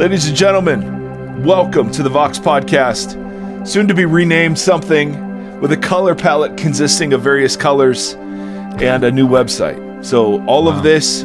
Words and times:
Ladies 0.00 0.28
and 0.28 0.34
gentlemen, 0.34 1.44
welcome 1.44 1.90
to 1.90 2.02
the 2.02 2.08
Vox 2.08 2.38
Podcast, 2.38 3.68
soon 3.68 3.86
to 3.86 3.92
be 3.92 4.06
renamed 4.06 4.58
something 4.58 5.60
with 5.60 5.72
a 5.72 5.76
color 5.76 6.14
palette 6.14 6.56
consisting 6.56 7.12
of 7.12 7.20
various 7.20 7.54
colors 7.54 8.14
and 8.14 9.04
a 9.04 9.10
new 9.10 9.28
website. 9.28 10.02
So 10.02 10.42
all 10.46 10.64
Wow. 10.64 10.78
of 10.78 10.82
this, 10.82 11.24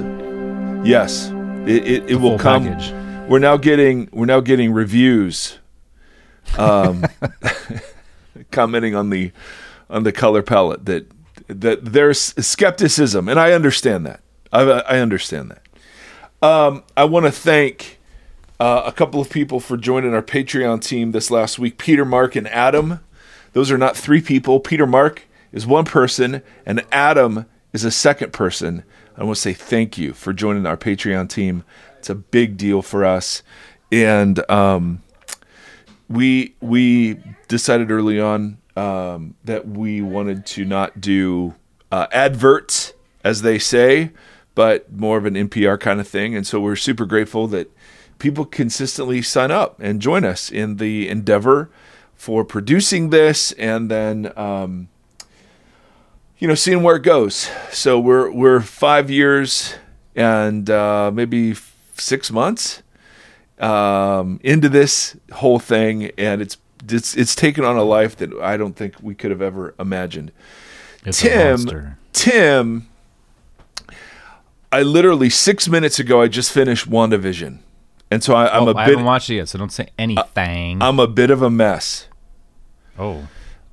yes, 0.85 1.29
it, 1.65 1.87
it, 1.87 2.09
it 2.09 2.15
will 2.17 2.37
come. 2.37 2.65
package. 2.65 2.91
We're 3.29 3.39
now 3.39 3.55
getting 3.55 4.09
we're 4.11 4.25
now 4.25 4.41
getting 4.41 4.73
reviews, 4.73 5.57
um, 6.57 7.05
commenting 8.51 8.93
on 8.93 9.09
the 9.09 9.31
on 9.89 10.03
the 10.03 10.11
color 10.11 10.41
palette 10.43 10.85
that 10.85 11.09
that 11.47 11.93
there's 11.93 12.19
skepticism, 12.45 13.29
and 13.29 13.39
I 13.39 13.53
understand 13.53 14.05
that. 14.05 14.19
I, 14.51 14.63
I 14.63 14.99
understand 14.99 15.51
that. 15.51 16.45
Um, 16.45 16.83
I 16.97 17.05
want 17.05 17.25
to 17.25 17.31
thank 17.31 17.94
uh, 18.59 18.83
a 18.85 18.91
couple 18.91 19.19
of 19.19 19.29
people 19.29 19.59
for 19.59 19.77
joining 19.77 20.13
our 20.13 20.23
Patreon 20.23 20.81
team 20.81 21.11
this 21.11 21.29
last 21.29 21.59
week 21.59 21.77
Peter, 21.77 22.05
Mark, 22.05 22.35
and 22.35 22.47
Adam. 22.47 22.99
Those 23.53 23.71
are 23.71 23.77
not 23.77 23.95
three 23.95 24.21
people. 24.21 24.59
Peter 24.59 24.85
Mark 24.85 25.23
is 25.51 25.65
one 25.65 25.85
person, 25.85 26.41
and 26.65 26.85
Adam 26.91 27.45
is 27.73 27.83
a 27.83 27.91
second 27.91 28.33
person. 28.33 28.83
I 29.17 29.23
want 29.23 29.37
to 29.37 29.41
say 29.41 29.53
thank 29.53 29.97
you 29.97 30.13
for 30.13 30.33
joining 30.33 30.65
our 30.65 30.77
Patreon 30.77 31.29
team. 31.29 31.63
It's 31.97 32.09
a 32.09 32.15
big 32.15 32.57
deal 32.57 32.81
for 32.81 33.05
us. 33.05 33.43
And 33.91 34.49
um, 34.49 35.01
we 36.09 36.55
we 36.59 37.17
decided 37.47 37.91
early 37.91 38.19
on 38.19 38.57
um, 38.75 39.35
that 39.43 39.67
we 39.67 40.01
wanted 40.01 40.45
to 40.47 40.65
not 40.65 40.99
do 40.99 41.55
uh, 41.91 42.07
adverts, 42.11 42.93
as 43.23 43.41
they 43.41 43.57
say, 43.57 44.11
but 44.53 44.91
more 44.91 45.17
of 45.17 45.25
an 45.25 45.35
NPR 45.35 45.79
kind 45.79 45.99
of 45.99 46.07
thing. 46.07 46.35
And 46.35 46.45
so 46.45 46.59
we're 46.59 46.75
super 46.75 47.05
grateful 47.05 47.47
that 47.47 47.71
people 48.19 48.45
consistently 48.45 49.21
sign 49.21 49.51
up 49.51 49.79
and 49.79 50.01
join 50.01 50.25
us 50.25 50.51
in 50.51 50.77
the 50.77 51.09
endeavor 51.09 51.69
for 52.15 52.43
producing 52.43 53.09
this, 53.09 53.51
and 53.53 53.89
then. 53.89 54.31
Um, 54.37 54.89
you 56.37 56.49
know, 56.49 56.55
seeing 56.55 56.83
where 56.83 56.97
it 56.97 57.03
goes. 57.03 57.49
So 57.71 57.99
we're 57.99 58.29
we're 58.29 58.59
five 58.59 59.09
years 59.09 59.75
and 60.15 60.69
uh, 60.69 61.11
maybe 61.13 61.55
six 61.95 62.31
months 62.31 62.83
um, 63.59 64.39
into 64.43 64.69
this 64.69 65.15
whole 65.33 65.59
thing, 65.59 66.11
and 66.17 66.41
it's 66.41 66.57
it's 66.89 67.15
it's 67.15 67.35
taken 67.35 67.63
on 67.63 67.77
a 67.77 67.83
life 67.83 68.15
that 68.17 68.33
I 68.35 68.57
don't 68.57 68.75
think 68.75 68.95
we 69.01 69.15
could 69.15 69.31
have 69.31 69.41
ever 69.41 69.75
imagined. 69.79 70.31
It's 71.05 71.21
Tim. 71.21 71.97
Tim, 72.13 72.87
I 74.71 74.81
literally 74.81 75.29
six 75.29 75.67
minutes 75.67 75.99
ago 75.99 76.21
I 76.21 76.27
just 76.27 76.51
finished 76.51 76.89
WandaVision, 76.89 77.59
and 78.11 78.23
so 78.23 78.33
I, 78.35 78.55
I'm 78.55 78.63
oh, 78.63 78.71
a 78.71 78.75
I 78.75 78.85
bit 78.85 78.91
haven't 78.91 79.05
watched 79.05 79.29
it 79.29 79.35
yet, 79.35 79.49
so 79.49 79.57
don't 79.57 79.71
say 79.71 79.87
anything. 79.97 80.81
I'm 80.81 80.99
a 80.99 81.07
bit 81.07 81.29
of 81.31 81.41
a 81.41 81.49
mess. 81.49 82.07
oh, 82.99 83.27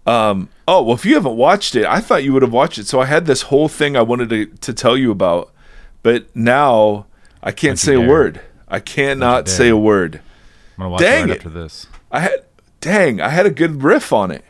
Um, 0.06 0.48
oh 0.66 0.82
well, 0.82 0.94
if 0.94 1.04
you 1.04 1.14
haven't 1.14 1.36
watched 1.36 1.74
it, 1.76 1.84
I 1.86 2.00
thought 2.00 2.24
you 2.24 2.32
would 2.32 2.42
have 2.42 2.52
watched 2.52 2.78
it. 2.78 2.86
So 2.86 3.00
I 3.00 3.06
had 3.06 3.26
this 3.26 3.42
whole 3.42 3.68
thing 3.68 3.96
I 3.96 4.02
wanted 4.02 4.28
to, 4.30 4.46
to 4.46 4.72
tell 4.72 4.96
you 4.96 5.10
about, 5.10 5.52
but 6.02 6.34
now 6.34 7.06
I 7.42 7.50
can't 7.52 7.72
Don't 7.72 7.76
say 7.78 7.94
a 7.94 7.98
dare. 7.98 8.08
word. 8.08 8.40
I 8.68 8.80
cannot 8.80 9.48
say 9.48 9.68
a 9.68 9.76
word. 9.76 10.16
I'm 10.16 10.78
gonna 10.78 10.90
watch 10.90 11.00
Dang 11.02 11.24
it 11.24 11.28
right 11.28 11.30
it. 11.32 11.36
after 11.36 11.50
this. 11.50 11.86
I 12.10 12.20
had, 12.20 12.44
dang, 12.80 13.20
I 13.20 13.28
had 13.28 13.44
a 13.46 13.50
good 13.50 13.82
riff 13.82 14.12
on 14.12 14.30
it, 14.30 14.44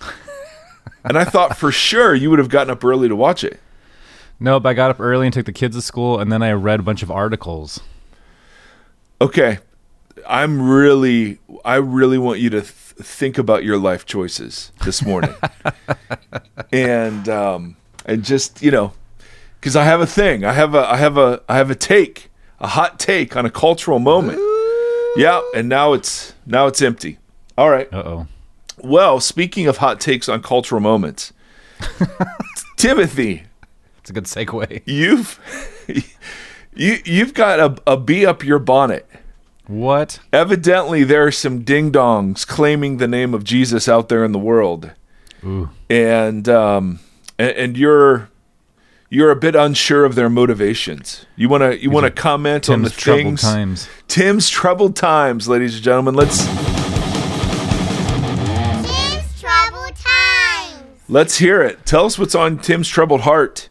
and 1.04 1.16
I 1.18 1.24
thought 1.24 1.56
for 1.56 1.70
sure 1.70 2.14
you 2.14 2.30
would 2.30 2.38
have 2.38 2.48
gotten 2.48 2.70
up 2.70 2.82
early 2.84 3.08
to 3.08 3.16
watch 3.16 3.44
it. 3.44 3.60
Nope, 4.40 4.66
I 4.66 4.74
got 4.74 4.90
up 4.90 4.98
early 5.00 5.26
and 5.26 5.32
took 5.34 5.46
the 5.46 5.52
kids 5.52 5.76
to 5.76 5.82
school, 5.82 6.18
and 6.18 6.32
then 6.32 6.42
I 6.42 6.50
read 6.52 6.80
a 6.80 6.82
bunch 6.82 7.02
of 7.02 7.10
articles. 7.10 7.80
Okay, 9.22 9.58
I'm 10.28 10.60
really, 10.68 11.38
I 11.64 11.76
really 11.76 12.18
want 12.18 12.40
you 12.40 12.50
to 12.50 12.60
th- 12.60 12.72
think 12.72 13.38
about 13.38 13.62
your 13.62 13.78
life 13.78 14.04
choices 14.04 14.72
this 14.84 15.00
morning, 15.04 15.32
and 16.72 17.28
um, 17.28 17.76
and 18.04 18.24
just 18.24 18.60
you 18.62 18.72
know, 18.72 18.94
because 19.60 19.76
I 19.76 19.84
have 19.84 20.00
a 20.00 20.06
thing, 20.08 20.44
I 20.44 20.52
have 20.54 20.74
a, 20.74 20.90
I 20.90 20.96
have 20.96 21.16
a, 21.16 21.40
I 21.48 21.56
have 21.56 21.70
a 21.70 21.76
take, 21.76 22.30
a 22.58 22.66
hot 22.66 22.98
take 22.98 23.36
on 23.36 23.46
a 23.46 23.50
cultural 23.50 24.00
moment. 24.00 24.40
Yeah, 25.16 25.40
and 25.54 25.68
now 25.68 25.92
it's 25.92 26.34
now 26.44 26.66
it's 26.66 26.82
empty. 26.82 27.18
All 27.56 27.70
right. 27.70 27.86
Uh 27.92 28.02
oh. 28.04 28.26
Well, 28.78 29.20
speaking 29.20 29.68
of 29.68 29.76
hot 29.76 30.00
takes 30.00 30.28
on 30.28 30.42
cultural 30.42 30.80
moments, 30.80 31.32
Timothy, 32.76 33.44
It's 33.98 34.10
a 34.10 34.12
good 34.14 34.24
segue. 34.24 34.82
you've 34.84 35.38
you 36.74 36.96
you've 37.04 37.34
got 37.34 37.60
a, 37.60 37.92
a 37.92 37.96
bee 37.96 38.26
up 38.26 38.42
your 38.42 38.58
bonnet. 38.58 39.06
What? 39.72 40.18
Evidently, 40.32 41.02
there 41.02 41.26
are 41.26 41.30
some 41.32 41.62
ding 41.62 41.90
dongs 41.90 42.46
claiming 42.46 42.98
the 42.98 43.08
name 43.08 43.32
of 43.32 43.42
Jesus 43.42 43.88
out 43.88 44.08
there 44.10 44.22
in 44.22 44.32
the 44.32 44.38
world, 44.38 44.90
Ooh. 45.44 45.70
and 45.88 46.46
um, 46.48 47.00
and, 47.38 47.50
and 47.56 47.76
you're 47.78 48.28
you're 49.08 49.30
a 49.30 49.36
bit 49.36 49.54
unsure 49.54 50.04
of 50.04 50.14
their 50.14 50.28
motivations. 50.28 51.24
You 51.36 51.48
wanna 51.48 51.72
you 51.72 51.90
wanna 51.90 52.10
comment 52.10 52.68
on 52.68 52.82
the 52.82 52.90
Tim's 52.90 53.00
troubled 53.02 53.24
things 53.24 53.42
times. 53.42 53.88
Tim's 54.08 54.50
troubled 54.50 54.94
times, 54.94 55.48
ladies 55.48 55.76
and 55.76 55.84
gentlemen. 55.84 56.14
Let's 56.16 56.44
Tim's 58.84 59.40
Trouble 59.40 59.88
Times. 59.94 60.82
let's 61.08 61.38
hear 61.38 61.62
it. 61.62 61.86
Tell 61.86 62.04
us 62.04 62.18
what's 62.18 62.34
on 62.34 62.58
Tim's 62.58 62.88
troubled 62.88 63.22
heart. 63.22 63.70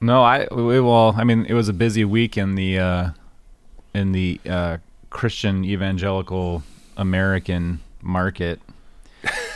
No, 0.00 0.22
I 0.22 0.46
we- 0.50 0.80
well, 0.80 1.14
I 1.18 1.24
mean, 1.24 1.44
it 1.46 1.54
was 1.54 1.68
a 1.68 1.72
busy 1.74 2.04
week 2.04 2.38
in 2.38 2.54
the 2.54 2.78
uh, 2.78 3.10
in 3.94 4.12
the 4.12 4.40
uh, 4.48 4.78
Christian 5.12 5.64
evangelical 5.64 6.62
American 6.96 7.80
market. 8.00 8.60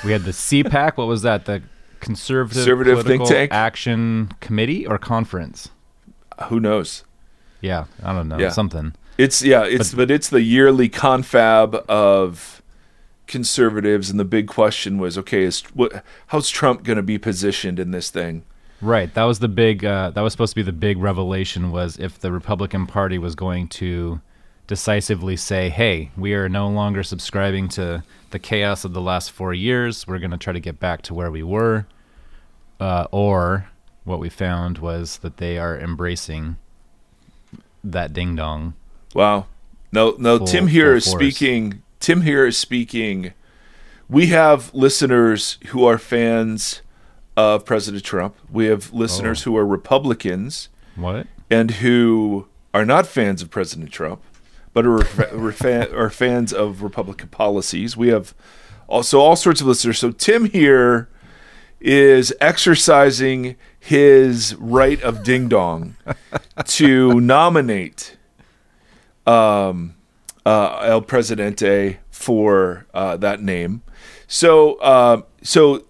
We 0.04 0.12
had 0.12 0.22
the 0.22 0.30
CPAC. 0.30 0.96
What 0.96 1.06
was 1.08 1.22
that? 1.22 1.46
The 1.46 1.62
Conservative, 2.00 2.62
Conservative 2.62 3.04
think 3.06 3.26
tank? 3.26 3.52
Action 3.52 4.30
Committee 4.40 4.86
or 4.86 4.98
conference? 4.98 5.70
Who 6.48 6.60
knows? 6.60 7.04
Yeah, 7.60 7.86
I 8.02 8.12
don't 8.12 8.28
know 8.28 8.38
Yeah. 8.38 8.50
something. 8.50 8.94
It's 9.18 9.42
yeah, 9.42 9.64
it's 9.64 9.94
but, 9.94 10.10
it's 10.10 10.28
the 10.28 10.42
yearly 10.42 10.88
confab 10.90 11.74
of 11.88 12.62
conservatives, 13.26 14.10
and 14.10 14.20
the 14.20 14.24
big 14.26 14.46
question 14.46 14.98
was, 14.98 15.16
okay, 15.18 15.42
is 15.42 15.62
what? 15.74 16.04
How's 16.28 16.50
Trump 16.50 16.84
going 16.84 16.98
to 16.98 17.02
be 17.02 17.18
positioned 17.18 17.80
in 17.80 17.90
this 17.90 18.10
thing? 18.10 18.44
Right. 18.82 19.12
That 19.14 19.24
was 19.24 19.38
the 19.38 19.48
big. 19.48 19.84
Uh, 19.84 20.10
that 20.10 20.20
was 20.20 20.32
supposed 20.34 20.52
to 20.52 20.56
be 20.56 20.62
the 20.62 20.72
big 20.72 20.98
revelation. 20.98 21.72
Was 21.72 21.98
if 21.98 22.18
the 22.18 22.30
Republican 22.30 22.86
Party 22.86 23.16
was 23.18 23.34
going 23.34 23.68
to 23.68 24.20
decisively 24.66 25.36
say, 25.36 25.68
"Hey, 25.70 26.10
we 26.16 26.34
are 26.34 26.48
no 26.48 26.68
longer 26.68 27.02
subscribing 27.02 27.68
to 27.70 28.02
the 28.30 28.38
chaos 28.38 28.84
of 28.84 28.92
the 28.92 29.00
last 29.00 29.30
four 29.30 29.54
years. 29.54 30.06
We're 30.06 30.18
going 30.18 30.30
to 30.32 30.36
try 30.36 30.52
to 30.52 30.60
get 30.60 30.80
back 30.80 31.02
to 31.02 31.14
where 31.14 31.30
we 31.30 31.42
were," 31.42 31.86
uh, 32.80 33.06
or 33.10 33.68
what 34.04 34.18
we 34.20 34.28
found 34.28 34.78
was 34.78 35.18
that 35.18 35.36
they 35.38 35.58
are 35.58 35.78
embracing 35.78 36.56
that 37.84 38.12
ding 38.12 38.36
dong. 38.36 38.74
Wow. 39.14 39.46
No, 39.92 40.14
no. 40.18 40.38
Full- 40.38 40.46
Tim 40.46 40.66
here 40.68 40.94
is 40.94 41.06
force. 41.06 41.14
speaking. 41.16 41.82
Tim 42.00 42.22
here 42.22 42.46
is 42.46 42.56
speaking. 42.56 43.32
We 44.08 44.26
have 44.28 44.72
listeners 44.74 45.58
who 45.68 45.84
are 45.84 45.98
fans 45.98 46.82
of 47.36 47.64
President 47.64 48.04
Trump. 48.04 48.36
We 48.50 48.66
have 48.66 48.92
listeners 48.92 49.42
Oh. 49.42 49.44
who 49.50 49.56
are 49.56 49.66
Republicans 49.66 50.68
What? 50.94 51.26
and 51.50 51.70
who 51.72 52.46
are 52.72 52.84
not 52.84 53.06
fans 53.06 53.42
of 53.42 53.50
President 53.50 53.90
Trump, 53.90 54.22
but 54.76 54.84
are, 54.84 54.98
are, 55.32 55.52
fan, 55.52 55.94
are 55.94 56.10
fans 56.10 56.52
of 56.52 56.82
Republican 56.82 57.28
policies. 57.28 57.96
We 57.96 58.08
have 58.08 58.34
also 58.86 59.18
all 59.18 59.34
sorts 59.34 59.62
of 59.62 59.66
listeners. 59.66 59.98
So 59.98 60.10
Tim 60.10 60.50
here 60.50 61.08
is 61.80 62.34
exercising 62.42 63.56
his 63.80 64.54
right 64.56 65.00
of 65.00 65.22
ding 65.22 65.48
dong 65.48 65.96
to 66.66 67.18
nominate 67.18 68.18
um, 69.26 69.94
uh, 70.44 70.80
El 70.82 71.00
Presidente 71.00 71.96
for 72.10 72.84
uh, 72.92 73.16
that 73.16 73.40
name. 73.40 73.82
So, 74.26 74.74
uh, 74.74 75.22
so 75.42 75.86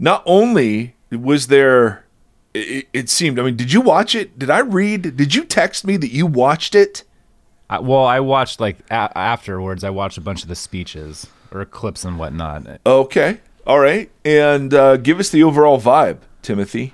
not 0.00 0.24
only 0.26 0.96
was 1.12 1.46
there, 1.46 2.04
it, 2.52 2.88
it 2.92 3.08
seemed. 3.08 3.38
I 3.38 3.44
mean, 3.44 3.54
did 3.54 3.72
you 3.72 3.80
watch 3.80 4.16
it? 4.16 4.40
Did 4.40 4.50
I 4.50 4.58
read? 4.58 5.16
Did 5.16 5.36
you 5.36 5.44
text 5.44 5.86
me 5.86 5.96
that 5.98 6.10
you 6.10 6.26
watched 6.26 6.74
it? 6.74 7.04
I, 7.76 7.78
well, 7.80 8.04
I 8.04 8.20
watched 8.20 8.60
like 8.60 8.78
a- 8.90 9.16
afterwards. 9.16 9.84
I 9.84 9.90
watched 9.90 10.18
a 10.18 10.20
bunch 10.20 10.42
of 10.42 10.48
the 10.48 10.54
speeches 10.56 11.26
or 11.52 11.64
clips 11.64 12.04
and 12.04 12.18
whatnot. 12.18 12.80
Okay, 12.86 13.40
all 13.66 13.78
right, 13.78 14.10
and 14.24 14.72
uh, 14.74 14.96
give 14.96 15.20
us 15.20 15.30
the 15.30 15.42
overall 15.42 15.80
vibe, 15.80 16.18
Timothy. 16.42 16.92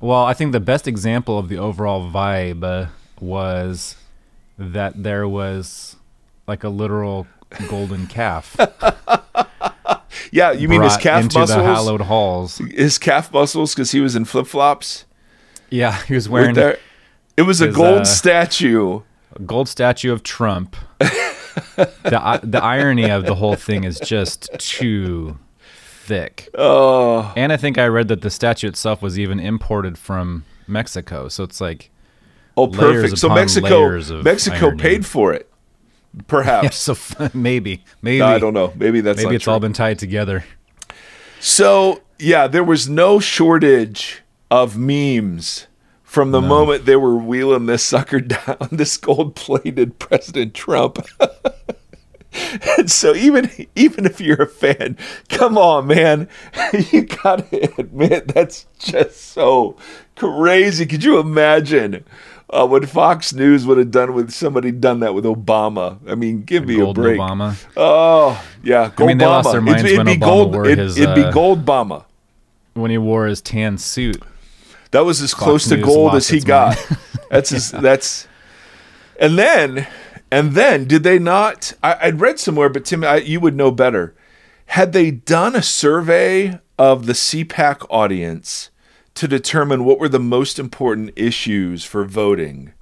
Well, 0.00 0.24
I 0.24 0.34
think 0.34 0.52
the 0.52 0.60
best 0.60 0.86
example 0.86 1.38
of 1.38 1.48
the 1.48 1.58
overall 1.58 2.08
vibe 2.10 2.62
uh, 2.62 2.90
was 3.20 3.96
that 4.56 5.02
there 5.02 5.26
was 5.28 5.96
like 6.46 6.64
a 6.64 6.68
literal 6.68 7.26
golden 7.68 8.06
calf. 8.06 8.56
Yeah, 10.30 10.52
you 10.52 10.68
mean 10.68 10.82
his 10.82 10.96
calf 10.96 11.22
into 11.22 11.38
muscles? 11.38 11.56
the 11.56 11.64
hallowed 11.64 12.00
halls? 12.02 12.58
his 12.58 12.98
calf 12.98 13.32
muscles 13.32 13.74
because 13.74 13.92
he 13.92 14.00
was 14.00 14.14
in 14.16 14.24
flip 14.24 14.46
flops. 14.46 15.04
Yeah, 15.70 16.02
he 16.04 16.14
was 16.14 16.28
wearing 16.28 16.54
there. 16.54 16.78
It 17.36 17.42
was 17.42 17.60
a 17.60 17.68
gold 17.70 18.00
uh, 18.02 18.04
statue. 18.04 19.00
Gold 19.46 19.68
statue 19.68 20.12
of 20.12 20.22
Trump 20.22 20.76
the 21.78 22.20
uh, 22.20 22.40
the 22.42 22.62
irony 22.62 23.10
of 23.10 23.24
the 23.24 23.34
whole 23.34 23.56
thing 23.56 23.84
is 23.84 24.00
just 24.00 24.50
too 24.58 25.38
thick. 25.58 26.48
Oh, 26.56 27.32
And 27.36 27.52
I 27.52 27.56
think 27.56 27.78
I 27.78 27.86
read 27.86 28.08
that 28.08 28.22
the 28.22 28.30
statue 28.30 28.68
itself 28.68 29.02
was 29.02 29.18
even 29.18 29.38
imported 29.38 29.98
from 29.98 30.44
Mexico. 30.66 31.28
So 31.28 31.44
it's 31.44 31.60
like, 31.60 31.90
oh, 32.56 32.68
perfect. 32.68 33.18
So 33.18 33.28
Mexico, 33.28 34.22
Mexico 34.22 34.66
irony. 34.66 34.78
paid 34.82 35.06
for 35.06 35.32
it, 35.32 35.50
perhaps. 36.26 36.76
so 36.94 36.96
maybe, 37.34 37.84
maybe 38.02 38.22
I 38.22 38.38
don't 38.38 38.54
know. 38.54 38.72
Maybe 38.76 39.00
that's 39.00 39.22
Maybe 39.22 39.36
it's 39.36 39.44
true. 39.44 39.52
all 39.52 39.60
been 39.60 39.72
tied 39.72 39.98
together. 39.98 40.44
So 41.40 42.02
yeah, 42.18 42.46
there 42.48 42.64
was 42.64 42.88
no 42.88 43.20
shortage 43.20 44.22
of 44.50 44.76
memes 44.76 45.66
from 46.18 46.32
the 46.32 46.40
moment 46.40 46.84
they 46.84 46.96
were 46.96 47.14
wheeling 47.14 47.66
this 47.66 47.84
sucker 47.84 48.18
down, 48.20 48.68
this 48.72 48.96
gold-plated 48.96 50.00
President 50.00 50.52
Trump. 50.52 50.98
and 52.76 52.90
so 52.90 53.14
even 53.14 53.48
even 53.76 54.04
if 54.04 54.20
you're 54.20 54.42
a 54.42 54.48
fan, 54.48 54.98
come 55.28 55.56
on, 55.56 55.86
man, 55.86 56.28
you 56.90 57.02
gotta 57.02 57.70
admit 57.78 58.34
that's 58.34 58.66
just 58.80 59.28
so 59.28 59.76
crazy. 60.16 60.86
Could 60.86 61.04
you 61.04 61.20
imagine? 61.20 62.04
Uh, 62.50 62.66
what 62.66 62.88
Fox 62.88 63.32
News 63.32 63.64
would 63.64 63.78
have 63.78 63.92
done 63.92 64.12
with 64.12 64.32
somebody 64.32 64.72
done 64.72 64.98
that 64.98 65.14
with 65.14 65.24
Obama? 65.24 65.98
I 66.08 66.16
mean, 66.16 66.42
give 66.42 66.66
me 66.66 66.80
a 66.80 66.92
break. 66.92 67.20
Obama. 67.20 67.56
Oh 67.76 68.44
yeah, 68.64 68.90
Gold 68.96 69.06
mean, 69.06 69.18
they 69.18 69.26
lost 69.26 69.52
their 69.52 69.60
minds 69.60 69.84
when 69.84 70.04
be 70.04 70.16
Obama 70.16 70.20
gold. 70.20 70.54
wore 70.54 70.64
It'd, 70.64 70.78
his, 70.78 70.98
it'd 70.98 71.14
be 71.14 71.22
uh, 71.22 71.30
Gold 71.30 71.64
Obama. 71.64 72.06
When 72.74 72.90
he 72.90 72.98
wore 72.98 73.26
his 73.26 73.40
tan 73.40 73.78
suit. 73.78 74.20
That 74.90 75.04
was 75.04 75.20
as 75.20 75.34
close 75.34 75.68
to 75.68 75.76
News 75.76 75.84
gold 75.84 76.14
as 76.14 76.28
he 76.28 76.40
got. 76.40 76.76
That's 77.30 77.50
his, 77.50 77.70
that's. 77.72 78.26
And 79.20 79.38
then, 79.38 79.86
and 80.30 80.52
then, 80.52 80.86
did 80.86 81.02
they 81.02 81.18
not? 81.18 81.74
I, 81.82 81.96
I'd 82.02 82.20
read 82.22 82.38
somewhere, 82.38 82.70
but 82.70 82.86
Tim, 82.86 83.04
I, 83.04 83.16
you 83.16 83.38
would 83.40 83.54
know 83.54 83.70
better. 83.70 84.14
Had 84.66 84.94
they 84.94 85.10
done 85.10 85.54
a 85.54 85.62
survey 85.62 86.58
of 86.78 87.04
the 87.04 87.12
CPAC 87.12 87.84
audience 87.90 88.70
to 89.14 89.28
determine 89.28 89.84
what 89.84 89.98
were 89.98 90.08
the 90.08 90.18
most 90.18 90.58
important 90.58 91.10
issues 91.16 91.84
for 91.84 92.04
voting, 92.04 92.72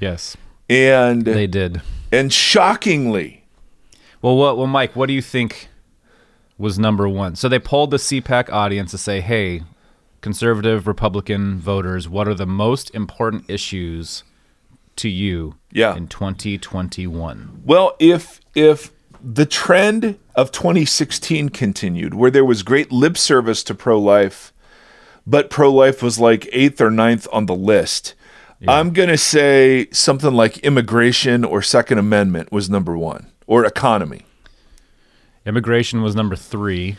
Yes, 0.00 0.36
and 0.68 1.24
they 1.24 1.46
did. 1.46 1.80
and 2.12 2.30
shockingly, 2.30 3.44
Well, 4.20 4.36
what? 4.36 4.58
Well, 4.58 4.66
Mike, 4.66 4.94
what 4.96 5.06
do 5.06 5.12
you 5.14 5.22
think 5.22 5.68
was 6.58 6.78
number 6.78 7.08
one? 7.08 7.36
So 7.36 7.48
they 7.48 7.58
polled 7.58 7.90
the 7.90 7.96
CPAC 7.98 8.50
audience 8.50 8.90
to 8.90 8.98
say, 8.98 9.20
"Hey, 9.20 9.62
conservative 10.24 10.86
Republican 10.88 11.58
voters, 11.60 12.08
what 12.08 12.26
are 12.26 12.34
the 12.34 12.46
most 12.46 12.92
important 12.94 13.44
issues 13.46 14.24
to 14.96 15.08
you 15.10 15.54
Yeah. 15.70 15.94
in 15.94 16.08
2021?" 16.08 17.60
Well, 17.64 17.94
if 17.98 18.40
if 18.54 18.90
the 19.22 19.44
trend 19.46 20.16
of 20.34 20.50
2016 20.50 21.48
continued, 21.50 22.14
where 22.14 22.30
there 22.30 22.44
was 22.44 22.62
great 22.62 22.90
lip 22.90 23.16
service 23.18 23.62
to 23.64 23.74
pro 23.74 23.98
life, 24.00 24.52
but 25.26 25.50
pro 25.50 25.70
life 25.70 26.02
was 26.02 26.18
like 26.18 26.48
eighth 26.52 26.80
or 26.80 26.90
ninth 26.90 27.26
on 27.32 27.44
the 27.46 27.54
list, 27.54 28.14
I'm 28.66 28.92
gonna 28.94 29.18
say 29.18 29.88
something 29.92 30.32
like 30.32 30.56
immigration 30.58 31.44
or 31.44 31.60
Second 31.60 31.98
Amendment 31.98 32.50
was 32.50 32.70
number 32.70 32.96
one, 32.96 33.26
or 33.46 33.66
economy. 33.66 34.22
Immigration 35.44 36.00
was 36.00 36.14
number 36.16 36.34
three. 36.36 36.96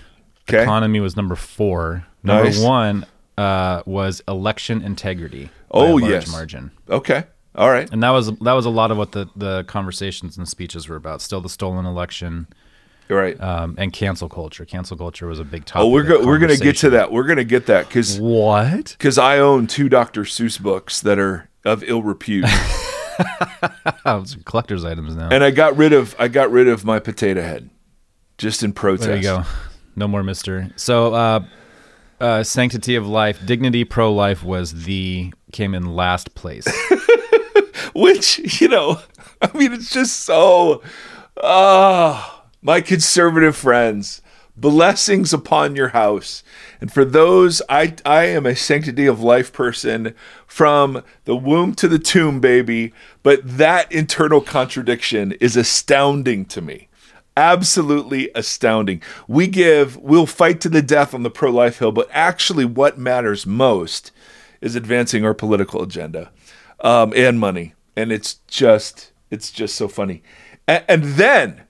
Okay. 0.48 0.62
Economy 0.62 1.00
was 1.00 1.16
number 1.18 1.36
four. 1.36 2.06
Number 2.24 2.46
Nice. 2.46 2.60
one 2.60 3.06
uh, 3.38 3.82
was 3.86 4.22
election 4.28 4.82
integrity. 4.82 5.50
by 5.72 5.80
a 5.80 5.84
Oh, 5.84 5.96
large 5.96 6.12
yes. 6.12 6.32
margin. 6.32 6.72
Okay, 6.90 7.24
all 7.56 7.70
right. 7.70 7.90
And 7.92 8.02
that 8.04 8.12
was 8.12 8.32
that 8.40 8.54
was 8.54 8.66
a 8.66 8.70
lot 8.70 8.92
of 8.92 8.98
what 8.98 9.12
the, 9.12 9.28
the 9.36 9.64
conversations 9.66 10.38
and 10.38 10.48
speeches 10.48 10.88
were 10.88 10.96
about. 10.96 11.22
Still 11.22 11.42
the 11.42 11.50
stolen 11.50 11.86
election 11.86 12.48
Right. 13.08 13.40
um, 13.40 13.76
and 13.78 13.94
cancel 13.94 14.30
culture. 14.30 14.66
Cancel 14.66 14.98
culture 14.98 15.28
was 15.28 15.40
a 15.40 15.44
big 15.44 15.66
topic. 15.66 15.86
oh, 15.86 15.90
we're 15.90 16.04
go- 16.04 16.26
we're 16.26 16.40
gonna 16.40 16.58
get 16.58 16.78
to 16.78 16.90
that. 16.92 17.12
We're 17.12 17.24
gonna 17.28 17.44
get 17.44 17.66
that 17.68 17.88
because 17.88 18.20
What? 18.20 18.96
because 18.98 19.18
I 19.18 19.38
own 19.40 19.68
two 19.68 19.90
Dr. 19.90 20.24
Seuss 20.24 20.60
books 20.60 21.02
that 21.02 21.20
are 21.20 21.50
of 21.66 21.84
ill 21.84 22.04
repute, 22.04 22.46
collector's 24.46 24.86
items 24.86 25.16
now. 25.16 25.30
and 25.32 25.44
I 25.44 25.52
got 25.52 25.76
rid 25.78 25.94
of 25.94 26.16
I 26.20 26.28
got 26.28 26.52
rid 26.52 26.68
of 26.68 26.86
my 26.86 27.00
potato 27.00 27.42
head, 27.42 27.70
just 28.38 28.64
in 28.64 28.74
protest. 28.74 29.08
there 29.08 29.18
you 29.18 29.22
go. 29.24 29.44
No 29.96 30.08
more 30.08 30.24
Mister. 30.24 30.70
So, 30.76 31.14
uh, 31.14 31.46
uh, 32.20 32.44
sanctity 32.44 32.96
of 32.96 33.08
life, 33.08 33.46
dignity 33.46 33.84
pro 33.84 34.14
life 34.14 34.44
was 34.44 34.84
the 34.86 35.34
came 35.52 35.74
in 35.74 35.96
last 35.96 36.36
place. 36.36 36.68
which 37.96 38.60
you 38.62 38.68
know 38.68 39.00
i 39.42 39.58
mean 39.58 39.72
it's 39.72 39.90
just 39.90 40.22
so 40.22 40.82
ah 41.42 42.44
my 42.62 42.82
conservative 42.82 43.56
friends 43.56 44.22
blessings 44.58 45.34
upon 45.34 45.76
your 45.76 45.90
house. 45.90 46.42
And 46.80 46.92
for 46.92 47.04
those 47.04 47.62
i 47.70 47.94
i 48.06 48.26
am 48.26 48.46
a 48.46 48.56
sanctity 48.56 49.06
of 49.06 49.22
life 49.22 49.52
person 49.52 50.16
from 50.48 51.04
the 51.26 51.36
womb 51.36 51.76
to 51.76 51.88
the 51.88 52.00
tomb 52.00 52.40
baby. 52.40 52.94
But 53.22 53.42
that 53.44 53.92
internal 53.92 54.40
contradiction 54.40 55.34
is 55.34 55.58
astounding 55.58 56.46
to 56.46 56.62
me 56.62 56.88
absolutely 57.38 58.30
astounding 58.34 59.02
we 59.28 59.46
give 59.46 59.98
we'll 59.98 60.26
fight 60.26 60.62
to 60.62 60.70
the 60.70 60.82
death 60.82 61.14
on 61.14 61.24
the 61.24 61.30
pro-life 61.30 61.80
hill 61.80 61.92
but 61.92 62.08
actually 62.12 62.64
what 62.64 62.98
matters 62.98 63.46
most 63.46 64.12
is 64.62 64.76
advancing 64.76 65.26
our 65.26 65.34
political 65.34 65.82
agenda 65.82 66.32
um, 66.80 67.14
and 67.16 67.40
money, 67.40 67.74
and 67.96 68.12
it's 68.12 68.36
just 68.48 69.12
it's 69.32 69.52
just 69.52 69.76
so 69.76 69.88
funny. 69.88 70.24
And, 70.68 70.84
and 70.88 71.04
then 71.04 71.64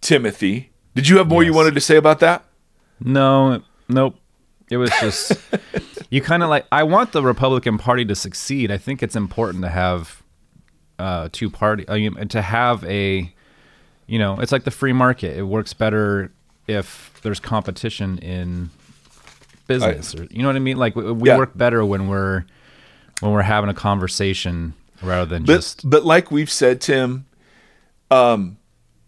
Timothy, 0.00 0.70
did 0.94 1.08
you 1.08 1.18
have 1.18 1.28
more 1.28 1.42
you 1.42 1.52
wanted 1.52 1.74
to 1.74 1.80
say 1.80 1.96
about 1.96 2.20
that? 2.20 2.44
no, 3.00 3.62
nope. 3.88 4.16
It 4.70 4.76
was 4.76 4.90
just 5.00 5.32
you 6.10 6.20
kind 6.20 6.42
of 6.42 6.48
like. 6.48 6.66
I 6.70 6.84
want 6.84 7.12
the 7.12 7.22
Republican 7.22 7.76
Party 7.78 8.04
to 8.04 8.14
succeed. 8.14 8.70
I 8.70 8.78
think 8.78 9.02
it's 9.02 9.16
important 9.16 9.64
to 9.64 9.68
have 9.68 10.22
uh, 10.98 11.28
two 11.32 11.50
party. 11.50 11.84
I 11.88 11.94
mean, 11.98 12.28
to 12.28 12.42
have 12.42 12.84
a, 12.84 13.34
you 14.10 14.18
know, 14.18 14.40
it's 14.40 14.50
like 14.50 14.64
the 14.64 14.72
free 14.72 14.92
market. 14.92 15.36
It 15.36 15.44
works 15.44 15.72
better 15.72 16.32
if 16.66 17.20
there's 17.22 17.38
competition 17.38 18.18
in 18.18 18.70
business. 19.68 20.16
or, 20.16 20.24
you 20.32 20.42
know 20.42 20.48
what 20.48 20.56
I 20.56 20.58
mean? 20.58 20.78
Like 20.78 20.96
we, 20.96 21.12
we 21.12 21.28
Yeah. 21.28 21.38
work 21.38 21.56
better 21.56 21.84
when 21.84 22.08
we're 22.08 22.44
when 23.20 23.30
we're 23.32 23.42
having 23.42 23.70
a 23.70 23.74
conversation 23.74 24.74
rather 25.00 25.26
than 25.26 25.44
But 25.44 25.54
just 25.56 25.88
but 25.88 26.04
like 26.04 26.32
we've 26.32 26.50
said, 26.50 26.80
Tim, 26.80 27.26
um, 28.10 28.56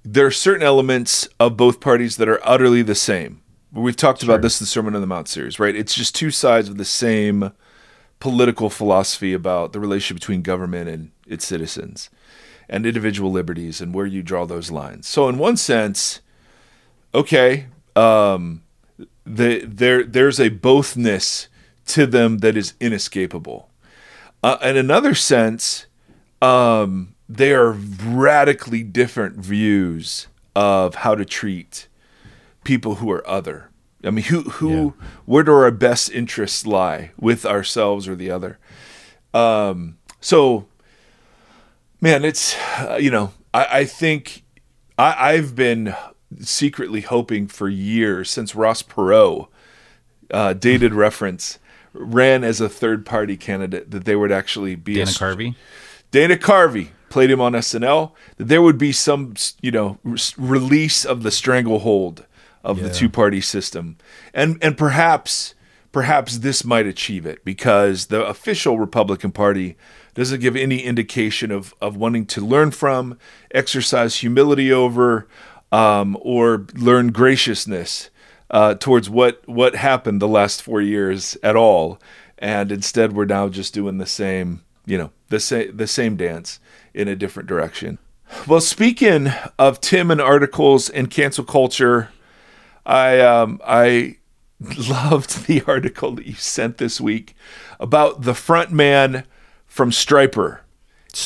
there 0.04 0.24
are 0.26 0.30
certain 0.30 0.62
elements 0.64 1.28
of 1.40 1.56
both 1.56 1.80
parties 1.80 2.16
that 2.18 2.28
are 2.28 2.38
utterly 2.46 2.82
the 2.82 2.94
same. 2.94 3.40
We've 3.72 3.96
talked 3.96 4.22
about 4.22 4.40
this 4.42 4.60
in 4.60 4.64
the 4.64 4.68
Sermon 4.68 4.94
on 4.94 5.00
the 5.00 5.06
Mount 5.08 5.26
series, 5.28 5.58
right? 5.58 5.74
It's 5.74 5.94
just 5.94 6.14
two 6.14 6.30
sides 6.30 6.68
of 6.68 6.76
the 6.76 6.84
same 6.84 7.50
political 8.20 8.70
philosophy 8.70 9.32
about 9.32 9.72
the 9.72 9.80
relationship 9.80 10.20
between 10.20 10.42
government 10.42 10.88
and 10.88 11.10
its 11.26 11.44
citizens 11.44 12.08
and 12.72 12.86
individual 12.86 13.30
liberties 13.30 13.82
and 13.82 13.94
where 13.94 14.06
you 14.06 14.22
draw 14.22 14.46
those 14.46 14.70
lines. 14.70 15.06
So 15.06 15.28
in 15.28 15.36
one 15.36 15.58
sense, 15.58 16.20
okay, 17.14 17.66
um, 17.94 18.62
the, 19.24 19.60
there 19.66 20.02
there's 20.02 20.40
a 20.40 20.48
bothness 20.48 21.48
to 21.88 22.06
them 22.06 22.38
that 22.38 22.56
is 22.56 22.72
inescapable. 22.80 23.68
Uh, 24.42 24.56
in 24.62 24.78
another 24.78 25.14
sense, 25.14 25.86
um, 26.40 27.14
they 27.28 27.52
are 27.52 27.72
radically 27.72 28.82
different 28.82 29.36
views 29.36 30.28
of 30.56 30.96
how 30.96 31.14
to 31.14 31.26
treat 31.26 31.88
people 32.64 32.96
who 32.96 33.10
are 33.10 33.26
other. 33.28 33.68
I 34.02 34.10
mean, 34.10 34.24
who 34.24 34.42
who 34.44 34.94
where 35.26 35.44
do 35.44 35.52
our 35.52 35.70
best 35.70 36.10
interests 36.10 36.66
lie 36.66 37.12
with 37.18 37.44
ourselves 37.44 38.08
or 38.08 38.16
the 38.16 38.30
other? 38.30 38.58
Um, 39.34 39.98
so, 40.20 40.66
man, 42.02 42.24
it's 42.26 42.54
uh, 42.78 42.98
you 43.00 43.10
know, 43.10 43.32
I, 43.54 43.78
I 43.78 43.84
think 43.86 44.44
I, 44.98 45.32
I've 45.32 45.54
been 45.54 45.94
secretly 46.40 47.00
hoping 47.00 47.46
for 47.46 47.70
years 47.70 48.28
since 48.28 48.54
Ross 48.54 48.82
Perot, 48.82 49.48
uh, 50.30 50.52
dated 50.52 50.92
reference, 50.92 51.58
ran 51.94 52.44
as 52.44 52.60
a 52.60 52.68
third 52.68 53.06
party 53.06 53.38
candidate 53.38 53.90
that 53.90 54.04
they 54.04 54.16
would 54.16 54.32
actually 54.32 54.74
be 54.74 54.94
Dana 54.94 55.10
a, 55.10 55.14
Carvey. 55.14 55.54
Dana 56.10 56.36
Carvey 56.36 56.88
played 57.08 57.30
him 57.30 57.40
on 57.40 57.52
SNL. 57.52 58.12
That 58.36 58.48
there 58.48 58.60
would 58.60 58.78
be 58.78 58.92
some, 58.92 59.34
you 59.62 59.70
know, 59.70 59.98
re- 60.02 60.18
release 60.36 61.06
of 61.06 61.22
the 61.22 61.30
stranglehold 61.30 62.26
of 62.64 62.80
the 62.80 62.90
two-party 62.90 63.40
system, 63.40 63.96
and 64.32 64.56
and 64.62 64.76
perhaps 64.76 65.54
perhaps 65.90 66.38
this 66.38 66.64
might 66.64 66.86
achieve 66.86 67.26
it 67.26 67.44
because 67.44 68.06
the 68.06 68.24
official 68.24 68.78
Republican 68.78 69.30
Party 69.30 69.76
doesn't 70.14 70.40
give 70.40 70.56
any 70.56 70.80
indication 70.82 71.50
of 71.50 71.74
of 71.80 71.96
wanting 71.96 72.26
to 72.26 72.40
learn 72.40 72.70
from, 72.70 73.18
exercise 73.52 74.16
humility 74.16 74.72
over, 74.72 75.26
um, 75.70 76.16
or 76.20 76.66
learn 76.74 77.12
graciousness 77.12 78.10
uh, 78.50 78.74
towards 78.74 79.08
what 79.08 79.46
what 79.48 79.74
happened 79.74 80.20
the 80.20 80.28
last 80.28 80.62
four 80.62 80.80
years 80.80 81.36
at 81.42 81.56
all, 81.56 81.98
and 82.38 82.70
instead 82.70 83.12
we're 83.12 83.24
now 83.24 83.48
just 83.48 83.72
doing 83.74 83.98
the 83.98 84.06
same, 84.06 84.62
you 84.86 84.98
know, 84.98 85.10
the 85.28 85.40
same 85.40 85.76
the 85.76 85.86
same 85.86 86.16
dance 86.16 86.60
in 86.94 87.08
a 87.08 87.16
different 87.16 87.48
direction. 87.48 87.98
Well, 88.46 88.60
speaking 88.60 89.30
of 89.58 89.80
Tim 89.80 90.10
and 90.10 90.20
articles 90.20 90.88
and 90.88 91.10
cancel 91.10 91.44
culture, 91.44 92.10
I 92.84 93.20
um, 93.20 93.60
I 93.66 94.16
loved 94.88 95.46
the 95.46 95.62
article 95.66 96.12
that 96.16 96.26
you 96.26 96.34
sent 96.34 96.78
this 96.78 97.00
week 97.00 97.34
about 97.80 98.22
the 98.22 98.34
front 98.34 98.70
man 98.70 99.24
from 99.72 99.90
Stryper. 99.90 100.58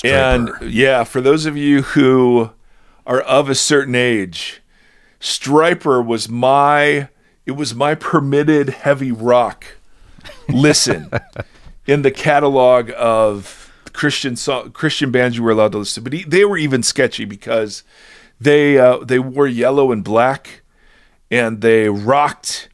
And 0.05 0.51
yeah, 0.63 1.03
for 1.03 1.21
those 1.21 1.47
of 1.47 1.57
you 1.57 1.83
who 1.83 2.51
are 3.05 3.21
of 3.23 3.51
a 3.51 3.57
certain 3.57 3.97
age, 3.97 4.63
Stryper 5.21 6.05
was 6.05 6.29
my 6.29 7.09
it 7.45 7.53
was 7.53 7.75
my 7.75 7.97
permitted 7.97 8.69
heavy 8.69 9.11
rock 9.11 9.67
listen 10.49 11.11
in 11.89 12.03
the 12.03 12.13
catalog 12.13 12.93
of 12.97 13.73
Christian 13.93 14.37
so- 14.37 14.71
Christian 14.71 15.11
bands 15.11 15.37
you 15.37 15.43
were 15.43 15.51
allowed 15.51 15.73
to 15.73 15.79
listen 15.79 16.05
to. 16.05 16.11
But 16.11 16.17
he, 16.17 16.25
they 16.25 16.45
were 16.45 16.57
even 16.57 16.85
sketchy 16.85 17.25
because 17.25 17.83
they 18.41 18.79
uh, 18.79 18.99
they 18.99 19.19
wore 19.19 19.49
yellow 19.49 19.91
and 19.91 20.05
black, 20.05 20.63
and 21.33 21.63
they 21.63 21.89
rocked, 21.89 22.69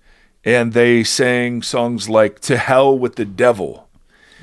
and 0.45 0.75
they 0.75 1.03
sang 1.03 1.63
songs 1.63 2.11
like 2.11 2.41
"To 2.41 2.59
Hell 2.59 2.99
with 2.99 3.17
the 3.17 3.25
Devil." 3.25 3.82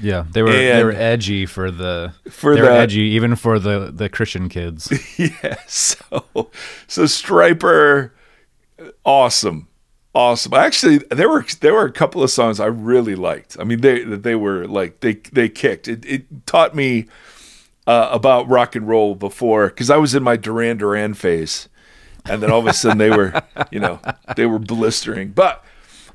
Yeah, 0.01 0.25
they 0.31 0.41
were 0.43 0.51
they 0.51 0.83
were 0.83 0.91
edgy 0.93 1.45
for 1.45 1.71
the 1.71 2.13
For 2.29 2.55
they 2.55 2.61
were 2.61 2.67
the- 2.67 2.73
edgy 2.73 3.01
even 3.01 3.35
for 3.35 3.59
the 3.59 3.91
the 3.93 4.07
Christian 4.09 4.47
kids. 4.49 4.91
yeah. 5.17 5.57
So 5.67 6.49
so 6.87 7.03
Stryper, 7.03 8.11
awesome, 9.05 9.67
awesome. 10.13 10.53
Actually, 10.53 10.99
there 11.11 11.29
were 11.29 11.45
there 11.61 11.73
were 11.73 11.85
a 11.85 11.91
couple 11.91 12.23
of 12.23 12.29
songs 12.31 12.59
I 12.59 12.67
really 12.67 13.15
liked. 13.15 13.57
I 13.59 13.63
mean, 13.63 13.81
they 13.81 14.03
they 14.03 14.35
were 14.35 14.67
like 14.67 15.01
they 15.01 15.15
they 15.33 15.49
kicked. 15.49 15.87
It 15.87 16.05
it 16.05 16.45
taught 16.45 16.75
me 16.75 17.07
uh, 17.87 18.09
about 18.11 18.47
rock 18.47 18.75
and 18.75 18.87
roll 18.87 19.15
before 19.15 19.67
because 19.67 19.89
I 19.89 19.97
was 19.97 20.15
in 20.15 20.23
my 20.23 20.35
Duran 20.37 20.77
Duran 20.77 21.13
phase, 21.13 21.67
and 22.29 22.41
then 22.41 22.51
all 22.51 22.59
of 22.59 22.67
a 22.67 22.73
sudden 22.73 22.97
they 22.99 23.09
were 23.09 23.41
you 23.71 23.79
know 23.79 23.99
they 24.35 24.45
were 24.45 24.59
blistering. 24.59 25.31
But 25.31 25.63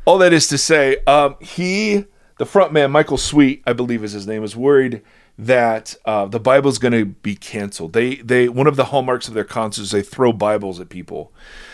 all 0.06 0.18
that 0.18 0.32
is 0.32 0.48
to 0.48 0.58
say, 0.58 0.98
um, 1.06 1.36
he 1.40 2.04
the 2.38 2.46
front 2.46 2.72
man 2.72 2.90
Michael 2.90 3.18
Sweet, 3.18 3.62
I 3.66 3.72
believe 3.72 4.02
is 4.02 4.12
his 4.12 4.26
name, 4.26 4.42
was 4.42 4.56
worried 4.56 5.02
that 5.38 5.96
uh, 6.04 6.26
the 6.26 6.38
Bible's 6.38 6.78
going 6.78 6.92
to 6.92 7.04
be 7.04 7.34
canceled. 7.34 7.92
They 7.92 8.16
they 8.16 8.48
one 8.48 8.66
of 8.66 8.76
the 8.76 8.86
hallmarks 8.86 9.28
of 9.28 9.34
their 9.34 9.44
concerts 9.44 9.86
is 9.86 9.90
they 9.90 10.02
throw 10.02 10.32
Bibles 10.32 10.80
at 10.80 10.88
people. 10.88 11.32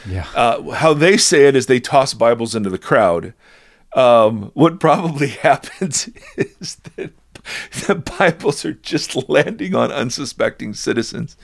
Yeah. 0.08 0.26
Uh, 0.34 0.70
how 0.70 0.94
they 0.94 1.16
say 1.16 1.46
it 1.46 1.56
is 1.56 1.66
they 1.66 1.80
toss 1.80 2.14
Bibles 2.14 2.54
into 2.54 2.70
the 2.70 2.78
crowd. 2.78 3.34
Um, 3.94 4.50
what 4.54 4.80
probably 4.80 5.28
happens 5.28 6.08
is 6.36 6.76
that 6.96 7.12
the 7.86 7.94
Bibles 7.94 8.64
are 8.64 8.74
just 8.74 9.28
landing 9.28 9.74
on 9.74 9.90
unsuspecting 9.90 10.74
citizens. 10.74 11.36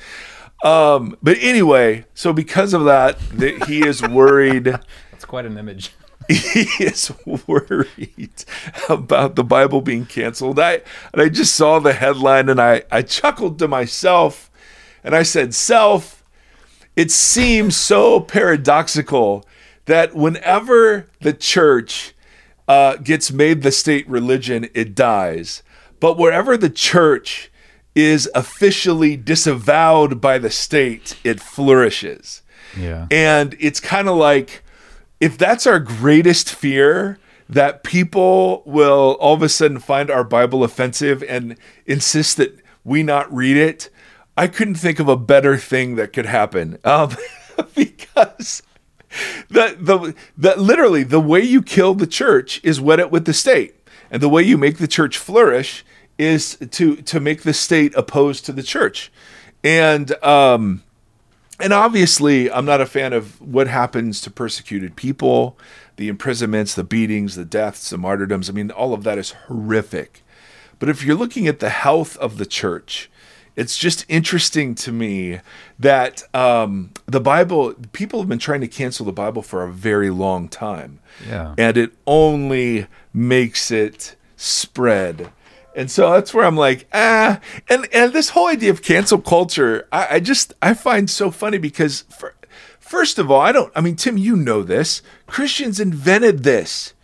Um, 0.65 1.17
but 1.23 1.37
anyway, 1.41 2.07
so 2.15 2.33
because 2.33 2.73
of 2.73 2.85
that, 2.87 3.19
that 3.31 3.67
he 3.67 3.87
is 3.87 4.03
worried. 4.03 4.65
That's 5.11 5.25
quite 5.25 5.45
an 5.45 5.59
image. 5.59 5.93
He 6.29 6.85
is 6.85 7.13
worried 7.27 8.45
about 8.89 9.37
the 9.37 9.45
Bible 9.45 9.81
being 9.81 10.07
canceled. 10.07 10.59
I 10.59 10.83
and 11.13 11.23
I 11.23 11.29
just 11.29 11.55
saw 11.55 11.79
the 11.79 11.93
headline 11.93 12.49
and 12.49 12.61
I, 12.61 12.83
I 12.91 13.03
chuckled 13.03 13.59
to 13.59 13.69
myself 13.69 14.51
and 15.05 15.15
I 15.15 15.23
said, 15.23 15.55
Self, 15.55 16.25
it 16.97 17.11
seems 17.11 17.77
so 17.77 18.21
paradoxical 18.21 19.45
that 19.85 20.15
whenever 20.15 21.09
the 21.21 21.33
church 21.33 22.15
uh, 22.69 22.97
gets 22.97 23.31
made 23.31 23.63
the 23.63 23.71
state 23.71 24.09
religion, 24.09 24.69
it 24.75 24.95
dies. 24.95 25.63
But 26.01 26.19
wherever 26.19 26.57
the 26.57 26.71
church 26.71 27.51
is 27.95 28.29
officially 28.35 29.17
disavowed 29.17 30.21
by 30.21 30.39
the 30.39 30.51
state, 30.51 31.17
it 31.25 31.41
flourishes. 31.41 32.43
Yeah. 32.77 33.07
And 33.11 33.57
it's 33.59 33.81
kind 33.81 34.09
of 34.09 34.17
like 34.17 34.63
if 35.21 35.39
that's 35.39 35.67
our 35.67 35.79
greatest 35.79 36.53
fear, 36.55 37.19
that 37.49 37.85
people 37.85 38.63
will 38.67 39.17
all 39.21 39.35
of 39.35 39.43
a 39.43 39.49
sudden 39.49 39.79
find 39.79 40.11
our 40.11 40.25
Bible 40.25 40.65
offensive 40.65 41.23
and 41.29 41.57
insist 41.87 42.37
that 42.39 42.59
we 42.85 43.03
not 43.03 43.33
read 43.33 43.57
it. 43.57 43.91
I 44.37 44.47
couldn't 44.49 44.75
think 44.75 44.99
of 44.99 45.09
a 45.09 45.17
better 45.17 45.57
thing 45.57 45.97
that 45.97 46.13
could 46.13 46.27
happen 46.27 46.79
um, 46.85 47.17
because 47.75 48.63
the, 49.49 49.77
the 49.79 50.15
the 50.37 50.61
literally 50.61 51.03
the 51.03 51.21
way 51.21 51.41
you 51.41 51.63
kill 51.63 51.95
the 51.95 52.07
church 52.07 52.61
is 52.63 52.81
wed 52.81 53.01
it 53.01 53.11
with 53.11 53.25
the 53.25 53.33
state, 53.33 53.75
and 54.11 54.23
the 54.23 54.29
way 54.29 54.43
you 54.43 54.59
make 54.59 54.79
the 54.79 54.89
church 54.89 55.17
flourish 55.17 55.85
is 56.19 56.57
to 56.73 56.97
to 56.97 57.21
make 57.21 57.43
the 57.43 57.55
state 57.55 57.95
opposed 57.95 58.45
to 58.47 58.53
the 58.53 58.63
church, 58.63 59.11
and 59.65 60.13
um, 60.23 60.83
and 61.61 61.73
obviously, 61.73 62.51
I'm 62.51 62.65
not 62.65 62.81
a 62.81 62.87
fan 62.87 63.13
of 63.13 63.41
what 63.41 63.67
happens 63.67 64.21
to 64.23 64.31
persecuted 64.31 64.97
people, 64.97 65.59
the 65.97 66.09
imprisonments, 66.09 66.75
the 66.75 66.85
beatings, 66.85 67.35
the 67.35 67.45
deaths, 67.45 67.91
the 67.91 67.99
martyrdoms. 67.99 68.51
I 68.51 68.53
mean, 68.53 68.71
all 68.71 68.93
of 68.93 69.05
that 69.05 69.19
is 69.19 69.31
horrific. 69.33 70.23
But 70.79 70.89
if 70.89 71.03
you're 71.03 71.17
looking 71.17 71.47
at 71.49 71.61
the 71.61 71.71
health 71.71 72.17
of 72.19 72.37
the 72.37 72.47
church, 72.47 73.11
it's 73.57 73.79
just 73.79 74.05
interesting 74.09 74.75
to 74.75 74.93
me 74.93 75.41
that 75.79 76.23
um, 76.35 76.93
the 77.07 77.21
Bible, 77.21 77.75
people 77.93 78.21
have 78.21 78.29
been 78.29 78.39
trying 78.39 78.61
to 78.61 78.69
cancel 78.69 79.07
the 79.07 79.13
Bible 79.13 79.41
for 79.41 79.63
a 79.63 79.73
very 79.73 80.11
long 80.11 80.49
time. 80.49 81.01
Yeah. 81.27 81.55
And 81.57 81.79
it 81.79 81.93
only 82.07 82.87
makes 83.15 83.71
it 83.71 84.17
spread. 84.37 85.33
And 85.77 85.91
so 85.91 86.11
that's 86.11 86.33
where 86.33 86.47
I'm 86.47 86.57
like, 86.57 86.89
ah, 86.95 87.39
and 87.69 87.87
and 87.93 88.11
this 88.15 88.31
whole 88.31 88.49
idea 88.49 88.71
of 88.71 88.83
cancel 88.83 89.21
culture, 89.21 89.87
I, 89.93 90.17
I 90.17 90.21
just 90.21 90.55
I 90.63 90.73
find 90.73 91.11
so 91.11 91.31
funny 91.31 91.59
because 91.59 92.07
for, 92.19 92.35
first 92.81 93.19
of 93.19 93.31
all, 93.31 93.43
I 93.43 93.53
don't. 93.53 93.71
I 93.77 93.83
mean, 93.83 93.95
Tim, 93.95 94.17
you 94.17 94.37
know 94.37 94.63
this. 94.63 95.03
Christians 95.27 95.79
invented 95.79 96.45
this. 96.45 96.95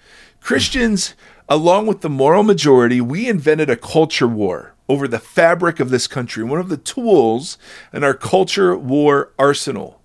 Christians, 0.41 1.15
along 1.51 1.87
with 1.87 2.01
the 2.01 2.09
moral 2.09 2.43
majority, 2.43 3.03
we 3.03 3.29
invented 3.29 3.69
a 3.69 3.77
culture 3.77 4.27
war 4.27 4.75
over 4.89 5.07
the 5.07 5.19
fabric 5.19 5.79
of 5.79 5.91
this 5.91 6.07
country. 6.07 6.43
One 6.43 6.59
of 6.59 6.71
the 6.71 6.79
tools 6.79 7.59
in 7.93 8.03
our 8.03 8.15
culture 8.15 8.75
war 8.75 9.33
arsenal 9.39 10.01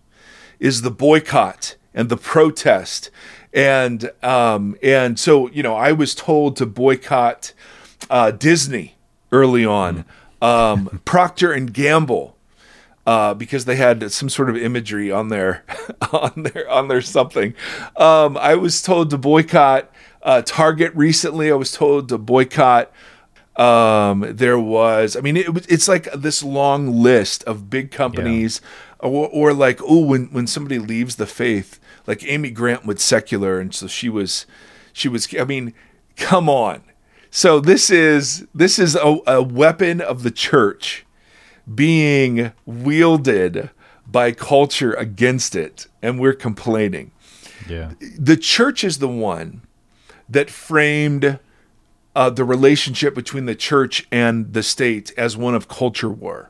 is 0.59 0.81
the 0.81 0.91
boycott 0.91 1.77
and 1.93 2.09
the 2.09 2.17
protest 2.17 3.11
and 3.53 4.11
um 4.21 4.75
and 4.83 5.17
so 5.17 5.49
you 5.51 5.63
know 5.63 5.73
i 5.73 5.91
was 5.91 6.13
told 6.13 6.55
to 6.57 6.65
boycott 6.65 7.53
uh 8.09 8.31
disney 8.31 8.95
early 9.31 9.65
on 9.65 10.05
um 10.41 11.01
procter 11.05 11.51
and 11.51 11.73
gamble 11.73 12.35
uh, 13.05 13.33
because 13.33 13.63
they 13.63 13.77
had 13.77 14.11
some 14.11 14.27
sort 14.27 14.49
of 14.49 14.57
imagery 14.57 15.09
on 15.09 15.29
their 15.29 15.63
on 16.11 16.43
their 16.43 16.69
on 16.69 16.89
their 16.89 17.01
something. 17.01 17.53
Um, 17.95 18.35
I 18.37 18.55
was 18.55 18.81
told 18.81 19.09
to 19.11 19.17
boycott 19.17 19.89
uh, 20.23 20.41
Target 20.45 20.93
recently. 20.93 21.49
I 21.49 21.55
was 21.55 21.71
told 21.71 22.09
to 22.09 22.17
boycott. 22.17 22.91
Um, 23.55 24.25
there 24.35 24.59
was, 24.59 25.15
I 25.15 25.21
mean, 25.21 25.37
it, 25.37 25.53
was- 25.53 25.65
it's 25.67 25.87
like 25.87 26.11
this 26.13 26.43
long 26.43 27.01
list 27.01 27.43
of 27.45 27.69
big 27.69 27.91
companies, 27.91 28.59
or, 28.99 29.29
or 29.29 29.53
like, 29.53 29.79
oh, 29.81 30.05
when 30.05 30.25
when 30.27 30.45
somebody 30.45 30.77
leaves 30.77 31.15
the 31.15 31.25
faith, 31.25 31.79
like 32.05 32.23
Amy 32.25 32.51
Grant 32.51 32.85
with 32.85 32.99
secular, 32.99 33.57
and 33.59 33.73
so 33.73 33.87
she 33.87 34.09
was, 34.09 34.45
she 34.93 35.07
was. 35.07 35.33
I 35.39 35.45
mean, 35.45 35.73
come 36.17 36.49
on. 36.49 36.81
So 37.37 37.59
this 37.59 37.91
is 37.91 38.47
this 38.55 38.79
is 38.79 38.95
a, 38.95 39.19
a 39.27 39.43
weapon 39.43 40.01
of 40.01 40.23
the 40.23 40.31
church 40.31 41.05
being 41.71 42.51
wielded 42.65 43.69
by 44.07 44.31
culture 44.31 44.93
against 44.93 45.55
it, 45.55 45.85
and 46.01 46.19
we're 46.19 46.33
complaining. 46.33 47.11
Yeah. 47.69 47.91
The 48.17 48.37
church 48.37 48.83
is 48.83 48.97
the 48.97 49.07
one 49.07 49.61
that 50.27 50.49
framed 50.49 51.37
uh, 52.15 52.31
the 52.31 52.43
relationship 52.43 53.13
between 53.13 53.45
the 53.45 53.53
church 53.53 54.07
and 54.11 54.51
the 54.53 54.63
state 54.63 55.13
as 55.15 55.37
one 55.37 55.53
of 55.53 55.67
culture 55.67 56.09
war. 56.09 56.49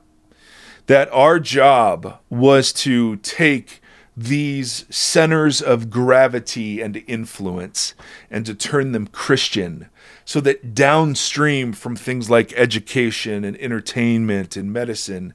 That 0.85 1.11
our 1.11 1.37
job 1.37 2.17
was 2.29 2.71
to 2.87 3.17
take 3.17 3.81
these 4.15 4.85
centers 4.89 5.61
of 5.61 5.89
gravity 5.89 6.79
and 6.79 7.03
influence 7.07 7.93
and 8.31 8.45
to 8.45 8.55
turn 8.55 8.93
them 8.93 9.07
Christian 9.07 9.89
so 10.27 10.41
that 10.41 10.75
downstream 10.75 11.71
from 11.71 11.95
things 11.95 12.29
like 12.29 12.51
education 12.57 13.45
and 13.45 13.55
entertainment 13.61 14.57
and 14.57 14.73
medicine, 14.73 15.33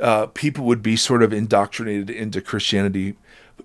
uh, 0.00 0.26
people 0.26 0.64
would 0.64 0.82
be 0.82 0.96
sort 0.96 1.22
of 1.22 1.32
indoctrinated 1.32 2.10
into 2.10 2.40
Christianity, 2.40 3.14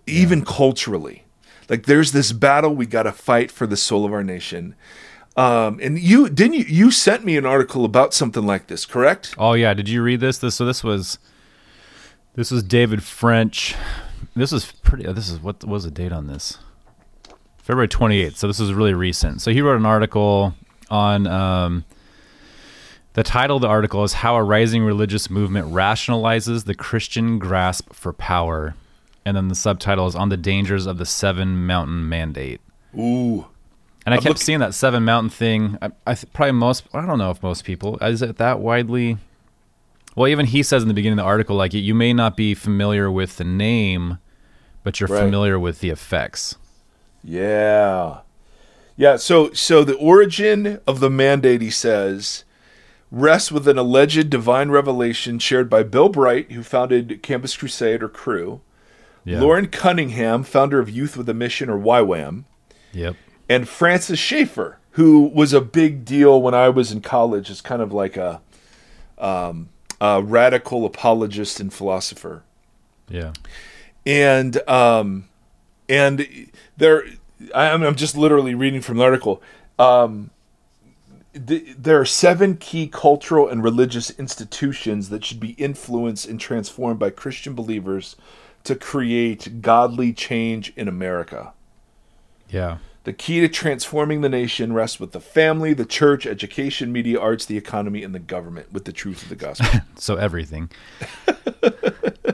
even 0.06 0.46
culturally. 0.46 1.24
Like 1.70 1.88
there's 1.88 2.12
this 2.12 2.32
battle 2.34 2.76
we 2.76 2.86
got 2.86 3.04
to 3.04 3.12
fight 3.12 3.50
for 3.50 3.66
the 3.66 3.76
soul 3.76 4.06
of 4.06 4.14
our 4.14 4.24
nation. 4.24 4.76
Um, 5.36 5.80
and 5.82 5.98
you 5.98 6.30
didn't 6.30 6.54
you 6.54 6.66
you 6.66 6.92
sent 6.92 7.26
me 7.26 7.36
an 7.36 7.48
article 7.48 7.84
about 7.84 8.14
something 8.14 8.46
like 8.46 8.68
this, 8.68 8.86
correct? 8.86 9.34
Oh 9.40 9.54
yeah, 9.54 9.74
did 9.74 9.90
you 9.90 10.04
read 10.04 10.20
this? 10.20 10.38
This 10.38 10.54
so 10.54 10.66
this 10.66 10.84
was 10.84 11.18
this 12.36 12.52
was 12.52 12.62
David 12.62 13.02
French. 13.02 13.74
This 14.36 14.54
is 14.54 14.72
pretty. 14.72 15.12
This 15.14 15.32
is 15.32 15.40
what 15.40 15.64
was 15.64 15.86
the 15.86 15.90
date 15.90 16.12
on 16.12 16.28
this? 16.28 16.60
February 17.64 17.88
twenty 17.88 18.22
eighth. 18.22 18.38
So 18.38 18.48
this 18.48 18.60
is 18.60 18.74
really 18.74 18.94
recent. 18.94 19.42
So 19.42 19.52
he 19.52 19.62
wrote 19.62 19.78
an 19.78 19.86
article 19.86 20.54
on 20.90 21.26
um, 21.28 21.86
The 23.14 23.24
title 23.24 23.56
of 23.58 23.62
the 23.62 23.68
article 23.68 24.04
is 24.04 24.14
How 24.14 24.36
a 24.36 24.44
Rising 24.44 24.84
Religious 24.84 25.30
Movement 25.30 25.68
Rationalizes 25.74 26.66
the 26.66 26.76
Christian 26.76 27.40
Grasp 27.40 27.92
for 27.94 28.14
Power. 28.14 28.76
And 29.26 29.38
then 29.38 29.48
the 29.48 29.56
subtitle 29.56 30.06
is 30.08 30.16
On 30.16 30.30
the 30.30 30.38
Dangers 30.38 30.86
of 30.86 30.98
the 30.98 31.06
Seven 31.06 31.66
Mountain 31.66 32.08
Mandate. 32.10 32.60
Ooh. 32.98 33.46
And 34.06 34.14
I 34.14 34.18
I'm 34.18 34.22
kept 34.22 34.36
look- 34.36 34.38
seeing 34.40 34.60
that 34.60 34.74
Seven 34.74 35.06
Mountain 35.06 35.30
thing. 35.30 35.78
I, 35.82 35.92
I 36.06 36.14
th- 36.16 36.32
probably 36.34 36.52
most, 36.52 36.84
I 36.94 37.06
don't 37.06 37.18
know 37.18 37.32
if 37.32 37.42
most 37.42 37.64
people, 37.64 37.98
is 38.00 38.22
it 38.22 38.36
that 38.38 38.60
widely? 38.60 39.18
Well, 40.18 40.28
even 40.28 40.46
he 40.48 40.62
says 40.62 40.82
in 40.82 40.90
the 40.90 40.94
beginning 40.94 41.18
of 41.18 41.24
the 41.24 41.28
article, 41.28 41.56
like, 41.56 41.74
you 41.74 41.96
may 41.96 42.12
not 42.14 42.36
be 42.36 42.54
familiar 42.54 43.10
with 43.10 43.38
the 43.38 43.46
name, 43.46 44.18
but 44.84 45.00
you're 45.00 45.08
Right. 45.08 45.22
familiar 45.24 45.58
with 45.58 45.80
the 45.80 45.90
effects. 45.90 46.58
Yeah. 47.24 48.20
Yeah, 48.96 49.16
so 49.16 49.52
so 49.54 49.84
the 49.84 49.96
origin 49.96 50.80
of 50.86 51.00
the 51.00 51.10
mandate, 51.10 51.62
he 51.62 51.72
says, 51.72 52.44
rests 53.12 53.52
with 53.52 53.68
an 53.68 53.78
alleged 53.78 54.30
divine 54.30 54.70
revelation 54.70 55.40
shared 55.40 55.70
by 55.70 55.84
Bill 55.84 56.10
Bright, 56.10 56.52
who 56.52 56.62
founded 56.64 57.24
Campus 57.24 57.56
Crusade 57.58 58.04
or 58.04 58.10
Cru, 58.10 58.62
Yeah. 59.26 59.40
Loren 59.42 59.68
Cunningham, 59.68 60.44
founder 60.44 60.80
of 60.80 60.90
Youth 60.90 61.18
with 61.18 61.28
a 61.30 61.34
Mission 61.34 61.70
or 61.70 61.78
YWAM, 61.80 62.44
Yep. 62.92 63.16
and 63.50 63.68
Francis 63.68 64.20
Schaeffer, 64.20 64.78
who 64.92 65.22
was 65.34 65.54
a 65.54 65.62
big 65.62 66.06
deal 66.06 66.40
when 66.42 66.54
I 66.54 66.70
was 66.70 66.92
in 66.92 67.02
college 67.02 67.50
as 67.50 67.62
kind 67.62 67.82
of 67.82 67.92
like 67.92 68.16
a, 68.16 68.42
um, 69.18 69.70
a 70.00 70.22
radical 70.22 70.86
apologist 70.86 71.60
and 71.60 71.74
philosopher 71.74 72.44
Yeah. 73.10 73.32
and 74.06 74.58
um, 74.70 75.26
and 75.90 76.50
there, 76.78 77.04
I'm, 77.54 77.84
I'm 77.84 77.96
just 77.96 78.18
literally 78.18 78.56
reading 78.56 78.82
from 78.82 78.98
the 78.98 79.04
article. 79.04 79.42
Um, 79.78 80.30
th- 81.34 81.76
there 81.78 82.00
are 82.00 82.06
seven 82.06 82.58
key 82.58 82.88
cultural 82.88 83.48
and 83.48 83.64
religious 83.64 84.10
institutions 84.12 85.10
that 85.10 85.26
should 85.26 85.40
be 85.40 85.52
influenced 85.52 86.28
and 86.28 86.40
transformed 86.40 87.00
by 87.00 87.10
Christian 87.10 87.54
believers 87.54 88.16
to 88.64 88.76
create 88.76 89.62
godly 89.62 90.14
change 90.14 90.74
in 90.76 90.88
America. 90.88 91.54
Yeah. 92.50 92.78
The 93.04 93.12
key 93.12 93.42
to 93.42 93.50
transforming 93.50 94.22
the 94.22 94.30
nation 94.30 94.72
rests 94.72 94.98
with 94.98 95.12
the 95.12 95.20
family, 95.20 95.74
the 95.74 95.86
church, 95.86 96.26
education, 96.26 96.94
media, 96.94 97.20
arts, 97.20 97.46
the 97.46 97.58
economy, 97.58 98.02
and 98.02 98.16
the 98.16 98.20
government 98.20 98.72
with 98.72 98.86
the 98.86 98.94
truth 98.94 99.24
of 99.24 99.30
the 99.30 99.36
gospel. 99.36 99.82
so 99.98 100.16
everything. 100.16 100.70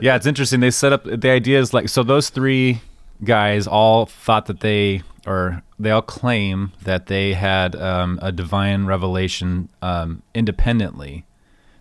yeah, 0.00 0.14
it's 0.14 0.26
interesting. 0.26 0.60
They 0.60 0.70
set 0.70 0.92
up 0.92 1.02
the 1.04 1.30
idea 1.30 1.58
is 1.58 1.74
like 1.74 1.88
so 1.88 2.04
those 2.04 2.30
three 2.30 2.82
guys 3.24 3.66
all 3.66 4.06
thought 4.06 4.46
that 4.46 4.60
they 4.60 5.02
or 5.26 5.62
they 5.78 5.90
all 5.90 6.02
claim 6.02 6.72
that 6.84 7.06
they 7.06 7.34
had 7.34 7.76
um, 7.76 8.18
a 8.22 8.32
divine 8.32 8.86
revelation 8.86 9.68
um, 9.82 10.22
independently 10.34 11.24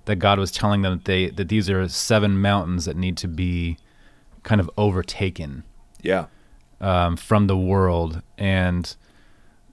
that 0.06 0.18
God 0.18 0.40
was 0.40 0.52
telling 0.52 0.82
them 0.82 0.98
that 0.98 1.06
they 1.06 1.30
that 1.30 1.50
these 1.50 1.70
are 1.70 1.88
seven 1.88 2.42
mountains 2.42 2.86
that 2.86 2.98
need 2.98 3.16
to 3.18 3.28
be 3.28 3.78
kind 4.44 4.60
of 4.60 4.70
overtaken 4.78 5.64
yeah. 6.02 6.26
um, 6.82 7.16
from 7.18 7.48
the 7.48 7.58
world 7.58 8.22
and 8.38 8.96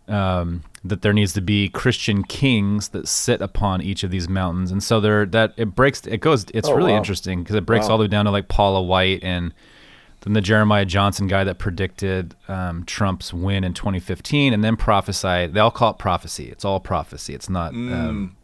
um, 0.08 0.62
that 0.84 1.02
there 1.02 1.12
needs 1.12 1.32
to 1.32 1.40
be 1.40 1.68
Christian 1.68 2.22
kings 2.22 2.88
that 2.90 3.08
sit 3.08 3.40
upon 3.40 3.82
each 3.82 4.04
of 4.04 4.10
these 4.12 4.28
mountains, 4.28 4.70
and 4.70 4.80
so 4.82 5.00
there 5.00 5.26
that 5.26 5.52
it 5.56 5.74
breaks. 5.74 6.06
It 6.06 6.18
goes. 6.20 6.46
It's 6.54 6.68
Oh, 6.68 6.74
really 6.74 6.92
wow. 6.92 6.98
interesting 6.98 7.42
because 7.42 7.56
it 7.56 7.66
breaks 7.66 7.86
Wow. 7.86 7.92
all 7.92 7.98
the 7.98 8.04
way 8.04 8.08
down 8.08 8.24
to 8.26 8.30
like 8.30 8.46
Paula 8.46 8.80
White 8.82 9.24
and 9.24 9.52
then 10.22 10.32
the 10.32 10.40
Jeremiah 10.40 10.84
Johnson 10.84 11.26
guy 11.28 11.44
that 11.44 11.58
predicted 11.58 12.34
um, 12.48 12.84
Trump's 12.84 13.32
win 13.32 13.62
in 13.64 13.74
2015, 13.74 14.52
and 14.52 14.64
then 14.64 14.76
prophesied. 14.76 15.54
They 15.54 15.60
all 15.60 15.70
call 15.70 15.90
it 15.92 15.98
prophecy. 15.98 16.48
It's 16.48 16.64
all 16.64 16.80
prophecy. 16.80 17.34
It's 17.34 17.48
not. 17.48 17.72
Mm. 17.72 17.92
Um, 17.92 18.36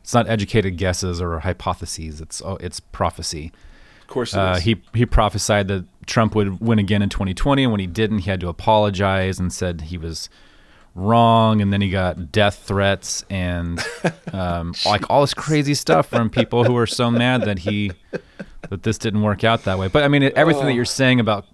it's 0.00 0.12
not 0.14 0.28
educated 0.28 0.76
guesses 0.76 1.20
or 1.20 1.40
hypotheses. 1.40 2.20
It's 2.20 2.42
oh, 2.42 2.56
it's 2.60 2.78
prophecy. 2.80 3.52
Of 4.02 4.08
course 4.08 4.34
it 4.34 4.38
Uh, 4.38 4.52
is. 4.56 4.62
he 4.64 4.82
he 4.92 5.06
prophesied 5.06 5.66
that 5.68 5.86
Trump 6.06 6.34
would 6.34 6.60
win 6.60 6.78
again 6.78 7.00
in 7.02 7.08
2020, 7.08 7.62
and 7.64 7.72
when 7.72 7.80
he 7.80 7.86
didn't, 7.86 8.18
he 8.20 8.30
had 8.30 8.40
to 8.40 8.48
apologize 8.48 9.38
and 9.40 9.50
said 9.52 9.80
he 9.82 9.96
was 9.98 10.28
wrong. 10.94 11.60
And 11.62 11.72
then 11.72 11.80
he 11.80 11.90
got 11.90 12.30
death 12.30 12.62
threats 12.66 13.24
and 13.30 13.82
um, 14.32 14.74
like 14.86 15.08
all 15.10 15.22
this 15.22 15.34
crazy 15.34 15.74
stuff 15.74 16.06
from 16.06 16.28
people 16.30 16.64
who 16.64 16.74
were 16.74 16.86
so 16.86 17.10
mad 17.10 17.42
that 17.46 17.60
he 17.60 17.90
that 18.74 18.82
this 18.82 18.98
didn't 18.98 19.22
work 19.22 19.44
out 19.44 19.62
that 19.64 19.78
way. 19.78 19.86
But 19.88 20.02
I 20.02 20.08
mean, 20.08 20.24
everything 20.34 20.66
that 20.66 20.74
you're 20.74 20.84
saying 20.84 21.20
about 21.20 21.46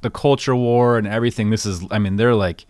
the 0.00 0.10
culture 0.10 0.56
war 0.56 0.98
and 0.98 1.06
everything, 1.06 1.50
this 1.50 1.64
is. 1.64 1.80
I 1.90 1.98
mean, 1.98 2.16
they're 2.16 2.34
like. 2.34 2.66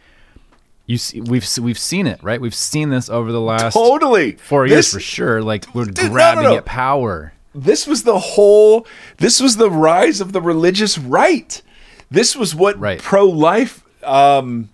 You 0.86 0.98
see, 0.98 1.22
we've 1.22 1.48
we've 1.58 1.78
seen 1.78 2.06
it, 2.06 2.22
right? 2.22 2.38
We've 2.38 2.54
seen 2.54 2.90
this 2.90 3.08
over 3.08 3.32
the 3.32 3.40
last 3.40 3.72
totally. 3.72 4.32
four 4.32 4.66
years 4.66 4.76
This- 4.84 4.92
for 4.92 5.00
sure. 5.00 5.40
Like 5.42 5.74
we're 5.74 5.86
no, 5.86 6.02
no, 6.02 6.08
grabbing 6.10 6.44
no. 6.44 6.56
at 6.58 6.66
power. 6.66 7.32
this 7.54 7.86
was 7.86 8.02
the 8.02 8.18
whole 8.18 8.86
this 9.16 9.40
was 9.40 9.56
the 9.56 9.70
rise 9.70 10.20
of 10.20 10.32
the 10.32 10.42
religious 10.42 10.98
right 10.98 11.62
this 12.10 12.36
was 12.36 12.54
what 12.54 12.78
Right. 12.78 13.00
pro-life 13.00 13.82
um, 14.04 14.68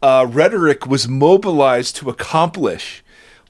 uh, 0.00 0.24
rhetoric 0.30 0.86
was 0.86 1.08
mobilized 1.08 1.96
to 1.96 2.08
accomplish 2.10 3.02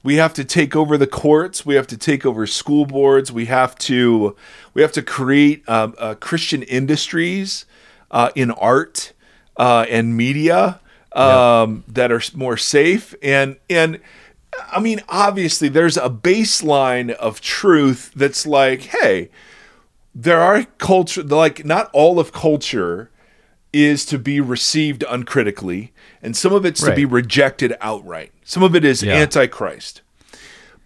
we 0.03 0.15
have 0.15 0.33
to 0.33 0.43
take 0.43 0.75
over 0.75 0.97
the 0.97 1.07
courts. 1.07 1.65
We 1.65 1.75
have 1.75 1.87
to 1.87 1.97
take 1.97 2.25
over 2.25 2.47
school 2.47 2.85
boards. 2.85 3.31
We 3.31 3.45
have 3.45 3.77
to 3.79 4.35
we 4.73 4.81
have 4.81 4.91
to 4.93 5.01
create 5.01 5.67
um, 5.69 5.95
uh, 5.97 6.15
christian 6.15 6.63
industries 6.63 7.65
uh, 8.09 8.31
in 8.35 8.51
art 8.51 9.13
uh, 9.57 9.85
and 9.89 10.15
media 10.17 10.79
um, 11.13 11.83
that 11.87 12.11
are 12.11 12.21
more 12.35 12.57
safe. 12.57 13.13
And 13.21 13.57
and 13.69 13.99
I 14.71 14.79
mean, 14.79 15.01
obviously, 15.07 15.69
there's 15.69 15.97
a 15.97 16.09
baseline 16.09 17.11
of 17.11 17.41
truth 17.41 18.11
that's 18.15 18.45
like, 18.45 18.81
hey, 18.81 19.29
there 20.13 20.41
are 20.41 20.65
culture, 20.77 21.23
like, 21.23 21.63
not 21.63 21.89
all 21.93 22.19
of 22.19 22.33
culture 22.33 23.09
is 23.71 24.05
to 24.07 24.19
be 24.19 24.41
received 24.41 25.05
uncritically, 25.09 25.93
and 26.21 26.35
some 26.35 26.53
of 26.53 26.65
it's 26.65 26.81
to 26.81 26.93
be 26.95 27.05
rejected 27.05 27.73
outright. 27.81 28.31
Some 28.43 28.63
of 28.63 28.75
it 28.75 28.83
is 28.85 29.01
Yeah. 29.03 29.15
antichrist. 29.15 30.01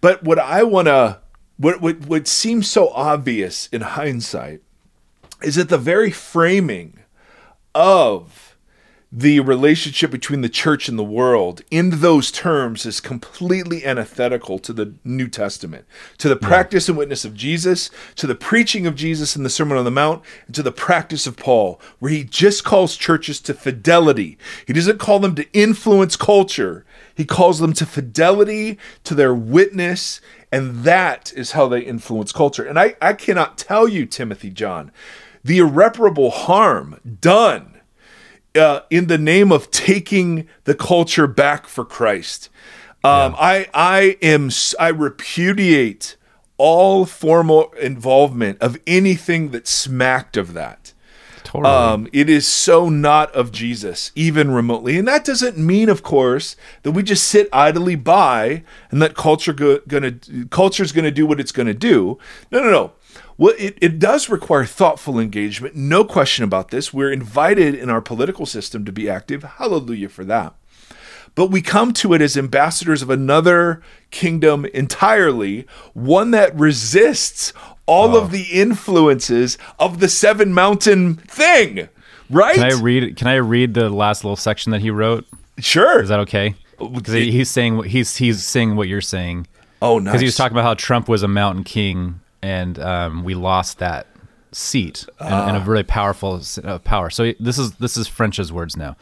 But 0.00 0.22
what 0.22 0.38
I 0.38 0.62
want 0.62 0.86
to, 0.86 1.20
what, 1.56 1.80
what, 1.80 2.00
what 2.06 2.26
seems 2.28 2.70
so 2.70 2.90
obvious 2.90 3.68
in 3.72 3.80
hindsight 3.82 4.60
is 5.42 5.56
that 5.56 5.68
the 5.68 5.78
very 5.78 6.10
framing 6.10 7.00
of 7.74 8.45
the 9.16 9.40
relationship 9.40 10.10
between 10.10 10.42
the 10.42 10.48
church 10.48 10.90
and 10.90 10.98
the 10.98 11.02
world 11.02 11.62
in 11.70 12.00
those 12.00 12.30
terms 12.30 12.84
is 12.84 13.00
completely 13.00 13.82
antithetical 13.82 14.58
to 14.58 14.74
the 14.74 14.92
New 15.04 15.26
Testament, 15.26 15.86
to 16.18 16.28
the 16.28 16.36
practice 16.36 16.86
and 16.86 16.98
witness 16.98 17.24
of 17.24 17.32
Jesus, 17.32 17.88
to 18.16 18.26
the 18.26 18.34
preaching 18.34 18.86
of 18.86 18.94
Jesus 18.94 19.34
in 19.34 19.42
the 19.42 19.48
Sermon 19.48 19.78
on 19.78 19.86
the 19.86 19.90
Mount, 19.90 20.22
and 20.44 20.54
to 20.54 20.62
the 20.62 20.70
practice 20.70 21.26
of 21.26 21.38
Paul, 21.38 21.80
where 21.98 22.10
he 22.10 22.24
just 22.24 22.62
calls 22.62 22.94
churches 22.94 23.40
to 23.40 23.54
fidelity. 23.54 24.36
He 24.66 24.74
doesn't 24.74 24.98
call 24.98 25.18
them 25.18 25.34
to 25.36 25.50
influence 25.54 26.14
culture, 26.14 26.84
he 27.14 27.24
calls 27.24 27.58
them 27.58 27.72
to 27.72 27.86
fidelity 27.86 28.76
to 29.04 29.14
their 29.14 29.34
witness, 29.34 30.20
and 30.52 30.84
that 30.84 31.32
is 31.34 31.52
how 31.52 31.68
they 31.68 31.80
influence 31.80 32.32
culture. 32.32 32.66
And 32.66 32.78
I, 32.78 32.96
I 33.00 33.14
cannot 33.14 33.56
tell 33.56 33.88
you, 33.88 34.04
Timothy 34.04 34.50
John, 34.50 34.92
the 35.42 35.56
irreparable 35.56 36.30
harm 36.30 37.00
done 37.18 37.75
uh, 38.56 38.82
in 38.90 39.06
the 39.06 39.18
name 39.18 39.52
of 39.52 39.70
taking 39.70 40.48
the 40.64 40.74
culture 40.74 41.26
back 41.26 41.66
for 41.66 41.84
Christ. 41.84 42.48
Um, 43.04 43.36
I 43.38 43.68
I 43.72 44.16
am 44.20 44.50
I 44.80 44.88
repudiate 44.88 46.16
all 46.58 47.04
formal 47.04 47.70
involvement 47.80 48.60
of 48.60 48.78
anything 48.86 49.50
that 49.50 49.68
smacked 49.68 50.36
of 50.36 50.54
that. 50.54 50.92
Totally. 51.44 51.72
Um, 51.72 52.08
it 52.12 52.28
is 52.28 52.48
so 52.48 52.88
not 52.88 53.32
of 53.32 53.52
Jesus, 53.52 54.10
even 54.16 54.50
remotely. 54.50 54.98
And 54.98 55.06
that 55.06 55.24
doesn't 55.24 55.56
mean, 55.56 55.88
of 55.88 56.02
course, 56.02 56.56
that 56.82 56.90
we 56.90 57.04
just 57.04 57.28
sit 57.28 57.48
idly 57.52 57.94
by 57.94 58.64
and 58.90 59.00
that 59.00 59.14
culture 59.14 59.52
go, 59.52 59.78
gonna 59.86 60.16
culture's 60.50 60.90
gonna 60.90 61.12
do 61.12 61.24
what 61.24 61.38
it's 61.38 61.52
gonna 61.52 61.72
do. 61.72 62.18
No, 62.50 62.60
no, 62.60 62.70
no. 62.70 62.92
Well, 63.38 63.54
it, 63.58 63.76
it 63.80 63.98
does 63.98 64.28
require 64.28 64.64
thoughtful 64.64 65.18
engagement, 65.18 65.74
no 65.74 66.04
question 66.04 66.44
about 66.44 66.70
this. 66.70 66.92
We're 66.92 67.12
invited 67.12 67.74
in 67.74 67.90
our 67.90 68.00
political 68.00 68.46
system 68.46 68.84
to 68.86 68.92
be 68.92 69.10
active. 69.10 69.42
Hallelujah 69.42 70.08
for 70.08 70.24
that. 70.24 70.54
But 71.34 71.50
we 71.50 71.60
come 71.60 71.92
to 71.94 72.14
it 72.14 72.22
as 72.22 72.38
ambassadors 72.38 73.02
of 73.02 73.10
another 73.10 73.82
kingdom 74.10 74.64
entirely, 74.64 75.66
one 75.92 76.30
that 76.30 76.58
resists 76.58 77.52
all 77.84 78.16
of 78.16 78.24
oh. 78.24 78.28
the 78.28 78.44
influences 78.52 79.58
of 79.78 80.00
the 80.00 80.08
seven 80.08 80.54
mountain 80.54 81.16
thing. 81.16 81.90
Right? 82.30 82.54
Can 82.54 82.64
I 82.64 82.80
read? 82.80 83.16
Can 83.16 83.28
I 83.28 83.36
read 83.36 83.74
the 83.74 83.90
last 83.90 84.24
little 84.24 84.36
section 84.36 84.72
that 84.72 84.80
he 84.80 84.90
wrote? 84.90 85.26
sure. 85.58 86.02
Is 86.02 86.08
that 86.08 86.20
okay? 86.20 86.54
Oh, 86.78 86.88
because 86.88 87.14
he's 87.14 87.50
saying 87.50 87.76
what 87.76 87.88
he's 87.88 88.16
he's 88.16 88.44
saying 88.44 88.76
what 88.76 88.88
you're 88.88 89.00
saying. 89.00 89.46
oh, 89.80 89.98
nice. 89.98 90.12
Because 90.12 90.20
he 90.22 90.26
was 90.26 90.36
talking 90.36 90.54
about 90.56 90.64
how 90.64 90.74
Trump 90.74 91.08
was 91.08 91.22
a 91.22 91.28
mountain 91.28 91.64
king, 91.64 92.20
and 92.42 92.78
um, 92.78 93.24
we 93.24 93.34
lost 93.34 93.78
that 93.78 94.06
seat 94.52 95.06
and, 95.20 95.34
and 95.34 95.56
a 95.56 95.60
really 95.60 95.82
powerful 95.82 96.40
uh, 96.64 96.78
power. 96.78 97.10
So 97.10 97.32
this 97.38 97.58
is 97.58 97.72
this 97.76 97.96
is 97.96 98.08
French's 98.08 98.52
words 98.52 98.76
now. 98.76 98.96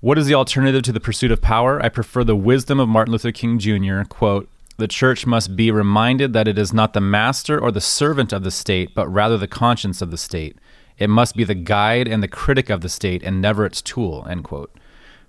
What 0.00 0.16
is 0.18 0.26
the 0.26 0.34
alternative 0.34 0.82
to 0.84 0.92
the 0.92 1.00
pursuit 1.00 1.30
of 1.30 1.42
power? 1.42 1.82
I 1.82 1.90
prefer 1.90 2.24
the 2.24 2.36
wisdom 2.36 2.80
of 2.80 2.88
Martin 2.88 3.12
Luther 3.12 3.32
King 3.32 3.58
Jr. 3.58 4.02
Quote: 4.08 4.48
the 4.80 4.88
church 4.88 5.26
must 5.26 5.56
be 5.56 5.70
reminded 5.70 6.32
that 6.32 6.48
it 6.48 6.56
is 6.56 6.72
not 6.72 6.94
the 6.94 7.02
master 7.02 7.60
or 7.60 7.70
the 7.70 7.82
servant 7.82 8.32
of 8.32 8.44
the 8.44 8.50
state, 8.50 8.94
but 8.94 9.06
rather 9.08 9.36
the 9.36 9.46
conscience 9.46 10.00
of 10.00 10.10
the 10.10 10.16
state. 10.16 10.56
It 10.98 11.10
must 11.10 11.36
be 11.36 11.44
the 11.44 11.54
guide 11.54 12.08
and 12.08 12.22
the 12.22 12.28
critic 12.28 12.70
of 12.70 12.80
the 12.80 12.88
state 12.88 13.22
and 13.22 13.42
never 13.42 13.66
its 13.66 13.82
tool. 13.82 14.26
End 14.28 14.42
quote. 14.42 14.74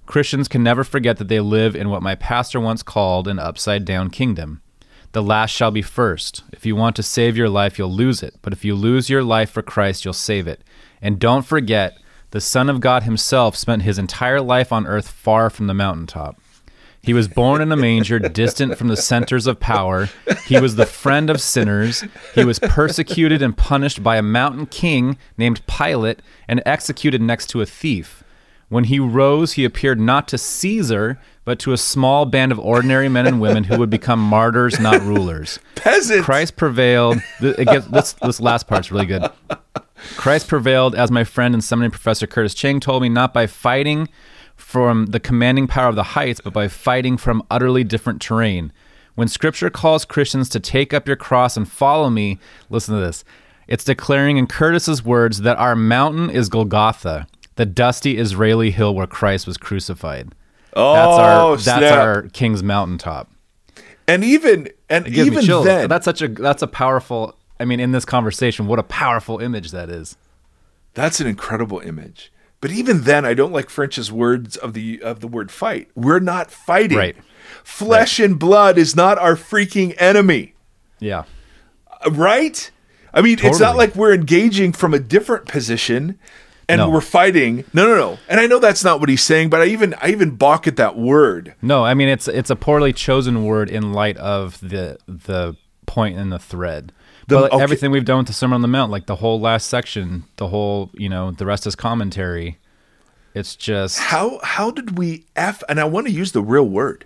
Christians 0.05 0.47
can 0.47 0.63
never 0.63 0.85
forget 0.85 1.17
that 1.17 1.27
they 1.27 1.41
live 1.41 1.75
in 1.75 1.89
what 1.89 2.01
my 2.01 2.15
pastor 2.15 2.61
once 2.61 2.81
called 2.81 3.27
an 3.27 3.39
upside 3.39 3.83
down 3.83 4.09
kingdom. 4.09 4.61
The 5.13 5.21
last 5.21 5.51
shall 5.51 5.71
be 5.71 5.81
first. 5.81 6.43
If 6.53 6.65
you 6.65 6.75
want 6.75 6.95
to 6.95 7.03
save 7.03 7.35
your 7.35 7.49
life, 7.49 7.77
you'll 7.77 7.91
lose 7.91 8.23
it. 8.23 8.35
But 8.41 8.53
if 8.53 8.63
you 8.63 8.75
lose 8.75 9.09
your 9.09 9.23
life 9.23 9.49
for 9.49 9.61
Christ, 9.61 10.05
you'll 10.05 10.13
save 10.13 10.47
it. 10.47 10.61
And 11.01 11.19
don't 11.19 11.45
forget, 11.45 11.97
the 12.31 12.39
Son 12.39 12.69
of 12.69 12.79
God 12.79 13.03
himself 13.03 13.57
spent 13.57 13.81
his 13.81 13.99
entire 13.99 14.39
life 14.39 14.71
on 14.71 14.87
earth 14.87 15.09
far 15.09 15.49
from 15.49 15.67
the 15.67 15.73
mountaintop. 15.73 16.39
He 17.03 17.13
was 17.13 17.27
born 17.27 17.61
in 17.61 17.71
a 17.71 17.75
manger, 17.75 18.19
distant 18.19 18.77
from 18.77 18.87
the 18.87 18.95
centers 18.95 19.47
of 19.47 19.59
power. 19.59 20.07
He 20.45 20.59
was 20.59 20.75
the 20.75 20.85
friend 20.85 21.29
of 21.29 21.41
sinners. 21.41 22.05
He 22.33 22.45
was 22.45 22.59
persecuted 22.59 23.41
and 23.41 23.57
punished 23.57 24.03
by 24.03 24.15
a 24.15 24.21
mountain 24.21 24.65
king 24.67 25.17
named 25.37 25.65
Pilate 25.67 26.21
and 26.47 26.61
executed 26.65 27.21
next 27.21 27.47
to 27.47 27.61
a 27.61 27.65
thief. 27.65 28.23
When 28.69 28.85
he 28.85 28.99
rose, 28.99 29.53
he 29.53 29.65
appeared 29.65 29.99
not 29.99 30.29
to 30.29 30.37
Caesar, 30.37 31.19
but 31.43 31.59
to 31.59 31.73
a 31.73 31.77
small 31.77 32.25
band 32.25 32.51
of 32.51 32.59
ordinary 32.59 33.09
men 33.09 33.25
and 33.25 33.41
women 33.41 33.63
who 33.63 33.77
would 33.77 33.89
become 33.89 34.19
martyrs, 34.19 34.79
not 34.79 35.01
rulers. 35.01 35.59
Peasants. 35.75 36.25
Christ 36.25 36.55
prevailed. 36.55 37.19
Gets, 37.41 37.87
this, 37.87 38.13
this 38.13 38.39
last 38.39 38.67
part's 38.67 38.91
really 38.91 39.05
good. 39.05 39.29
Christ 40.17 40.47
prevailed, 40.47 40.95
as 40.95 41.11
my 41.11 41.23
friend 41.23 41.53
and 41.53 41.63
seminary 41.63 41.91
professor 41.91 42.27
Curtis 42.27 42.53
Chang 42.53 42.79
told 42.79 43.01
me, 43.01 43.09
not 43.09 43.33
by 43.33 43.47
fighting 43.47 44.07
from 44.55 45.07
the 45.07 45.19
commanding 45.19 45.67
power 45.67 45.89
of 45.89 45.95
the 45.95 46.03
heights, 46.03 46.41
but 46.41 46.53
by 46.53 46.67
fighting 46.67 47.17
from 47.17 47.43
utterly 47.49 47.83
different 47.83 48.21
terrain. 48.21 48.71
When 49.15 49.27
scripture 49.27 49.69
calls 49.69 50.05
Christians 50.05 50.47
to 50.49 50.59
take 50.59 50.93
up 50.93 51.07
your 51.07 51.17
cross 51.17 51.57
and 51.57 51.69
follow 51.69 52.09
me, 52.09 52.39
listen 52.69 52.95
to 52.95 53.01
this. 53.01 53.23
It's 53.67 53.83
declaring 53.83 54.37
in 54.37 54.47
Curtis's 54.47 55.03
words 55.03 55.41
that 55.41 55.57
our 55.57 55.75
mountain 55.75 56.29
is 56.29 56.49
Golgotha, 56.49 57.27
the 57.55 57.65
dusty 57.65 58.17
Israeli 58.17 58.71
hill 58.71 58.95
where 58.95 59.07
Christ 59.07 59.47
was 59.47 59.57
crucified. 59.57 60.33
Oh, 60.73 61.55
That's 61.55 61.67
our 61.67 61.79
that's 61.79 61.91
our 61.91 62.21
king's 62.29 62.63
mountaintop. 62.63 63.29
and 64.07 64.23
even 64.23 64.69
and 64.89 65.07
even 65.07 65.45
then, 65.63 65.89
That's 65.89 66.05
such 66.05 66.21
a 66.21 66.27
that's 66.27 66.61
a 66.61 66.67
powerful. 66.67 67.35
I 67.59 67.65
mean, 67.65 67.79
in 67.79 67.91
this 67.91 68.05
conversation, 68.05 68.65
what 68.67 68.79
a 68.79 68.83
powerful 68.83 69.39
image 69.39 69.71
that 69.71 69.89
is. 69.89 70.17
That's 70.93 71.19
an 71.19 71.27
incredible 71.27 71.79
image. 71.79 72.31
But 72.59 72.71
even 72.71 73.01
then, 73.03 73.25
I 73.25 73.33
don't 73.33 73.51
like 73.51 73.69
French's 73.69 74.11
words 74.11 74.57
of 74.57 74.73
the 74.73 75.01
of 75.01 75.19
the 75.19 75.27
word 75.27 75.51
fight. 75.51 75.89
We're 75.95 76.19
not 76.19 76.51
fighting. 76.51 76.97
Right. 76.97 77.15
Flesh 77.63 78.19
and 78.19 78.37
blood 78.39 78.77
is 78.77 78.95
not 78.95 79.17
our 79.17 79.35
freaking 79.35 79.95
enemy. 79.97 80.53
Yeah. 80.99 81.23
Uh, 82.05 82.11
Right? 82.11 82.71
I 83.13 83.21
mean, 83.21 83.37
it's 83.43 83.59
not 83.59 83.75
like 83.75 83.93
we're 83.95 84.13
engaging 84.13 84.71
from 84.71 84.93
a 84.93 84.99
different 84.99 85.45
position 85.45 86.17
and 86.71 86.79
No. 86.79 86.89
we're 86.89 87.01
fighting. 87.01 87.63
No, 87.73 87.87
no, 87.87 87.95
no. 87.95 88.19
And 88.29 88.39
I 88.39 88.47
know 88.47 88.59
that's 88.59 88.83
not 88.83 88.99
what 88.99 89.09
he's 89.09 89.23
saying, 89.23 89.49
but 89.49 89.61
I 89.61 89.65
even 89.65 89.93
I 90.01 90.09
even 90.09 90.31
balk 90.35 90.67
at 90.67 90.75
that 90.77 90.97
word. 90.97 91.53
No, 91.61 91.83
I 91.85 91.93
mean 91.93 92.07
it's 92.09 92.27
it's 92.27 92.49
a 92.49 92.55
poorly 92.55 92.93
chosen 92.93 93.45
word 93.45 93.69
in 93.69 93.93
light 93.93 94.17
of 94.17 94.59
the 94.61 94.97
the 95.07 95.55
point 95.85 96.17
in 96.17 96.29
the 96.29 96.39
thread. 96.39 96.91
The- 97.27 97.35
but 97.39 97.51
okay. 97.53 97.63
everything 97.63 97.91
we've 97.91 98.05
done 98.05 98.17
with 98.19 98.27
the 98.27 98.33
Sermon 98.33 98.55
on 98.55 98.61
the 98.61 98.67
Mount, 98.67 98.91
like 98.91 99.05
the 99.05 99.17
whole 99.17 99.39
last 99.39 99.67
section, 99.67 100.23
the 100.37 100.47
whole 100.47 100.89
you 100.93 101.09
know, 101.09 101.31
the 101.31 101.45
rest 101.45 101.65
is 101.67 101.75
commentary. 101.75 102.57
It's 103.33 103.55
just 103.55 103.99
How 103.99 104.39
how 104.43 104.71
did 104.71 104.97
we 104.97 105.25
f 105.35 105.63
and 105.69 105.79
I 105.79 105.85
want 105.85 106.07
to 106.07 106.13
use 106.13 106.31
the 106.33 106.41
real 106.41 106.67
word. 106.67 107.05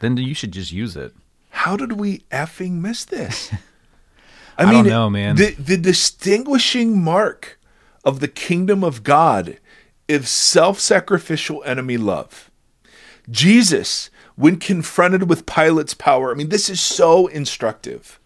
then 0.00 0.16
you 0.16 0.34
should 0.34 0.52
just 0.52 0.70
use 0.72 0.96
it. 0.96 1.12
How 1.50 1.76
did 1.76 1.92
we 1.92 2.18
effing 2.30 2.72
miss 2.82 3.04
this? 3.04 3.50
I, 4.58 4.64
I 4.64 4.72
don't 4.72 4.86
know, 4.86 5.10
man. 5.10 5.36
The 5.36 5.52
the 5.58 5.76
distinguishing 5.76 7.02
mark 7.02 7.58
of 8.06 8.20
the 8.20 8.28
kingdom 8.28 8.84
of 8.84 9.02
God 9.02 9.58
is 10.06 10.30
self-sacrificial 10.30 11.62
enemy 11.64 11.96
love. 11.96 12.50
Jesus, 13.28 14.10
when 14.36 14.58
confronted 14.58 15.28
with 15.28 15.44
Pilate's 15.44 15.92
power, 15.92 16.30
I 16.30 16.34
mean, 16.34 16.50
this 16.50 16.70
is 16.70 16.80
so 16.80 17.26
instructive. 17.26 18.20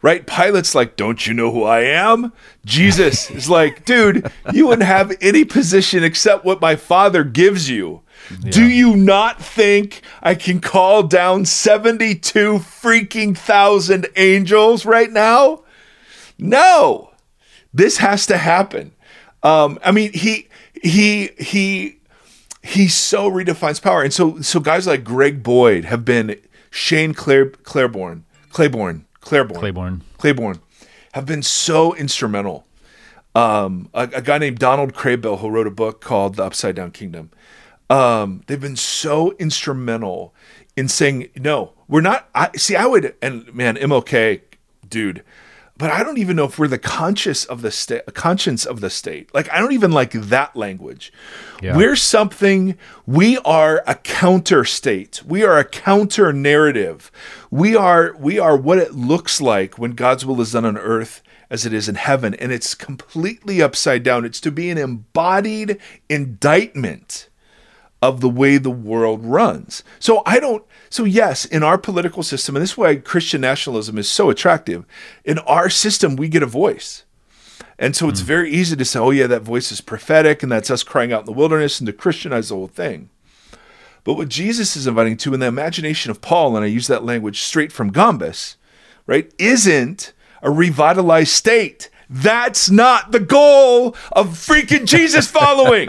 Right? 0.00 0.26
Pilate's 0.26 0.74
like, 0.74 0.96
Don't 0.96 1.28
you 1.28 1.34
know 1.34 1.52
who 1.52 1.62
I 1.62 1.82
am? 1.82 2.32
Jesus 2.64 3.30
is 3.30 3.48
like, 3.48 3.84
Dude, 3.84 4.32
you 4.52 4.66
wouldn't 4.66 4.88
have 4.88 5.12
any 5.20 5.44
position 5.44 6.02
except 6.02 6.44
what 6.44 6.60
my 6.60 6.74
father 6.74 7.22
gives 7.22 7.70
you. 7.70 8.00
Do 8.48 8.64
you 8.64 8.96
not 8.96 9.42
think 9.42 10.00
I 10.22 10.34
can 10.34 10.60
call 10.60 11.02
down 11.02 11.44
72 11.44 12.58
freaking 12.58 13.36
thousand 13.36 14.06
angels 14.16 14.86
right 14.86 15.10
now? 15.10 15.64
No. 16.38 17.10
This 17.74 17.98
has 17.98 18.26
to 18.26 18.38
happen. 18.38 18.92
Um, 19.42 19.78
I 19.84 19.90
mean, 19.90 20.12
he 20.12 20.48
he 20.82 21.30
he 21.38 21.98
he 22.62 22.88
so 22.88 23.30
redefines 23.30 23.82
power. 23.82 24.02
And 24.02 24.12
so 24.12 24.40
so 24.40 24.60
guys 24.60 24.86
like 24.86 25.04
Greg 25.04 25.42
Boyd 25.42 25.84
have 25.84 26.04
been 26.04 26.40
Shane 26.70 27.14
Claire 27.14 27.50
Claiborne, 27.50 28.24
Claiborne, 28.50 29.04
Claiborne, 29.20 29.58
Claiborne. 29.58 30.02
Claiborne 30.18 30.60
have 31.12 31.26
been 31.26 31.42
so 31.42 31.94
instrumental. 31.94 32.66
Um, 33.34 33.88
a, 33.94 34.02
a 34.14 34.22
guy 34.22 34.38
named 34.38 34.58
Donald 34.58 34.92
Kraybill 34.94 35.40
who 35.40 35.48
wrote 35.48 35.66
a 35.66 35.70
book 35.70 36.00
called 36.00 36.36
The 36.36 36.44
Upside 36.44 36.74
Down 36.76 36.90
Kingdom. 36.90 37.30
Um, 37.88 38.42
they've 38.46 38.60
been 38.60 38.76
so 38.76 39.32
instrumental 39.38 40.34
in 40.76 40.88
saying 40.88 41.28
no, 41.36 41.72
we're 41.88 42.00
not. 42.00 42.28
I 42.34 42.50
see. 42.56 42.76
I 42.76 42.86
would 42.86 43.14
and 43.20 43.52
man, 43.54 43.76
MLK, 43.76 44.40
dude. 44.88 45.22
But 45.78 45.90
I 45.90 46.04
don't 46.04 46.18
even 46.18 46.36
know 46.36 46.44
if 46.44 46.58
we're 46.58 46.68
the 46.68 46.78
conscious 46.78 47.44
of 47.44 47.62
the 47.62 47.70
state, 47.70 48.02
conscience 48.14 48.64
of 48.64 48.80
the 48.80 48.90
state. 48.90 49.32
Like 49.34 49.50
I 49.50 49.58
don't 49.58 49.72
even 49.72 49.90
like 49.90 50.12
that 50.12 50.54
language. 50.54 51.12
Yeah. 51.62 51.76
We're 51.76 51.96
something. 51.96 52.76
We 53.06 53.38
are 53.38 53.82
a 53.86 53.94
counter 53.94 54.64
state. 54.64 55.22
We 55.24 55.42
are 55.42 55.58
a 55.58 55.64
counter 55.64 56.32
narrative. 56.32 57.10
We 57.50 57.74
are. 57.74 58.14
We 58.18 58.38
are 58.38 58.56
what 58.56 58.78
it 58.78 58.92
looks 58.94 59.40
like 59.40 59.78
when 59.78 59.92
God's 59.92 60.26
will 60.26 60.40
is 60.40 60.52
done 60.52 60.64
on 60.64 60.76
earth 60.76 61.22
as 61.50 61.66
it 61.66 61.72
is 61.72 61.88
in 61.88 61.96
heaven, 61.96 62.34
and 62.34 62.50
it's 62.50 62.74
completely 62.74 63.60
upside 63.60 64.02
down. 64.02 64.24
It's 64.24 64.40
to 64.40 64.50
be 64.50 64.70
an 64.70 64.78
embodied 64.78 65.78
indictment 66.08 67.28
of 68.00 68.20
the 68.20 68.28
way 68.28 68.56
the 68.58 68.70
world 68.70 69.24
runs. 69.24 69.84
So 70.00 70.22
I 70.26 70.40
don't 70.40 70.64
so 70.92 71.04
yes, 71.04 71.46
in 71.46 71.62
our 71.62 71.78
political 71.78 72.22
system, 72.22 72.54
and 72.54 72.62
this 72.62 72.72
is 72.72 72.76
why 72.76 72.96
Christian 72.96 73.40
nationalism 73.40 73.96
is 73.96 74.10
so 74.10 74.28
attractive, 74.28 74.84
in 75.24 75.38
our 75.38 75.70
system 75.70 76.16
we 76.16 76.28
get 76.28 76.42
a 76.42 76.46
voice. 76.46 77.04
And 77.78 77.96
so 77.96 78.10
it's 78.10 78.20
hmm. 78.20 78.26
very 78.26 78.50
easy 78.50 78.76
to 78.76 78.84
say, 78.84 78.98
oh 78.98 79.08
yeah, 79.08 79.26
that 79.26 79.40
voice 79.40 79.72
is 79.72 79.80
prophetic, 79.80 80.42
and 80.42 80.52
that's 80.52 80.70
us 80.70 80.82
crying 80.82 81.10
out 81.10 81.20
in 81.20 81.26
the 81.26 81.32
wilderness 81.32 81.80
and 81.80 81.86
to 81.86 81.94
Christianize 81.94 82.50
the 82.50 82.56
whole 82.56 82.66
thing. 82.66 83.08
But 84.04 84.14
what 84.14 84.28
Jesus 84.28 84.76
is 84.76 84.86
inviting 84.86 85.16
to 85.18 85.32
in 85.32 85.40
the 85.40 85.46
imagination 85.46 86.10
of 86.10 86.20
Paul, 86.20 86.56
and 86.56 86.64
I 86.64 86.68
use 86.68 86.88
that 86.88 87.04
language 87.04 87.40
straight 87.40 87.72
from 87.72 87.90
Gombis, 87.90 88.56
right, 89.06 89.32
isn't 89.38 90.12
a 90.42 90.50
revitalized 90.50 91.30
state. 91.30 91.88
That's 92.10 92.68
not 92.68 93.12
the 93.12 93.20
goal 93.20 93.96
of 94.10 94.28
freaking 94.28 94.84
Jesus 94.84 95.26
following. 95.30 95.88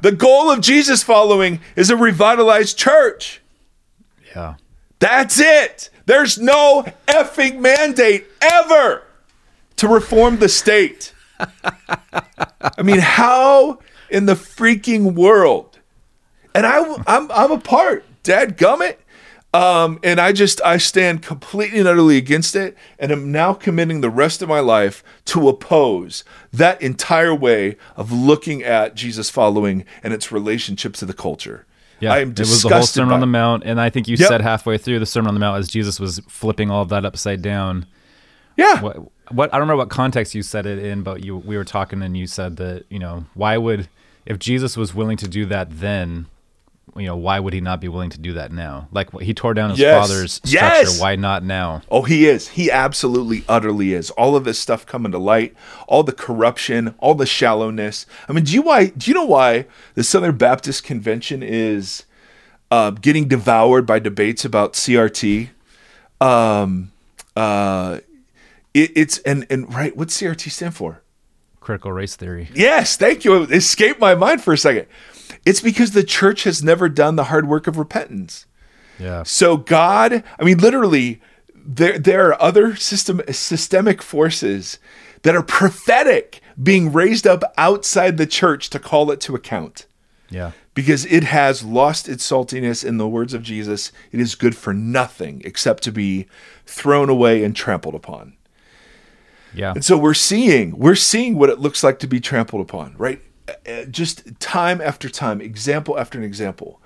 the 0.00 0.12
goal 0.16 0.50
of 0.50 0.62
Jesus 0.62 1.02
following 1.02 1.60
is 1.76 1.90
a 1.90 1.96
revitalized 1.98 2.78
church. 2.78 3.42
Yeah. 4.38 4.54
That's 5.00 5.40
it. 5.40 5.90
There's 6.06 6.38
no 6.38 6.84
effing 7.08 7.58
mandate 7.58 8.26
ever 8.40 9.02
to 9.76 9.88
reform 9.88 10.38
the 10.38 10.48
state. 10.48 11.12
I 11.40 12.82
mean, 12.82 13.00
how 13.00 13.80
in 14.10 14.26
the 14.26 14.34
freaking 14.34 15.14
world? 15.14 15.80
And 16.54 16.64
I, 16.66 16.84
I'm, 17.06 17.30
I'm 17.32 17.50
a 17.50 17.58
part, 17.58 18.04
Dad 18.22 18.56
Gummit. 18.56 18.98
Um, 19.52 19.98
and 20.04 20.20
I 20.20 20.32
just, 20.32 20.60
I 20.62 20.76
stand 20.76 21.22
completely 21.22 21.80
and 21.80 21.88
utterly 21.88 22.16
against 22.16 22.54
it. 22.54 22.76
And 22.98 23.10
am 23.10 23.32
now 23.32 23.54
committing 23.54 24.02
the 24.02 24.10
rest 24.10 24.40
of 24.40 24.48
my 24.48 24.60
life 24.60 25.02
to 25.26 25.48
oppose 25.48 26.22
that 26.52 26.80
entire 26.80 27.34
way 27.34 27.76
of 27.96 28.12
looking 28.12 28.62
at 28.62 28.94
Jesus 28.94 29.30
following 29.30 29.84
and 30.02 30.12
its 30.14 30.30
relationship 30.30 30.94
to 30.94 31.06
the 31.06 31.14
culture. 31.14 31.66
Yeah, 32.00 32.12
I 32.12 32.18
am 32.20 32.30
it 32.30 32.38
was 32.38 32.62
the 32.62 32.68
whole 32.68 32.82
Sermon 32.82 33.14
on 33.14 33.20
the. 33.20 33.26
Mount, 33.26 33.64
and 33.64 33.80
I 33.80 33.90
think 33.90 34.06
you 34.08 34.16
Yep. 34.16 34.28
said 34.28 34.40
halfway 34.40 34.78
through 34.78 35.00
the 35.00 35.06
Sermon 35.06 35.28
on 35.28 35.34
the 35.34 35.40
Mount 35.40 35.58
as 35.58 35.68
Jesus 35.68 35.98
was 35.98 36.20
flipping 36.28 36.70
all 36.70 36.82
of 36.82 36.88
that 36.90 37.04
upside 37.04 37.42
down. 37.42 37.86
Yeah. 38.56 38.80
What, 38.80 38.96
what 39.30 39.52
I 39.52 39.58
don't 39.58 39.62
remember 39.62 39.78
what 39.78 39.88
context 39.90 40.34
you 40.34 40.42
said 40.42 40.64
it 40.66 40.78
in, 40.78 41.02
but 41.02 41.24
you 41.24 41.36
we 41.36 41.56
were 41.56 41.64
talking 41.64 42.02
and 42.02 42.16
you 42.16 42.26
said 42.26 42.56
that 42.56 42.84
you 42.88 42.98
know 42.98 43.24
why 43.34 43.56
would 43.56 43.88
if 44.26 44.38
Jesus 44.38 44.76
was 44.76 44.94
willing 44.94 45.16
to 45.18 45.28
do 45.28 45.44
that 45.46 45.80
then, 45.80 46.26
you 46.96 47.06
know 47.06 47.16
why 47.16 47.38
would 47.40 47.52
he 47.52 47.60
not 47.60 47.80
be 47.80 47.88
willing 47.88 48.10
to 48.10 48.18
do 48.18 48.32
that 48.34 48.50
now? 48.52 48.88
Like 48.92 49.12
he 49.20 49.34
tore 49.34 49.54
down 49.54 49.70
his 49.70 49.78
Yes. 49.78 50.08
father's 50.08 50.32
structure, 50.34 50.56
Yes. 50.58 51.00
why 51.00 51.16
not 51.16 51.44
now? 51.44 51.82
Oh, 51.90 52.02
he 52.02 52.26
is. 52.26 52.48
He 52.48 52.70
absolutely, 52.70 53.44
utterly 53.48 53.92
is. 53.92 54.10
All 54.10 54.34
of 54.36 54.44
this 54.44 54.58
stuff 54.58 54.86
coming 54.86 55.12
to 55.12 55.18
light, 55.18 55.54
all 55.86 56.02
the 56.02 56.12
corruption, 56.12 56.94
all 56.98 57.14
the 57.14 57.26
shallowness. 57.26 58.06
I 58.28 58.32
mean, 58.32 58.44
do 58.44 58.52
you 58.52 58.62
why? 58.62 58.86
Do 58.86 59.10
you 59.10 59.14
know 59.14 59.24
why 59.24 59.66
the 59.94 60.04
Southern 60.04 60.36
Baptist 60.36 60.84
Convention 60.84 61.42
is 61.42 62.04
uh, 62.70 62.90
getting 62.90 63.28
devoured 63.28 63.86
by 63.86 63.98
debates 63.98 64.44
about 64.44 64.72
CRT? 64.74 65.48
Um, 66.20 66.90
uh, 67.36 68.00
it, 68.74 68.90
it's 68.96 69.18
and 69.18 69.46
and 69.50 69.72
right. 69.72 69.96
What's 69.96 70.20
CRT 70.20 70.50
stand 70.50 70.74
for? 70.74 71.02
Critical 71.60 71.92
race 71.92 72.16
theory. 72.16 72.48
Yes, 72.54 72.96
thank 72.96 73.24
you. 73.24 73.42
It 73.42 73.52
escaped 73.52 74.00
my 74.00 74.14
mind 74.14 74.42
for 74.42 74.52
a 74.54 74.58
second. 74.58 74.86
It's 75.48 75.60
because 75.60 75.92
the 75.92 76.04
church 76.04 76.44
has 76.44 76.62
never 76.62 76.88
done 76.88 77.16
the 77.16 77.24
hard 77.24 77.48
work 77.48 77.66
of 77.66 77.76
repentance. 77.78 78.46
Yeah. 78.98 79.22
So 79.22 79.56
God, 79.56 80.22
I 80.38 80.44
mean, 80.44 80.58
literally, 80.58 81.20
there 81.54 81.98
there 81.98 82.28
are 82.28 82.42
other 82.42 82.76
system 82.76 83.20
systemic 83.30 84.02
forces 84.02 84.78
that 85.22 85.34
are 85.34 85.42
prophetic 85.42 86.40
being 86.60 86.92
raised 86.92 87.26
up 87.26 87.42
outside 87.56 88.16
the 88.16 88.26
church 88.26 88.70
to 88.70 88.78
call 88.78 89.10
it 89.10 89.20
to 89.22 89.34
account 89.34 89.86
Yeah. 90.30 90.52
because 90.74 91.04
it 91.06 91.24
has 91.24 91.64
lost 91.64 92.08
its 92.08 92.28
saltiness 92.28 92.84
in 92.84 92.98
the 92.98 93.08
words 93.08 93.34
of 93.34 93.42
Jesus. 93.42 93.92
It 94.12 94.20
is 94.20 94.34
good 94.34 94.56
for 94.56 94.72
nothing 94.74 95.42
except 95.44 95.82
to 95.84 95.92
be 95.92 96.26
thrown 96.66 97.08
away 97.08 97.42
and 97.44 97.54
trampled 97.54 97.94
upon. 97.94 98.34
Yeah. 99.54 99.72
And 99.72 99.84
so 99.84 99.96
we're 99.96 100.14
seeing 100.14 100.76
we're 100.78 100.94
seeing 100.94 101.36
what 101.38 101.50
it 101.50 101.58
looks 101.58 101.82
like 101.82 101.98
to 102.00 102.06
be 102.06 102.20
trampled 102.20 102.62
upon, 102.62 102.94
right? 102.98 103.20
Uh, 103.66 103.84
Just 103.84 104.38
time 104.40 104.80
after 104.80 105.08
time, 105.08 105.40
example 105.40 105.98
after 105.98 106.18
an 106.18 106.24
example, 106.24 106.80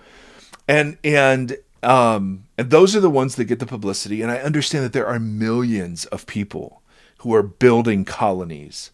and 0.68 0.98
and 1.05 1.57
um, 1.83 2.44
and 2.57 2.70
those 2.70 2.94
are 2.94 3.01
the 3.01 3.11
ones 3.11 3.37
that 3.37 3.44
get 3.44 3.59
the 3.59 3.66
publicity. 3.66 4.22
And 4.22 4.31
I 4.31 4.38
understand 4.38 4.85
that 4.85 4.92
there 4.92 5.07
are 5.07 5.18
millions 5.18 6.05
of 6.07 6.27
people 6.27 6.83
who 7.18 7.35
are 7.35 7.42
building 7.42 8.05
colonies 8.05 8.90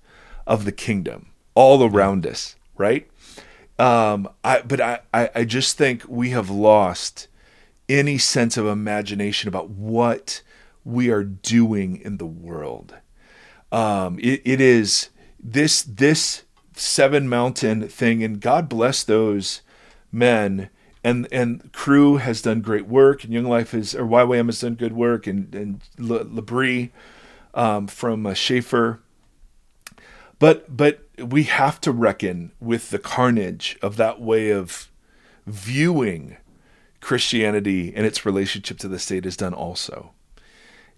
of 0.46 0.64
the 0.64 0.72
kingdom 0.72 1.30
all 1.54 1.84
around 1.84 2.26
us, 2.26 2.56
right? 2.76 3.08
Um, 3.78 4.28
I 4.44 4.62
but 4.62 4.80
I, 4.80 5.00
I 5.12 5.30
I 5.34 5.44
just 5.44 5.76
think 5.76 6.04
we 6.08 6.30
have 6.30 6.50
lost 6.50 7.28
any 7.88 8.18
sense 8.18 8.56
of 8.56 8.66
imagination 8.66 9.48
about 9.48 9.70
what 9.70 10.42
we 10.84 11.10
are 11.10 11.24
doing 11.24 11.96
in 11.96 12.16
the 12.18 12.26
world 12.26 12.94
um, 13.72 14.18
it, 14.18 14.40
it 14.44 14.60
is 14.60 15.10
this 15.42 15.82
this 15.82 16.42
seven 16.78 17.28
mountain 17.28 17.88
thing 17.88 18.22
and 18.22 18.40
god 18.40 18.68
bless 18.68 19.02
those 19.02 19.62
men. 20.12 20.70
And 21.04 21.28
and 21.30 21.72
Cru 21.72 22.16
has 22.16 22.42
done 22.42 22.60
great 22.60 22.86
work 22.86 23.24
and 23.24 23.32
young 23.32 23.44
life 23.44 23.72
is 23.72 23.94
or 23.94 24.04
YWAM 24.04 24.46
has 24.46 24.60
done 24.60 24.74
good 24.74 24.92
work 24.92 25.26
and 25.26 25.54
and 25.54 25.80
L'Abri 25.98 26.92
um, 27.54 27.86
from 27.86 28.26
uh, 28.26 28.34
Schaeffer. 28.34 29.00
But 30.38 30.76
but 30.76 31.06
we 31.18 31.44
have 31.44 31.80
to 31.82 31.92
reckon 31.92 32.52
with 32.60 32.90
the 32.90 32.98
carnage 32.98 33.78
of 33.80 33.96
that 33.96 34.20
way 34.20 34.50
of 34.50 34.90
viewing 35.46 36.36
christianity 37.00 37.92
and 37.94 38.04
its 38.04 38.26
relationship 38.26 38.76
to 38.78 38.88
the 38.88 38.98
state 38.98 39.24
is 39.24 39.36
done 39.36 39.54
also. 39.54 40.12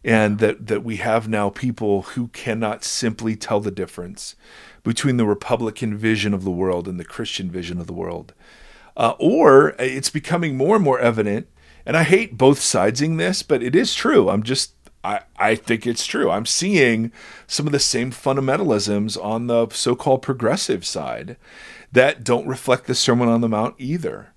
And 0.03 0.39
that 0.39 0.67
that 0.69 0.83
we 0.83 0.97
have 0.97 1.29
now 1.29 1.51
people 1.51 2.03
who 2.03 2.29
cannot 2.29 2.85
simply 2.85 3.37
tell 3.37 3.61
the 3.61 3.71
difference 3.71 4.35
between 4.83 5.17
the 5.17 5.27
Republican 5.27 5.97
vision 5.97 6.35
of 6.35 6.45
the 6.45 6.51
world 6.51 6.89
and 6.89 6.99
the 6.99 7.05
Christian 7.05 7.51
vision 7.51 7.79
of 7.81 7.87
the 7.87 7.93
world, 7.93 8.33
uh, 8.97 9.15
or 9.19 9.75
it's 9.79 10.11
becoming 10.11 10.57
more 10.57 10.77
and 10.77 10.85
more 10.85 10.99
evident. 10.99 11.47
And 11.87 11.97
I 11.97 12.03
hate 12.03 12.37
both 12.37 12.61
sidesing 12.61 13.19
this, 13.19 13.43
but 13.43 13.63
it 13.63 13.75
is 13.75 13.95
true. 13.95 14.29
I'm 14.29 14.43
just 14.43 14.75
I, 15.03 15.21
I 15.39 15.55
think 15.55 15.87
it's 15.87 16.07
true. 16.07 16.31
I'm 16.31 16.47
seeing 16.47 17.11
some 17.47 17.67
of 17.67 17.73
the 17.73 17.79
same 17.79 18.11
fundamentalisms 18.11 19.23
on 19.23 19.47
the 19.47 19.69
so-called 19.71 20.23
progressive 20.23 20.85
side 20.85 21.37
that 21.93 22.23
don't 22.23 22.47
reflect 22.47 22.87
the 22.87 22.95
Sermon 22.95 23.29
on 23.29 23.41
the 23.41 23.49
Mount 23.49 23.75
either. 23.79 24.33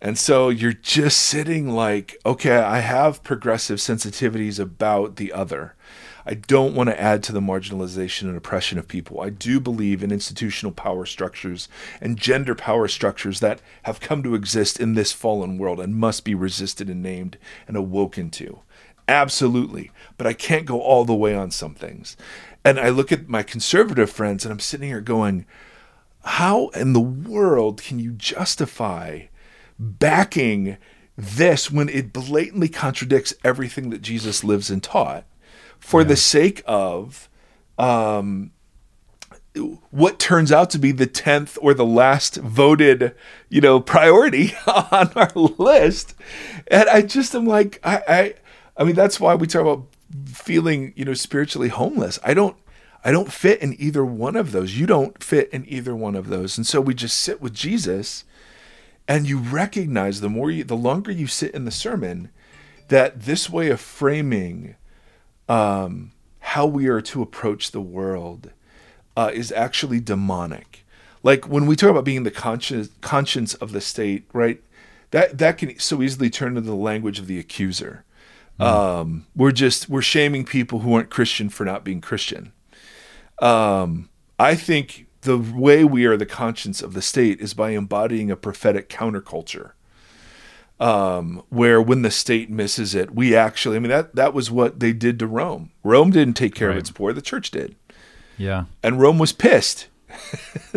And 0.00 0.18
so 0.18 0.48
you're 0.48 0.72
just 0.72 1.18
sitting 1.18 1.70
like, 1.70 2.16
okay, 2.24 2.56
I 2.56 2.80
have 2.80 3.22
progressive 3.22 3.78
sensitivities 3.78 4.58
about 4.58 5.16
the 5.16 5.32
other. 5.32 5.74
I 6.24 6.34
don't 6.34 6.74
want 6.74 6.88
to 6.88 7.00
add 7.00 7.22
to 7.24 7.32
the 7.32 7.40
marginalization 7.40 8.22
and 8.22 8.36
oppression 8.36 8.78
of 8.78 8.88
people. 8.88 9.20
I 9.20 9.30
do 9.30 9.58
believe 9.58 10.02
in 10.02 10.12
institutional 10.12 10.72
power 10.72 11.04
structures 11.04 11.68
and 12.00 12.18
gender 12.18 12.54
power 12.54 12.88
structures 12.88 13.40
that 13.40 13.60
have 13.82 14.00
come 14.00 14.22
to 14.22 14.34
exist 14.34 14.78
in 14.78 14.94
this 14.94 15.12
fallen 15.12 15.58
world 15.58 15.80
and 15.80 15.96
must 15.96 16.24
be 16.24 16.34
resisted 16.34 16.88
and 16.88 17.02
named 17.02 17.38
and 17.66 17.76
awoken 17.76 18.30
to. 18.30 18.60
Absolutely. 19.08 19.90
But 20.16 20.26
I 20.26 20.32
can't 20.32 20.66
go 20.66 20.80
all 20.80 21.04
the 21.04 21.14
way 21.14 21.34
on 21.34 21.50
some 21.50 21.74
things. 21.74 22.16
And 22.64 22.78
I 22.78 22.90
look 22.90 23.10
at 23.10 23.28
my 23.28 23.42
conservative 23.42 24.10
friends 24.10 24.44
and 24.44 24.52
I'm 24.52 24.60
sitting 24.60 24.88
here 24.88 25.00
going, 25.00 25.44
how 26.24 26.68
in 26.68 26.92
the 26.92 27.00
world 27.00 27.82
can 27.82 27.98
you 27.98 28.12
justify 28.12 29.22
backing 29.78 30.76
this 31.16 31.70
when 31.70 31.88
it 31.88 32.12
blatantly 32.12 32.68
contradicts 32.68 33.34
everything 33.42 33.90
that 33.90 34.02
Jesus 34.02 34.44
lives 34.44 34.70
and 34.70 34.82
taught 34.82 35.24
for 35.82 36.04
the 36.04 36.16
sake 36.16 36.62
of 36.64 37.28
um, 37.76 38.52
what 39.90 40.20
turns 40.20 40.52
out 40.52 40.70
to 40.70 40.78
be 40.78 40.92
the 40.92 41.08
10th 41.08 41.58
or 41.60 41.74
the 41.74 41.84
last 41.84 42.36
voted, 42.36 43.14
you 43.48 43.60
know, 43.60 43.80
priority 43.80 44.54
on 44.66 45.10
our 45.16 45.32
list. 45.34 46.14
And 46.68 46.88
I 46.88 47.02
just 47.02 47.34
am 47.34 47.46
like, 47.46 47.80
I, 47.82 48.02
I, 48.08 48.34
I 48.76 48.84
mean, 48.84 48.94
that's 48.94 49.18
why 49.18 49.34
we 49.34 49.48
talk 49.48 49.62
about 49.62 49.88
feeling, 50.26 50.92
you 50.94 51.04
know, 51.04 51.14
spiritually 51.14 51.68
homeless. 51.68 52.20
I 52.24 52.32
don't, 52.32 52.56
I 53.04 53.10
don't 53.10 53.32
fit 53.32 53.60
in 53.60 53.74
either 53.80 54.04
one 54.04 54.36
of 54.36 54.52
those. 54.52 54.78
You 54.78 54.86
don't 54.86 55.22
fit 55.22 55.50
in 55.50 55.68
either 55.68 55.96
one 55.96 56.14
of 56.14 56.28
those. 56.28 56.56
And 56.56 56.64
so 56.64 56.80
we 56.80 56.94
just 56.94 57.18
sit 57.18 57.42
with 57.42 57.52
Jesus 57.52 58.24
and 59.08 59.28
you 59.28 59.38
recognize 59.38 60.20
the 60.20 60.30
more 60.30 60.48
you, 60.48 60.62
the 60.62 60.76
longer 60.76 61.10
you 61.10 61.26
sit 61.26 61.52
in 61.52 61.64
the 61.64 61.72
sermon, 61.72 62.30
that 62.86 63.22
this 63.22 63.50
way 63.50 63.68
of 63.68 63.80
framing 63.80 64.76
um, 65.52 66.12
how 66.40 66.66
we 66.66 66.88
are 66.88 67.02
to 67.02 67.20
approach 67.20 67.70
the 67.70 67.80
world 67.80 68.50
uh, 69.16 69.30
is 69.34 69.52
actually 69.52 70.00
demonic. 70.00 70.84
Like 71.22 71.46
when 71.46 71.66
we 71.66 71.76
talk 71.76 71.90
about 71.90 72.04
being 72.04 72.22
the 72.22 72.30
conscience 72.30 72.88
conscience 73.00 73.54
of 73.54 73.72
the 73.72 73.80
state, 73.80 74.24
right? 74.32 74.62
That 75.10 75.38
that 75.38 75.58
can 75.58 75.78
so 75.78 76.02
easily 76.02 76.30
turn 76.30 76.56
into 76.56 76.62
the 76.62 76.74
language 76.74 77.18
of 77.18 77.26
the 77.26 77.38
accuser. 77.38 78.04
Um, 78.58 79.26
we're 79.34 79.52
just 79.52 79.88
we're 79.88 80.02
shaming 80.02 80.44
people 80.44 80.80
who 80.80 80.94
aren't 80.94 81.10
Christian 81.10 81.48
for 81.48 81.64
not 81.64 81.84
being 81.84 82.00
Christian. 82.00 82.52
Um, 83.40 84.08
I 84.38 84.54
think 84.54 85.06
the 85.22 85.36
way 85.36 85.84
we 85.84 86.06
are 86.06 86.16
the 86.16 86.26
conscience 86.26 86.80
of 86.80 86.94
the 86.94 87.02
state 87.02 87.40
is 87.40 87.54
by 87.54 87.70
embodying 87.70 88.30
a 88.30 88.36
prophetic 88.36 88.88
counterculture. 88.88 89.72
Um, 90.82 91.42
where 91.48 91.80
when 91.80 92.02
the 92.02 92.10
state 92.10 92.50
misses 92.50 92.92
it, 92.94 93.14
we 93.14 93.36
actually, 93.36 93.76
I 93.76 93.78
mean, 93.78 93.90
that, 93.90 94.16
that 94.16 94.34
was 94.34 94.50
what 94.50 94.80
they 94.80 94.92
did 94.92 95.18
to 95.20 95.28
Rome. 95.28 95.70
Rome 95.84 96.10
didn't 96.10 96.34
take 96.34 96.56
care 96.56 96.68
Right. 96.68 96.76
of 96.76 96.80
its 96.80 96.90
poor, 96.90 97.12
the 97.12 97.22
church 97.22 97.52
did. 97.52 97.76
Yeah. 98.36 98.64
And 98.82 99.00
Rome 99.00 99.18
was 99.18 99.32
pissed. 99.32 99.86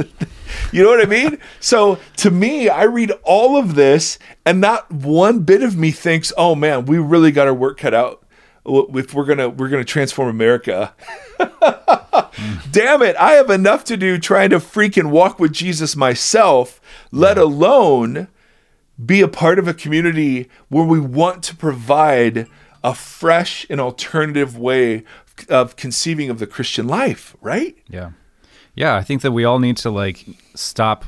you 0.71 0.83
know 0.83 0.89
what 0.89 1.01
I 1.01 1.05
mean? 1.09 1.39
So 1.59 1.97
to 2.17 2.29
me, 2.29 2.69
I 2.69 2.83
read 2.83 3.11
all 3.23 3.57
of 3.57 3.75
this, 3.75 4.19
and 4.45 4.61
not 4.61 4.91
one 4.91 5.39
bit 5.39 5.63
of 5.63 5.75
me 5.75 5.91
thinks, 5.91 6.31
"Oh 6.37 6.55
man, 6.55 6.85
we 6.85 6.99
really 6.99 7.31
got 7.31 7.47
our 7.47 7.53
work 7.53 7.77
cut 7.79 7.93
out 7.93 8.23
if 8.65 9.13
we're 9.13 9.25
gonna 9.25 9.49
we're 9.49 9.67
gonna 9.69 9.83
transform 9.83 10.29
America." 10.29 10.93
Damn 12.71 13.01
it! 13.01 13.15
I 13.17 13.33
have 13.33 13.49
enough 13.49 13.83
to 13.85 13.97
do 13.97 14.17
trying 14.17 14.49
to 14.51 14.57
freaking 14.59 15.09
walk 15.09 15.39
with 15.39 15.51
Jesus 15.53 15.95
myself, 15.95 16.79
let 17.11 17.37
alone 17.37 18.27
be 19.03 19.21
a 19.21 19.27
part 19.27 19.59
of 19.59 19.67
a 19.67 19.73
community 19.73 20.49
where 20.69 20.85
we 20.85 20.99
want 20.99 21.43
to 21.43 21.55
provide 21.55 22.47
a 22.83 22.93
fresh 22.93 23.65
and 23.69 23.81
alternative 23.81 24.57
way 24.57 25.03
of 25.49 25.75
conceiving 25.75 26.29
of 26.29 26.39
the 26.39 26.47
Christian 26.47 26.87
life, 26.87 27.35
right? 27.41 27.75
Yeah. 27.87 28.11
Yeah, 28.73 28.95
I 28.95 29.01
think 29.03 29.21
that 29.21 29.31
we 29.31 29.43
all 29.43 29.59
need 29.59 29.77
to 29.77 29.89
like 29.89 30.25
stop 30.53 31.05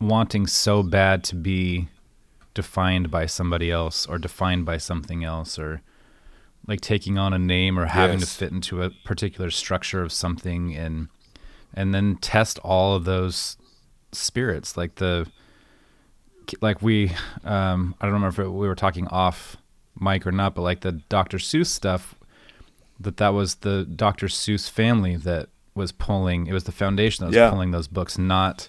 wanting 0.00 0.46
so 0.46 0.82
bad 0.82 1.22
to 1.24 1.34
be 1.36 1.88
defined 2.54 3.10
by 3.10 3.26
somebody 3.26 3.70
else 3.70 4.06
or 4.06 4.18
defined 4.18 4.64
by 4.64 4.78
something 4.78 5.22
else 5.24 5.58
or 5.58 5.82
like 6.66 6.80
taking 6.80 7.18
on 7.18 7.32
a 7.32 7.38
name 7.38 7.78
or 7.78 7.86
having 7.86 8.18
Yes. 8.20 8.30
to 8.32 8.38
fit 8.38 8.52
into 8.52 8.82
a 8.82 8.90
particular 9.04 9.50
structure 9.50 10.02
of 10.02 10.10
something 10.12 10.74
and 10.74 11.08
and 11.74 11.94
then 11.94 12.16
test 12.16 12.58
all 12.60 12.94
of 12.96 13.04
those 13.04 13.56
spirits 14.12 14.76
like 14.76 14.94
the 14.96 15.26
like 16.60 16.82
we 16.82 17.12
um 17.44 17.94
I 18.00 18.06
don't 18.06 18.14
remember 18.14 18.42
if 18.42 18.46
it, 18.46 18.50
we 18.50 18.66
were 18.68 18.74
talking 18.74 19.06
off 19.08 19.56
mic 20.00 20.26
or 20.26 20.32
not 20.32 20.54
but 20.54 20.62
like 20.62 20.80
the 20.80 20.92
Dr. 20.92 21.38
Seuss 21.38 21.66
stuff 21.68 22.14
that 23.00 23.16
that 23.18 23.30
was 23.30 23.56
the 23.56 23.84
Dr. 23.84 24.26
Seuss 24.26 24.68
family 24.70 25.16
that 25.16 25.48
was 25.74 25.92
pulling 25.92 26.46
it 26.46 26.52
was 26.52 26.64
the 26.64 26.72
foundation 26.72 27.22
that 27.24 27.28
was 27.28 27.36
Yeah. 27.36 27.50
pulling 27.50 27.70
those 27.70 27.88
books 27.88 28.16
not 28.18 28.68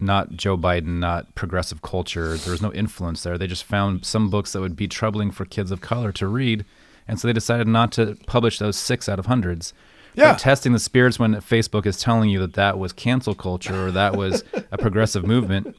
not 0.00 0.32
Joe 0.32 0.56
Biden 0.56 0.98
not 0.98 1.34
progressive 1.34 1.82
culture 1.82 2.36
there 2.36 2.50
was 2.52 2.62
no 2.62 2.72
influence 2.72 3.22
there 3.22 3.38
they 3.38 3.46
just 3.46 3.64
found 3.64 4.04
some 4.04 4.28
books 4.30 4.52
that 4.52 4.60
would 4.60 4.76
be 4.76 4.88
troubling 4.88 5.30
for 5.30 5.44
kids 5.44 5.70
of 5.70 5.80
color 5.80 6.10
to 6.12 6.26
read 6.26 6.64
and 7.06 7.20
so 7.20 7.28
they 7.28 7.32
decided 7.32 7.68
not 7.68 7.92
to 7.92 8.16
publish 8.26 8.58
those 8.58 8.76
6 8.76 9.08
out 9.08 9.18
of 9.18 9.26
hundreds 9.26 9.72
Yeah. 10.14 10.32
but 10.32 10.38
testing 10.40 10.72
the 10.72 10.78
spirits 10.78 11.18
when 11.18 11.34
Facebook 11.36 11.86
is 11.86 11.98
telling 11.98 12.30
you 12.30 12.40
that 12.40 12.54
that 12.54 12.78
was 12.78 12.92
cancel 12.92 13.34
culture 13.34 13.86
or 13.86 13.90
that 13.92 14.16
was 14.16 14.42
a 14.72 14.78
progressive 14.78 15.24
movement 15.24 15.76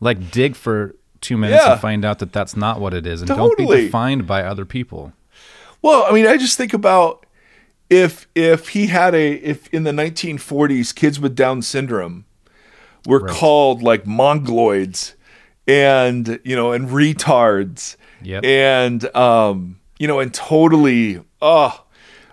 like 0.00 0.30
dig 0.30 0.56
for 0.56 0.94
2 1.20 1.36
minutes 1.36 1.62
Yeah. 1.64 1.72
and 1.72 1.80
find 1.80 2.04
out 2.04 2.18
that 2.18 2.32
that's 2.32 2.56
not 2.56 2.80
what 2.80 2.92
it 2.94 3.06
is 3.06 3.20
and 3.22 3.28
don't 3.28 3.56
be 3.56 3.66
defined 3.66 4.26
by 4.26 4.42
other 4.42 4.64
people 4.64 5.12
Well, 5.82 6.04
I 6.08 6.12
mean, 6.12 6.26
I 6.26 6.36
just 6.36 6.56
think 6.56 6.72
about 6.74 7.26
if 7.90 8.26
if 8.34 8.68
he 8.70 8.86
had 8.86 9.14
a 9.14 9.32
if 9.34 9.68
in 9.74 9.82
the 9.84 9.90
1940s 9.92 10.94
kids 10.94 11.20
with 11.20 11.34
Down 11.36 11.60
syndrome 11.62 12.24
were 13.06 13.18
Right. 13.20 13.34
called 13.34 13.82
like 13.82 14.04
mongoloids 14.04 15.14
and 15.66 16.40
you 16.44 16.56
know 16.56 16.72
and 16.72 16.88
retards 16.88 17.96
Yep. 18.22 18.44
and 18.44 19.16
um 19.16 19.76
you 19.98 20.06
know 20.08 20.20
and 20.20 20.32
totally 20.32 21.20
oh 21.40 21.84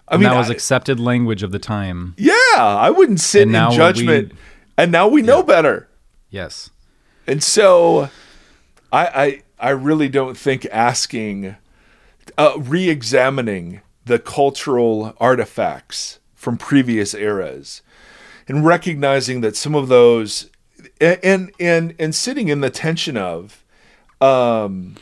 I 0.07 0.13
and 0.15 0.21
mean 0.23 0.31
that 0.31 0.37
was 0.37 0.49
I- 0.49 0.53
accepted 0.53 0.99
language 0.99 1.43
of 1.43 1.51
the 1.51 1.59
time. 1.59 2.13
yeah 2.17 2.35
I 2.57 2.89
wouldn't 2.89 3.19
sit 3.19 3.43
And 3.47 3.55
in 3.55 3.69
we- 3.69 3.75
judgment 3.75 4.31
and 4.77 4.91
now 4.91 5.07
we 5.07 5.21
know 5.21 5.43
better 5.43 5.87
Yes. 6.31 6.69
And 7.29 7.43
so 7.43 8.09
I 8.91 9.07
I 9.59 9.67
I 9.67 9.69
really 9.71 10.09
don't 10.09 10.37
think 10.37 10.65
asking 10.71 11.55
uh, 12.37 12.53
re-examining 12.57 13.81
the 14.05 14.19
cultural 14.19 15.13
artifacts 15.19 16.19
from 16.35 16.57
previous 16.57 17.13
eras 17.13 17.81
and 18.47 18.65
recognizing 18.65 19.41
that 19.41 19.55
some 19.55 19.75
of 19.75 19.87
those 19.89 20.49
and 20.99 21.51
and 21.59 21.93
and 21.99 22.15
sitting 22.15 22.47
in 22.47 22.61
the 22.61 22.69
tension 22.69 23.15
of 23.17 23.63
um 24.21 24.95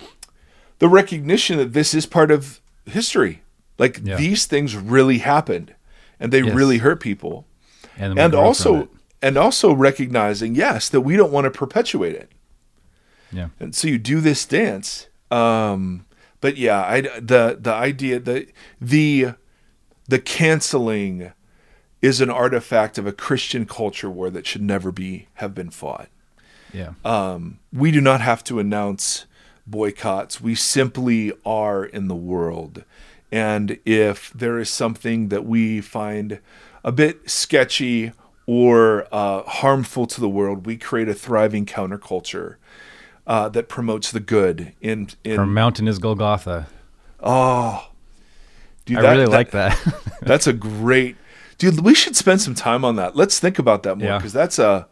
the 0.79 0.87
recognition 0.89 1.57
that 1.57 1.73
this 1.73 1.93
is 1.93 2.05
part 2.05 2.29
of 2.31 2.59
history 2.85 3.41
like 3.77 4.01
Yeah. 4.03 4.17
these 4.17 4.45
things 4.45 4.75
really 4.75 5.19
happened 5.19 5.73
and 6.19 6.31
they 6.33 6.41
Yes. 6.41 6.55
really 6.55 6.79
hurt 6.79 6.99
people 6.99 7.45
And, 7.97 8.19
and 8.19 8.35
also. 8.35 8.89
And 9.21 9.37
also 9.37 9.73
recognizing 9.73 10.55
yes 10.55 10.89
that 10.89 11.01
we 11.01 11.15
don't 11.15 11.31
want 11.31 11.45
to 11.45 11.51
perpetuate 11.51 12.15
it 12.15 12.31
yeah. 13.31 13.49
and 13.59 13.75
so 13.75 13.87
you 13.87 13.97
do 13.97 14.21
this 14.21 14.45
dance 14.45 15.07
um 15.31 16.05
but 16.41 16.57
yeah 16.57 16.81
i 16.83 17.01
the 17.01 17.57
the 17.59 17.73
idea 17.73 18.19
that 18.19 18.47
the 18.79 19.33
the 20.07 20.19
canceling 20.19 21.31
is 22.01 22.21
an 22.21 22.29
artifact 22.29 22.97
of 22.97 23.05
a 23.07 23.11
christian 23.11 23.65
culture 23.65 24.09
war 24.09 24.29
that 24.29 24.45
should 24.45 24.61
never 24.61 24.91
be 24.91 25.27
have 25.35 25.53
been 25.55 25.69
fought 25.69 26.09
Yeah. 26.73 26.93
um 27.03 27.59
we 27.73 27.91
do 27.91 28.01
not 28.01 28.21
have 28.21 28.43
to 28.45 28.59
announce 28.59 29.25
boycotts 29.65 30.39
we 30.39 30.55
simply 30.55 31.33
are 31.45 31.83
in 31.83 32.07
the 32.07 32.15
world 32.15 32.83
and 33.31 33.77
if 33.83 34.31
there 34.31 34.57
is 34.59 34.69
something 34.69 35.27
that 35.27 35.43
we 35.45 35.81
find 35.81 36.39
a 36.85 36.91
bit 36.93 37.29
sketchy 37.29 38.13
or 38.47 39.05
uh, 39.11 39.43
harmful 39.43 40.07
to 40.07 40.19
the 40.19 40.29
world 40.29 40.65
we 40.65 40.75
create 40.77 41.07
a 41.09 41.13
thriving 41.13 41.65
counterculture 41.65 42.55
uh, 43.27 43.47
that 43.49 43.67
promotes 43.69 44.09
the 44.11 44.19
good 44.21 44.73
in 44.81 45.09
in 45.23 45.35
Her 45.37 45.45
mountain 45.45 45.87
is 45.87 45.99
Golgotha. 45.99 46.67
oh 47.19 47.89
dude, 48.85 48.97
I 48.97 49.01
that- 49.01 49.11
really 49.11 49.25
that- 49.25 49.31
like 49.31 49.51
that. 49.51 50.03
that's 50.21 50.47
a 50.47 50.53
great 50.53 51.15
dude 51.57 51.81
we 51.81 51.93
should 51.93 52.15
spend 52.15 52.41
some 52.41 52.55
time 52.55 52.83
on 52.85 52.95
that 52.95 53.15
let's 53.15 53.39
think 53.39 53.59
about 53.59 53.83
that 53.83 53.97
more 53.97 54.07
Yeah. 54.07 54.17
because 54.17 54.33
that's 54.33 54.57
a 54.59 54.87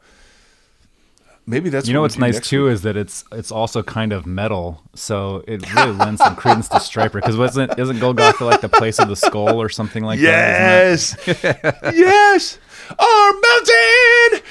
maybe 1.48 1.70
that's 1.70 1.88
you 1.88 1.94
know 1.94 2.02
what's 2.02 2.18
nice 2.18 2.40
too 2.42 2.66
week. 2.66 2.74
is 2.74 2.82
that 2.82 2.98
it's 2.98 3.24
it's 3.32 3.52
also 3.52 3.84
kind 3.84 4.12
of 4.12 4.26
metal, 4.26 4.82
so 4.96 5.44
it 5.48 5.62
really 5.76 5.92
lends 5.92 6.20
some 6.20 6.36
credence 6.36 6.68
to 6.70 6.78
Stryper. 6.78 7.14
Because 7.14 7.38
wasn't 7.38 7.78
isn't 7.78 8.00
Golgotha 8.00 8.44
like 8.44 8.62
the 8.62 8.70
place 8.70 8.98
of 8.98 9.08
the 9.10 9.16
skull 9.16 9.62
or 9.62 9.70
something 9.70 10.04
like 10.04 10.20
that? 10.22 10.88
isn't 10.88 11.28
it? 11.28 11.36
Yes. 11.44 11.84
yes. 11.96 12.58
Our 12.90 13.32
mountain 13.34 14.42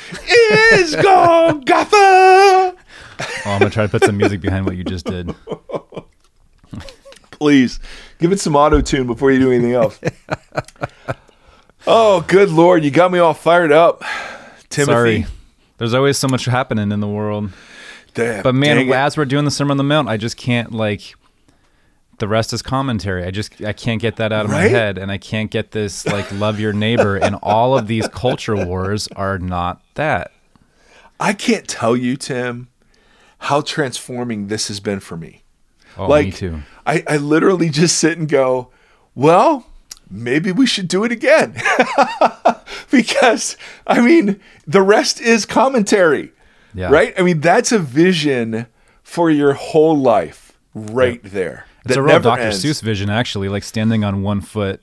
is 0.73 0.97
Golgotha. 1.03 2.77
Oh, 2.77 2.77
I'm 3.47 3.59
gonna 3.59 3.71
try 3.71 3.85
to 3.85 3.89
put 3.89 4.05
some 4.05 4.17
music 4.17 4.41
behind 4.41 4.67
what 4.67 4.77
you 4.77 4.85
just 4.85 5.07
did. 5.07 5.35
Please 7.31 7.81
give 8.19 8.33
it 8.33 8.41
some 8.41 8.57
auto 8.57 8.81
tune 8.81 9.07
before 9.07 9.31
you 9.31 9.39
do 9.39 9.53
anything 9.53 9.73
else. 9.73 10.01
oh, 11.87 12.23
good 12.23 12.51
lord, 12.51 12.85
you 12.85 12.91
got 12.91 13.13
me 13.13 13.19
all 13.19 13.35
fired 13.35 13.73
up, 13.73 14.03
Timothy. 14.71 14.93
Sorry. 14.93 15.27
There's 15.79 15.95
always 15.95 16.17
so 16.17 16.29
much 16.29 16.45
happening 16.45 16.93
in 16.93 17.01
the 17.01 17.09
world. 17.09 17.51
Damn, 18.15 18.43
But 18.45 18.55
man, 18.55 18.89
as 18.93 19.17
we're 19.17 19.25
doing 19.25 19.45
the 19.45 19.51
Sermon 19.51 19.73
on 19.73 19.77
the 19.79 19.85
Mount, 19.85 20.09
I 20.09 20.17
just 20.17 20.37
can't 20.37 20.73
like. 20.73 21.15
The 22.19 22.29
rest 22.29 22.53
is 22.53 22.63
commentary. 22.63 23.25
I 23.25 23.31
just 23.31 23.61
I 23.63 23.73
can't 23.73 24.01
get 24.01 24.17
that 24.17 24.33
out 24.33 24.45
of 24.45 24.51
my 24.51 24.63
head, 24.63 24.99
and 24.99 25.11
I 25.11 25.19
can't 25.19 25.51
get 25.51 25.73
this 25.73 26.07
like 26.07 26.31
love 26.33 26.61
your 26.61 26.73
neighbor. 26.73 27.17
And 27.17 27.37
all 27.43 27.77
of 27.77 27.87
these 27.87 28.07
culture 28.09 28.55
wars 28.67 29.09
are 29.17 29.39
not 29.39 29.83
that. 29.95 30.31
I 31.19 31.33
can't 31.33 31.67
tell 31.69 31.97
you, 31.97 32.17
Tim, 32.17 32.69
how 33.39 33.61
transforming 33.63 34.49
this 34.49 34.69
has 34.69 34.81
been 34.81 35.01
for 35.01 35.17
me. 35.17 35.43
Oh, 35.97 36.07
like, 36.07 36.27
me 36.27 36.33
too. 36.33 36.63
I, 36.87 37.05
I 37.07 37.17
literally 37.19 37.69
just 37.71 37.97
sit 37.99 38.19
and 38.19 38.29
go, 38.29 38.71
well, 39.15 39.67
maybe 40.11 40.51
we 40.51 40.67
should 40.67 40.89
do 40.89 41.05
it 41.05 41.13
again. 41.13 41.55
because, 42.91 43.57
I 43.87 44.01
mean, 44.01 44.41
the 44.67 44.83
rest 44.83 45.21
is 45.21 45.47
commentary, 45.47 46.33
Yeah. 46.75 46.91
right? 46.91 47.15
I 47.19 47.23
mean, 47.23 47.41
that's 47.41 47.73
a 47.73 47.79
vision 47.79 48.67
for 49.03 49.31
your 49.31 49.55
whole 49.55 49.97
life 49.97 50.59
right 50.75 51.21
there. 51.23 51.67
It's 51.85 51.97
a 51.97 52.03
real 52.03 52.21
Dr. 52.21 52.43
ends. 52.43 52.65
Seuss 52.65 52.83
vision, 52.83 53.11
actually, 53.11 53.49
like 53.49 53.63
standing 53.63 54.05
on 54.05 54.23
one 54.23 54.41
foot. 54.41 54.81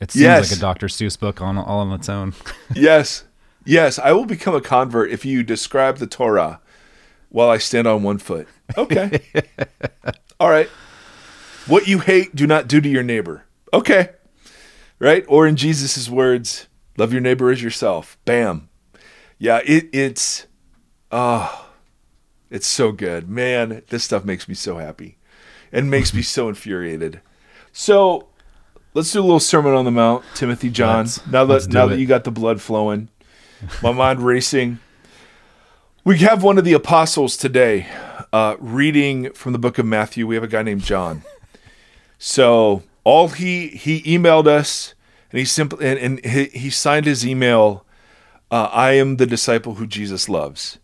It 0.00 0.12
seems 0.12 0.22
Yes. 0.22 0.50
like 0.50 0.58
a 0.58 0.60
Dr. 0.60 0.86
Seuss 0.86 1.18
book 1.18 1.40
on 1.40 1.58
all 1.58 1.80
on 1.80 1.92
its 1.92 2.08
own. 2.08 2.34
yes. 2.74 3.24
Yes. 3.64 3.98
I 3.98 4.12
will 4.12 4.26
become 4.26 4.54
a 4.54 4.60
convert 4.60 5.10
if 5.10 5.24
you 5.24 5.42
describe 5.42 5.98
the 5.98 6.06
Torah 6.06 6.60
while 7.30 7.50
I 7.50 7.58
stand 7.58 7.86
on 7.86 8.02
one 8.02 8.18
foot. 8.18 8.46
Okay. 8.76 9.20
All 10.40 10.48
right. 10.50 10.68
What 11.66 11.86
you 11.88 11.98
hate, 11.98 12.34
do 12.34 12.46
not 12.46 12.68
do 12.68 12.80
to 12.80 12.88
your 12.88 13.02
neighbor. 13.02 13.44
Okay. 13.74 14.10
Right? 14.98 15.24
Or 15.28 15.46
in 15.46 15.56
Jesus' 15.56 16.08
words, 16.08 16.68
love 16.96 17.12
your 17.12 17.20
neighbor 17.20 17.50
as 17.50 17.62
yourself. 17.62 18.16
Bam. 18.24 18.68
Yeah, 19.38 19.60
it, 19.64 19.88
it's 19.92 20.46
oh 21.12 21.66
it's 22.50 22.66
so 22.66 22.92
good. 22.92 23.28
Man, 23.28 23.82
this 23.88 24.04
stuff 24.04 24.24
makes 24.24 24.48
me 24.48 24.54
so 24.54 24.78
happy. 24.78 25.17
And 25.72 25.90
makes 25.90 26.14
me 26.14 26.22
so 26.22 26.48
infuriated. 26.48 27.20
So 27.72 28.28
let's 28.94 29.12
do 29.12 29.20
a 29.20 29.22
little 29.22 29.40
sermon 29.40 29.74
on 29.74 29.84
the 29.84 29.90
mount, 29.90 30.24
Timothy 30.34 30.70
John. 30.70 30.98
Let's- 31.06 31.26
now 31.26 31.44
that 31.44 31.68
now 31.68 31.86
it. 31.86 31.90
that 31.90 31.98
you 31.98 32.06
got 32.06 32.24
the 32.24 32.30
blood 32.30 32.60
flowing, 32.60 33.08
my 33.82 33.92
mind 33.92 34.20
racing. 34.20 34.78
We 36.04 36.18
have 36.20 36.42
one 36.42 36.56
of 36.58 36.64
the 36.64 36.72
apostles 36.72 37.36
today 37.36 37.86
uh, 38.32 38.56
reading 38.58 39.30
from 39.34 39.52
the 39.52 39.58
book 39.58 39.78
of 39.78 39.84
Matthew. 39.84 40.26
We 40.26 40.36
have 40.36 40.44
a 40.44 40.48
guy 40.48 40.62
named 40.62 40.82
John. 40.82 41.22
So 42.18 42.82
all 43.04 43.28
he 43.28 43.68
he 43.68 44.02
emailed 44.02 44.46
us, 44.46 44.94
and 45.30 45.38
he 45.38 45.44
simply 45.44 45.86
and, 45.86 45.98
and 45.98 46.24
he, 46.24 46.44
he 46.46 46.70
signed 46.70 47.04
his 47.06 47.26
email. 47.26 47.84
Uh, 48.50 48.70
I 48.72 48.92
am 48.92 49.16
the 49.18 49.26
disciple 49.26 49.74
who 49.74 49.86
Jesus 49.86 50.28
loves. 50.28 50.78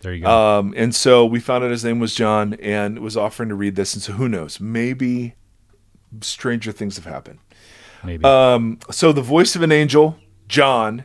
There 0.00 0.14
you 0.14 0.22
go. 0.22 0.30
Um, 0.30 0.74
and 0.76 0.94
so 0.94 1.26
we 1.26 1.40
found 1.40 1.64
out 1.64 1.70
his 1.70 1.84
name 1.84 1.98
was 1.98 2.14
John, 2.14 2.54
and 2.54 3.00
was 3.00 3.16
offering 3.16 3.48
to 3.48 3.54
read 3.54 3.74
this. 3.74 3.94
And 3.94 4.02
so 4.02 4.12
who 4.12 4.28
knows? 4.28 4.60
Maybe 4.60 5.34
stranger 6.20 6.72
things 6.72 6.96
have 6.96 7.04
happened. 7.04 7.40
Maybe. 8.04 8.24
Um, 8.24 8.78
so 8.90 9.12
the 9.12 9.22
voice 9.22 9.56
of 9.56 9.62
an 9.62 9.72
angel, 9.72 10.16
John, 10.46 11.04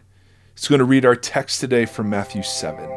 is 0.56 0.68
going 0.68 0.80
to 0.80 0.86
read 0.86 1.06
our 1.06 1.16
text 1.16 1.60
today 1.60 1.86
from 1.86 2.10
Matthew 2.10 2.44
seven. 2.44 2.88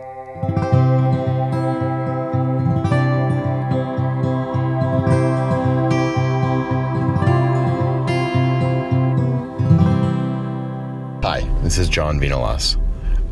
Hi, 11.22 11.40
this 11.62 11.78
is 11.78 11.88
John 11.88 12.20
Vinolas. 12.20 12.76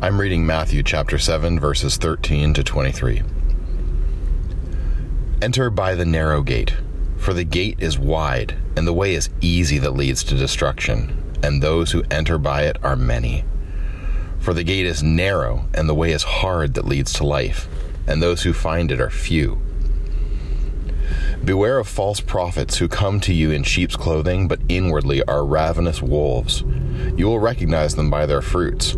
I'm 0.01 0.19
reading 0.19 0.45
Matthew 0.45 0.83
chapter 0.83 1.17
7, 1.17 1.57
verses 1.57 1.95
13 1.95 2.53
to 2.55 2.63
23. 2.65 3.23
Enter 5.41 5.69
by 5.69 5.95
the 5.95 6.05
narrow 6.05 6.43
gate, 6.43 6.75
for 7.15 7.33
the 7.33 7.45
gate 7.45 7.77
is 7.79 7.97
wide, 7.97 8.57
and 8.75 8.85
the 8.85 8.93
way 8.93 9.15
is 9.15 9.29
easy 9.39 9.77
that 9.77 9.91
leads 9.91 10.21
to 10.25 10.35
destruction, 10.35 11.37
and 11.41 11.63
those 11.63 11.91
who 11.91 12.03
enter 12.11 12.37
by 12.37 12.63
it 12.63 12.77
are 12.83 12.97
many. 12.97 13.45
For 14.39 14.53
the 14.53 14.65
gate 14.65 14.85
is 14.85 15.01
narrow, 15.01 15.65
and 15.73 15.87
the 15.87 15.95
way 15.95 16.11
is 16.11 16.23
hard 16.23 16.73
that 16.73 16.85
leads 16.85 17.13
to 17.13 17.25
life, 17.25 17.69
and 18.05 18.21
those 18.21 18.43
who 18.43 18.51
find 18.51 18.91
it 18.91 18.99
are 18.99 19.09
few. 19.09 19.61
Beware 21.43 21.79
of 21.79 21.87
false 21.87 22.19
prophets 22.19 22.77
who 22.79 22.87
come 22.87 23.19
to 23.21 23.33
you 23.33 23.51
in 23.51 23.63
sheep's 23.63 23.95
clothing, 23.95 24.47
but 24.47 24.59
inwardly 24.67 25.23
are 25.23 25.45
ravenous 25.45 26.01
wolves. 26.01 26.63
You 27.15 27.27
will 27.27 27.39
recognize 27.39 27.95
them 27.95 28.09
by 28.09 28.25
their 28.25 28.41
fruits. 28.41 28.97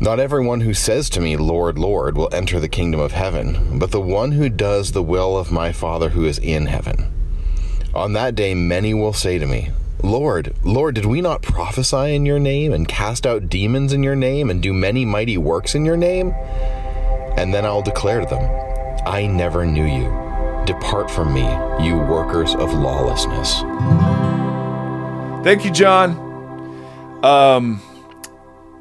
Not 0.00 0.18
everyone 0.18 0.60
who 0.60 0.74
says 0.74 1.08
to 1.10 1.20
me, 1.20 1.36
Lord, 1.36 1.78
Lord, 1.78 2.16
will 2.16 2.28
enter 2.32 2.58
the 2.58 2.68
kingdom 2.68 3.00
of 3.00 3.12
heaven, 3.12 3.78
but 3.78 3.92
the 3.92 4.00
one 4.00 4.32
who 4.32 4.48
does 4.48 4.92
the 4.92 5.02
will 5.02 5.38
of 5.38 5.52
my 5.52 5.72
Father 5.72 6.08
who 6.10 6.24
is 6.24 6.38
in 6.38 6.66
heaven. 6.66 7.12
On 7.94 8.12
that 8.14 8.34
day, 8.34 8.54
many 8.54 8.92
will 8.92 9.12
say 9.12 9.38
to 9.38 9.46
me, 9.46 9.70
Lord, 10.02 10.54
Lord, 10.64 10.96
did 10.96 11.06
we 11.06 11.20
not 11.22 11.42
prophesy 11.42 12.14
in 12.14 12.26
your 12.26 12.40
name, 12.40 12.72
and 12.72 12.88
cast 12.88 13.24
out 13.26 13.48
demons 13.48 13.92
in 13.92 14.02
your 14.02 14.16
name, 14.16 14.50
and 14.50 14.60
do 14.60 14.72
many 14.72 15.04
mighty 15.04 15.38
works 15.38 15.74
in 15.74 15.84
your 15.84 15.96
name? 15.96 16.32
And 17.36 17.54
then 17.54 17.64
I'll 17.64 17.80
declare 17.80 18.20
to 18.20 18.26
them, 18.26 18.44
I 19.06 19.26
never 19.26 19.64
knew 19.64 19.86
you. 19.86 20.04
Depart 20.66 21.10
from 21.10 21.32
me, 21.32 21.48
you 21.86 21.96
workers 21.96 22.54
of 22.54 22.74
lawlessness. 22.74 23.60
Thank 25.44 25.64
you, 25.64 25.70
John. 25.70 26.12
Um, 27.22 27.80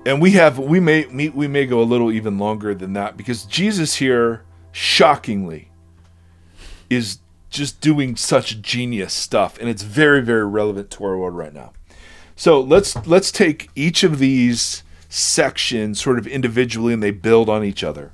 and 0.06 0.22
we 0.22 0.32
have 0.32 0.60
we 0.60 0.80
may 0.80 1.06
we 1.06 1.48
may 1.48 1.66
go 1.66 1.82
a 1.82 1.84
little 1.84 2.12
even 2.12 2.38
longer 2.38 2.76
than 2.76 2.94
that 2.94 3.18
because 3.18 3.46
Jesus 3.46 3.96
here, 3.96 4.44
shockingly, 4.72 5.70
is 6.90 7.20
just 7.50 7.82
doing 7.82 8.16
such 8.16 8.62
genius 8.62 9.14
stuff, 9.14 9.58
and 9.60 9.70
it's 9.70 9.84
very 9.84 10.22
very 10.22 10.46
relevant 10.46 10.92
to 10.92 11.04
our 11.06 11.18
world 11.18 11.36
right 11.36 11.54
now. 11.54 11.74
So 12.36 12.60
let's 12.60 12.96
let's 13.06 13.32
take 13.32 13.70
each 13.76 14.04
of 14.04 14.20
these 14.20 14.84
sections 15.10 16.02
sort 16.02 16.18
of 16.18 16.28
individually, 16.28 16.94
and 16.94 17.02
they 17.02 17.12
build 17.12 17.50
on 17.50 17.64
each 17.64 17.84
other. 17.84 18.14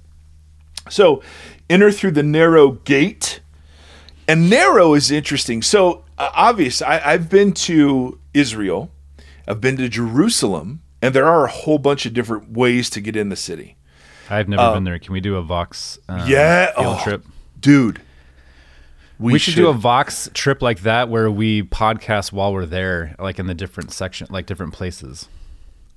So 0.90 1.24
enter 1.70 1.92
through 1.92 2.12
the 2.12 2.24
narrow 2.24 2.72
gate, 2.72 3.42
and 4.28 4.50
narrow 4.50 4.94
is 4.94 5.10
interesting. 5.10 5.62
So 5.62 6.04
uh, 6.18 6.30
obvious, 6.34 6.82
I, 6.82 7.00
I've 7.00 7.30
been 7.30 7.54
to 7.54 8.20
Israel, 8.34 8.92
I've 9.48 9.62
been 9.62 9.78
to 9.78 9.88
Jerusalem, 9.88 10.82
and 11.02 11.14
there 11.14 11.26
are 11.26 11.46
a 11.46 11.52
whole 11.52 11.78
bunch 11.78 12.06
of 12.06 12.14
different 12.14 12.52
ways 12.52 12.90
to 12.92 13.02
get 13.02 13.16
in 13.16 13.30
the 13.30 13.36
city. 13.36 13.78
I've 14.30 14.48
never 14.48 14.74
been 14.74 14.84
there. 14.84 15.00
Can 15.00 15.14
we 15.14 15.22
do 15.22 15.38
a 15.38 15.42
Vox 15.42 15.98
uh, 16.08 16.26
yeah, 16.28 16.74
field 16.76 16.98
oh, 17.00 17.04
trip? 17.04 17.26
dude. 17.60 18.02
We, 19.18 19.38
should, 19.38 19.56
do 19.56 19.68
a 19.68 19.74
Vox 19.74 20.30
trip 20.34 20.62
like 20.62 20.82
that 20.84 21.10
where 21.10 21.30
we 21.30 21.62
podcast 21.62 22.32
while 22.32 22.54
we're 22.54 22.66
there, 22.66 23.16
like 23.20 23.38
in 23.38 23.48
the 23.48 23.54
different 23.54 23.92
section, 23.92 24.28
like 24.30 24.46
different 24.46 24.74
places. 24.74 25.28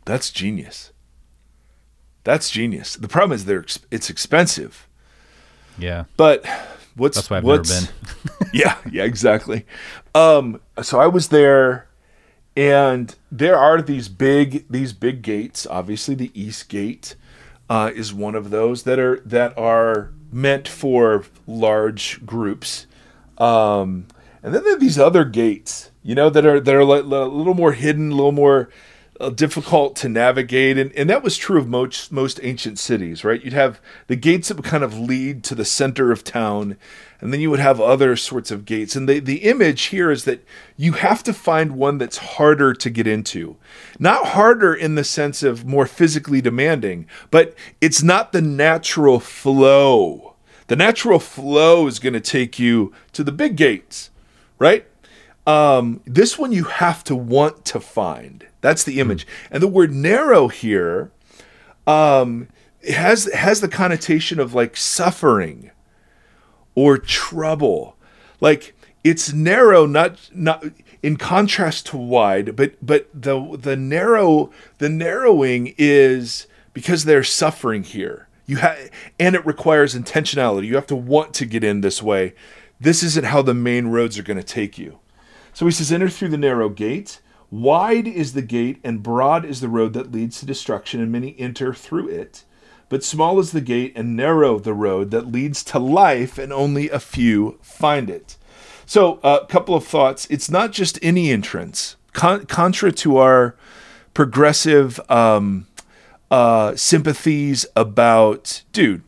That's 0.04 0.30
genius. 0.30 0.90
That's 2.24 2.50
genius. 2.50 2.96
The 2.96 3.06
problem 3.06 3.32
is 3.32 3.44
they're 3.44 3.64
it's 3.92 4.10
expensive. 4.10 4.88
Yeah, 5.78 6.04
But 6.16 6.44
what's 6.96 7.16
that's 7.16 7.30
why 7.30 7.38
I've 7.38 7.44
what's, 7.44 7.70
never 7.70 7.92
been. 8.40 8.48
yeah, 8.52 8.76
yeah, 8.90 9.04
exactly. 9.04 9.66
Um, 10.14 10.60
so 10.82 11.00
I 11.00 11.06
was 11.06 11.28
there, 11.28 11.88
and 12.56 13.14
there 13.30 13.56
are 13.56 13.80
these 13.80 14.08
big 14.08 14.66
these 14.68 14.92
big 14.92 15.22
gates. 15.22 15.66
Obviously, 15.66 16.14
the 16.14 16.30
East 16.34 16.68
Gate 16.68 17.16
uh, 17.70 17.90
is 17.94 18.12
one 18.12 18.34
of 18.34 18.50
those 18.50 18.82
that 18.82 18.98
are 18.98 19.20
that 19.24 19.56
are 19.56 20.12
meant 20.30 20.68
for 20.68 21.24
large 21.46 22.24
groups. 22.26 22.86
Um, 23.38 24.06
and 24.42 24.54
then 24.54 24.64
there 24.64 24.74
are 24.74 24.78
these 24.78 24.98
other 24.98 25.24
gates, 25.24 25.90
you 26.02 26.14
know, 26.14 26.28
that 26.30 26.44
are 26.44 26.60
that 26.60 26.74
are 26.74 26.80
a 26.80 26.84
little 26.84 27.54
more 27.54 27.72
hidden, 27.72 28.10
a 28.12 28.14
little 28.14 28.32
more 28.32 28.68
uh, 29.20 29.30
difficult 29.30 29.94
to 29.96 30.08
navigate, 30.08 30.78
and, 30.78 30.92
and 30.92 31.08
that 31.10 31.22
was 31.22 31.36
true 31.36 31.58
of 31.58 31.68
most 31.68 32.10
most 32.10 32.40
ancient 32.42 32.78
cities, 32.78 33.24
right? 33.24 33.42
You'd 33.42 33.52
have 33.52 33.80
the 34.06 34.16
gates 34.16 34.48
that 34.48 34.56
would 34.56 34.64
kind 34.64 34.82
of 34.82 34.98
lead 34.98 35.44
to 35.44 35.54
the 35.54 35.64
center 35.64 36.10
of 36.10 36.24
town, 36.24 36.76
and 37.20 37.32
then 37.32 37.40
you 37.40 37.50
would 37.50 37.60
have 37.60 37.80
other 37.80 38.16
sorts 38.16 38.50
of 38.50 38.64
gates. 38.64 38.96
And 38.96 39.08
the 39.08 39.20
the 39.20 39.44
image 39.44 39.84
here 39.84 40.10
is 40.10 40.24
that 40.24 40.44
you 40.76 40.92
have 40.92 41.22
to 41.24 41.34
find 41.34 41.76
one 41.76 41.98
that's 41.98 42.16
harder 42.16 42.72
to 42.72 42.90
get 42.90 43.06
into, 43.06 43.56
not 43.98 44.28
harder 44.28 44.74
in 44.74 44.94
the 44.94 45.04
sense 45.04 45.42
of 45.42 45.66
more 45.66 45.86
physically 45.86 46.40
demanding, 46.40 47.06
but 47.30 47.54
it's 47.80 48.02
not 48.02 48.32
the 48.32 48.42
natural 48.42 49.20
flow. 49.20 50.36
The 50.68 50.76
natural 50.76 51.18
flow 51.18 51.86
is 51.86 51.98
going 51.98 52.14
to 52.14 52.20
take 52.20 52.58
you 52.58 52.94
to 53.12 53.22
the 53.22 53.32
big 53.32 53.56
gates, 53.56 54.10
right? 54.58 54.86
Um, 55.46 56.00
this 56.06 56.38
one 56.38 56.52
you 56.52 56.64
have 56.64 57.02
to 57.04 57.16
want 57.16 57.64
to 57.66 57.80
find. 57.80 58.46
That's 58.60 58.84
the 58.84 59.00
image. 59.00 59.26
And 59.50 59.62
the 59.62 59.68
word 59.68 59.92
narrow 59.92 60.48
here 60.48 61.10
um, 61.86 62.48
has 62.88 63.32
has 63.32 63.60
the 63.60 63.68
connotation 63.68 64.38
of 64.38 64.54
like 64.54 64.76
suffering 64.76 65.70
or 66.74 66.98
trouble. 66.98 67.96
Like 68.40 68.74
it's 69.04 69.32
narrow, 69.32 69.86
not 69.86 70.30
not 70.32 70.64
in 71.02 71.16
contrast 71.16 71.86
to 71.86 71.96
wide, 71.96 72.54
but 72.54 72.74
but 72.84 73.08
the 73.12 73.56
the 73.58 73.76
narrow 73.76 74.50
the 74.78 74.88
narrowing 74.88 75.74
is 75.76 76.46
because 76.72 77.04
they're 77.04 77.24
suffering 77.24 77.82
here. 77.82 78.28
You 78.46 78.58
have 78.58 78.90
and 79.18 79.34
it 79.34 79.44
requires 79.44 79.94
intentionality. 79.94 80.66
You 80.66 80.76
have 80.76 80.86
to 80.88 80.96
want 80.96 81.34
to 81.34 81.46
get 81.46 81.64
in 81.64 81.80
this 81.80 82.02
way. 82.02 82.34
This 82.80 83.02
isn't 83.02 83.26
how 83.26 83.42
the 83.42 83.54
main 83.54 83.88
roads 83.88 84.18
are 84.18 84.24
going 84.24 84.38
to 84.38 84.44
take 84.44 84.78
you. 84.78 84.98
So 85.52 85.66
he 85.66 85.72
says, 85.72 85.92
enter 85.92 86.08
through 86.08 86.28
the 86.28 86.38
narrow 86.38 86.68
gate. 86.68 87.20
Wide 87.50 88.06
is 88.08 88.32
the 88.32 88.42
gate, 88.42 88.80
and 88.82 89.02
broad 89.02 89.44
is 89.44 89.60
the 89.60 89.68
road 89.68 89.92
that 89.92 90.10
leads 90.10 90.40
to 90.40 90.46
destruction, 90.46 91.00
and 91.00 91.12
many 91.12 91.38
enter 91.38 91.74
through 91.74 92.08
it. 92.08 92.44
But 92.88 93.04
small 93.04 93.38
is 93.38 93.52
the 93.52 93.60
gate, 93.60 93.92
and 93.94 94.16
narrow 94.16 94.58
the 94.58 94.72
road 94.72 95.10
that 95.10 95.30
leads 95.30 95.62
to 95.64 95.78
life, 95.78 96.38
and 96.38 96.52
only 96.52 96.88
a 96.88 96.98
few 96.98 97.58
find 97.60 98.08
it. 98.08 98.38
So, 98.86 99.20
a 99.22 99.26
uh, 99.26 99.46
couple 99.46 99.74
of 99.74 99.86
thoughts. 99.86 100.26
It's 100.30 100.50
not 100.50 100.72
just 100.72 100.98
any 101.02 101.30
entrance. 101.30 101.96
Con- 102.12 102.46
contra 102.46 102.90
to 102.92 103.18
our 103.18 103.54
progressive 104.14 104.98
um, 105.10 105.66
uh, 106.30 106.74
sympathies 106.76 107.66
about, 107.76 108.62
dude, 108.72 109.02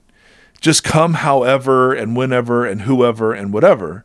just 0.61 0.85
come 0.85 1.15
however 1.15 1.95
and 1.95 2.17
whenever 2.17 2.65
and 2.67 2.83
whoever 2.83 3.33
and 3.33 3.53
whatever 3.53 4.05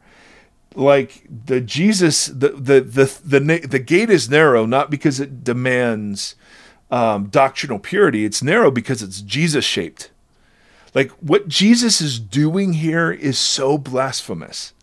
like 0.75 1.27
the 1.29 1.61
Jesus 1.61 2.27
the 2.27 2.49
the 2.49 2.81
the 2.81 3.19
the, 3.23 3.67
the 3.67 3.79
gate 3.79 4.09
is 4.09 4.29
narrow 4.29 4.65
not 4.65 4.89
because 4.89 5.19
it 5.19 5.43
demands 5.43 6.35
um, 6.91 7.27
doctrinal 7.27 7.79
purity. 7.79 8.25
It's 8.25 8.41
narrow 8.41 8.71
because 8.71 9.01
it's 9.01 9.21
Jesus 9.21 9.65
shaped 9.65 10.11
like 10.95 11.11
what 11.21 11.47
Jesus 11.47 12.01
is 12.01 12.19
doing 12.19 12.73
here 12.73 13.11
is 13.11 13.37
so 13.37 13.77
blasphemous. 13.77 14.73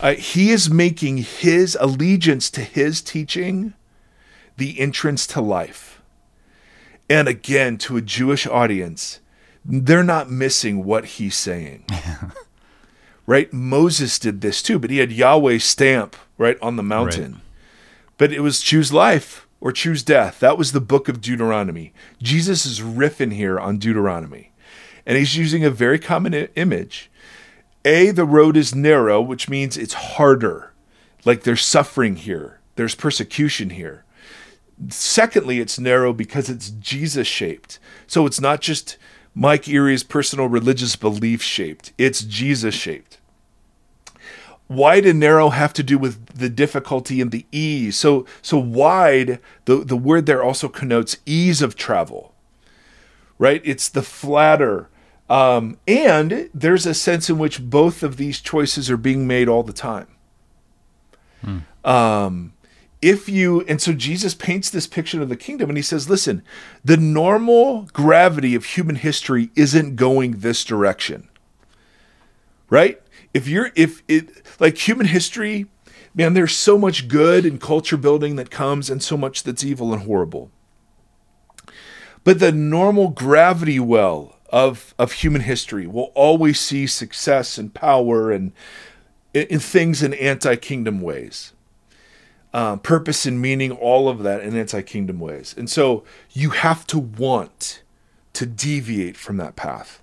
Uh, 0.00 0.14
he 0.14 0.50
is 0.50 0.70
making 0.70 1.16
his 1.18 1.76
allegiance 1.80 2.48
to 2.50 2.60
his 2.60 3.02
teaching 3.02 3.74
the 4.56 4.78
entrance 4.78 5.26
to 5.26 5.40
life. 5.40 6.00
And 7.10 7.26
again 7.26 7.76
to 7.78 7.96
a 7.96 8.00
Jewish 8.00 8.46
audience 8.46 9.20
they're 9.64 10.04
not 10.04 10.30
missing 10.30 10.84
what 10.84 11.04
he's 11.06 11.34
saying 11.34 11.86
right? 13.26 13.52
Moses 13.52 14.18
did 14.18 14.40
this 14.40 14.62
too, 14.62 14.78
but 14.78 14.90
he 14.90 14.98
had 14.98 15.12
Yahweh's 15.12 15.64
stamp 15.64 16.16
right 16.38 16.58
on 16.60 16.76
the 16.76 16.82
mountain. 16.82 17.32
Right. 17.32 17.40
But 18.18 18.32
it 18.32 18.40
was 18.40 18.60
choose 18.60 18.92
life 18.92 19.46
or 19.60 19.72
choose 19.72 20.02
death. 20.02 20.40
That 20.40 20.58
was 20.58 20.72
the 20.72 20.80
book 20.80 21.08
of 21.08 21.20
Deuteronomy. 21.20 21.92
Jesus 22.22 22.66
is 22.66 22.80
riffing 22.80 23.32
here 23.32 23.58
on 23.58 23.78
Deuteronomy. 23.78 24.52
And 25.06 25.18
he's 25.18 25.36
using 25.36 25.64
a 25.64 25.70
very 25.70 25.98
common 25.98 26.34
I- 26.34 26.48
image. 26.54 27.10
A, 27.84 28.10
the 28.10 28.24
road 28.24 28.56
is 28.56 28.74
narrow, 28.74 29.20
which 29.20 29.48
means 29.48 29.76
it's 29.76 29.94
harder. 29.94 30.72
Like 31.24 31.42
there's 31.42 31.64
suffering 31.64 32.16
here, 32.16 32.60
there's 32.76 32.94
persecution 32.94 33.70
here. 33.70 34.04
Secondly, 34.88 35.60
it's 35.60 35.78
narrow 35.78 36.12
because 36.12 36.48
it's 36.48 36.70
Jesus 36.70 37.26
shaped. 37.26 37.78
So 38.06 38.26
it's 38.26 38.40
not 38.40 38.60
just 38.60 38.96
Mike 39.34 39.68
Erre's 39.68 40.04
personal 40.04 40.46
religious 40.46 40.96
belief 40.96 41.42
shaped, 41.42 41.92
it's 41.98 42.22
Jesus 42.22 42.74
shaped. 42.74 43.18
Wide 44.68 45.04
and 45.04 45.20
narrow 45.20 45.50
have 45.50 45.74
to 45.74 45.82
do 45.82 45.98
with 45.98 46.38
the 46.38 46.48
difficulty 46.48 47.20
and 47.20 47.30
the 47.30 47.44
ease. 47.52 47.98
So, 47.98 48.24
so 48.40 48.56
wide, 48.56 49.38
the, 49.66 49.76
the 49.76 49.96
word 49.96 50.24
there 50.24 50.42
also 50.42 50.68
connotes 50.68 51.18
ease 51.26 51.60
of 51.60 51.76
travel, 51.76 52.32
right? 53.38 53.60
It's 53.64 53.90
the 53.90 54.02
flatter. 54.02 54.88
Um, 55.28 55.78
and 55.86 56.48
there's 56.54 56.86
a 56.86 56.94
sense 56.94 57.28
in 57.28 57.38
which 57.38 57.62
both 57.62 58.02
of 58.02 58.16
these 58.16 58.40
choices 58.40 58.90
are 58.90 58.96
being 58.96 59.26
made 59.26 59.48
all 59.48 59.62
the 59.62 59.72
time. 59.74 60.08
Hmm. 61.42 61.58
Um, 61.84 62.53
if 63.04 63.28
you 63.28 63.60
and 63.68 63.82
so 63.82 63.92
Jesus 63.92 64.34
paints 64.34 64.70
this 64.70 64.86
picture 64.86 65.20
of 65.20 65.28
the 65.28 65.36
kingdom 65.36 65.68
and 65.68 65.76
he 65.76 65.82
says, 65.82 66.08
listen, 66.08 66.42
the 66.82 66.96
normal 66.96 67.82
gravity 67.92 68.54
of 68.54 68.64
human 68.64 68.96
history 68.96 69.50
isn't 69.54 69.96
going 69.96 70.38
this 70.38 70.64
direction. 70.64 71.28
Right? 72.70 73.02
If 73.34 73.46
you're 73.46 73.72
if 73.74 74.02
it 74.08 74.46
like 74.58 74.78
human 74.78 75.06
history, 75.06 75.66
man, 76.14 76.32
there's 76.32 76.56
so 76.56 76.78
much 76.78 77.06
good 77.06 77.44
and 77.44 77.60
culture 77.60 77.98
building 77.98 78.36
that 78.36 78.50
comes 78.50 78.88
and 78.88 79.02
so 79.02 79.18
much 79.18 79.42
that's 79.42 79.62
evil 79.62 79.92
and 79.92 80.04
horrible. 80.04 80.50
But 82.24 82.38
the 82.38 82.52
normal 82.52 83.10
gravity 83.10 83.78
well 83.78 84.38
of 84.48 84.94
of 84.98 85.12
human 85.12 85.42
history 85.42 85.86
will 85.86 86.10
always 86.14 86.58
see 86.58 86.86
success 86.86 87.58
and 87.58 87.74
power 87.74 88.32
and 88.32 88.52
in 89.34 89.58
things 89.58 90.02
in 90.02 90.14
anti-kingdom 90.14 91.00
ways 91.00 91.53
uh, 92.54 92.76
purpose 92.76 93.26
and 93.26 93.40
meaning, 93.42 93.70
all 93.72 94.08
of 94.08 94.22
that 94.22 94.40
in 94.42 94.56
anti 94.56 94.80
kingdom 94.80 95.18
ways. 95.20 95.54
And 95.58 95.68
so 95.68 96.04
you 96.30 96.50
have 96.50 96.86
to 96.86 96.98
want 96.98 97.82
to 98.34 98.46
deviate 98.46 99.16
from 99.16 99.36
that 99.38 99.56
path. 99.56 100.00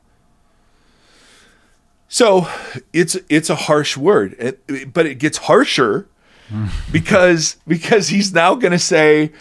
So 2.08 2.48
it's 2.92 3.18
it's 3.30 3.50
a 3.50 3.56
harsh 3.56 3.96
word, 3.96 4.36
it- 4.38 4.94
but 4.94 5.06
it 5.06 5.16
gets 5.16 5.38
harsher 5.40 6.08
because 6.92 7.56
because 7.66 8.10
he's 8.10 8.34
now 8.34 8.56
going 8.56 8.74
to 8.74 8.80
say, 8.80 9.32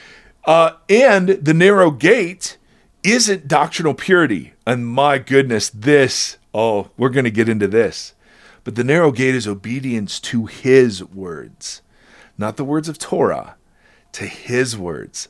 uh, 0.44 0.72
and 0.88 1.30
the 1.30 1.54
narrow 1.54 1.90
gate 1.90 2.56
isn't 3.02 3.48
doctrinal 3.48 3.94
purity. 3.94 4.52
And 4.66 4.86
my 4.86 5.18
goodness, 5.18 5.68
this 5.70 6.36
oh, 6.54 6.90
we're 6.96 7.08
going 7.10 7.24
to 7.24 7.30
get 7.30 7.48
into 7.48 7.66
this. 7.68 8.14
But 8.62 8.74
the 8.76 8.84
narrow 8.84 9.10
gate 9.10 9.34
is 9.34 9.48
obedience 9.48 10.20
to 10.20 10.46
his 10.46 11.02
words, 11.02 11.80
not 12.40 12.56
the 12.56 12.64
words 12.64 12.88
of 12.88 12.98
Torah, 12.98 13.54
to 14.12 14.24
his 14.24 14.76
words. 14.76 15.28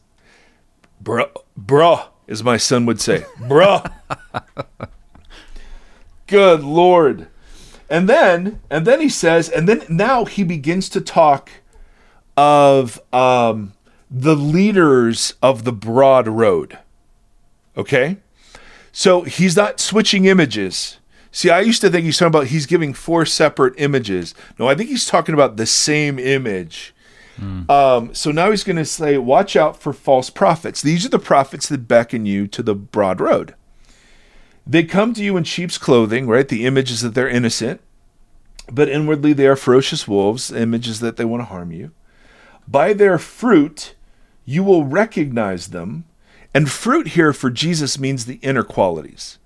Bruh, 1.03 1.31
bruh, 1.59 2.07
as 2.29 2.43
my 2.43 2.57
son 2.57 2.87
would 2.87 3.01
say, 3.01 3.27
bruh. 3.39 3.93
Good 6.27 6.63
Lord. 6.63 7.27
And 7.91 8.09
then, 8.09 8.61
and 8.71 8.87
then 8.87 9.01
he 9.01 9.09
says, 9.09 9.49
and 9.49 9.69
then 9.69 9.85
now 9.89 10.25
he 10.25 10.45
begins 10.45 10.89
to 10.91 11.01
talk 11.01 11.51
of 12.37 13.01
um, 13.13 13.73
the 14.09 14.37
leaders 14.37 15.35
of 15.43 15.65
the 15.65 15.73
broad 15.73 16.29
road. 16.29 16.79
Okay? 17.77 18.19
So 18.93 19.23
he's 19.23 19.57
not 19.57 19.81
switching 19.81 20.27
images. 20.27 20.99
See, 21.33 21.51
I 21.51 21.61
used 21.61 21.81
to 21.81 21.91
think 21.91 22.05
he's 22.05 22.19
talking 22.19 22.29
about 22.29 22.49
he's 22.49 22.67
giving 22.67 22.95
four 22.95 23.25
separate 23.27 23.75
images. 23.77 24.35
No, 24.59 24.69
I 24.69 24.75
think 24.75 24.91
he's 24.91 25.07
talking 25.07 25.35
about 25.35 25.57
the 25.57 25.67
same 25.67 26.19
image. 26.19 26.95
Um, 27.71 28.15
so 28.15 28.31
now 28.31 28.51
he's 28.51 28.65
going 28.65 28.77
to 28.77 28.85
say, 28.85 29.19
watch 29.19 29.57
out 29.57 29.81
for 29.81 29.93
false 29.93 30.31
prophets. 30.31 30.83
These 30.83 31.07
are 31.07 31.11
the 31.11 31.19
prophets 31.19 31.69
that 31.69 31.89
beckon 31.89 32.27
you 32.27 32.47
to 32.49 32.63
the 32.63 32.75
broad 32.75 33.21
road. 33.21 33.55
They 34.67 34.85
come 34.85 35.15
to 35.15 35.25
you 35.25 35.37
in 35.37 35.45
sheep's 35.45 35.79
clothing, 35.79 36.29
right? 36.29 36.47
The 36.47 36.67
image 36.67 36.91
is 36.91 37.01
that 37.01 37.15
they're 37.15 37.29
innocent, 37.29 37.81
but 38.71 38.89
inwardly 38.89 39.33
they 39.33 39.47
are 39.47 39.57
ferocious 39.57 40.07
wolves. 40.07 40.49
The 40.49 40.61
image 40.61 40.87
is 40.87 41.01
that 41.01 41.17
they 41.17 41.25
want 41.25 41.41
to 41.41 41.47
harm 41.47 41.73
you. 41.73 41.91
By 42.69 42.93
their 42.93 43.19
fruit, 43.19 43.95
you 44.45 44.63
will 44.63 44.85
recognize 44.85 45.69
them. 45.69 46.05
And 46.55 46.71
fruit 46.71 47.09
here 47.09 47.33
for 47.33 47.51
Jesus 47.51 47.99
means 47.99 48.27
the 48.27 48.41
inner 48.43 48.63
qualities. 48.63 49.39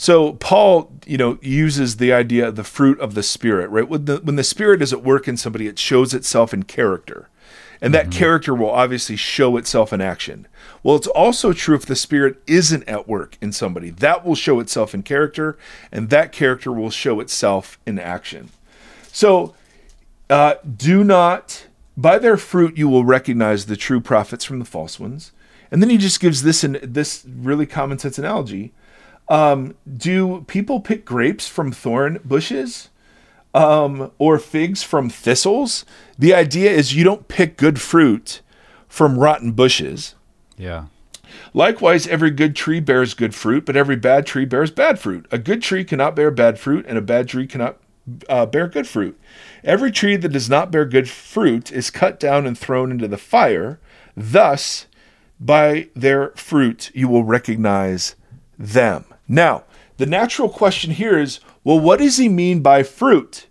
So 0.00 0.32
Paul, 0.32 0.90
you 1.04 1.18
know, 1.18 1.38
uses 1.42 1.98
the 1.98 2.10
idea 2.10 2.48
of 2.48 2.56
the 2.56 2.64
fruit 2.64 2.98
of 3.00 3.12
the 3.12 3.22
spirit, 3.22 3.68
right? 3.68 3.86
When 3.86 4.06
the 4.06 4.16
when 4.16 4.36
the 4.36 4.42
spirit 4.42 4.80
is 4.80 4.94
at 4.94 5.02
work 5.02 5.28
in 5.28 5.36
somebody, 5.36 5.66
it 5.66 5.78
shows 5.78 6.14
itself 6.14 6.54
in 6.54 6.62
character. 6.62 7.28
And 7.82 7.92
that 7.92 8.10
character 8.10 8.54
will 8.54 8.70
obviously 8.70 9.16
show 9.16 9.58
itself 9.58 9.92
in 9.92 10.00
action. 10.00 10.48
Well, 10.82 10.96
it's 10.96 11.06
also 11.06 11.52
true 11.52 11.76
if 11.76 11.84
the 11.84 11.94
spirit 11.94 12.42
isn't 12.46 12.88
at 12.88 13.08
work 13.08 13.36
in 13.42 13.52
somebody. 13.52 13.90
That 13.90 14.24
will 14.24 14.34
show 14.34 14.58
itself 14.58 14.94
in 14.94 15.02
character, 15.02 15.58
and 15.92 16.08
that 16.08 16.32
character 16.32 16.72
will 16.72 16.88
show 16.88 17.20
itself 17.20 17.78
in 17.86 17.98
action. 17.98 18.48
So 19.12 19.54
uh, 20.30 20.54
do 20.64 21.04
not, 21.04 21.66
by 21.94 22.18
their 22.18 22.38
fruit, 22.38 22.78
you 22.78 22.88
will 22.88 23.04
recognize 23.04 23.66
the 23.66 23.76
true 23.76 24.00
prophets 24.00 24.46
from 24.46 24.60
the 24.60 24.64
false 24.64 24.98
ones. 24.98 25.32
And 25.70 25.82
then 25.82 25.90
he 25.90 25.98
just 25.98 26.20
gives 26.20 26.42
this 26.42 26.64
an, 26.64 26.78
this 26.82 27.22
really 27.26 27.66
common 27.66 27.98
sense 27.98 28.18
analogy. 28.18 28.72
Um, 29.30 29.76
do 29.90 30.44
people 30.48 30.80
pick 30.80 31.04
grapes 31.04 31.48
from 31.48 31.70
thorn 31.70 32.18
bushes 32.24 32.90
um, 33.54 34.10
or 34.18 34.38
figs 34.38 34.82
from 34.82 35.08
thistles? 35.08 35.86
The 36.18 36.34
idea 36.34 36.72
is 36.72 36.94
you 36.94 37.04
don't 37.04 37.28
pick 37.28 37.56
good 37.56 37.80
fruit 37.80 38.42
from 38.88 39.18
rotten 39.18 39.52
bushes. 39.52 40.16
Yeah. 40.58 40.86
Likewise, 41.54 42.08
every 42.08 42.32
good 42.32 42.56
tree 42.56 42.80
bears 42.80 43.14
good 43.14 43.34
fruit, 43.34 43.64
but 43.64 43.76
every 43.76 43.94
bad 43.94 44.26
tree 44.26 44.44
bears 44.44 44.72
bad 44.72 44.98
fruit. 44.98 45.26
A 45.30 45.38
good 45.38 45.62
tree 45.62 45.84
cannot 45.84 46.16
bear 46.16 46.32
bad 46.32 46.58
fruit, 46.58 46.84
and 46.88 46.98
a 46.98 47.02
bad 47.02 47.28
tree 47.28 47.46
cannot 47.46 47.78
uh, 48.28 48.46
bear 48.46 48.66
good 48.66 48.88
fruit. 48.88 49.18
Every 49.62 49.92
tree 49.92 50.16
that 50.16 50.30
does 50.30 50.50
not 50.50 50.72
bear 50.72 50.84
good 50.84 51.08
fruit 51.08 51.70
is 51.70 51.90
cut 51.90 52.18
down 52.18 52.46
and 52.46 52.58
thrown 52.58 52.90
into 52.90 53.06
the 53.06 53.16
fire. 53.16 53.78
Thus, 54.16 54.86
by 55.38 55.88
their 55.94 56.30
fruit, 56.30 56.90
you 56.94 57.06
will 57.06 57.24
recognize 57.24 58.16
them. 58.58 59.04
Now, 59.30 59.62
the 59.96 60.06
natural 60.06 60.48
question 60.48 60.90
here 60.90 61.16
is 61.16 61.38
well, 61.62 61.78
what 61.78 62.00
does 62.00 62.16
he 62.16 62.28
mean 62.28 62.60
by 62.60 62.82
fruit? 62.82 63.46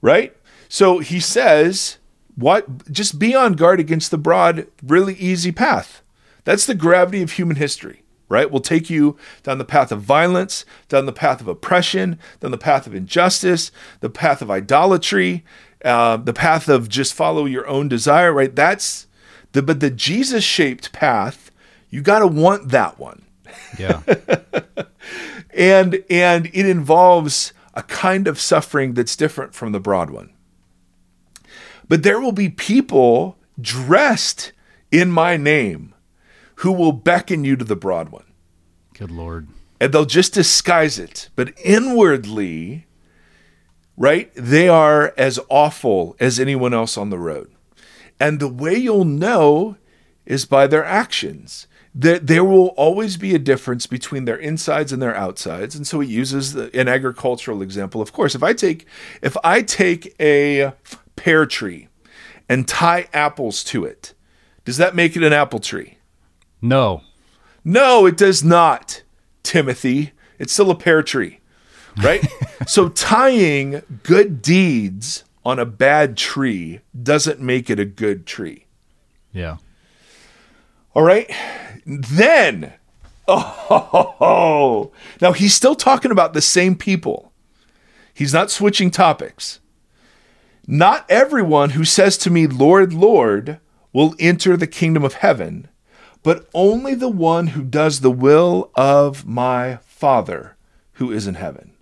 Right? 0.00 0.34
So 0.68 1.00
he 1.00 1.20
says, 1.20 1.98
what 2.36 2.90
just 2.90 3.18
be 3.18 3.34
on 3.34 3.52
guard 3.52 3.80
against 3.80 4.10
the 4.10 4.18
broad, 4.18 4.66
really 4.82 5.14
easy 5.14 5.52
path. 5.52 6.02
That's 6.44 6.64
the 6.64 6.74
gravity 6.74 7.20
of 7.20 7.32
human 7.32 7.56
history, 7.56 8.02
right? 8.30 8.50
Will 8.50 8.60
take 8.60 8.88
you 8.88 9.18
down 9.42 9.58
the 9.58 9.64
path 9.66 9.92
of 9.92 10.00
violence, 10.00 10.64
down 10.88 11.04
the 11.04 11.12
path 11.12 11.42
of 11.42 11.48
oppression, 11.48 12.18
down 12.40 12.50
the 12.50 12.56
path 12.56 12.86
of 12.86 12.94
injustice, 12.94 13.70
the 14.00 14.08
path 14.08 14.40
of 14.40 14.50
idolatry, 14.50 15.44
uh, 15.84 16.16
the 16.16 16.32
path 16.32 16.68
of 16.70 16.88
just 16.88 17.12
follow 17.12 17.44
your 17.44 17.68
own 17.68 17.88
desire, 17.88 18.32
right? 18.32 18.56
That's 18.56 19.06
the 19.52 19.60
but 19.60 19.80
the 19.80 19.90
Jesus 19.90 20.42
shaped 20.42 20.92
path. 20.92 21.50
You 21.90 22.00
got 22.00 22.20
to 22.20 22.26
want 22.26 22.70
that 22.70 22.98
one 22.98 23.26
Yeah. 23.78 24.02
and 25.54 26.02
and 26.10 26.46
it 26.46 26.66
involves 26.66 27.52
a 27.74 27.82
kind 27.82 28.28
of 28.28 28.38
suffering 28.40 28.94
that's 28.94 29.16
different 29.16 29.54
from 29.54 29.72
the 29.72 29.80
broad 29.80 30.10
one. 30.10 30.32
But 31.88 32.02
there 32.02 32.20
will 32.20 32.32
be 32.32 32.48
people 32.48 33.36
dressed 33.60 34.52
in 34.90 35.10
my 35.10 35.36
name 35.36 35.94
who 36.56 36.72
will 36.72 36.92
beckon 36.92 37.44
you 37.44 37.56
to 37.56 37.64
the 37.64 37.76
broad 37.76 38.10
one. 38.10 38.24
Good 38.94 39.10
Lord. 39.10 39.48
and 39.80 39.92
they'll 39.92 40.04
just 40.04 40.34
disguise 40.34 40.98
it. 40.98 41.28
But 41.34 41.52
inwardly 41.64 42.86
right 43.96 44.30
they 44.34 44.68
are 44.68 45.12
as 45.18 45.38
awful 45.50 46.16
as 46.18 46.38
anyone 46.40 46.72
else 46.72 46.96
on 46.96 47.10
the 47.10 47.18
road. 47.18 47.50
And 48.20 48.38
the 48.38 48.48
way 48.48 48.76
you'll 48.76 49.04
know 49.04 49.76
is 50.24 50.44
by 50.46 50.66
their 50.66 50.84
actions 50.84 51.66
that 51.94 52.26
there 52.26 52.44
will 52.44 52.68
always 52.68 53.16
be 53.18 53.34
a 53.34 53.38
difference 53.38 53.86
between 53.86 54.24
their 54.24 54.36
insides 54.36 54.92
and 54.92 55.02
their 55.02 55.14
outsides 55.14 55.74
and 55.74 55.86
so 55.86 56.00
he 56.00 56.08
uses 56.08 56.54
the, 56.54 56.70
an 56.78 56.88
agricultural 56.88 57.60
example 57.62 58.00
of 58.00 58.12
course 58.12 58.34
if 58.34 58.42
i 58.42 58.52
take 58.52 58.86
if 59.20 59.36
i 59.44 59.60
take 59.62 60.14
a 60.18 60.72
pear 61.16 61.44
tree 61.46 61.88
and 62.48 62.66
tie 62.66 63.06
apples 63.12 63.62
to 63.62 63.84
it 63.84 64.14
does 64.64 64.78
that 64.78 64.94
make 64.94 65.16
it 65.16 65.22
an 65.22 65.32
apple 65.32 65.58
tree 65.58 65.98
No. 66.62 67.02
no, 67.64 68.06
it 68.06 68.16
does 68.16 68.42
not, 68.42 69.02
Timothy. 69.42 70.12
It's 70.38 70.52
still 70.52 70.70
a 70.70 70.74
pear 70.76 71.02
tree, 71.02 71.40
right? 72.02 72.24
so 72.66 72.88
tying 72.88 73.82
good 74.02 74.40
deeds 74.42 75.24
on 75.44 75.58
a 75.58 75.64
bad 75.66 76.16
tree 76.16 76.80
doesn't 77.00 77.40
make 77.40 77.68
it 77.70 77.78
a 77.78 77.84
good 77.84 78.26
tree. 78.26 78.66
Yeah. 79.32 79.58
All 80.94 81.02
right? 81.02 81.30
Then, 81.86 82.74
oh, 83.28 84.92
now 85.20 85.32
he's 85.32 85.54
still 85.54 85.74
talking 85.74 86.10
about 86.10 86.32
the 86.32 86.42
same 86.42 86.76
people. 86.76 87.32
He's 88.14 88.32
not 88.32 88.50
switching 88.50 88.90
topics. 88.90 89.60
Not 90.66 91.10
everyone 91.10 91.70
who 91.70 91.84
says 91.84 92.16
to 92.18 92.30
me, 92.30 92.46
Lord, 92.46 92.92
Lord, 92.92 93.58
will 93.92 94.14
enter 94.18 94.56
the 94.56 94.66
kingdom 94.66 95.04
of 95.04 95.14
heaven, 95.14 95.68
but 96.22 96.48
only 96.54 96.94
the 96.94 97.08
one 97.08 97.48
who 97.48 97.62
does 97.62 98.00
the 98.00 98.10
will 98.10 98.70
of 98.74 99.26
my 99.26 99.76
Father 99.84 100.56
who 100.94 101.10
is 101.10 101.26
in 101.26 101.34
heaven. 101.34 101.72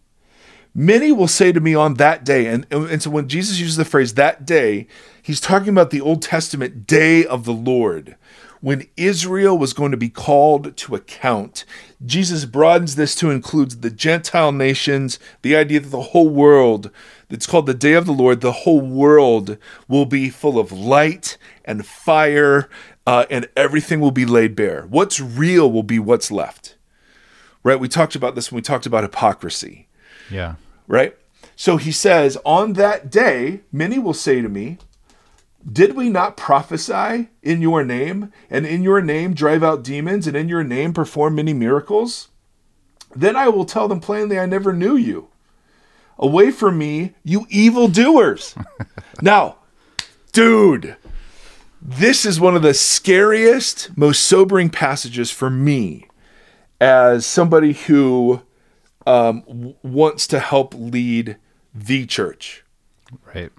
Many 0.74 1.10
will 1.10 1.28
say 1.28 1.52
to 1.52 1.60
me 1.60 1.74
on 1.74 1.94
that 1.94 2.24
day, 2.24 2.46
and, 2.46 2.64
and 2.70 3.02
so 3.02 3.10
when 3.10 3.28
Jesus 3.28 3.58
uses 3.58 3.76
the 3.76 3.84
phrase 3.84 4.14
that 4.14 4.46
day, 4.46 4.86
he's 5.20 5.40
talking 5.40 5.70
about 5.70 5.90
the 5.90 6.00
Old 6.00 6.22
Testament 6.22 6.86
day 6.86 7.26
of 7.26 7.44
the 7.44 7.52
Lord, 7.52 8.16
when 8.60 8.86
Israel 8.96 9.56
was 9.56 9.72
going 9.72 9.90
to 9.90 9.96
be 9.96 10.08
called 10.10 10.76
to 10.76 10.94
account. 10.94 11.64
Jesus 12.04 12.44
broadens 12.44 12.96
this 12.96 13.14
to 13.16 13.30
include 13.30 13.82
the 13.82 13.90
Gentile 13.90 14.52
nations, 14.52 15.18
the 15.42 15.56
idea 15.56 15.80
that 15.80 15.88
the 15.88 16.00
whole 16.02 16.28
world, 16.28 16.90
it's 17.30 17.46
called 17.46 17.66
the 17.66 17.74
day 17.74 17.94
of 17.94 18.06
the 18.06 18.12
Lord, 18.12 18.40
the 18.40 18.52
whole 18.52 18.80
world 18.80 19.56
will 19.88 20.06
be 20.06 20.28
full 20.30 20.58
of 20.58 20.72
light 20.72 21.38
and 21.64 21.86
fire, 21.86 22.68
uh, 23.06 23.24
and 23.30 23.48
everything 23.56 24.00
will 24.00 24.10
be 24.10 24.26
laid 24.26 24.54
bare. 24.54 24.82
What's 24.88 25.20
real 25.20 25.70
will 25.70 25.82
be 25.82 25.98
what's 25.98 26.30
left. 26.30 26.76
Right? 27.62 27.80
We 27.80 27.88
talked 27.88 28.14
about 28.14 28.34
this 28.34 28.50
when 28.50 28.56
we 28.56 28.62
talked 28.62 28.86
about 28.86 29.04
hypocrisy 29.04 29.88
Yeah. 30.30 30.54
right? 30.86 31.16
So 31.56 31.76
he 31.76 31.92
says, 31.92 32.38
On 32.44 32.72
that 32.74 33.10
day, 33.10 33.60
many 33.70 33.98
will 33.98 34.14
say 34.14 34.40
to 34.40 34.48
me, 34.48 34.78
Did 35.70 35.94
we 35.94 36.08
not 36.08 36.36
prophesy 36.36 37.28
in 37.42 37.60
your 37.60 37.84
name, 37.84 38.32
and 38.48 38.66
in 38.66 38.82
your 38.82 39.02
name 39.02 39.34
drive 39.34 39.62
out 39.62 39.82
demons, 39.84 40.26
and 40.26 40.36
in 40.36 40.48
your 40.48 40.64
name 40.64 40.92
perform 40.92 41.34
many 41.34 41.52
miracles? 41.52 42.28
Then 43.14 43.36
I 43.36 43.48
will 43.48 43.64
tell 43.64 43.88
them 43.88 44.00
plainly, 44.00 44.38
I 44.38 44.46
never 44.46 44.72
knew 44.72 44.96
you. 44.96 45.28
Away 46.18 46.50
from 46.50 46.78
me, 46.78 47.14
you 47.24 47.46
evildoers. 47.50 48.54
now, 49.22 49.56
dude, 50.32 50.96
this 51.82 52.24
is 52.24 52.38
one 52.40 52.54
of 52.56 52.62
the 52.62 52.74
scariest, 52.74 53.96
most 53.96 54.22
sobering 54.26 54.70
passages 54.70 55.30
for 55.30 55.50
me 55.50 56.06
as 56.80 57.26
somebody 57.26 57.72
who 57.72 58.42
um, 59.06 59.40
w- 59.46 59.74
wants 59.82 60.26
to 60.28 60.38
help 60.38 60.74
lead 60.74 61.36
the 61.74 62.06
church, 62.06 62.64
Right. 63.34 63.50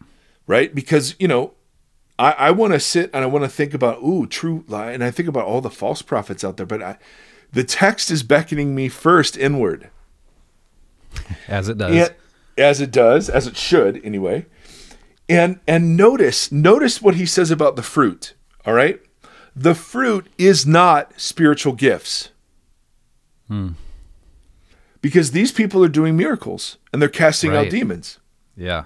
right? 0.48 0.74
Because 0.74 1.16
you 1.20 1.28
know, 1.28 1.54
I, 2.22 2.32
I 2.34 2.52
want 2.52 2.74
to 2.74 2.80
sit 2.80 3.10
and 3.14 3.24
I 3.24 3.28
want 3.28 3.44
to 3.46 3.50
think 3.50 3.74
about 3.74 4.04
ooh, 4.04 4.28
true 4.28 4.64
lie, 4.68 4.92
and 4.92 5.04
I 5.04 5.10
think 5.10 5.28
about 5.28 5.46
all 5.46 5.60
the 5.60 5.72
false 5.72 6.04
prophets 6.04 6.44
out 6.44 6.56
there. 6.58 6.68
But 6.68 6.84
I, 6.84 6.98
the 7.52 7.64
text 7.64 8.12
is 8.12 8.22
beckoning 8.22 8.76
me 8.76 8.90
first 8.90 9.36
inward, 9.36 9.90
As 11.48 11.68
it 11.68 11.80
does. 11.80 11.96
and, 11.96 12.16
as 12.58 12.80
it 12.80 12.92
does, 12.92 13.28
as 13.28 13.48
it 13.48 13.58
should 13.58 14.06
anyway. 14.06 14.46
And 15.28 15.60
and 15.68 15.98
notice 15.98 16.52
notice 16.52 17.02
what 17.02 17.16
he 17.16 17.26
says 17.26 17.50
about 17.50 17.76
the 17.76 17.82
fruit. 17.82 18.36
All 18.66 18.74
right, 18.74 19.02
the 19.56 19.74
fruit 19.74 20.28
is 20.38 20.66
not 20.68 21.20
spiritual 21.20 21.74
gifts. 21.74 22.30
Hmm. 23.48 23.70
Because 25.02 25.32
these 25.32 25.52
people 25.52 25.84
are 25.84 25.90
doing 25.90 26.16
miracles 26.16 26.78
and 26.94 27.02
they're 27.02 27.10
casting 27.10 27.56
out 27.56 27.72
demons. 27.72 28.20
Yeah. 28.56 28.84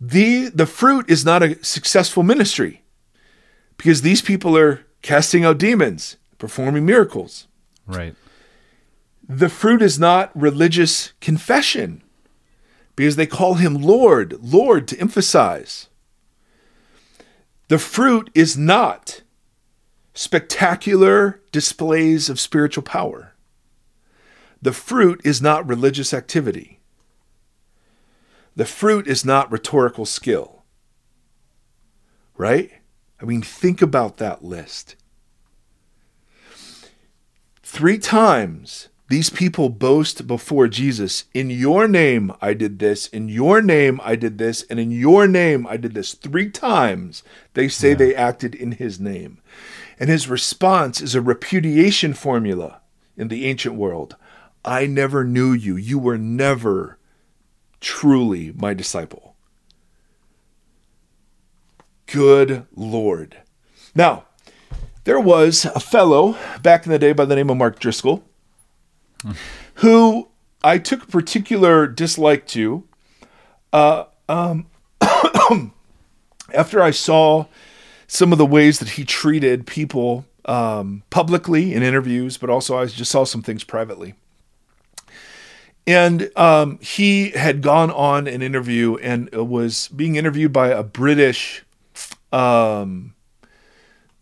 The 0.00 0.48
the 0.48 0.66
fruit 0.66 1.10
is 1.10 1.24
not 1.24 1.42
a 1.42 1.62
successful 1.64 2.22
ministry 2.22 2.82
because 3.76 4.02
these 4.02 4.22
people 4.22 4.56
are 4.56 4.86
casting 5.02 5.44
out 5.44 5.58
demons 5.58 6.16
performing 6.38 6.86
miracles. 6.86 7.46
Right. 7.86 8.14
the 9.26 9.48
fruit 9.48 9.80
is 9.80 9.98
not 9.98 10.30
religious 10.38 11.12
confession 11.22 12.02
because 12.96 13.16
they 13.16 13.26
call 13.26 13.54
him 13.54 13.74
lord 13.74 14.36
lord 14.42 14.86
to 14.88 15.00
emphasize. 15.00 15.88
The 17.68 17.78
fruit 17.78 18.30
is 18.34 18.56
not 18.56 19.22
spectacular 20.14 21.40
displays 21.52 22.28
of 22.28 22.40
spiritual 22.40 22.82
power. 22.82 23.34
The 24.60 24.72
fruit 24.72 25.20
is 25.24 25.40
not 25.40 25.68
religious 25.68 26.12
activity 26.12 26.77
the 28.58 28.66
fruit 28.66 29.06
is 29.06 29.24
not 29.24 29.52
rhetorical 29.52 30.04
skill. 30.04 30.64
Right? 32.36 32.72
I 33.20 33.24
mean, 33.24 33.40
think 33.40 33.80
about 33.80 34.16
that 34.16 34.42
list. 34.42 34.96
Three 37.62 37.98
times 37.98 38.88
these 39.08 39.30
people 39.30 39.68
boast 39.68 40.26
before 40.26 40.66
Jesus, 40.66 41.26
In 41.32 41.50
your 41.50 41.86
name 41.86 42.32
I 42.42 42.52
did 42.52 42.80
this, 42.80 43.06
in 43.06 43.28
your 43.28 43.62
name 43.62 44.00
I 44.02 44.16
did 44.16 44.38
this, 44.38 44.64
and 44.64 44.80
in 44.80 44.90
your 44.90 45.28
name 45.28 45.64
I 45.64 45.76
did 45.76 45.94
this. 45.94 46.14
Three 46.14 46.50
times 46.50 47.22
they 47.54 47.68
say 47.68 47.94
they 47.94 48.12
acted 48.12 48.56
in 48.56 48.72
his 48.72 48.98
name. 48.98 49.40
And 50.00 50.10
his 50.10 50.28
response 50.28 51.00
is 51.00 51.14
a 51.14 51.22
repudiation 51.22 52.12
formula 52.12 52.80
in 53.16 53.28
the 53.28 53.46
ancient 53.46 53.76
world 53.76 54.16
I 54.64 54.86
never 54.86 55.22
knew 55.22 55.52
you. 55.52 55.76
You 55.76 56.00
were 56.00 56.18
never 56.18 56.97
truly 57.80 58.52
my 58.56 58.74
disciple. 58.74 59.34
Good 62.06 62.66
Lord. 62.74 63.38
Now, 63.94 64.24
there 65.04 65.20
was 65.20 65.64
a 65.64 65.80
fellow 65.80 66.36
back 66.62 66.86
in 66.86 66.92
the 66.92 66.98
day 66.98 67.12
by 67.12 67.24
the 67.24 67.36
name 67.36 67.50
of 67.50 67.56
Mark 67.56 67.78
Driscoll 67.78 68.24
who 69.74 70.28
I 70.62 70.78
took 70.78 71.04
a 71.04 71.06
particular 71.06 71.86
dislike 71.86 72.46
to 72.48 72.84
uh, 73.72 74.04
um, 74.28 74.66
after 76.54 76.82
I 76.82 76.90
saw 76.90 77.46
some 78.06 78.32
of 78.32 78.38
the 78.38 78.46
ways 78.46 78.78
that 78.78 78.90
he 78.90 79.04
treated 79.04 79.66
people 79.66 80.24
um, 80.46 81.02
publicly 81.10 81.74
in 81.74 81.82
interviews, 81.82 82.38
but 82.38 82.50
also 82.50 82.78
I 82.78 82.86
just 82.86 83.10
saw 83.10 83.24
some 83.24 83.42
things 83.42 83.64
privately. 83.64 84.14
And 85.88 86.30
um, 86.36 86.78
he 86.82 87.30
had 87.30 87.62
gone 87.62 87.90
on 87.90 88.26
an 88.26 88.42
interview 88.42 88.96
and 88.96 89.32
was 89.32 89.88
being 89.88 90.16
interviewed 90.16 90.52
by 90.52 90.68
a 90.68 90.82
British 90.82 91.64
um, 92.30 93.14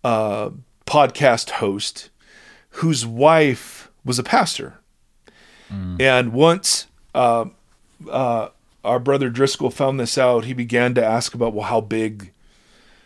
uh, 0.04 0.50
podcast 0.86 1.50
host 1.50 2.10
whose 2.70 3.04
wife 3.04 3.90
was 4.04 4.16
a 4.16 4.22
pastor. 4.22 4.78
And 6.00 6.32
once 6.32 6.86
uh, 7.16 7.46
uh, 8.08 8.50
our 8.84 9.00
brother 9.00 9.28
Driscoll 9.28 9.70
found 9.70 9.98
this 9.98 10.16
out, 10.16 10.44
he 10.44 10.52
began 10.52 10.94
to 10.94 11.04
ask 11.04 11.34
about, 11.34 11.52
well, 11.52 11.66
how 11.66 11.80
big 11.80 12.30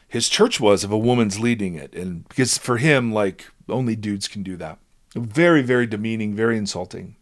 his 0.06 0.28
church 0.28 0.61
was 0.61 0.84
if 0.84 0.90
a 0.90 0.98
woman's 0.98 1.40
leading 1.40 1.76
it. 1.76 1.94
And 1.94 2.28
because 2.28 2.58
for 2.58 2.76
him, 2.76 3.11
like, 3.11 3.46
only 3.70 3.96
dudes 3.96 4.28
can 4.28 4.42
do 4.42 4.58
that. 4.58 4.76
Very, 5.14 5.62
very 5.62 5.86
demeaning, 5.86 6.34
very 6.34 6.58
insulting. 6.58 7.16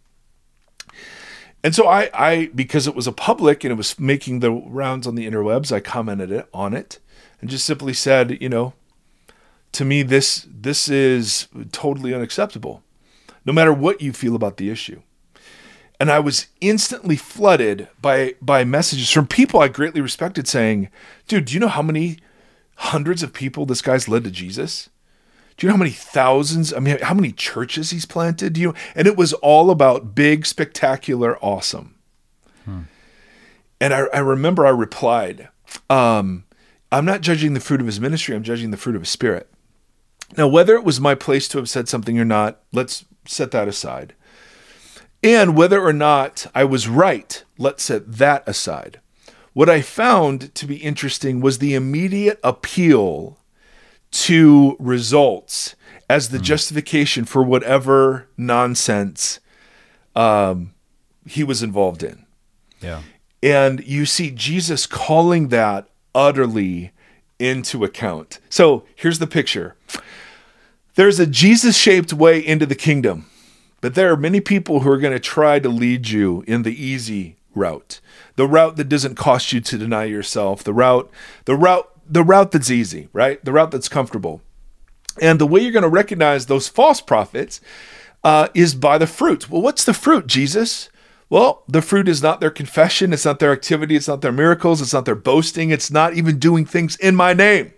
And 1.62 1.74
so 1.74 1.88
I, 1.88 2.10
I 2.14 2.50
because 2.54 2.86
it 2.86 2.94
was 2.94 3.06
a 3.06 3.12
public 3.12 3.64
and 3.64 3.72
it 3.72 3.76
was 3.76 3.98
making 3.98 4.40
the 4.40 4.52
rounds 4.52 5.06
on 5.06 5.14
the 5.14 5.28
interwebs, 5.28 5.72
I 5.72 5.80
commented 5.80 6.30
it, 6.30 6.48
on 6.54 6.74
it 6.74 6.98
and 7.40 7.50
just 7.50 7.64
simply 7.64 7.92
said, 7.92 8.40
you 8.40 8.48
know, 8.48 8.74
to 9.72 9.84
me 9.84 10.02
this 10.02 10.46
this 10.50 10.88
is 10.88 11.48
totally 11.72 12.14
unacceptable, 12.14 12.82
no 13.44 13.52
matter 13.52 13.72
what 13.72 14.00
you 14.00 14.12
feel 14.12 14.34
about 14.34 14.56
the 14.56 14.70
issue. 14.70 15.02
And 16.00 16.12
I 16.12 16.20
was 16.20 16.46
instantly 16.60 17.16
flooded 17.16 17.88
by 18.00 18.34
by 18.40 18.64
messages 18.64 19.10
from 19.10 19.26
people 19.26 19.60
I 19.60 19.68
greatly 19.68 20.00
respected 20.00 20.46
saying, 20.46 20.88
"Dude, 21.26 21.46
do 21.46 21.54
you 21.54 21.60
know 21.60 21.68
how 21.68 21.82
many 21.82 22.18
hundreds 22.76 23.22
of 23.22 23.32
people 23.32 23.66
this 23.66 23.82
guy's 23.82 24.08
led 24.08 24.24
to 24.24 24.30
Jesus?" 24.30 24.90
Do 25.58 25.66
you 25.66 25.68
know 25.68 25.74
how 25.74 25.80
many 25.80 25.90
thousands? 25.90 26.72
I 26.72 26.78
mean, 26.78 26.98
how 27.02 27.14
many 27.14 27.32
churches 27.32 27.90
he's 27.90 28.06
planted? 28.06 28.52
Do 28.52 28.60
you? 28.60 28.74
And 28.94 29.08
it 29.08 29.16
was 29.16 29.32
all 29.34 29.70
about 29.70 30.14
big, 30.14 30.46
spectacular, 30.46 31.36
awesome. 31.38 31.96
And 33.80 33.92
I, 33.92 34.06
I 34.14 34.18
remember 34.20 34.64
I 34.64 34.70
replied, 34.70 35.48
um, 35.90 36.44
"I'm 36.92 37.04
not 37.04 37.22
judging 37.22 37.54
the 37.54 37.60
fruit 37.60 37.80
of 37.80 37.86
his 37.86 38.00
ministry. 38.00 38.36
I'm 38.36 38.44
judging 38.44 38.70
the 38.70 38.76
fruit 38.76 38.94
of 38.94 39.02
his 39.02 39.10
spirit." 39.10 39.50
Now, 40.36 40.46
whether 40.46 40.74
it 40.76 40.84
was 40.84 41.00
my 41.00 41.16
place 41.16 41.48
to 41.48 41.58
have 41.58 41.68
said 41.68 41.88
something 41.88 42.18
or 42.20 42.24
not, 42.24 42.60
let's 42.72 43.04
set 43.26 43.50
that 43.50 43.66
aside. 43.66 44.14
And 45.24 45.56
whether 45.56 45.82
or 45.82 45.92
not 45.92 46.46
I 46.54 46.62
was 46.64 46.86
right, 46.86 47.42
let's 47.58 47.82
set 47.82 48.18
that 48.18 48.48
aside. 48.48 49.00
What 49.54 49.68
I 49.68 49.80
found 49.80 50.54
to 50.54 50.66
be 50.66 50.76
interesting 50.76 51.40
was 51.40 51.58
the 51.58 51.74
immediate 51.74 52.38
appeal 52.44 53.38
to 54.10 54.76
results 54.78 55.76
as 56.08 56.30
the 56.30 56.38
justification 56.38 57.24
for 57.24 57.42
whatever 57.42 58.28
nonsense 58.36 59.40
um, 60.16 60.72
he 61.26 61.44
was 61.44 61.62
involved 61.62 62.02
in. 62.02 62.24
Yeah. 62.80 63.02
And 63.42 63.84
you 63.86 64.06
see 64.06 64.30
Jesus 64.30 64.86
calling 64.86 65.48
that 65.48 65.88
utterly 66.14 66.92
into 67.38 67.84
account. 67.84 68.40
So 68.48 68.84
here's 68.96 69.18
the 69.18 69.26
picture 69.26 69.76
there's 70.96 71.20
a 71.20 71.26
Jesus 71.26 71.76
shaped 71.76 72.12
way 72.12 72.44
into 72.44 72.66
the 72.66 72.74
kingdom, 72.74 73.26
but 73.80 73.94
there 73.94 74.10
are 74.10 74.16
many 74.16 74.40
people 74.40 74.80
who 74.80 74.90
are 74.90 74.98
going 74.98 75.12
to 75.12 75.20
try 75.20 75.60
to 75.60 75.68
lead 75.68 76.08
you 76.08 76.42
in 76.48 76.62
the 76.62 76.74
easy 76.74 77.36
route, 77.54 78.00
the 78.36 78.48
route 78.48 78.76
that 78.76 78.88
doesn't 78.88 79.14
cost 79.14 79.52
you 79.52 79.60
to 79.60 79.78
deny 79.78 80.04
yourself, 80.04 80.64
the 80.64 80.74
route, 80.74 81.10
the 81.44 81.54
route, 81.54 81.88
the 82.08 82.24
route 82.24 82.52
that's 82.52 82.70
easy, 82.70 83.08
right? 83.12 83.44
The 83.44 83.52
route 83.52 83.70
that's 83.70 83.88
comfortable. 83.88 84.42
And 85.20 85.40
the 85.40 85.46
way 85.46 85.60
you're 85.60 85.72
going 85.72 85.82
to 85.82 85.88
recognize 85.88 86.46
those 86.46 86.68
false 86.68 87.00
prophets 87.00 87.60
uh, 88.24 88.48
is 88.54 88.74
by 88.74 88.98
the 88.98 89.06
fruit. 89.06 89.50
Well, 89.50 89.62
what's 89.62 89.84
the 89.84 89.94
fruit, 89.94 90.26
Jesus? 90.26 90.88
Well, 91.30 91.64
the 91.68 91.82
fruit 91.82 92.08
is 92.08 92.22
not 92.22 92.40
their 92.40 92.50
confession, 92.50 93.12
it's 93.12 93.24
not 93.24 93.38
their 93.38 93.52
activity, 93.52 93.96
it's 93.96 94.08
not 94.08 94.22
their 94.22 94.32
miracles, 94.32 94.80
it's 94.80 94.94
not 94.94 95.04
their 95.04 95.14
boasting, 95.14 95.70
it's 95.70 95.90
not 95.90 96.14
even 96.14 96.38
doing 96.38 96.64
things 96.64 96.96
in 96.96 97.14
my 97.14 97.34
name. 97.34 97.72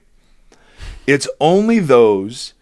It's 1.07 1.29
only 1.41 1.81
those 1.81 2.55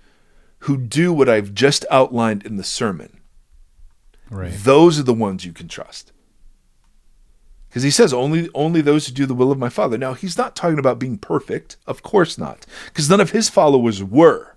who 0.61 0.79
do 0.79 1.13
what 1.13 1.29
I've 1.29 1.53
just 1.53 1.85
outlined 1.91 2.47
in 2.47 2.57
the 2.57 2.65
sermon. 2.65 3.21
Right. 4.31 4.53
Those 4.53 4.99
are 4.99 5.03
the 5.05 5.15
ones 5.15 5.45
you 5.45 5.53
can 5.53 5.69
trust. 5.69 6.13
Because 7.79 7.85
he 7.85 7.91
says 8.03 8.13
only 8.13 8.49
only 8.55 8.81
those 8.81 9.07
who 9.07 9.13
do 9.15 9.25
the 9.25 9.35
will 9.35 9.53
of 9.53 9.59
my 9.59 9.69
father. 9.69 9.97
Now 9.97 10.15
he's 10.15 10.37
not 10.37 10.57
talking 10.57 10.81
about 10.81 10.99
being 10.99 11.17
perfect, 11.17 11.77
of 11.87 12.03
course 12.03 12.37
not, 12.37 12.67
because 12.87 13.09
none 13.09 13.21
of 13.21 13.31
his 13.31 13.49
followers 13.49 14.03
were, 14.03 14.57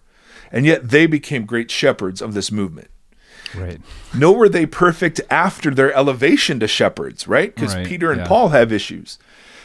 and 0.52 0.66
yet 0.66 0.90
they 0.90 1.06
became 1.06 1.46
great 1.46 1.70
shepherds 1.70 2.20
of 2.20 2.34
this 2.34 2.52
movement. 2.52 2.90
Right. 3.56 3.80
Nor 4.18 4.36
were 4.36 4.50
they 4.50 4.66
perfect 4.66 5.22
after 5.30 5.70
their 5.70 5.94
elevation 5.94 6.60
to 6.62 6.68
shepherds, 6.68 7.28
right? 7.28 7.54
Because 7.54 7.76
Right, 7.76 7.86
Peter 7.86 8.10
and 8.12 8.22
yeah. 8.22 8.28
Paul 8.28 8.50
have 8.50 8.72
issues. 8.72 9.20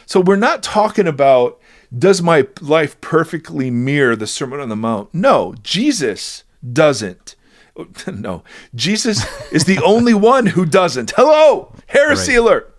So 0.04 0.20
we're 0.20 0.36
not 0.36 0.62
talking 0.62 1.06
about 1.06 1.58
does 1.96 2.20
my 2.20 2.46
life 2.60 3.00
perfectly 3.00 3.70
mirror 3.70 4.16
the 4.16 4.26
Sermon 4.26 4.60
on 4.60 4.68
the 4.68 4.76
Mount? 4.76 5.14
No, 5.14 5.54
Jesus 5.62 6.44
doesn't. 6.70 7.36
No, 8.06 8.42
Jesus 8.74 9.24
is 9.52 9.64
the 9.64 9.78
only 9.84 10.14
one 10.14 10.46
who 10.46 10.64
doesn't. 10.66 11.12
Hello, 11.16 11.72
heresy 11.86 12.32
Right. 12.32 12.38
alert. 12.38 12.75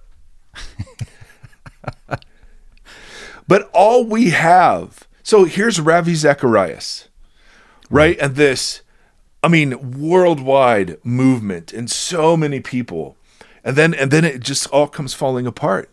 But 3.47 3.69
all 3.73 4.05
we 4.05 4.31
have, 4.31 5.07
so 5.23 5.45
here's 5.45 5.79
Ravi 5.79 6.15
Zacharias, 6.15 7.07
right? 7.89 8.17
And 8.19 8.35
this 8.35 8.81
I 9.43 9.49
mean, 9.49 9.99
worldwide 9.99 10.97
movement 11.05 11.71
and 11.71 11.89
so 11.89 12.35
many 12.35 12.59
people. 12.59 13.15
And 13.63 13.75
then 13.75 13.93
and 13.93 14.11
then 14.11 14.25
it 14.25 14.41
just 14.41 14.67
all 14.67 14.87
comes 14.87 15.13
falling 15.13 15.45
apart. 15.45 15.89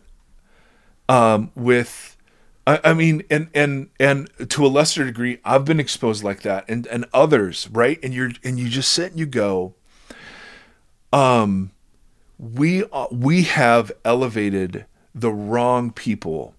Um, 1.07 1.51
with 1.55 2.17
I, 2.65 2.79
I 2.83 2.93
mean, 2.93 3.23
and 3.29 3.49
and 3.53 3.89
and 3.99 4.29
to 4.49 4.65
a 4.65 4.67
lesser 4.67 5.05
degree, 5.05 5.39
I've 5.45 5.65
been 5.65 5.79
exposed 5.79 6.23
like 6.23 6.41
that, 6.41 6.65
and 6.67 6.87
and 6.87 7.05
others, 7.13 7.69
right? 7.71 7.99
And 8.01 8.13
you're 8.13 8.31
and 8.43 8.57
you 8.57 8.69
just 8.69 8.91
sit 8.91 9.11
and 9.11 9.19
you 9.19 9.25
go, 9.25 9.75
um, 11.13 11.71
we 12.37 12.83
uh, 12.85 13.07
we 13.11 13.43
have 13.43 13.91
elevated 14.03 14.85
the 15.13 15.31
wrong 15.31 15.91
people 15.91 16.55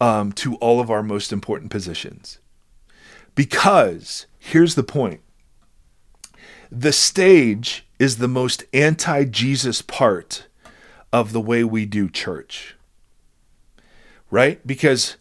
um, 0.00 0.32
to 0.32 0.56
all 0.56 0.80
of 0.80 0.90
our 0.90 1.02
most 1.02 1.32
important 1.32 1.70
positions, 1.70 2.38
because 3.34 4.26
here's 4.38 4.74
the 4.74 4.82
point: 4.82 5.20
the 6.70 6.92
stage 6.92 7.86
is 7.98 8.18
the 8.18 8.28
most 8.28 8.64
anti-Jesus 8.74 9.80
part 9.82 10.46
of 11.12 11.32
the 11.32 11.40
way 11.40 11.64
we 11.64 11.86
do 11.86 12.10
church. 12.10 12.76
Right? 14.30 14.64
Because 14.66 15.16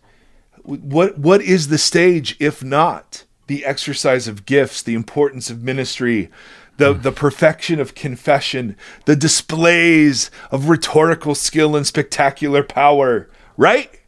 what 0.64 1.18
what 1.18 1.42
is 1.42 1.68
the 1.68 1.78
stage 1.78 2.36
if 2.40 2.64
not 2.64 3.24
the 3.48 3.64
exercise 3.64 4.28
of 4.28 4.46
gifts, 4.46 4.82
the 4.82 4.96
importance 4.96 5.52
of 5.52 5.62
ministry, 5.62 6.32
the 6.78 6.94
the 6.94 7.12
perfection 7.12 7.80
of 7.80 7.96
confession, 7.96 8.76
the 9.06 9.16
displays 9.16 10.30
of 10.52 10.70
rhetorical 10.70 11.36
skill 11.36 11.76
and 11.76 11.88
spectacular 11.88 12.64
power, 12.64 13.30
right? 13.58 14.00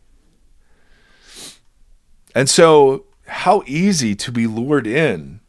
And 2.36 2.49
so 2.49 3.05
how 3.28 3.63
easy 3.65 4.15
to 4.15 4.32
be 4.32 4.47
lured 4.47 4.88
in 4.88 5.39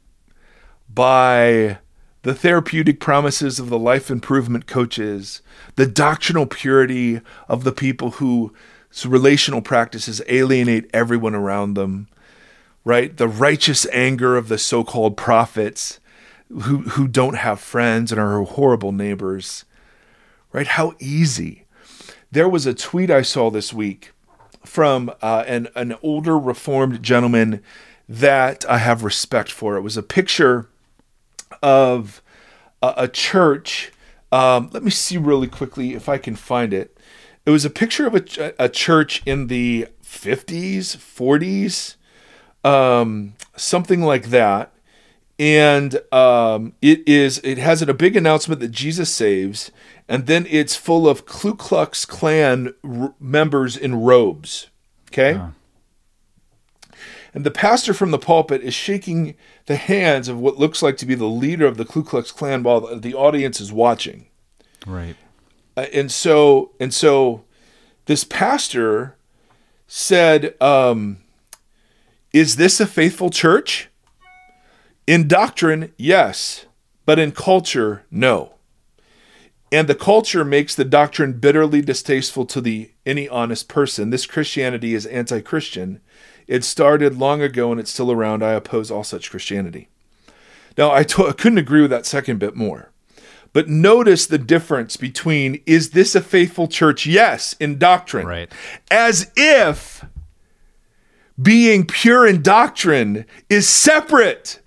by 0.89 1.79
the 2.23 2.35
therapeutic 2.35 2.99
promises 3.01 3.59
of 3.59 3.69
the 3.69 3.79
life 3.79 4.11
improvement 4.11 4.67
coaches, 4.67 5.43
the 5.77 5.87
doctrinal 5.87 6.47
purity 6.47 7.21
of 7.49 7.65
the 7.65 7.73
people 7.73 8.13
who 8.13 8.53
so 8.91 9.09
relational 9.09 9.61
practices 9.61 10.23
alienate 10.29 10.91
everyone 10.93 11.35
around 11.35 11.75
them, 11.75 12.09
right? 12.85 13.17
The 13.17 13.29
righteous 13.29 13.87
anger 13.93 14.37
of 14.37 14.49
the 14.49 14.59
so-called 14.59 15.17
prophets 15.17 16.01
who 16.49 16.79
who 16.81 17.09
don't 17.09 17.37
have 17.37 17.61
friends 17.61 18.11
and 18.11 18.21
are 18.21 18.43
horrible 18.43 18.93
neighbors. 18.93 19.65
Right? 20.53 20.67
How 20.67 20.95
easy. 20.99 21.67
There 22.31 22.49
was 22.49 22.67
a 22.67 22.75
tweet 22.75 23.11
I 23.11 23.23
saw 23.23 23.51
this 23.51 23.73
week 23.73 24.13
from 24.65 25.11
uh, 25.23 25.45
an 25.47 25.69
an 25.75 25.97
older 26.03 26.39
reformed 26.39 27.03
gentleman 27.03 27.63
that 28.09 28.69
I 28.69 28.79
have 28.79 29.05
respect 29.05 29.51
for. 29.51 29.77
It 29.77 29.83
was 29.83 29.97
a 29.97 30.03
picture 30.03 30.69
of 31.63 32.23
a, 32.83 32.95
a 32.97 33.09
church. 33.09 33.93
Um, 34.31 34.71
let 34.73 34.83
me 34.83 34.91
see 34.91 35.17
really 35.17 35.49
quickly 35.49 35.95
if 35.95 36.09
I 36.09 36.19
can 36.19 36.37
find 36.37 36.73
it. 36.73 36.97
It 37.47 37.51
was 37.51 37.65
a 37.65 37.71
picture 37.71 38.07
of 38.07 38.15
a, 38.15 38.55
a 38.59 38.69
church 38.69 39.23
in 39.25 39.47
the 39.47 39.89
50s, 40.03 40.97
40s, 40.97 41.97
um, 42.69 43.35
something 43.57 44.03
like 44.03 44.27
that. 44.27 44.73
And 45.39 46.01
um, 46.13 46.73
it 46.83 47.07
is 47.07 47.41
it 47.45 47.59
has 47.59 47.81
a 47.81 47.95
big 47.95 48.17
announcement 48.17 48.61
that 48.61 48.73
Jesus 48.73 49.13
saves, 49.13 49.71
and 50.09 50.27
then 50.27 50.47
it's 50.51 50.75
full 50.75 51.09
of 51.09 51.27
Ku 51.27 51.55
Klux 51.55 52.05
Klan 52.05 52.75
r- 52.83 53.15
members 53.21 53.77
in 53.77 54.03
robes. 54.03 54.69
Okay. 55.11 55.41
And 57.35 57.45
the 57.45 57.51
pastor 57.51 57.95
from 57.95 58.11
the 58.11 58.19
pulpit 58.19 58.63
is 58.63 58.75
shaking 58.75 59.37
the 59.67 59.77
hands 59.77 60.29
of 60.29 60.41
what 60.41 60.57
looks 60.57 60.83
like 60.83 60.97
to 60.97 61.07
be 61.07 61.15
the 61.15 61.27
leader 61.27 61.67
of 61.67 61.77
the 61.77 61.85
Ku 61.85 62.03
Klux 62.03 62.33
Klan 62.33 62.63
while 62.63 62.99
the 62.99 63.15
audience 63.15 63.61
is 63.61 63.73
watching. 63.73 64.27
Right. 64.87 65.17
Uh, 65.77 65.87
and 65.93 66.11
so 66.11 66.73
and 66.81 66.93
so 66.93 67.45
this 68.07 68.25
pastor 68.25 69.17
said 69.87 70.61
um, 70.61 71.19
is 72.33 72.57
this 72.57 72.81
a 72.81 72.87
faithful 72.87 73.31
church 73.31 73.88
in 75.09 75.27
doctrine 75.27 75.91
yes 75.97 76.67
but 77.07 77.19
in 77.19 77.33
culture 77.33 78.05
no 78.11 78.53
and 79.73 79.89
the 79.89 79.95
culture 79.95 80.45
makes 80.45 80.75
the 80.75 80.85
doctrine 80.85 81.33
bitterly 81.33 81.81
distasteful 81.81 82.45
to 82.45 82.61
the 82.61 82.91
any 83.07 83.27
honest 83.31 83.69
person 83.69 84.11
this 84.11 84.27
christianity 84.27 84.95
is 84.95 85.07
anti-christian 85.07 85.99
it 86.47 86.63
started 86.63 87.17
long 87.17 87.41
ago 87.41 87.71
and 87.71 87.81
it's 87.81 87.91
still 87.91 88.13
around 88.13 88.45
i 88.45 88.53
oppose 88.53 88.91
all 88.91 89.03
such 89.03 89.31
christianity 89.31 89.89
now 90.77 90.93
I 90.93 91.05
t- 91.05 91.25
I 91.27 91.33
couldn't 91.33 91.57
agree 91.57 91.81
with 91.81 91.91
that 91.91 92.05
second 92.05 92.39
bit 92.39 92.55
more 92.55 92.93
but 93.55 93.67
notice 93.67 94.27
the 94.27 94.37
difference 94.37 94.99
between 94.99 95.63
is 95.65 95.91
this 95.91 96.15
a 96.15 96.21
faithful 96.21 96.69
church? 96.69 97.07
Yes, 97.07 97.57
in 97.59 97.79
doctrine. 97.79 98.27
Right. 98.27 98.53
As 98.91 99.33
if 99.37 100.05
being 101.41 101.87
pure 101.87 102.27
in 102.27 102.43
doctrine 102.43 103.25
is 103.49 103.67
separate 103.67 104.61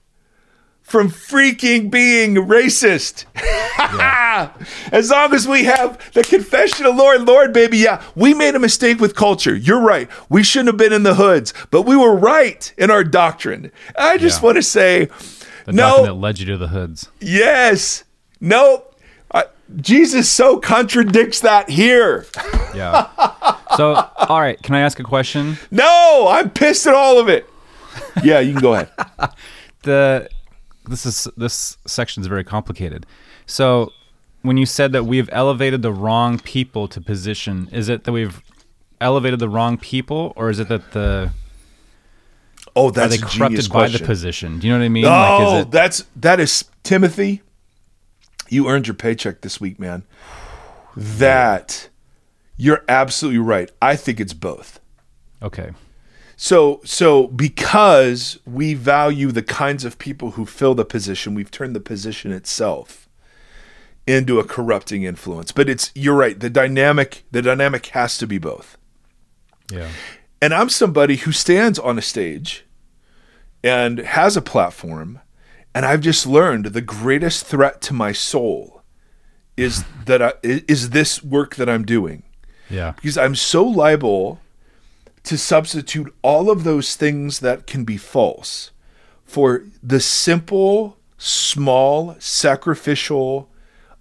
from 0.91 1.09
freaking 1.09 1.89
being 1.89 2.35
racist. 2.35 3.23
as 4.91 5.09
long 5.09 5.33
as 5.33 5.47
we 5.47 5.63
have 5.63 5.97
the 6.13 6.21
confession 6.21 6.85
of 6.85 6.95
Lord, 6.97 7.21
Lord, 7.21 7.53
baby, 7.53 7.77
yeah, 7.77 8.03
we 8.13 8.33
made 8.33 8.55
a 8.55 8.59
mistake 8.59 8.99
with 8.99 9.15
culture. 9.15 9.55
You're 9.55 9.79
right. 9.79 10.09
We 10.29 10.43
shouldn't 10.43 10.67
have 10.67 10.77
been 10.77 10.91
in 10.91 11.03
the 11.03 11.15
hoods, 11.15 11.53
but 11.71 11.83
we 11.83 11.95
were 11.95 12.13
right 12.15 12.71
in 12.77 12.91
our 12.91 13.05
doctrine. 13.05 13.71
I 13.97 14.17
just 14.17 14.41
Yeah. 14.41 14.45
want 14.45 14.55
to 14.57 14.63
say, 14.63 15.05
The 15.65 15.71
no, 15.71 15.81
doctrine 15.87 16.05
that 16.07 16.13
led 16.15 16.39
you 16.39 16.45
to 16.47 16.57
the 16.57 16.67
hoods. 16.67 17.07
Yes. 17.21 18.03
Nope. 18.41 18.93
Uh, 19.33 19.43
Jesus 19.77 20.29
so 20.29 20.59
contradicts 20.59 21.39
that 21.39 21.69
here. 21.69 22.25
Yeah. 22.73 23.07
so, 23.75 23.95
all 24.17 24.39
right. 24.39 24.61
Can 24.63 24.75
I 24.75 24.79
ask 24.79 24.97
a 25.01 25.03
question? 25.03 25.57
No, 25.71 26.27
I'm 26.29 26.49
pissed 26.49 26.87
at 26.87 26.93
all 26.93 27.19
of 27.19 27.27
it. 27.27 27.45
Yeah, 28.23 28.39
you 28.39 28.53
can 28.53 28.61
go 28.61 28.73
ahead. 28.75 28.89
the 29.83 30.29
this 30.87 31.05
is 31.05 31.27
this 31.37 31.77
section 31.85 32.21
is 32.21 32.27
very 32.27 32.43
complicated. 32.43 33.05
So, 33.45 33.93
when 34.41 34.57
you 34.57 34.65
said 34.65 34.91
that 34.93 35.05
we've 35.05 35.29
elevated 35.31 35.81
the 35.81 35.91
wrong 35.91 36.39
people 36.39 36.87
to 36.89 37.01
position, 37.01 37.69
is 37.71 37.89
it 37.89 38.03
that 38.05 38.11
we've 38.11 38.41
elevated 38.99 39.39
the 39.39 39.49
wrong 39.49 39.77
people, 39.77 40.33
or 40.35 40.49
is 40.49 40.59
it 40.59 40.67
that 40.69 40.91
the 40.91 41.31
Oh, 42.75 42.89
that's 42.89 43.15
are 43.15 43.17
they 43.17 43.23
corrupted 43.23 43.69
by 43.71 43.87
the 43.89 43.99
position? 43.99 44.59
Do 44.59 44.67
you 44.67 44.73
know 44.73 44.79
what 44.79 44.85
I 44.85 44.89
mean? 44.89 45.05
Oh, 45.05 45.09
like, 45.09 45.41
is 45.41 45.61
it, 45.65 45.71
that's 45.71 46.05
that 46.17 46.39
is 46.39 46.65
Timothy. 46.83 47.41
You 48.49 48.67
earned 48.69 48.87
your 48.87 48.93
paycheck 48.93 49.41
this 49.41 49.59
week, 49.59 49.79
man. 49.79 50.03
That 50.95 51.89
you're 52.57 52.83
absolutely 52.87 53.39
right. 53.39 53.71
I 53.81 53.95
think 53.95 54.19
it's 54.19 54.33
both. 54.33 54.79
okay. 55.41 55.71
So 56.43 56.81
so 56.83 57.27
because 57.27 58.39
we 58.47 58.73
value 58.73 59.31
the 59.31 59.43
kinds 59.43 59.85
of 59.85 59.99
people 59.99 60.31
who 60.31 60.47
fill 60.47 60.73
the 60.73 60.83
position, 60.83 61.35
we've 61.35 61.51
turned 61.51 61.75
the 61.75 61.79
position 61.79 62.31
itself 62.31 63.07
into 64.07 64.39
a 64.39 64.43
corrupting 64.43 65.03
influence. 65.03 65.51
But 65.51 65.69
it's 65.69 65.91
you're 65.93 66.15
right, 66.15 66.39
the 66.39 66.49
dynamic 66.49 67.25
the 67.29 67.43
dynamic 67.43 67.85
has 67.97 68.17
to 68.17 68.25
be 68.25 68.39
both. 68.39 68.75
Yeah. 69.71 69.89
And 70.41 70.51
I'm 70.51 70.69
somebody 70.69 71.17
who 71.17 71.31
stands 71.31 71.77
on 71.77 71.99
a 71.99 72.01
stage 72.01 72.65
and 73.63 73.99
has 73.99 74.35
a 74.35 74.41
platform 74.41 75.19
and 75.75 75.85
I've 75.85 76.01
just 76.01 76.25
learned 76.25 76.65
the 76.65 76.81
greatest 76.81 77.45
threat 77.45 77.81
to 77.81 77.93
my 77.93 78.13
soul 78.13 78.81
is 79.55 79.83
that 80.07 80.23
I, 80.23 80.33
is 80.41 80.89
this 80.89 81.23
work 81.23 81.57
that 81.57 81.69
I'm 81.69 81.85
doing 81.85 82.23
Yeah. 82.67 82.93
because 82.93 83.15
I'm 83.15 83.35
so 83.35 83.63
liable 83.63 84.39
to 85.23 85.37
substitute 85.37 86.13
all 86.21 86.49
of 86.49 86.63
those 86.63 86.95
things 86.95 87.39
that 87.39 87.67
can 87.67 87.83
be 87.83 87.97
false 87.97 88.71
for 89.23 89.63
the 89.81 89.99
simple, 89.99 90.97
small, 91.17 92.15
sacrificial 92.19 93.49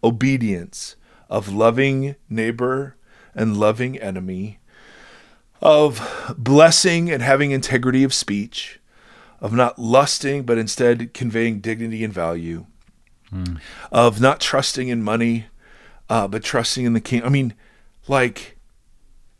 obedience 0.03 0.97
of 1.29 1.53
loving 1.53 2.17
neighbor 2.29 2.97
and 3.35 3.57
loving 3.57 3.99
enemy, 3.99 4.59
of 5.61 6.35
blessing 6.37 7.11
and 7.11 7.23
having 7.23 7.51
integrity 7.51 8.03
of 8.03 8.15
speech, 8.15 8.81
of 9.41 9.53
not 9.53 9.79
lusting 9.79 10.43
but 10.43 10.59
instead 10.59 11.15
conveying 11.15 11.61
dignity 11.61 12.03
and 12.03 12.13
value, 12.13 12.67
of 13.93 14.21
not 14.21 14.41
trusting 14.41 14.89
in 14.89 15.03
money 15.03 15.47
uh, 16.09 16.27
but 16.27 16.43
trusting 16.43 16.85
in 16.85 16.93
the 16.95 17.01
king. 17.01 17.23
I 17.23 17.29
mean, 17.29 17.55
like, 18.09 18.59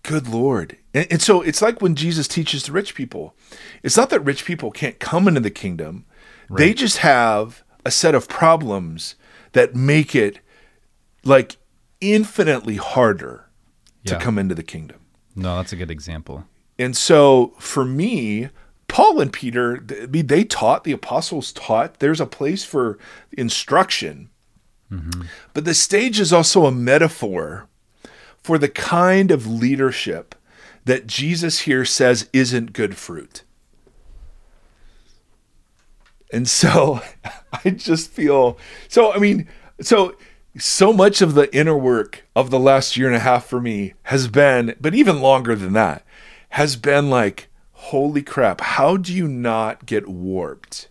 good 0.05 0.29
Lord. 0.29 0.77
And, 0.95 1.07
and 1.11 1.23
so 1.23 1.43
it's 1.43 1.63
like 1.63 1.81
when 1.81 1.95
Jesus 1.95 2.29
teaches 2.29 2.65
the 2.65 2.73
rich 2.73 2.95
people, 2.95 3.35
it's 3.83 3.97
not 3.97 4.11
that 4.11 4.21
rich 4.21 4.45
people 4.45 4.71
can't 4.71 4.99
come 4.99 5.29
into 5.29 5.41
the 5.41 5.51
kingdom, 5.51 6.05
they 6.51 6.75
just 6.75 6.99
have 6.99 7.63
a 7.87 7.91
set 7.91 8.15
of 8.15 8.29
problems 8.29 9.15
that 9.53 9.75
make 9.75 10.15
it 10.15 10.41
like 11.25 11.57
infinitely 12.01 12.77
harder 12.77 13.47
to 14.05 14.19
come 14.19 14.39
into 14.39 14.55
the 14.55 14.63
kingdom. 14.63 14.99
No, 15.37 15.57
that's 15.57 15.73
a 15.73 15.77
good 15.77 15.91
example. 15.91 16.45
And 16.79 16.97
so 16.97 17.55
for 17.59 17.85
me, 17.85 18.49
Paul 18.89 19.21
and 19.21 19.33
Peter, 19.33 19.77
th- 19.77 20.03
I 20.03 20.07
mean, 20.07 20.27
they 20.27 20.45
taught, 20.45 20.85
the 20.85 20.93
apostles 20.93 21.53
taught. 21.53 22.01
There's 22.01 22.21
a 22.21 22.27
place 22.27 22.65
for 22.65 22.99
instruction. 23.31 24.31
Mm-hmm. 24.91 25.23
But 25.55 25.65
the 25.65 25.75
stage 25.75 26.19
is 26.19 26.33
also 26.33 26.67
a 26.67 26.73
metaphor 26.73 27.69
for 28.43 28.59
the 28.59 28.69
kind 28.69 29.31
of 29.31 29.47
leadership 29.47 30.35
that 30.91 31.07
Jesus 31.07 31.61
here 31.61 31.85
says 31.85 32.29
isn't 32.33 32.73
good 32.73 32.97
fruit. 32.97 33.45
And 36.33 36.49
so 36.49 37.01
I 37.65 37.71
just 37.71 38.11
feel 38.11 38.59
so, 38.89 39.13
I 39.13 39.19
mean, 39.19 39.47
so 39.81 40.17
so 40.59 40.93
much 40.93 41.23
of 41.23 41.35
the 41.35 41.55
inner 41.57 41.79
work 41.79 42.27
of 42.35 42.51
the 42.51 42.59
last 42.59 42.97
year 42.97 43.07
and 43.07 43.15
a 43.15 43.21
half 43.21 43.47
for 43.47 43.61
me 43.61 43.95
has 44.05 44.27
been, 44.27 44.75
but 44.81 44.93
even 44.93 45.21
longer 45.21 45.55
than 45.55 45.75
that, 45.75 46.05
has 46.51 46.75
been 46.75 47.09
like, 47.09 47.47
holy 47.71 48.23
crap, 48.23 48.61
how 48.61 48.97
do 48.97 49.15
you 49.15 49.29
not 49.29 49.87
get 49.87 50.09
warped 50.09 50.89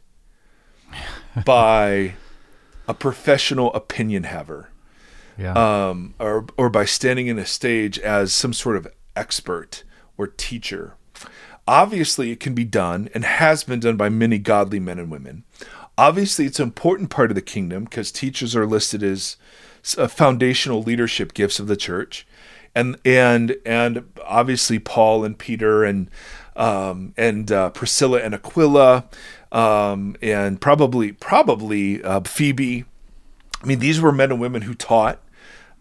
by 1.46 2.14
a 2.88 2.94
professional 2.94 3.74
opinion 3.74 4.24
haver? 4.24 4.70
Yeah. 5.38 5.90
um, 5.90 6.16
or 6.20 6.46
or 6.58 6.70
by 6.70 6.86
standing 6.86 7.28
in 7.28 7.38
a 7.38 7.46
stage 7.46 8.00
as 8.00 8.34
some 8.34 8.52
sort 8.54 8.78
of 8.78 8.88
expert 9.16 9.84
or 10.20 10.28
teacher. 10.28 10.96
Obviously, 11.68 12.32
it 12.32 12.40
can 12.40 12.54
be 12.54 12.64
done 12.64 13.10
and 13.14 13.24
has 13.24 13.64
been 13.64 13.80
done 13.80 13.98
by 13.98 14.10
many 14.10 14.38
godly 14.38 14.80
men 14.80 15.00
and 15.00 15.10
women. 15.10 15.44
Obviously, 15.98 16.46
it's 16.46 16.60
an 16.60 16.66
important 16.66 17.10
part 17.10 17.32
of 17.32 17.36
the 17.36 17.42
kingdom 17.42 17.86
because 17.86 18.12
teachers 18.12 18.56
are 18.56 18.66
listed 18.66 19.02
as 19.02 19.38
uh, 19.98 20.08
foundational 20.08 20.84
leadership 20.84 21.34
gifts 21.34 21.60
of 21.60 21.68
the 21.68 21.76
church, 21.76 22.28
and 22.76 22.98
and 23.04 23.56
and 23.66 24.04
obviously 24.26 24.80
Paul 24.80 25.24
and 25.24 25.38
Peter 25.38 25.84
and 25.84 26.10
um, 26.56 27.14
and 27.18 27.52
uh, 27.52 27.70
Priscilla 27.72 28.20
and 28.20 28.34
Aquila, 28.34 29.06
um, 29.52 30.16
and 30.22 30.62
probably 30.62 31.12
probably 31.12 32.04
uh, 32.04 32.22
Phoebe 32.22 32.86
I 33.62 33.66
mean, 33.66 33.80
these 33.80 34.00
were 34.00 34.12
men 34.12 34.32
and 34.32 34.40
women 34.40 34.64
who 34.64 34.74
taught 34.74 35.20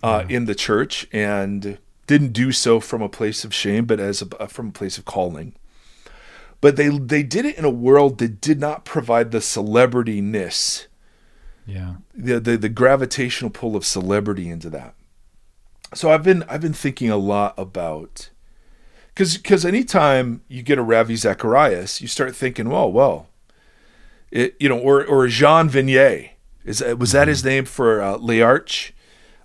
uh, 0.02 0.24
in 0.28 0.46
the 0.46 0.54
church 0.54 1.06
and 1.12 1.78
didn't 2.08 2.32
do 2.32 2.50
so 2.50 2.80
from 2.80 3.02
a 3.02 3.08
place 3.08 3.44
of 3.44 3.54
shame, 3.54 3.84
but 3.84 4.00
as 4.00 4.22
a, 4.22 4.48
from 4.48 4.68
a 4.68 4.72
place 4.72 4.98
of 4.98 5.04
calling. 5.04 5.54
But 6.60 6.74
they 6.74 6.88
they 6.88 7.22
did 7.22 7.44
it 7.44 7.56
in 7.56 7.64
a 7.64 7.70
world 7.70 8.18
that 8.18 8.40
did 8.40 8.58
not 8.58 8.84
provide 8.84 9.30
the 9.30 9.38
celebrityness, 9.38 10.86
yeah. 11.64 11.96
the, 12.12 12.40
the 12.40 12.56
the 12.56 12.68
gravitational 12.68 13.52
pull 13.52 13.76
of 13.76 13.86
celebrity 13.86 14.48
into 14.48 14.68
that. 14.70 14.94
So 15.94 16.10
I've 16.10 16.24
been 16.24 16.42
I've 16.48 16.62
been 16.62 16.72
thinking 16.72 17.10
a 17.10 17.16
lot 17.16 17.54
about 17.56 18.30
because 19.14 19.36
because 19.36 19.64
anytime 19.64 20.42
you 20.48 20.62
get 20.62 20.78
a 20.78 20.82
Ravi 20.82 21.14
Zacharias, 21.14 22.00
you 22.00 22.08
start 22.08 22.34
thinking, 22.34 22.68
well, 22.70 22.90
well, 22.90 23.28
it 24.32 24.56
you 24.58 24.68
know, 24.68 24.78
or 24.78 25.04
or 25.04 25.28
Jean 25.28 25.68
Vignette 25.68 26.30
is 26.64 26.82
was 26.82 27.12
that 27.12 27.28
his 27.28 27.44
name 27.44 27.66
for 27.66 28.02
uh, 28.02 28.16
L'Arche? 28.16 28.92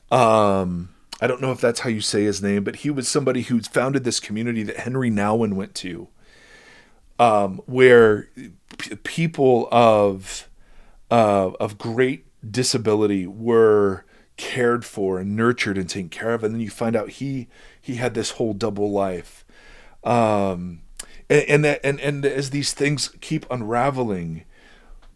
Um, 0.09 0.92
I 1.21 1.27
don't 1.27 1.41
know 1.41 1.51
if 1.51 1.61
that's 1.61 1.81
how 1.81 1.89
you 1.89 2.01
say 2.01 2.23
his 2.23 2.41
name, 2.41 2.63
but 2.63 2.77
he 2.77 2.89
was 2.89 3.07
somebody 3.07 3.43
who 3.43 3.61
founded 3.61 4.03
this 4.03 4.19
community 4.19 4.63
that 4.63 4.85
Henri 4.85 5.09
Nouwen 5.09 5.53
went 5.53 5.75
to, 5.75 6.07
um, 7.19 7.61
where 7.65 8.29
p- 8.77 8.95
people 8.97 9.67
of 9.71 10.49
uh, 11.11 11.51
of 11.59 11.77
great 11.77 12.25
disability 12.49 13.27
were 13.27 14.05
cared 14.35 14.83
for 14.83 15.19
and 15.19 15.35
nurtured 15.35 15.77
and 15.77 15.89
taken 15.89 16.09
care 16.09 16.33
of, 16.33 16.43
and 16.43 16.53
then 16.53 16.61
you 16.61 16.69
find 16.69 16.95
out 16.95 17.09
he 17.09 17.47
he 17.79 17.95
had 17.95 18.13
this 18.13 18.31
whole 18.31 18.53
double 18.53 18.91
life, 18.91 19.45
um, 20.03 20.81
and, 21.29 21.43
and 21.47 21.65
that 21.65 21.79
and 21.83 21.99
and 22.01 22.25
as 22.25 22.49
these 22.49 22.73
things 22.73 23.09
keep 23.21 23.45
unraveling, 23.51 24.43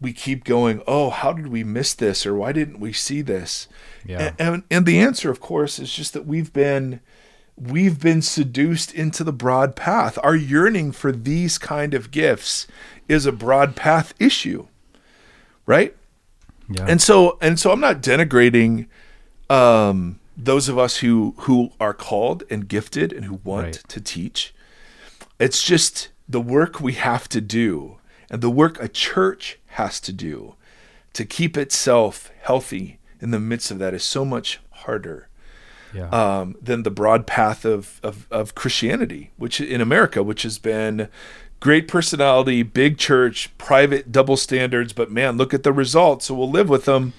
we 0.00 0.12
keep 0.12 0.44
going, 0.44 0.82
oh, 0.86 1.10
how 1.10 1.32
did 1.32 1.48
we 1.48 1.64
miss 1.64 1.92
this, 1.94 2.24
or 2.26 2.34
why 2.34 2.52
didn't 2.52 2.78
we 2.80 2.92
see 2.92 3.20
this? 3.22 3.68
Yeah. 4.04 4.34
And, 4.38 4.54
and 4.54 4.62
and 4.70 4.86
the 4.86 5.00
answer, 5.00 5.30
of 5.30 5.40
course, 5.40 5.78
is 5.78 5.92
just 5.92 6.12
that 6.12 6.26
we've 6.26 6.52
been 6.52 7.00
we've 7.56 8.00
been 8.00 8.22
seduced 8.22 8.94
into 8.94 9.24
the 9.24 9.32
broad 9.32 9.74
path. 9.74 10.18
Our 10.22 10.36
yearning 10.36 10.92
for 10.92 11.10
these 11.10 11.58
kind 11.58 11.94
of 11.94 12.10
gifts 12.12 12.66
is 13.08 13.26
a 13.26 13.32
broad 13.32 13.74
path 13.74 14.14
issue, 14.20 14.68
right? 15.66 15.96
Yeah. 16.70 16.86
And 16.88 17.02
so 17.02 17.36
and 17.40 17.58
so 17.58 17.72
I'm 17.72 17.80
not 17.80 18.00
denigrating 18.02 18.86
um, 19.50 20.20
those 20.36 20.68
of 20.68 20.78
us 20.78 20.98
who 20.98 21.34
who 21.38 21.72
are 21.80 21.94
called 21.94 22.44
and 22.50 22.68
gifted 22.68 23.12
and 23.12 23.24
who 23.24 23.40
want 23.44 23.64
Right. 23.66 23.74
to 23.88 24.00
teach. 24.00 24.54
It's 25.40 25.62
just 25.62 26.08
the 26.28 26.40
work 26.40 26.80
we 26.80 26.92
have 26.92 27.28
to 27.30 27.40
do 27.40 27.96
and 28.30 28.42
the 28.42 28.50
work 28.50 28.80
a 28.82 28.88
church 28.88 29.57
has 29.68 30.00
to 30.00 30.12
do 30.12 30.54
to 31.12 31.24
keep 31.24 31.56
itself 31.56 32.30
healthy 32.42 32.98
in 33.20 33.30
the 33.30 33.40
midst 33.40 33.70
of 33.70 33.78
that 33.78 33.94
is 33.94 34.04
so 34.04 34.24
much 34.24 34.60
harder 34.70 35.28
yeah. 35.92 36.08
um, 36.10 36.56
than 36.62 36.82
the 36.82 36.90
broad 36.90 37.26
path 37.26 37.64
of, 37.64 38.00
of, 38.02 38.26
of 38.30 38.54
Christianity, 38.54 39.30
which 39.36 39.60
in 39.60 39.80
America, 39.80 40.22
which 40.22 40.42
has 40.42 40.58
been 40.58 41.08
great 41.60 41.88
personality, 41.88 42.62
big 42.62 42.98
church, 42.98 43.50
private 43.58 44.12
double 44.12 44.36
standards, 44.36 44.92
but 44.92 45.10
man, 45.10 45.36
look 45.36 45.52
at 45.52 45.64
the 45.64 45.72
results. 45.72 46.26
So 46.26 46.34
we'll 46.34 46.50
live 46.50 46.68
with 46.68 46.84
them. 46.84 47.14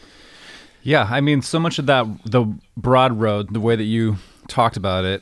Yeah, 0.82 1.08
I 1.10 1.20
mean, 1.20 1.41
so 1.41 1.60
much 1.60 1.78
of 1.78 1.88
that, 1.88 2.06
the 2.24 2.45
broad 2.78 3.20
road, 3.20 3.54
the 3.54 3.60
way 3.60 3.76
that 3.76 3.84
you 3.84 4.18
talked 4.47 4.78
about 4.78 5.04
it, 5.04 5.22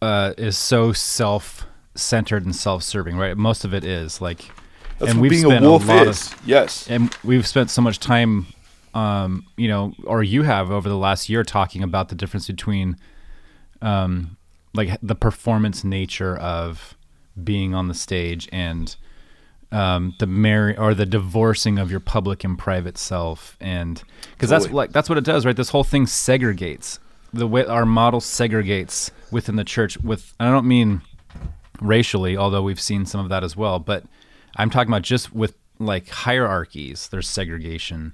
uh, 0.00 0.32
is 0.38 0.56
so 0.56 0.92
self-centered 0.92 2.44
and 2.44 2.56
self-serving, 2.56 3.16
right? 3.16 3.36
Most 3.36 3.66
of 3.66 3.74
it 3.74 3.84
is 3.84 4.22
like, 4.22 4.50
That's 4.98 5.10
and 5.10 5.20
what 5.20 5.22
we've 5.22 5.30
being 5.30 5.44
spent 5.44 5.64
a 5.64 5.68
wolf 5.68 5.86
lot 5.86 6.06
is. 6.06 6.32
of, 6.32 6.42
yes. 6.46 6.88
and 6.88 7.14
we've 7.24 7.46
spent 7.46 7.70
so 7.70 7.82
much 7.82 7.98
time, 7.98 8.46
um, 8.94 9.46
you 9.56 9.68
know, 9.68 9.92
or 10.04 10.22
you 10.22 10.42
have 10.42 10.70
over 10.70 10.88
the 10.88 10.96
last 10.96 11.28
year 11.28 11.42
talking 11.42 11.82
about 11.82 12.08
the 12.08 12.14
difference 12.14 12.46
between, 12.46 12.96
um, 13.82 14.36
like 14.72 14.98
the 15.02 15.14
performance 15.14 15.84
nature 15.84 16.36
of 16.36 16.96
being 17.42 17.74
on 17.74 17.88
the 17.88 17.94
stage 17.94 18.48
and 18.52 18.96
um, 19.72 20.14
the 20.20 20.26
marry 20.26 20.76
or 20.76 20.94
the 20.94 21.06
divorcing 21.06 21.78
of 21.78 21.90
your 21.90 22.00
public 22.00 22.44
and 22.44 22.56
private 22.58 22.96
self, 22.96 23.56
and 23.60 24.02
because 24.30 24.48
that's 24.48 24.70
like 24.70 24.92
that's 24.92 25.08
what 25.08 25.18
it 25.18 25.24
does, 25.24 25.44
right? 25.44 25.56
This 25.56 25.70
whole 25.70 25.82
thing 25.82 26.06
segregates 26.06 27.00
the 27.34 27.46
way 27.46 27.64
our 27.64 27.84
model 27.84 28.20
segregates 28.20 29.10
within 29.30 29.56
the 29.56 29.64
church. 29.64 29.98
With 29.98 30.32
and 30.38 30.48
I 30.48 30.52
don't 30.52 30.66
mean 30.66 31.02
racially, 31.80 32.36
although 32.36 32.62
we've 32.62 32.80
seen 32.80 33.04
some 33.04 33.20
of 33.20 33.28
that 33.28 33.42
as 33.42 33.56
well, 33.56 33.78
but 33.80 34.04
I'm 34.56 34.70
talking 34.70 34.90
about 34.92 35.02
just 35.02 35.34
with 35.34 35.54
like 35.78 36.08
hierarchies. 36.08 37.08
There's 37.08 37.28
segregation, 37.28 38.12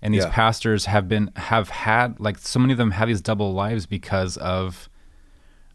and 0.00 0.14
these 0.14 0.24
Yeah. 0.24 0.30
pastors 0.30 0.86
have 0.86 1.08
been 1.08 1.30
have 1.36 1.68
had 1.68 2.18
like 2.18 2.38
so 2.38 2.58
many 2.58 2.72
of 2.72 2.78
them 2.78 2.92
have 2.92 3.08
these 3.08 3.20
double 3.20 3.52
lives 3.52 3.86
because 3.86 4.36
of 4.38 4.88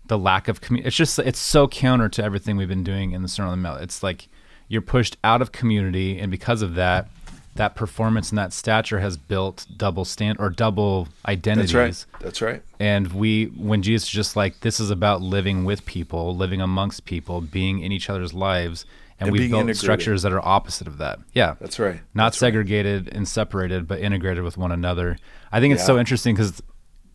the 0.07 0.17
lack 0.17 0.47
of 0.47 0.61
community. 0.61 0.87
It's 0.87 0.95
just 0.95 1.19
it's 1.19 1.39
so 1.39 1.67
counter 1.67 2.09
to 2.09 2.23
everything 2.23 2.57
we've 2.57 2.67
been 2.67 2.83
doing 2.83 3.11
in 3.11 3.21
the 3.21 3.27
Sermon 3.27 3.51
on 3.51 3.59
the 3.59 3.63
Mount. 3.69 3.81
It's 3.81 4.01
like 4.01 4.27
you're 4.67 4.81
pushed 4.81 5.17
out 5.23 5.41
of 5.41 5.51
community, 5.51 6.17
and 6.19 6.29
because 6.31 6.61
of 6.61 6.75
that, 6.75 7.09
that 7.55 7.75
performance 7.75 8.29
and 8.29 8.37
that 8.37 8.51
stature 8.53 8.99
has 8.99 9.17
built 9.17 9.65
double 9.77 10.05
stand 10.05 10.39
or 10.39 10.49
double 10.49 11.07
identities. 11.25 11.71
That's 11.71 12.11
right. 12.11 12.21
That's 12.23 12.41
right. 12.41 12.61
And 12.79 13.11
we, 13.13 13.45
when 13.45 13.81
Jesus 13.81 14.09
is 14.09 14.13
just 14.13 14.35
like, 14.35 14.59
this 14.59 14.79
is 14.79 14.89
about 14.91 15.21
living 15.21 15.63
with 15.65 15.85
people, 15.85 16.35
living 16.35 16.61
amongst 16.61 17.05
people, 17.05 17.41
being 17.41 17.79
in 17.79 17.91
each 17.91 18.09
other's 18.09 18.33
lives, 18.33 18.85
and, 19.19 19.27
And 19.27 19.31
we've 19.31 19.39
being 19.41 19.51
built 19.51 19.61
integrated. 19.61 19.79
structures 19.81 20.21
that 20.23 20.31
are 20.33 20.45
opposite 20.45 20.87
of 20.87 20.97
that. 20.99 21.19
Yeah, 21.33 21.55
That's 21.59 21.79
right. 21.79 21.99
not 22.13 22.25
That's 22.25 22.41
right. 22.41 22.47
segregated 22.47 23.09
and 23.11 23.27
separated, 23.27 23.87
but 23.87 23.99
integrated 23.99 24.43
with 24.43 24.57
one 24.57 24.71
another. 24.71 25.17
I 25.51 25.59
think 25.59 25.73
it's 25.73 25.85
so 25.85 25.97
interesting 25.97 26.35
because 26.35 26.61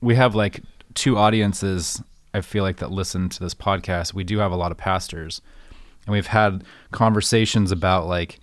we 0.01 0.15
have 0.17 0.35
like 0.35 0.61
two 0.95 1.17
audiences. 1.17 2.03
I 2.35 2.41
feel 2.41 2.65
like 2.65 2.79
that 2.79 2.91
listen 2.91 3.29
to 3.29 3.41
this 3.41 3.55
podcast. 3.55 4.15
We 4.15 4.25
do 4.25 4.39
have 4.39 4.51
a 4.53 4.57
lot 4.57 4.73
of 4.73 4.79
pastors, 4.79 5.41
and 6.07 6.13
we've 6.13 6.27
had 6.27 6.65
conversations 6.91 7.71
about 7.71 8.07
like 8.09 8.41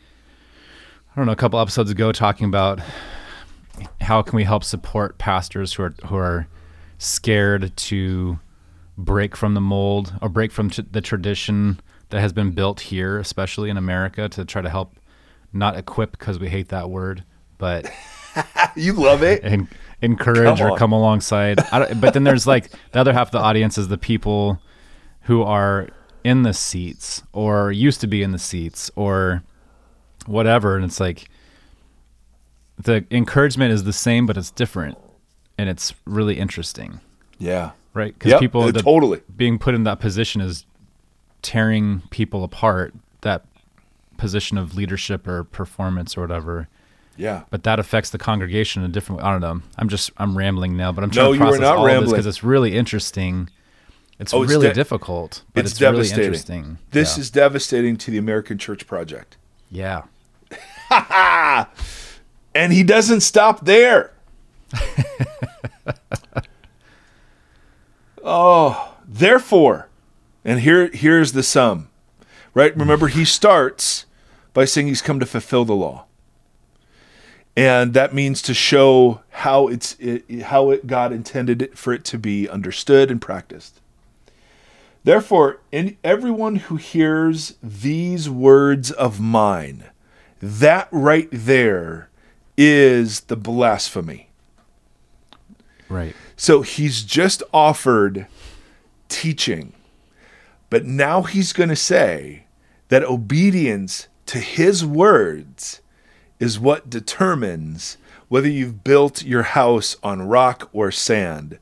I 1.12 1.16
don't 1.16 1.26
know 1.26 1.32
a 1.34 1.36
couple 1.36 1.60
episodes 1.60 1.90
ago 1.92 2.12
talking 2.12 2.46
about 2.46 2.80
how 4.02 4.22
can 4.22 4.36
we 4.38 4.44
help 4.44 4.64
support 4.64 5.18
pastors 5.18 5.74
who 5.74 5.84
are 5.84 5.96
who 6.06 6.16
are 6.16 6.48
scared 6.98 7.76
to 7.78 8.40
break 8.98 9.36
from 9.36 9.54
the 9.54 9.62
mold 9.62 10.14
or 10.22 10.30
break 10.30 10.52
from 10.52 10.70
t- 10.70 10.84
the 10.92 11.02
tradition 11.02 11.80
that 12.10 12.22
has 12.22 12.34
been 12.34 12.52
built 12.52 12.80
here, 12.80 13.20
especially 13.20 13.70
in 13.70 13.78
America, 13.78 14.28
to 14.30 14.46
try 14.46 14.62
to 14.62 14.70
help 14.70 14.96
not 15.54 15.78
equip 15.78 16.12
because 16.12 16.40
we 16.40 16.50
hate 16.50 16.70
that 16.70 16.90
word, 16.90 17.24
but 17.58 17.90
You 18.76 18.94
love 18.94 19.24
it. 19.24 19.44
and 19.44 19.68
encourage 20.02 20.60
Come 20.60 20.72
or 20.72 20.78
come 20.78 20.92
alongside. 20.92 21.60
I 21.72 21.80
don't, 21.80 22.02
but 22.02 22.14
then 22.14 22.24
there's 22.24 22.48
like 22.48 22.70
the 22.92 23.00
other 23.00 23.14
half 23.14 23.28
of 23.30 23.32
the 23.34 23.40
audience 23.40 23.78
is 23.78 23.88
the 23.90 23.98
people 23.98 24.60
who 25.24 25.44
are 25.44 25.90
in 26.24 26.44
the 26.44 26.54
seats 26.54 27.22
or 27.34 27.72
used 27.72 28.02
to 28.02 28.08
be 28.08 28.24
in 28.24 28.32
the 28.32 28.40
seats 28.40 28.90
or 28.96 29.44
whatever, 30.26 30.76
and 30.76 30.86
it's 30.86 31.00
like 31.00 31.30
the 32.78 33.06
encouragement 33.12 33.72
is 33.74 33.84
the 33.84 33.94
same, 33.94 34.26
but 34.26 34.38
it's 34.38 34.52
different, 34.52 34.98
and 35.58 35.70
it's 35.70 35.94
really 36.06 36.40
interesting, 36.40 37.00
Yeah. 37.38 37.72
right? 37.94 38.14
Because 38.14 38.32
Yep, 38.32 38.40
people 38.40 38.72
that 38.72 38.84
totally. 38.84 39.22
being 39.36 39.60
put 39.60 39.76
in 39.76 39.84
that 39.84 40.00
position 40.00 40.40
is 40.42 40.66
tearing 41.42 42.04
people 42.10 42.44
apart 42.44 42.94
that 43.22 43.46
position 44.18 44.58
of 44.58 44.76
leadership 44.76 45.28
or 45.28 45.44
performance 45.44 46.18
or 46.18 46.22
whatever. 46.22 46.68
Yeah. 47.18 47.44
But 47.50 47.64
that 47.64 47.80
affects 47.80 48.10
the 48.12 48.18
congregation 48.18 48.84
in 48.84 48.90
a 48.90 48.94
different 48.94 49.22
way. 49.22 49.28
I 49.28 49.32
don't 49.32 49.42
know. 49.42 49.62
I'm 49.78 49.90
just 49.90 50.12
I'm 50.18 50.38
rambling 50.38 50.78
now, 50.78 50.92
but 50.92 51.04
I'm 51.04 51.10
No, 51.10 51.14
trying 51.14 51.32
to 51.34 51.38
you 51.38 51.42
are 51.44 51.46
process 51.48 51.62
not 51.62 51.78
all 51.78 51.86
of 51.86 51.90
this 51.90 51.94
rambling. 51.94 52.12
because 52.16 52.26
it's 52.28 52.44
really 52.44 52.76
interesting. 52.78 53.50
It's 54.20 54.34
Oh, 54.34 54.44
it's 54.44 54.52
really 54.52 54.68
de- 54.68 54.74
difficult, 54.74 55.44
but 55.54 55.62
it's 55.66 55.72
it's, 55.74 55.82
really 55.82 55.94
devastating. 55.98 56.26
interesting. 56.26 56.78
This 56.92 57.18
yeah. 57.18 57.22
is 57.22 57.30
devastating 57.32 57.96
to 57.98 58.12
the 58.12 58.18
American 58.18 58.58
Church 58.58 58.86
Project. 58.88 59.38
yeah. 59.70 60.04
And 62.56 62.74
he 62.74 62.82
doesn't 62.84 63.22
stop 63.22 63.64
there. 63.66 64.12
oh, 68.24 68.96
therefore, 69.08 69.89
and 70.44 70.62
here 70.62 70.90
here's 70.94 71.34
the 71.34 71.44
sum. 71.44 71.90
Right? 72.54 72.76
Remember 72.76 73.08
he 73.08 73.26
starts 73.26 74.06
by 74.54 74.66
saying 74.66 74.88
he's 74.88 75.02
come 75.02 75.20
to 75.20 75.26
fulfill 75.26 75.66
the 75.66 75.76
law. 75.76 76.06
And 77.56 77.94
that 77.94 78.14
means 78.14 78.42
to 78.44 78.54
show 78.54 79.22
how 79.30 79.68
it's 79.68 79.96
it, 80.00 80.44
how 80.44 80.72
it 80.72 80.88
God 80.88 81.12
intended 81.12 81.62
it 81.62 81.78
for 81.78 81.94
it 81.94 82.06
to 82.06 82.18
be 82.18 82.48
understood 82.48 83.12
and 83.12 83.22
practiced. 83.22 83.82
Therefore, 85.04 85.60
in 85.72 85.98
everyone 86.04 86.58
who 86.58 86.76
hears 86.76 87.56
these 87.64 88.30
words 88.30 88.92
of 88.92 89.20
mine, 89.20 89.86
that 90.42 90.88
right 90.92 91.30
there 91.32 92.10
is 92.58 93.22
the 93.22 93.38
blasphemy. 93.38 94.30
Right. 95.88 96.16
So 96.36 96.62
he's 96.62 97.04
just 97.04 97.42
offered 97.54 98.28
teaching, 99.08 99.74
but 100.70 100.86
now 100.86 101.24
he's 101.24 101.54
going 101.54 101.70
to 101.70 101.76
say 101.76 102.44
that 102.90 103.04
obedience 103.04 104.08
to 104.28 104.40
his 104.40 104.86
words 104.86 105.82
is 106.40 106.60
what 106.60 106.90
determines 106.90 107.98
whether 108.28 108.48
you've 108.48 108.84
built 108.84 109.24
your 109.24 109.44
house 109.44 109.98
on 110.04 110.28
rock 110.28 110.70
or 110.72 110.92
sand 110.92 111.58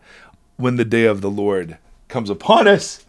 when 0.58 0.76
the 0.76 0.86
day 0.86 1.06
of 1.06 1.22
the 1.22 1.30
Lord 1.30 1.78
comes 2.08 2.30
upon 2.30 2.68
us. 2.68 3.06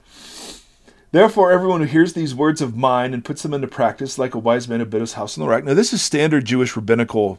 Therefore, 1.10 1.50
everyone 1.50 1.80
who 1.80 1.86
hears 1.86 2.12
these 2.12 2.34
words 2.34 2.60
of 2.60 2.76
mine 2.76 3.14
and 3.14 3.24
puts 3.24 3.42
them 3.42 3.54
into 3.54 3.66
practice, 3.66 4.18
like 4.18 4.34
a 4.34 4.38
wise 4.38 4.68
man 4.68 4.80
who 4.80 4.86
built 4.86 5.00
his 5.00 5.14
house 5.14 5.36
on 5.36 5.42
the 5.42 5.50
rock. 5.50 5.64
Now, 5.64 5.74
this 5.74 5.92
is 5.92 6.02
standard 6.02 6.44
Jewish 6.44 6.76
rabbinical 6.76 7.38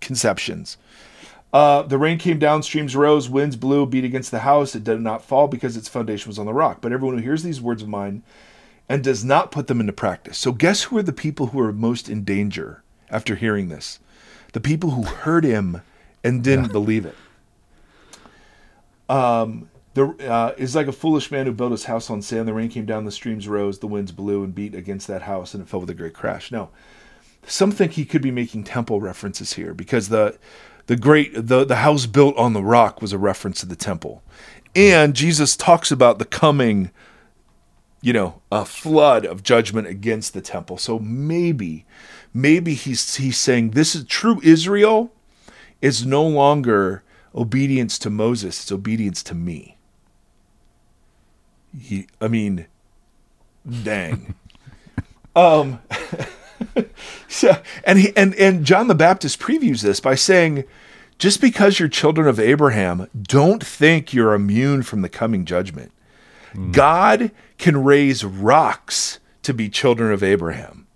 conceptions. 0.00 0.76
Uh, 1.52 1.82
the 1.82 1.98
rain 1.98 2.18
came 2.18 2.38
down, 2.38 2.62
streams 2.62 2.96
rose, 2.96 3.28
winds 3.28 3.56
blew, 3.56 3.84
beat 3.84 4.04
against 4.04 4.30
the 4.30 4.40
house. 4.40 4.74
It 4.74 4.84
did 4.84 5.00
not 5.00 5.22
fall 5.22 5.48
because 5.48 5.76
its 5.76 5.88
foundation 5.88 6.30
was 6.30 6.38
on 6.38 6.46
the 6.46 6.54
rock. 6.54 6.80
But 6.80 6.92
everyone 6.92 7.18
who 7.18 7.22
hears 7.22 7.42
these 7.42 7.60
words 7.60 7.82
of 7.82 7.88
mine 7.88 8.22
and 8.88 9.04
does 9.04 9.22
not 9.22 9.50
put 9.50 9.66
them 9.66 9.80
into 9.80 9.92
practice. 9.92 10.38
So, 10.38 10.52
guess 10.52 10.84
who 10.84 10.96
are 10.96 11.02
the 11.02 11.12
people 11.12 11.48
who 11.48 11.60
are 11.60 11.72
most 11.72 12.08
in 12.08 12.24
danger 12.24 12.82
after 13.10 13.36
hearing 13.36 13.68
this? 13.68 13.98
The 14.54 14.60
people 14.60 14.90
who 14.90 15.02
heard 15.02 15.44
him 15.44 15.82
and 16.24 16.42
didn't 16.42 16.72
believe 16.72 17.04
it. 17.06 17.16
Um, 19.08 19.68
the 19.94 20.06
uh, 20.26 20.54
is 20.56 20.74
like 20.74 20.86
a 20.86 20.92
foolish 20.92 21.30
man 21.30 21.44
who 21.46 21.52
built 21.52 21.72
his 21.72 21.84
house 21.84 22.08
on 22.08 22.22
sand. 22.22 22.48
The 22.48 22.54
rain 22.54 22.70
came 22.70 22.86
down, 22.86 23.04
the 23.04 23.12
streams 23.12 23.46
rose, 23.46 23.78
the 23.78 23.86
winds 23.86 24.12
blew 24.12 24.42
and 24.42 24.54
beat 24.54 24.74
against 24.74 25.06
that 25.08 25.22
house, 25.22 25.52
and 25.52 25.62
it 25.62 25.68
fell 25.68 25.80
with 25.80 25.90
a 25.90 25.94
great 25.94 26.14
crash. 26.14 26.50
Now, 26.50 26.70
some 27.46 27.72
think 27.72 27.92
he 27.92 28.04
could 28.04 28.22
be 28.22 28.30
making 28.30 28.64
temple 28.64 29.00
references 29.00 29.52
here 29.54 29.74
because 29.74 30.08
the 30.08 30.38
the 30.86 30.96
great 30.96 31.32
the 31.34 31.64
the 31.64 31.76
house 31.76 32.06
built 32.06 32.36
on 32.36 32.52
the 32.52 32.62
rock 32.62 33.00
was 33.00 33.12
a 33.12 33.18
reference 33.18 33.60
to 33.60 33.66
the 33.66 33.76
temple, 33.76 34.22
and 34.74 35.14
Jesus 35.14 35.56
talks 35.56 35.90
about 35.90 36.18
the 36.18 36.24
coming, 36.24 36.90
you 38.00 38.12
know, 38.12 38.42
a 38.50 38.64
flood 38.64 39.24
of 39.24 39.42
judgment 39.42 39.86
against 39.86 40.34
the 40.34 40.40
temple. 40.40 40.78
So 40.78 40.98
maybe, 40.98 41.84
maybe 42.34 42.74
he's 42.74 43.16
he's 43.16 43.36
saying 43.36 43.70
this 43.70 43.94
is 43.94 44.04
true 44.04 44.40
Israel 44.42 45.12
is 45.80 46.06
no 46.06 46.26
longer 46.26 47.02
obedience 47.34 47.98
to 48.00 48.10
Moses; 48.10 48.60
it's 48.62 48.72
obedience 48.72 49.22
to 49.24 49.34
me. 49.34 49.76
He, 51.78 52.06
I 52.20 52.28
mean, 52.28 52.66
dang. 53.82 54.34
um. 55.36 55.80
So, 57.28 57.62
and 57.84 57.98
he 57.98 58.16
and 58.16 58.34
and 58.34 58.64
John 58.64 58.88
the 58.88 58.94
Baptist 58.94 59.40
previews 59.40 59.82
this 59.82 60.00
by 60.00 60.14
saying, 60.14 60.64
just 61.18 61.40
because 61.40 61.78
you're 61.78 61.88
children 61.88 62.28
of 62.28 62.38
Abraham, 62.38 63.08
don't 63.20 63.64
think 63.64 64.12
you're 64.12 64.34
immune 64.34 64.82
from 64.82 65.00
the 65.00 65.08
coming 65.08 65.46
judgment. 65.46 65.92
Hmm. 66.52 66.72
God 66.72 67.30
can 67.56 67.82
raise 67.82 68.22
rocks 68.22 69.18
to 69.42 69.54
be 69.54 69.70
children 69.70 70.12
of 70.12 70.22
Abraham. 70.22 70.86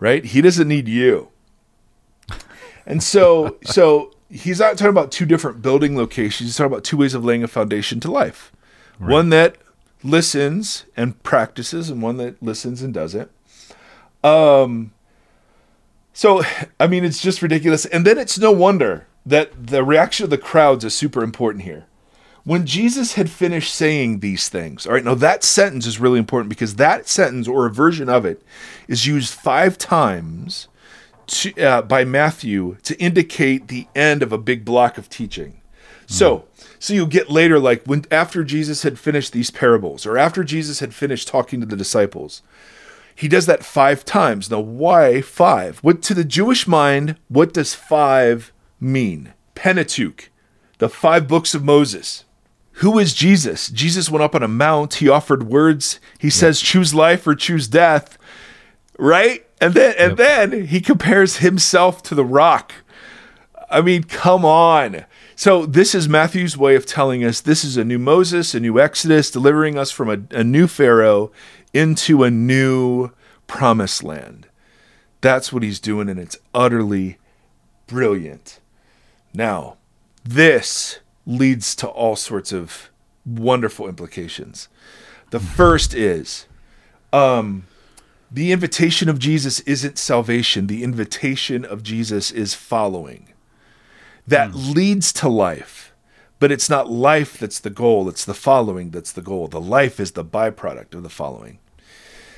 Right? 0.00 0.24
He 0.24 0.40
doesn't 0.40 0.68
need 0.68 0.88
you. 0.88 1.28
And 2.84 3.00
so 3.00 3.58
so 3.62 4.12
he's 4.28 4.58
not 4.58 4.76
talking 4.76 4.88
about 4.88 5.12
two 5.12 5.24
different 5.24 5.62
building 5.62 5.96
locations. 5.96 6.48
He's 6.48 6.56
talking 6.56 6.72
about 6.72 6.82
two 6.82 6.96
ways 6.96 7.14
of 7.14 7.24
laying 7.24 7.44
a 7.44 7.48
foundation 7.48 8.00
to 8.00 8.10
life. 8.10 8.50
One 8.98 9.28
that 9.28 9.56
listens 10.02 10.84
and 10.96 11.20
practices 11.22 11.90
and 11.90 12.02
one 12.02 12.16
that 12.16 12.42
listens 12.42 12.82
and 12.82 12.92
doesn't. 12.92 13.30
So, 16.12 16.42
I 16.78 16.86
mean, 16.86 17.04
it's 17.04 17.22
just 17.22 17.42
ridiculous. 17.42 17.86
And 17.86 18.06
then 18.06 18.18
it's 18.18 18.38
no 18.38 18.52
wonder 18.52 19.06
that 19.24 19.68
the 19.68 19.84
reaction 19.84 20.24
of 20.24 20.30
the 20.30 20.38
crowds 20.38 20.84
is 20.84 20.94
super 20.94 21.22
important 21.22 21.64
here. 21.64 21.86
When 22.44 22.66
Jesus 22.66 23.14
had 23.14 23.30
finished 23.30 23.72
saying 23.72 24.18
these 24.18 24.48
things, 24.48 24.86
all 24.86 24.94
right, 24.94 25.04
now 25.04 25.14
that 25.14 25.44
sentence 25.44 25.86
is 25.86 26.00
really 26.00 26.18
important 26.18 26.48
because 26.48 26.74
that 26.74 27.08
sentence 27.08 27.46
or 27.46 27.66
a 27.66 27.70
version 27.70 28.08
of 28.08 28.24
it 28.24 28.42
is 28.88 29.06
used 29.06 29.32
five 29.32 29.78
times 29.78 30.66
to, 31.28 31.62
uh, 31.62 31.82
by 31.82 32.04
Matthew 32.04 32.78
to 32.82 32.98
indicate 33.00 33.68
the 33.68 33.86
end 33.94 34.24
of 34.24 34.32
a 34.32 34.38
big 34.38 34.64
block 34.64 34.98
of 34.98 35.08
teaching. 35.08 35.60
So, 36.06 36.44
so 36.80 36.92
you 36.92 37.06
get 37.06 37.30
later, 37.30 37.60
like 37.60 37.84
when 37.84 38.04
after 38.10 38.42
Jesus 38.42 38.82
had 38.82 38.98
finished 38.98 39.32
these 39.32 39.52
parables, 39.52 40.04
or 40.04 40.18
after 40.18 40.42
Jesus 40.42 40.80
had 40.80 40.94
finished 40.94 41.28
talking 41.28 41.60
to 41.60 41.66
the 41.66 41.76
disciples, 41.76 42.42
he 43.14 43.28
does 43.28 43.46
that 43.46 43.64
five 43.64 44.04
times. 44.04 44.50
Now, 44.50 44.60
why 44.60 45.20
five? 45.20 45.78
What 45.78 46.02
to 46.02 46.14
the 46.14 46.24
Jewish 46.24 46.66
mind, 46.66 47.16
what 47.28 47.52
does 47.52 47.74
five 47.74 48.52
mean? 48.80 49.32
Pentateuch, 49.54 50.30
the 50.78 50.88
five 50.88 51.28
books 51.28 51.54
of 51.54 51.64
Moses. 51.64 52.24
Who 52.76 52.98
is 52.98 53.14
Jesus? 53.14 53.68
Jesus 53.68 54.10
went 54.10 54.22
up 54.22 54.34
on 54.34 54.42
a 54.42 54.48
mount. 54.48 54.94
He 54.94 55.08
offered 55.08 55.44
words. 55.44 56.00
He 56.18 56.30
says, 56.30 56.60
"Choose 56.60 56.94
life 56.94 57.26
or 57.26 57.34
choose 57.34 57.68
death." 57.68 58.16
Right? 58.98 59.46
And 59.60 59.74
then 59.74 59.94
and 59.98 60.16
then 60.16 60.66
he 60.66 60.80
compares 60.80 61.36
himself 61.36 62.02
to 62.04 62.14
the 62.14 62.24
rock. 62.24 62.72
I 63.70 63.80
mean, 63.82 64.04
come 64.04 64.44
on. 64.44 65.04
So 65.34 65.66
this 65.66 65.94
is 65.94 66.08
Matthew's 66.08 66.56
way 66.56 66.74
of 66.74 66.86
telling 66.86 67.24
us 67.24 67.40
this 67.40 67.64
is 67.64 67.76
a 67.76 67.84
new 67.84 67.98
Moses, 67.98 68.54
a 68.54 68.60
new 68.60 68.78
Exodus, 68.78 69.30
delivering 69.30 69.78
us 69.78 69.90
from 69.90 70.10
a, 70.10 70.36
a 70.36 70.44
new 70.44 70.66
Pharaoh 70.66 71.32
into 71.72 72.22
a 72.22 72.30
new 72.30 73.10
promised 73.46 74.02
land. 74.02 74.46
That's 75.20 75.52
what 75.52 75.62
he's 75.62 75.80
doing, 75.80 76.08
and 76.08 76.18
it's 76.18 76.38
utterly 76.54 77.18
brilliant. 77.86 78.60
Now, 79.32 79.76
this 80.24 80.98
leads 81.26 81.74
to 81.76 81.88
all 81.88 82.16
sorts 82.16 82.52
of 82.52 82.90
wonderful 83.24 83.88
implications. 83.88 84.68
The 85.30 85.40
first 85.40 85.94
is 85.94 86.46
um, 87.12 87.64
the 88.30 88.52
invitation 88.52 89.08
of 89.08 89.18
Jesus 89.18 89.60
isn't 89.60 89.98
salvation, 89.98 90.66
the 90.66 90.82
invitation 90.82 91.64
of 91.64 91.82
Jesus 91.82 92.30
is 92.30 92.54
following. 92.54 93.31
That 94.26 94.50
mm. 94.50 94.74
leads 94.74 95.12
to 95.14 95.28
life, 95.28 95.92
but 96.38 96.52
it's 96.52 96.70
not 96.70 96.90
life 96.90 97.38
that's 97.38 97.60
the 97.60 97.70
goal, 97.70 98.08
it's 98.08 98.24
the 98.24 98.34
following 98.34 98.90
that's 98.90 99.12
the 99.12 99.22
goal. 99.22 99.48
The 99.48 99.60
life 99.60 99.98
is 99.98 100.12
the 100.12 100.24
byproduct 100.24 100.94
of 100.94 101.02
the 101.02 101.10
following. 101.10 101.58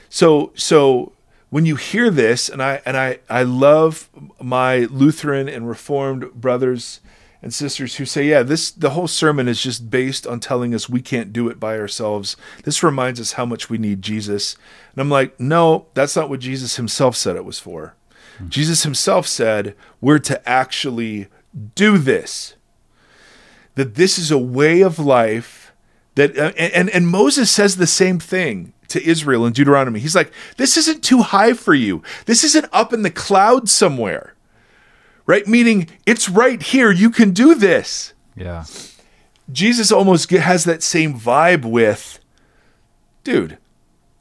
So 0.09 0.53
so 0.55 1.13
when 1.51 1.67
you 1.67 1.77
hear 1.77 2.11
this, 2.11 2.49
and 2.49 2.63
I 2.63 2.83
and 2.85 2.97
I 2.97 3.19
I 3.29 3.43
love 3.43 4.09
my 4.41 4.81
Lutheran 4.91 5.49
and 5.49 5.69
Reformed 5.69 6.33
brothers 6.35 7.01
and 7.45 7.53
sisters 7.53 7.97
who 7.97 8.07
say, 8.07 8.25
yeah, 8.25 8.43
this 8.43 8.71
the 8.71 8.91
whole 8.91 9.07
sermon 9.07 9.49
is 9.49 9.63
just 9.63 9.91
based 9.91 10.27
on 10.27 10.41
telling 10.41 10.75
us 10.75 10.89
we 10.89 11.03
can't 11.03 11.33
do 11.33 11.49
it 11.49 11.61
by 11.61 11.79
ourselves. 11.79 12.37
This 12.65 12.83
reminds 12.83 13.21
us 13.21 13.33
how 13.33 13.45
much 13.45 13.69
we 13.69 13.77
need 13.77 14.01
Jesus. 14.01 14.57
And 14.93 15.01
I'm 15.03 15.11
like, 15.11 15.39
no, 15.39 15.87
that's 15.93 16.17
not 16.17 16.31
what 16.31 16.41
Jesus 16.41 16.77
himself 16.77 17.15
said 17.15 17.37
it 17.37 17.45
was 17.45 17.61
for. 17.61 17.95
Hmm. 18.39 18.49
Jesus 18.49 18.83
himself 18.83 19.27
said 19.27 19.77
we're 20.01 20.19
to 20.21 20.49
actually 20.49 21.29
do 21.75 21.99
this. 21.99 22.55
That 23.75 23.97
this 23.97 24.19
is 24.19 24.31
a 24.31 24.39
way 24.39 24.83
of 24.83 24.99
life 24.99 25.73
that 26.15 26.39
uh, 26.39 26.53
and 26.57 26.89
and 26.91 27.09
Moses 27.09 27.51
says 27.51 27.77
the 27.77 27.87
same 27.87 28.21
thing 28.21 28.73
to 28.89 29.05
Israel 29.05 29.47
in 29.47 29.53
Deuteronomy. 29.53 30.01
He's 30.01 30.15
like, 30.15 30.33
this 30.57 30.77
isn't 30.77 31.03
too 31.03 31.23
high 31.23 31.55
for 31.55 31.75
you. 31.75 32.03
This 32.27 32.45
isn't 32.45 32.67
up 32.73 32.93
in 32.93 33.03
the 33.03 33.11
clouds 33.11 33.73
somewhere. 33.73 34.35
Right? 35.27 35.47
Meaning 35.47 35.89
it's 36.07 36.29
right 36.29 36.63
here. 36.63 36.93
You 36.93 37.11
can 37.11 37.33
do 37.33 37.55
this. 37.55 38.13
Yeah. 38.37 38.65
Jesus 39.51 39.91
almost 39.91 40.31
has 40.31 40.65
that 40.65 40.83
same 40.83 41.19
vibe 41.19 41.65
with, 41.65 42.19
dude, 43.25 43.59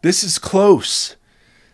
this 0.01 0.23
is 0.23 0.39
close. 0.39 1.15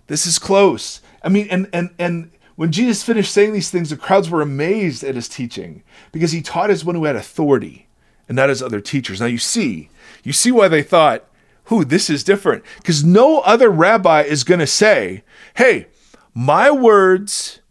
This 0.08 0.26
is 0.26 0.40
close. 0.40 1.02
I 1.24 1.30
mean, 1.30 1.48
and 1.50 1.70
and 1.72 1.92
and 1.98 2.32
when 2.60 2.74
Jesus 2.74 3.04
finished 3.04 3.32
saying 3.32 3.54
these 3.54 3.70
things, 3.70 3.90
the 3.90 3.96
crowds 3.96 4.30
were 4.30 4.42
amazed 4.42 5.02
at 5.02 5.16
his 5.16 5.30
teaching 5.30 5.82
because 6.12 6.34
he 6.34 6.42
taught 6.42 6.70
as 6.70 6.84
one 6.84 6.94
who 6.94 7.06
had 7.06 7.16
authority 7.16 7.88
and 8.28 8.36
not 8.36 8.50
as 8.50 8.62
other 8.62 8.82
teachers. 8.82 9.22
Now 9.22 9.28
you 9.28 9.38
see, 9.38 9.90
you 10.26 10.34
see 10.34 10.52
why 10.52 10.68
they 10.68 10.84
thought, 10.84 11.24
"Who 11.68 11.86
this 11.86 12.10
is 12.10 12.22
different," 12.22 12.66
because 12.76 13.02
no 13.02 13.40
other 13.40 13.70
rabbi 13.70 14.24
is 14.24 14.44
going 14.44 14.60
to 14.60 14.68
say, 14.68 15.24
"Hey, 15.54 15.88
my 16.34 16.70
words." 16.70 17.62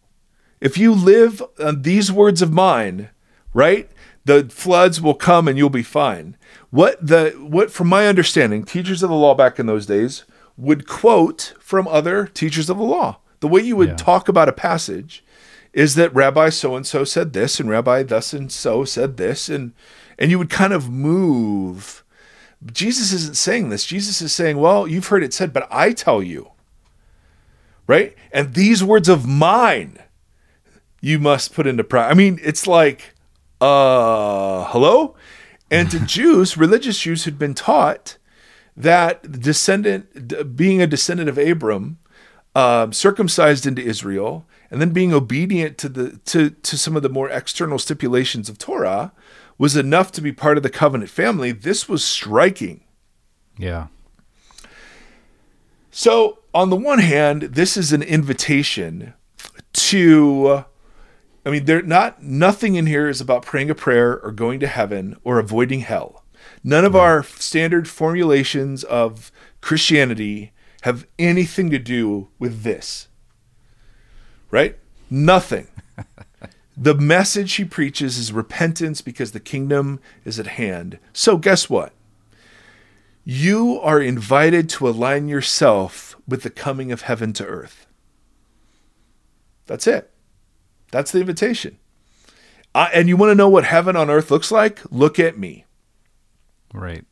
If 0.58 0.78
you 0.78 0.94
live 0.94 1.42
on 1.62 1.82
these 1.82 2.10
words 2.10 2.40
of 2.40 2.50
mine, 2.50 3.10
right? 3.52 3.90
The 4.24 4.48
floods 4.48 5.02
will 5.02 5.12
come 5.12 5.48
and 5.48 5.58
you'll 5.58 5.68
be 5.68 5.82
fine. 5.82 6.34
What 6.70 7.06
the 7.06 7.32
what 7.38 7.70
from 7.70 7.88
my 7.88 8.06
understanding, 8.06 8.64
teachers 8.64 9.02
of 9.02 9.10
the 9.10 9.16
law 9.16 9.34
back 9.34 9.58
in 9.58 9.66
those 9.66 9.84
days 9.84 10.24
would 10.56 10.88
quote 10.88 11.52
from 11.60 11.86
other 11.86 12.24
teachers 12.24 12.70
of 12.70 12.78
the 12.78 12.84
law. 12.84 13.18
The 13.40 13.48
way 13.48 13.60
you 13.62 13.76
would 13.76 13.90
Yeah. 13.90 13.96
talk 13.96 14.28
about 14.28 14.48
a 14.48 14.52
passage 14.52 15.24
is 15.72 15.94
that 15.94 16.14
Rabbi 16.14 16.48
so 16.48 16.74
and 16.76 16.86
so 16.86 17.04
said 17.04 17.32
this 17.32 17.60
and 17.60 17.68
Rabbi 17.70 18.02
thus 18.02 18.32
and 18.32 18.50
so 18.50 18.84
said 18.84 19.16
this 19.16 19.48
and 19.48 19.72
and 20.18 20.30
you 20.30 20.38
would 20.38 20.50
kind 20.50 20.72
of 20.72 20.90
move. 20.90 22.02
Jesus 22.72 23.12
isn't 23.12 23.36
saying 23.36 23.68
this. 23.68 23.84
Jesus 23.84 24.20
is 24.20 24.32
saying, 24.32 24.56
"Well, 24.58 24.88
you've 24.88 25.06
heard 25.06 25.22
it 25.22 25.32
said, 25.32 25.52
but 25.52 25.68
I 25.70 25.92
tell 25.92 26.22
you." 26.22 26.50
Right? 27.86 28.16
And 28.32 28.54
these 28.54 28.82
words 28.82 29.08
of 29.08 29.26
mine 29.26 29.98
you 31.00 31.18
must 31.20 31.54
put 31.54 31.66
into 31.66 31.84
practice. 31.84 32.12
I 32.12 32.16
mean, 32.18 32.40
it's 32.42 32.66
like, 32.66 33.14
uh, 33.60 34.64
hello? 34.72 35.14
And 35.70 35.88
to 35.92 36.00
Jews, 36.06 36.56
religious 36.56 36.98
Jews 36.98 37.24
had 37.24 37.38
been 37.38 37.54
taught 37.54 38.16
that 38.76 39.40
descendant, 39.40 40.56
being 40.56 40.82
a 40.82 40.86
descendant 40.88 41.28
of 41.28 41.38
Abram, 41.38 41.98
um, 42.54 42.92
circumcised 42.92 43.66
into 43.66 43.82
Israel, 43.82 44.46
and 44.70 44.80
then 44.80 44.90
being 44.90 45.12
obedient 45.12 45.78
to 45.78 45.88
the 45.88 46.18
to 46.26 46.50
to 46.50 46.78
some 46.78 46.96
of 46.96 47.02
the 47.02 47.08
more 47.08 47.30
external 47.30 47.78
stipulations 47.78 48.48
of 48.48 48.58
Torah 48.58 49.12
was 49.56 49.76
enough 49.76 50.12
to 50.12 50.20
be 50.20 50.32
part 50.32 50.56
of 50.56 50.62
the 50.62 50.70
covenant 50.70 51.10
family. 51.10 51.52
This 51.52 51.88
was 51.88 52.04
striking. 52.04 52.84
Yeah. 53.56 53.88
So, 55.90 56.38
on 56.54 56.70
the 56.70 56.76
one 56.76 57.00
hand, 57.00 57.42
this 57.42 57.76
is 57.76 57.92
an 57.92 58.02
invitation 58.02 59.14
to 59.72 60.64
I 61.48 61.50
mean, 61.50 61.64
there 61.64 61.80
not 61.80 62.22
nothing 62.22 62.74
in 62.74 62.86
here 62.86 63.08
is 63.08 63.22
about 63.22 63.42
praying 63.42 63.70
a 63.70 63.74
prayer 63.74 64.20
or 64.20 64.32
going 64.32 64.60
to 64.60 64.66
heaven 64.66 65.16
or 65.24 65.38
avoiding 65.38 65.80
hell. 65.80 66.24
None 66.62 66.84
of 66.84 66.94
our 66.94 67.22
standard 67.22 67.88
formulations 67.88 68.84
of 68.84 69.32
Christianity 69.62 70.52
have 70.82 71.06
anything 71.18 71.70
to 71.70 71.78
do 71.78 72.28
with 72.38 72.62
this. 72.62 73.08
Right? 74.50 74.78
Nothing. 75.10 75.68
the 76.76 76.94
message 76.94 77.54
he 77.54 77.64
preaches 77.64 78.18
is 78.18 78.32
repentance 78.32 79.00
because 79.00 79.32
the 79.32 79.40
kingdom 79.40 80.00
is 80.24 80.38
at 80.38 80.46
hand. 80.46 80.98
So, 81.12 81.36
guess 81.36 81.68
what? 81.68 81.92
You 83.24 83.80
are 83.80 84.00
invited 84.00 84.68
to 84.70 84.88
align 84.88 85.28
yourself 85.28 86.16
with 86.26 86.42
the 86.42 86.50
coming 86.50 86.92
of 86.92 87.02
heaven 87.02 87.32
to 87.34 87.44
earth. 87.44 87.86
That's 89.66 89.86
it. 89.86 90.10
That's 90.90 91.12
the 91.12 91.20
invitation. 91.20 91.78
Uh, 92.74 92.88
and 92.94 93.08
you 93.08 93.16
want 93.16 93.30
to 93.30 93.34
know 93.34 93.48
what 93.48 93.64
heaven 93.64 93.96
on 93.96 94.08
earth 94.08 94.30
looks 94.30 94.50
like? 94.50 94.80
Look 94.90 95.18
at 95.18 95.38
me. 95.38 95.66
Right. 96.72 97.04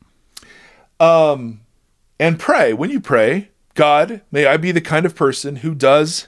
And 2.19 2.39
pray. 2.39 2.73
When 2.73 2.89
you 2.89 2.99
pray, 2.99 3.49
God, 3.77 4.21
may 4.31 4.47
I 4.47 4.57
be 4.57 4.71
the 4.71 4.81
kind 4.81 5.05
of 5.05 5.15
person 5.15 5.57
who 5.57 5.75
does 5.75 6.27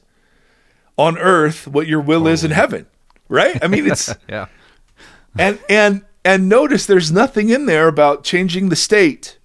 on 0.97 1.17
earth 1.17 1.67
what 1.67 1.87
your 1.87 1.99
will 1.99 2.27
is 2.27 2.43
in 2.43 2.51
heaven. 2.51 2.85
Right? 3.27 3.57
I 3.63 3.67
mean, 3.67 3.87
it's 3.87 4.13
Yeah. 4.29 4.45
and 5.37 5.59
and 5.67 6.05
and 6.23 6.47
notice 6.47 6.85
there's 6.85 7.11
nothing 7.11 7.49
in 7.49 7.65
there 7.65 7.87
about 7.87 8.23
changing 8.23 8.69
the 8.69 8.75
state 8.75 9.39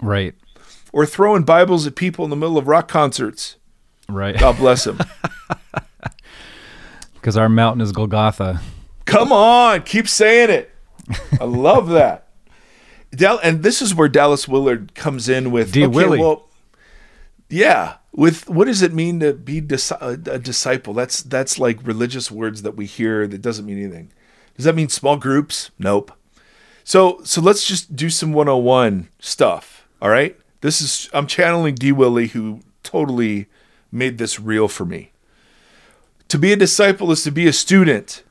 Right. 0.00 0.34
or 0.92 1.04
throwing 1.04 1.42
Bibles 1.42 1.84
at 1.86 1.96
people 1.96 2.24
in 2.24 2.30
the 2.30 2.36
middle 2.36 2.56
of 2.56 2.68
rock 2.68 2.86
concerts. 2.88 3.56
Right. 4.08 4.38
God 4.38 4.56
bless 4.56 4.84
them. 4.84 4.98
Because 7.14 7.36
our 7.36 7.48
mountain 7.48 7.80
is 7.80 7.90
Golgotha. 7.92 8.60
Come 9.04 9.32
on, 9.32 9.82
keep 9.82 10.08
saying 10.08 10.50
it. 10.50 10.70
I 11.40 11.44
love 11.44 11.88
that. 11.88 12.28
Dal- 13.10 13.40
and 13.42 13.64
this 13.64 13.82
is 13.82 13.94
where 13.96 14.08
Dallas 14.08 14.46
Willard 14.46 14.94
comes 14.94 15.28
in 15.28 15.50
with 15.50 15.72
D. 15.72 15.84
Willie. 15.86 16.20
well, 16.20 16.48
yeah, 17.50 17.96
with 18.12 18.48
what 18.48 18.66
does 18.66 18.82
it 18.82 18.92
mean 18.92 19.20
to 19.20 19.32
be 19.32 19.58
a, 19.58 20.16
disciple? 20.16 20.94
That's 20.94 21.22
that's 21.22 21.58
like 21.58 21.84
religious 21.86 22.30
words 22.30 22.62
that 22.62 22.76
we 22.76 22.86
hear 22.86 23.26
that 23.26 23.42
doesn't 23.42 23.66
mean 23.66 23.82
anything. 23.82 24.12
Does 24.56 24.64
that 24.64 24.74
mean 24.74 24.88
small 24.88 25.16
groups? 25.16 25.70
Nope. 25.78 26.12
So 26.84 27.20
so 27.24 27.40
let's 27.40 27.66
just 27.66 27.94
do 27.94 28.10
some 28.10 28.32
101 28.32 29.08
stuff. 29.18 29.86
All 30.00 30.10
right? 30.10 30.36
This 30.60 30.80
is 30.80 31.10
I'm 31.12 31.26
channeling 31.26 31.74
D. 31.74 31.92
Willie 31.92 32.28
who 32.28 32.60
totally 32.82 33.46
made 33.92 34.18
this 34.18 34.38
real 34.40 34.68
for 34.68 34.84
me. 34.84 35.12
To 36.28 36.38
be 36.38 36.52
a 36.52 36.56
disciple 36.56 37.10
is 37.10 37.24
to 37.24 37.32
be 37.32 37.48
a 37.48 37.52
student. 37.52 38.22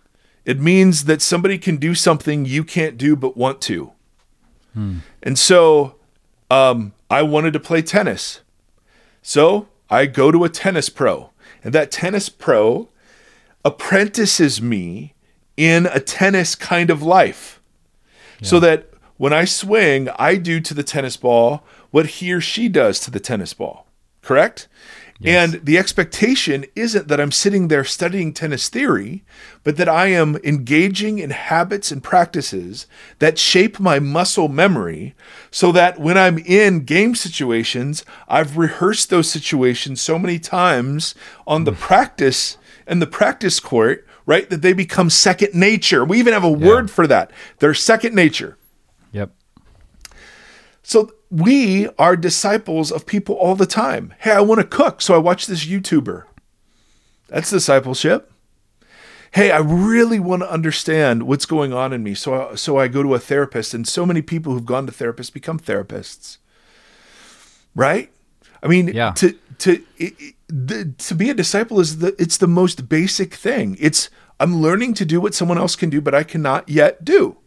It 0.45 0.59
means 0.59 1.05
that 1.05 1.21
somebody 1.21 1.57
can 1.57 1.77
do 1.77 1.93
something 1.93 2.45
you 2.45 2.63
can't 2.63 2.97
do 2.97 3.15
but 3.15 3.35
want 3.35 3.61
to. 3.63 3.91
And 5.21 5.37
so 5.37 5.95
um, 6.49 6.93
I 7.09 7.21
wanted 7.23 7.53
to 7.53 7.59
play 7.59 7.81
tennis. 7.81 8.41
So 9.21 9.67
I 9.89 10.05
go 10.05 10.31
to 10.31 10.43
a 10.43 10.49
tennis 10.49 10.89
pro, 10.89 11.31
and 11.63 11.73
that 11.73 11.91
tennis 11.91 12.29
pro 12.29 12.89
apprentices 13.65 14.61
me 14.61 15.13
in 15.57 15.85
a 15.87 15.99
tennis 15.99 16.55
kind 16.55 16.89
of 16.89 17.01
life. 17.03 17.61
So 18.41 18.59
that 18.61 18.89
when 19.17 19.33
I 19.33 19.43
swing, 19.43 20.07
I 20.17 20.35
do 20.35 20.61
to 20.61 20.73
the 20.73 20.83
tennis 20.83 21.17
ball 21.17 21.63
what 21.91 22.05
he 22.05 22.31
or 22.31 22.39
she 22.39 22.69
does 22.69 23.01
to 23.01 23.11
the 23.11 23.19
tennis 23.19 23.53
ball. 23.53 23.85
Correct? 24.21 24.69
And 25.25 25.59
the 25.65 25.77
expectation 25.77 26.65
isn't 26.75 27.09
that 27.09 27.19
I'm 27.19 27.31
sitting 27.31 27.67
there 27.67 27.83
studying 27.83 28.33
tennis 28.33 28.69
theory, 28.69 29.25
but 29.63 29.75
that 29.75 29.89
I 29.89 30.07
am 30.07 30.37
engaging 30.45 31.19
in 31.19 31.31
habits 31.31 31.91
and 31.91 32.01
practices 32.01 32.87
that 33.19 33.37
shape 33.37 33.81
my 33.81 33.99
muscle 33.99 34.47
memory 34.47 35.15
so 35.51 35.73
that 35.73 35.99
when 35.99 36.17
I'm 36.17 36.37
in 36.37 36.85
game 36.85 37.15
situations, 37.15 38.05
I've 38.29 38.57
rehearsed 38.57 39.09
those 39.09 39.29
situations 39.29 39.99
so 39.99 40.17
many 40.17 40.39
times 40.39 41.15
on 41.45 41.65
the 41.65 41.73
mm. 41.73 41.79
practice 41.79 42.57
and 42.87 43.01
the 43.01 43.07
practice 43.07 43.59
court, 43.59 44.07
right? 44.25 44.49
That 44.49 44.61
they 44.61 44.71
become 44.71 45.09
second 45.09 45.53
nature. 45.53 46.05
We 46.05 46.19
even 46.19 46.33
have 46.33 46.45
a 46.45 46.51
word 46.51 46.89
for 46.89 47.07
that. 47.07 47.31
They're 47.59 47.73
second 47.73 48.15
nature. 48.15 48.57
Yep. 49.11 49.31
So 50.81 51.11
we 51.29 51.87
are 51.97 52.15
disciples 52.15 52.91
of 52.91 53.05
people 53.05 53.35
all 53.35 53.55
the 53.55 53.65
time. 53.65 54.13
Hey, 54.19 54.31
I 54.31 54.41
want 54.41 54.59
to 54.61 54.65
cook, 54.67 55.01
so 55.01 55.13
I 55.13 55.17
watch 55.17 55.45
this 55.47 55.65
YouTuber. 55.65 56.23
That's 57.27 57.49
discipleship. 57.51 58.31
Hey, 59.33 59.51
I 59.51 59.59
really 59.59 60.19
want 60.19 60.41
to 60.41 60.51
understand 60.51 61.23
what's 61.23 61.45
going 61.45 61.71
on 61.71 61.93
in 61.93 62.01
me, 62.01 62.15
so 62.15 62.49
I, 62.51 62.55
so 62.55 62.77
I 62.77 62.87
go 62.87 63.03
to 63.03 63.13
a 63.13 63.19
therapist. 63.19 63.75
And 63.75 63.87
so 63.87 64.03
many 64.05 64.23
people 64.23 64.53
who've 64.53 64.65
gone 64.65 64.87
to 64.87 64.91
therapists 64.91 65.31
become 65.31 65.59
therapists, 65.59 66.37
right? 67.75 68.09
I 68.63 68.67
mean, 68.67 68.87
Yeah. 68.87 69.11
to 69.11 69.35
to 69.59 69.83
it, 69.97 70.33
the, 70.47 70.93
to 70.97 71.13
be 71.15 71.29
a 71.29 71.33
disciple 71.35 71.79
is 71.79 71.99
the 71.99 72.15
it's 72.17 72.37
the 72.37 72.47
most 72.47 72.89
basic 72.89 73.35
thing. 73.35 73.77
It's 73.79 74.09
I'm 74.39 74.55
learning 74.61 74.95
to 74.95 75.05
do 75.05 75.21
what 75.21 75.35
someone 75.35 75.57
else 75.59 75.75
can 75.75 75.89
do, 75.91 76.01
but 76.01 76.15
I 76.15 76.23
cannot 76.23 76.67
yet 76.67 77.05
do. 77.05 77.37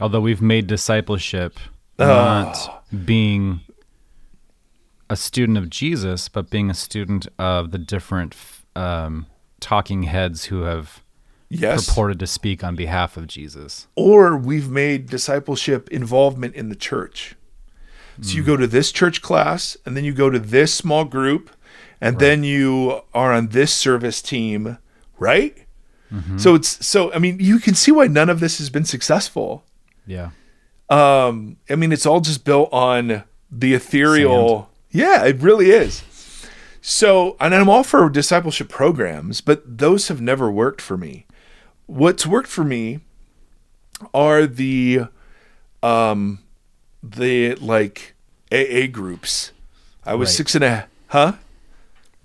Although 0.00 0.20
we've 0.20 0.40
made 0.42 0.66
discipleship 0.66 1.58
Oh. 1.98 2.80
Being 3.04 3.60
a 5.10 5.16
student 5.16 5.58
of 5.58 5.70
Jesus, 5.70 6.28
but 6.28 6.50
being 6.50 6.70
a 6.70 6.74
student 6.74 7.28
of 7.38 7.70
the 7.70 7.78
different 7.78 8.34
um, 8.74 9.26
talking 9.60 10.04
heads 10.04 10.46
who 10.46 10.62
have 10.62 11.02
Yes. 11.48 11.86
purported 11.86 12.18
to 12.20 12.26
speak 12.26 12.64
on 12.64 12.74
behalf 12.74 13.16
of 13.16 13.28
Jesus. 13.28 13.86
or 13.94 14.36
we've 14.36 14.68
made 14.68 15.08
discipleship 15.08 15.88
involvement 15.90 16.56
in 16.56 16.68
the 16.70 16.74
church. 16.74 17.36
So 18.22 18.34
you 18.34 18.42
go 18.42 18.56
to 18.56 18.66
this 18.66 18.90
church 18.92 19.20
class, 19.20 19.76
and 19.84 19.94
then 19.96 20.02
you 20.02 20.12
go 20.14 20.30
to 20.30 20.38
this 20.38 20.72
small 20.72 21.04
group, 21.04 21.50
and 22.00 22.18
then 22.18 22.42
you 22.44 23.02
are 23.12 23.32
on 23.32 23.48
this 23.48 23.72
service 23.74 24.22
team, 24.22 24.78
right? 25.18 25.54
So 26.38 26.54
it's 26.54 26.84
so 26.86 27.12
I 27.12 27.18
mean 27.18 27.38
you 27.40 27.58
can 27.58 27.74
see 27.74 27.92
why 27.92 28.06
none 28.06 28.30
of 28.30 28.40
this 28.40 28.56
has 28.58 28.70
been 28.70 28.86
successful. 28.86 29.64
Yeah. 30.06 30.30
Um, 30.88 31.56
I 31.68 31.74
mean 31.76 31.92
it's 31.92 32.06
all 32.06 32.20
just 32.20 32.44
built 32.44 32.68
on 32.72 33.24
the 33.50 33.74
ethereal. 33.74 34.70
Yeah, 34.90 35.24
it 35.24 35.40
really 35.40 35.70
is. 35.70 36.02
So, 36.80 37.36
and 37.40 37.52
I'm 37.54 37.68
all 37.68 37.82
for 37.82 38.08
discipleship 38.08 38.68
programs, 38.68 39.40
but 39.40 39.78
those 39.78 40.06
have 40.08 40.20
never 40.20 40.50
worked 40.50 40.80
for 40.80 40.96
me. 40.96 41.26
What's 41.86 42.24
worked 42.26 42.48
for 42.48 42.62
me 42.64 43.00
are 44.14 44.46
the 44.46 45.06
um 45.82 46.38
the 47.02 47.54
like 47.56 48.14
AA 48.52 48.86
groups. 48.90 49.52
I 50.04 50.14
was 50.14 50.28
Right. 50.28 50.36
six 50.36 50.54
and 50.54 50.64
a 50.64 50.86
huh? 51.08 51.32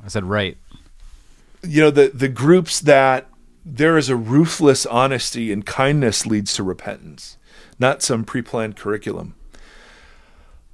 I 0.04 0.08
said 0.08 0.26
right. 0.26 0.58
you 1.64 1.82
know 1.82 1.92
the 1.92 2.10
the 2.14 2.28
groups 2.30 2.80
that 2.82 3.28
there 3.66 3.98
is 3.98 4.10
a 4.10 4.16
ruthless 4.16 4.86
honesty 4.86 5.52
and 5.52 5.66
kindness 5.66 6.26
leads 6.26 6.54
to 6.54 6.64
repentance, 6.64 7.38
not 7.82 8.02
some 8.02 8.24
pre-planned 8.24 8.78
curriculum. 8.78 9.36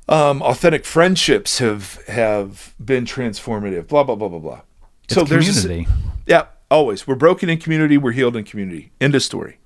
Um, 0.09 0.41
authentic 0.41 0.85
friendships 0.85 1.57
have 1.57 2.05
have 2.07 2.75
been 2.83 3.05
transformative. 3.05 3.87
Blah 3.87 4.03
blah 4.03 4.15
blah 4.15 4.29
blah 4.29 4.39
blah. 4.39 4.61
It's 5.05 5.15
community. 5.15 5.85
There's 5.85 5.87
yeah, 6.27 6.45
always. 6.69 7.07
We're 7.07 7.15
broken 7.15 7.49
in 7.49 7.57
community. 7.57 7.97
We're 7.97 8.11
healed 8.11 8.35
in 8.35 8.43
community. 8.43 8.91
End 9.01 9.15
of 9.15 9.23
story. 9.23 9.57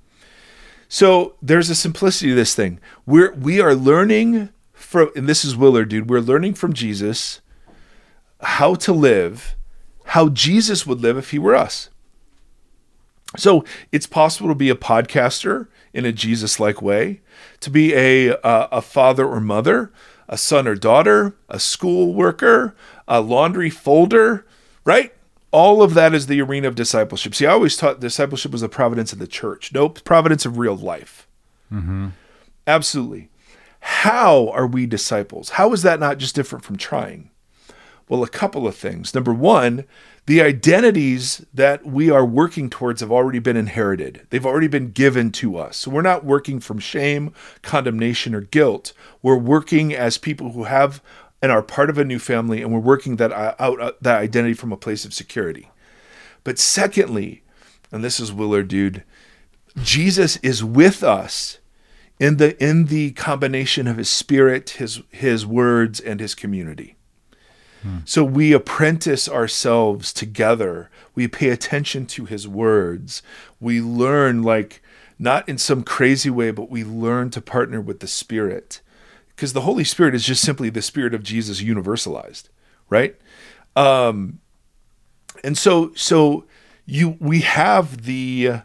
So 0.88 1.36
there's 1.42 1.70
a 1.70 1.76
simplicity 1.76 2.30
to 2.30 2.36
this 2.36 2.56
thing. 2.56 2.80
We're 3.06 3.34
we 3.34 3.60
are 3.60 3.76
learning 3.76 4.50
from, 4.74 5.12
and 5.16 5.28
this 5.28 5.46
is 5.46 5.56
Willard, 5.56 5.90
dude. 5.90 6.10
We're 6.10 6.20
learning 6.20 6.56
from 6.56 6.74
Jesus 6.74 7.42
how 8.42 8.74
to 8.76 8.92
live, 8.94 9.56
how 10.06 10.30
Jesus 10.30 10.88
would 10.88 11.02
live 11.02 11.18
if 11.18 11.32
he 11.32 11.40
were 11.40 11.56
us. 11.56 11.90
So 13.38 13.64
it's 13.92 14.08
possible 14.08 14.50
to 14.50 14.56
be 14.56 14.70
a 14.70 14.76
podcaster 14.76 15.68
in 15.94 16.06
a 16.06 16.12
Jesus-like 16.12 16.82
way, 16.82 17.22
to 17.60 17.70
be 17.70 17.94
a 17.94 18.30
a, 18.30 18.38
a 18.44 18.82
father 18.82 19.26
or 19.26 19.40
mother, 19.40 19.92
a 20.30 20.38
son 20.38 20.68
or 20.68 20.76
daughter, 20.76 21.36
a 21.50 21.60
school 21.60 22.14
worker, 22.14 22.76
a 23.08 23.22
laundry 23.22 23.70
folder, 23.70 24.46
right? 24.86 25.14
All 25.52 25.84
of 25.84 25.94
that 25.96 26.14
is 26.14 26.28
the 26.28 26.42
arena 26.42 26.70
of 26.70 26.76
discipleship. 26.76 27.36
See, 27.36 27.46
I 27.46 27.52
always 27.52 27.76
taught 27.76 28.00
discipleship 28.00 28.54
was 28.54 28.62
the 28.62 28.70
providence 28.70 29.12
of 29.12 29.20
the 29.20 29.28
church. 29.28 29.74
Nope, 29.74 30.04
providence 30.06 30.46
of 30.46 30.58
real 30.58 30.78
life. 30.78 31.28
Mm-hmm. 31.72 32.10
Absolutely. 32.66 33.30
How 33.82 34.50
are 34.50 34.68
we 34.68 34.86
disciples? 34.86 35.50
How 35.50 35.74
is 35.74 35.82
that 35.82 36.00
not 36.00 36.20
just 36.20 36.36
different 36.36 36.64
from 36.64 36.78
trying? 36.78 37.32
Well, 38.08 38.24
a 38.24 38.30
couple 38.30 38.68
of 38.68 38.76
things. 38.76 39.14
Number 39.14 39.34
one, 39.34 39.86
the 40.28 40.42
identities 40.42 41.46
that 41.54 41.86
we 41.86 42.10
are 42.10 42.26
working 42.26 42.70
towards 42.70 43.02
have 43.02 43.12
already 43.12 43.40
been 43.40 43.58
inherited. 43.58 44.28
They've 44.30 44.46
already 44.46 44.68
been 44.68 44.92
given 44.92 45.32
to 45.34 45.58
us. 45.58 45.78
So 45.78 45.92
we're 45.92 46.02
not 46.02 46.24
working 46.24 46.60
from 46.60 46.80
shame, 46.80 47.34
condemnation, 47.64 48.36
or 48.36 48.42
guilt. 48.42 48.94
We're 49.22 49.38
working 49.38 49.94
as 49.94 50.18
people 50.18 50.52
who 50.52 50.66
have 50.66 51.02
and 51.42 51.52
are 51.52 51.64
part 51.64 51.90
of 51.90 51.98
a 51.98 52.06
new 52.06 52.20
family, 52.20 52.62
and 52.62 52.72
we're 52.72 52.80
working 52.80 53.16
that 53.16 53.32
uh, 53.32 53.56
out 53.60 53.82
uh, 53.82 53.94
that 54.02 54.20
identity 54.20 54.54
from 54.54 54.72
a 54.72 54.78
place 54.78 55.06
of 55.06 55.14
security. 55.14 55.72
But 56.44 56.60
secondly, 56.60 57.44
and 57.92 58.04
this 58.04 58.20
is 58.20 58.32
Willard, 58.32 58.68
dude, 58.68 59.04
Jesus 59.82 60.38
is 60.38 60.64
with 60.64 61.04
us 61.04 61.58
in 62.20 62.38
the 62.38 62.62
in 62.64 62.86
the 62.86 63.12
combination 63.12 63.88
of 63.88 63.98
his 63.98 64.10
spirit, 64.10 64.72
his 64.72 65.02
his 65.10 65.46
words, 65.46 66.00
and 66.00 66.20
his 66.20 66.36
community. 66.36 66.96
So 68.06 68.24
we 68.24 68.54
apprentice 68.54 69.28
ourselves 69.28 70.14
together. 70.14 70.90
We 71.16 71.28
pay 71.28 71.50
attention 71.50 72.06
to 72.08 72.26
his 72.26 72.48
words. 72.48 73.24
We 73.60 73.82
learn 73.82 74.44
like 74.44 74.82
not 75.18 75.48
in 75.48 75.58
some 75.58 75.84
crazy 75.84 76.30
way, 76.30 76.52
but 76.52 76.70
we 76.70 76.84
learn 76.84 77.30
to 77.32 77.42
partner 77.42 77.82
with 77.82 78.00
the 78.00 78.08
spirit. 78.08 78.82
Because 79.30 79.54
the 79.54 79.62
Holy 79.62 79.84
Spirit 79.84 80.14
is 80.14 80.26
just 80.26 80.44
simply 80.44 80.70
the 80.70 80.82
spirit 80.82 81.14
of 81.14 81.24
Jesus 81.24 81.62
universalized, 81.62 82.50
right? 82.90 83.16
Um 83.76 84.40
and 85.44 85.58
so 85.58 85.94
so 85.96 86.46
you 86.86 87.18
we 87.20 87.42
have 87.42 88.04
the 88.04 88.62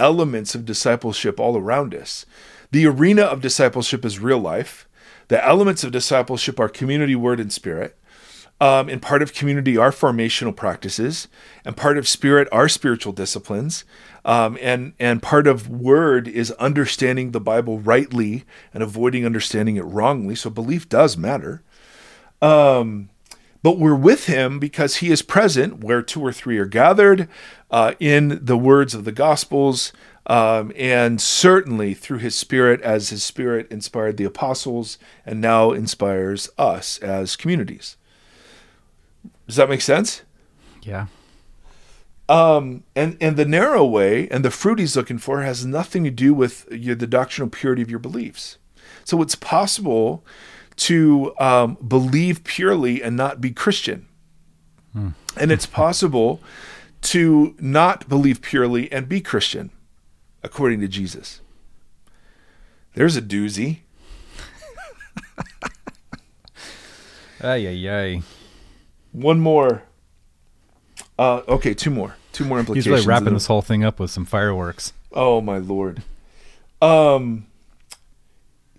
elements 0.00 0.54
of 0.54 0.64
discipleship 0.64 1.40
all 1.40 1.56
around 1.56 1.94
us. 1.94 2.26
The 2.70 2.86
arena 2.86 3.22
of 3.22 3.40
discipleship 3.40 4.04
is 4.04 4.18
real 4.18 4.38
life. 4.38 4.88
The 5.28 5.44
elements 5.46 5.84
of 5.84 5.92
discipleship 5.92 6.58
are 6.58 6.68
community, 6.68 7.14
word, 7.14 7.40
and 7.40 7.52
spirit. 7.52 7.96
Um, 8.60 8.88
and 8.88 9.00
part 9.00 9.22
of 9.22 9.32
community 9.32 9.76
are 9.76 9.92
formational 9.92 10.54
practices, 10.54 11.28
and 11.64 11.76
part 11.76 11.96
of 11.96 12.08
spirit 12.08 12.48
are 12.50 12.68
spiritual 12.68 13.12
disciplines, 13.12 13.84
um, 14.24 14.58
and 14.60 14.94
and 14.98 15.22
part 15.22 15.46
of 15.46 15.68
word 15.68 16.26
is 16.26 16.50
understanding 16.52 17.30
the 17.30 17.40
Bible 17.40 17.78
rightly 17.78 18.44
and 18.74 18.82
avoiding 18.82 19.24
understanding 19.24 19.76
it 19.76 19.82
wrongly. 19.82 20.34
So 20.34 20.50
belief 20.50 20.88
does 20.88 21.16
matter. 21.16 21.62
Um, 22.42 23.10
but 23.62 23.78
we're 23.78 23.94
with 23.94 24.26
him 24.26 24.58
because 24.58 24.96
he 24.96 25.10
is 25.10 25.22
present 25.22 25.84
where 25.84 26.02
two 26.02 26.20
or 26.20 26.32
three 26.32 26.58
are 26.58 26.66
gathered 26.66 27.28
uh, 27.70 27.94
in 28.00 28.40
the 28.42 28.56
words 28.56 28.94
of 28.94 29.04
the 29.04 29.12
gospels 29.12 29.92
um, 30.26 30.72
and 30.74 31.20
certainly 31.20 31.92
through 31.92 32.18
his 32.18 32.34
spirit 32.34 32.80
as 32.80 33.10
his 33.10 33.22
spirit 33.22 33.70
inspired 33.70 34.16
the 34.16 34.24
apostles 34.24 34.98
and 35.26 35.40
now 35.40 35.72
inspires 35.72 36.48
us 36.56 36.96
as 37.00 37.36
communities 37.36 37.97
does 39.48 39.56
that 39.56 39.68
make 39.68 39.80
sense 39.80 40.22
Yeah. 40.82 41.06
um, 42.28 42.84
and 42.94 43.16
and 43.20 43.36
the 43.36 43.44
narrow 43.44 43.84
way 43.84 44.28
and 44.28 44.44
the 44.44 44.50
fruit 44.52 44.78
he's 44.78 44.94
looking 44.96 45.18
for 45.18 45.42
has 45.42 45.64
nothing 45.66 46.04
to 46.04 46.10
do 46.10 46.32
with 46.34 46.68
your, 46.70 46.94
the 46.94 47.06
doctrinal 47.08 47.48
purity 47.50 47.82
of 47.82 47.90
your 47.90 47.98
beliefs. 47.98 48.58
So 49.04 49.20
it's 49.22 49.34
possible 49.34 50.22
to 50.76 51.32
um, 51.40 51.76
believe 51.86 52.44
purely 52.44 53.02
and 53.02 53.16
not 53.16 53.40
be 53.40 53.50
Christian, 53.50 54.06
and 54.94 55.50
it's 55.50 55.66
possible 55.82 56.40
to 57.00 57.54
not 57.58 58.08
believe 58.08 58.42
purely 58.42 58.90
and 58.92 59.08
be 59.08 59.20
Christian, 59.20 59.70
according 60.42 60.80
to 60.80 60.88
Jesus. 60.88 61.40
There's 62.94 63.16
a 63.16 63.22
doozy. 63.22 63.80
Ay, 67.40 67.66
ay, 67.68 67.88
ay. 67.88 68.22
One 69.18 69.40
more. 69.40 69.82
Uh, 71.18 71.42
okay, 71.48 71.74
two 71.74 71.90
more. 71.90 72.14
Two 72.32 72.44
more 72.44 72.58
He's 72.58 72.62
implications. 72.62 72.86
really 72.86 73.00
and 73.00 73.08
wrapping 73.08 73.34
this 73.34 73.46
whole 73.46 73.62
thing 73.62 73.82
up 73.82 73.98
with 73.98 74.12
some 74.12 74.24
fireworks. 74.24 74.92
Oh 75.12 75.40
my 75.40 75.58
lord. 75.58 76.02
Um 76.80 77.46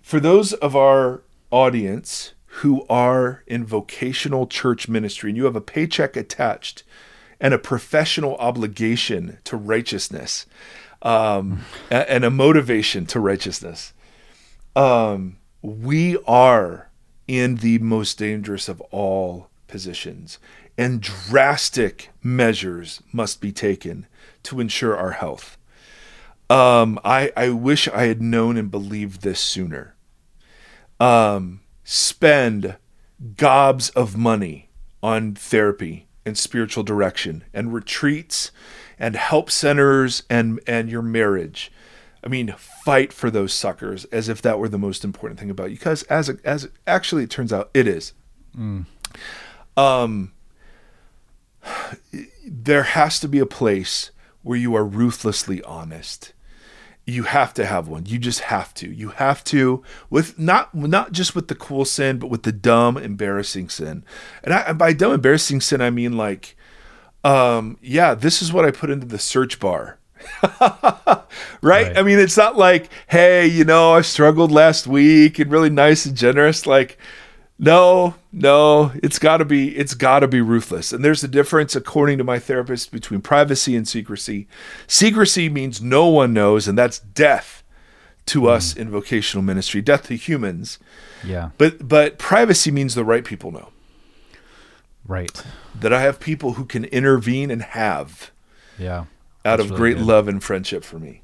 for 0.00 0.18
those 0.18 0.54
of 0.54 0.74
our 0.74 1.22
audience 1.50 2.32
who 2.46 2.86
are 2.88 3.44
in 3.46 3.64
vocational 3.66 4.46
church 4.46 4.88
ministry 4.88 5.30
and 5.30 5.36
you 5.36 5.44
have 5.44 5.56
a 5.56 5.60
paycheck 5.60 6.16
attached 6.16 6.84
and 7.38 7.52
a 7.52 7.58
professional 7.58 8.36
obligation 8.36 9.38
to 9.44 9.56
righteousness 9.56 10.46
um 11.02 11.60
and 11.90 12.24
a 12.24 12.30
motivation 12.30 13.04
to 13.06 13.20
righteousness 13.20 13.92
um 14.74 15.36
we 15.62 16.16
are 16.26 16.88
in 17.28 17.56
the 17.56 17.78
most 17.78 18.18
dangerous 18.18 18.68
of 18.68 18.80
all 18.90 19.49
positions 19.70 20.38
and 20.76 21.00
drastic 21.00 22.10
measures 22.22 23.02
must 23.12 23.40
be 23.40 23.52
taken 23.52 24.06
to 24.42 24.60
ensure 24.60 24.96
our 24.96 25.12
health 25.12 25.56
um, 26.50 26.98
I, 27.04 27.32
I 27.36 27.50
wish 27.50 27.86
I 27.86 28.06
had 28.06 28.20
known 28.20 28.56
and 28.56 28.70
believed 28.70 29.22
this 29.22 29.38
sooner. 29.38 29.94
Um, 30.98 31.60
spend 31.84 32.76
gobs 33.36 33.90
of 33.90 34.16
money 34.16 34.68
on 35.00 35.34
therapy 35.34 36.08
and 36.26 36.36
spiritual 36.36 36.82
direction 36.82 37.44
and 37.54 37.72
retreats 37.72 38.50
and 38.98 39.14
help 39.14 39.48
centers 39.50 40.24
and, 40.28 40.60
and 40.66 40.90
your 40.90 41.02
marriage. 41.02 41.70
I 42.22 42.28
mean, 42.28 42.54
fight 42.58 43.12
for 43.12 43.30
those 43.30 43.54
suckers 43.54 44.04
as 44.06 44.28
if 44.28 44.42
that 44.42 44.58
were 44.58 44.68
the 44.68 44.76
most 44.76 45.04
important 45.04 45.38
thing 45.38 45.50
about 45.50 45.70
you. 45.70 45.76
Because 45.76 46.02
as 46.04 46.28
as 46.44 46.68
actually 46.86 47.24
it 47.24 47.30
turns 47.30 47.52
out, 47.52 47.70
it 47.72 47.86
is. 47.86 48.12
Um, 49.76 50.32
there 52.46 52.82
has 52.82 53.20
to 53.20 53.28
be 53.28 53.38
a 53.38 53.46
place 53.46 54.10
where 54.42 54.58
you 54.58 54.74
are 54.74 54.84
ruthlessly 54.84 55.62
honest. 55.62 56.32
You 57.06 57.24
have 57.24 57.54
to 57.54 57.66
have 57.66 57.88
one. 57.88 58.06
You 58.06 58.18
just 58.18 58.40
have 58.40 58.72
to. 58.74 58.88
You 58.88 59.08
have 59.10 59.42
to 59.44 59.82
with 60.10 60.38
not 60.38 60.74
not 60.74 61.12
just 61.12 61.34
with 61.34 61.48
the 61.48 61.54
cool 61.54 61.84
sin 61.84 62.18
but 62.18 62.28
with 62.28 62.44
the 62.44 62.52
dumb 62.52 62.96
embarrassing 62.96 63.68
sin. 63.68 64.04
And, 64.44 64.54
I, 64.54 64.72
by 64.72 64.92
dumb 64.92 65.12
embarrassing 65.12 65.60
sin 65.60 65.80
i 65.80 65.90
mean 65.90 66.16
like 66.16 66.56
um 67.24 67.78
yeah 67.82 68.14
this 68.14 68.40
is 68.40 68.52
what 68.52 68.64
i 68.64 68.70
put 68.70 68.90
into 68.90 69.06
the 69.06 69.18
search 69.18 69.58
bar. 69.58 69.98
Right? 71.62 71.88
Right. 71.88 71.98
i 71.98 72.02
mean 72.02 72.18
it's 72.18 72.36
not 72.36 72.56
like 72.56 72.90
hey 73.08 73.46
you 73.46 73.64
know 73.64 73.92
i 73.92 74.00
struggled 74.00 74.50
last 74.50 74.86
week 74.86 75.38
and 75.38 75.50
really 75.50 75.70
nice 75.70 76.06
and 76.06 76.16
generous. 76.16 76.66
Like 76.66 76.98
no, 77.62 78.14
no, 78.32 78.90
it's 79.02 79.18
got 79.18 79.36
to 79.36 79.44
be 79.44 79.76
it's 79.76 79.92
got 79.94 80.20
to 80.20 80.28
be 80.28 80.40
ruthless. 80.40 80.92
And 80.92 81.04
there's 81.04 81.22
a 81.22 81.28
difference 81.28 81.76
according 81.76 82.16
to 82.18 82.24
my 82.24 82.38
therapist 82.38 82.90
between 82.90 83.20
privacy 83.20 83.76
and 83.76 83.86
secrecy. 83.86 84.48
Secrecy 84.86 85.48
means 85.50 85.82
no 85.82 86.06
one 86.06 86.32
knows 86.32 86.66
and 86.66 86.76
that's 86.78 86.98
death 86.98 87.62
to 88.26 88.48
us 88.48 88.74
in 88.74 88.90
vocational 88.90 89.42
ministry, 89.44 89.82
death 89.82 90.04
to 90.08 90.16
humans. 90.16 90.78
Yeah. 91.22 91.50
But 91.58 91.86
but 91.86 92.18
privacy 92.18 92.70
means 92.70 92.94
the 92.94 93.04
right 93.04 93.24
people 93.24 93.50
know. 93.52 93.68
Right. 95.06 95.42
That 95.78 95.92
I 95.92 96.00
have 96.00 96.18
people 96.18 96.54
who 96.54 96.64
can 96.64 96.84
intervene 96.86 97.50
and 97.50 97.62
have 97.62 98.30
Yeah. 98.78 99.00
out 99.44 99.58
That's 99.58 99.62
of 99.64 99.70
really 99.72 99.78
great 99.78 99.96
good. 99.98 100.06
love 100.06 100.28
and 100.28 100.42
friendship 100.42 100.82
for 100.82 100.98
me. 100.98 101.20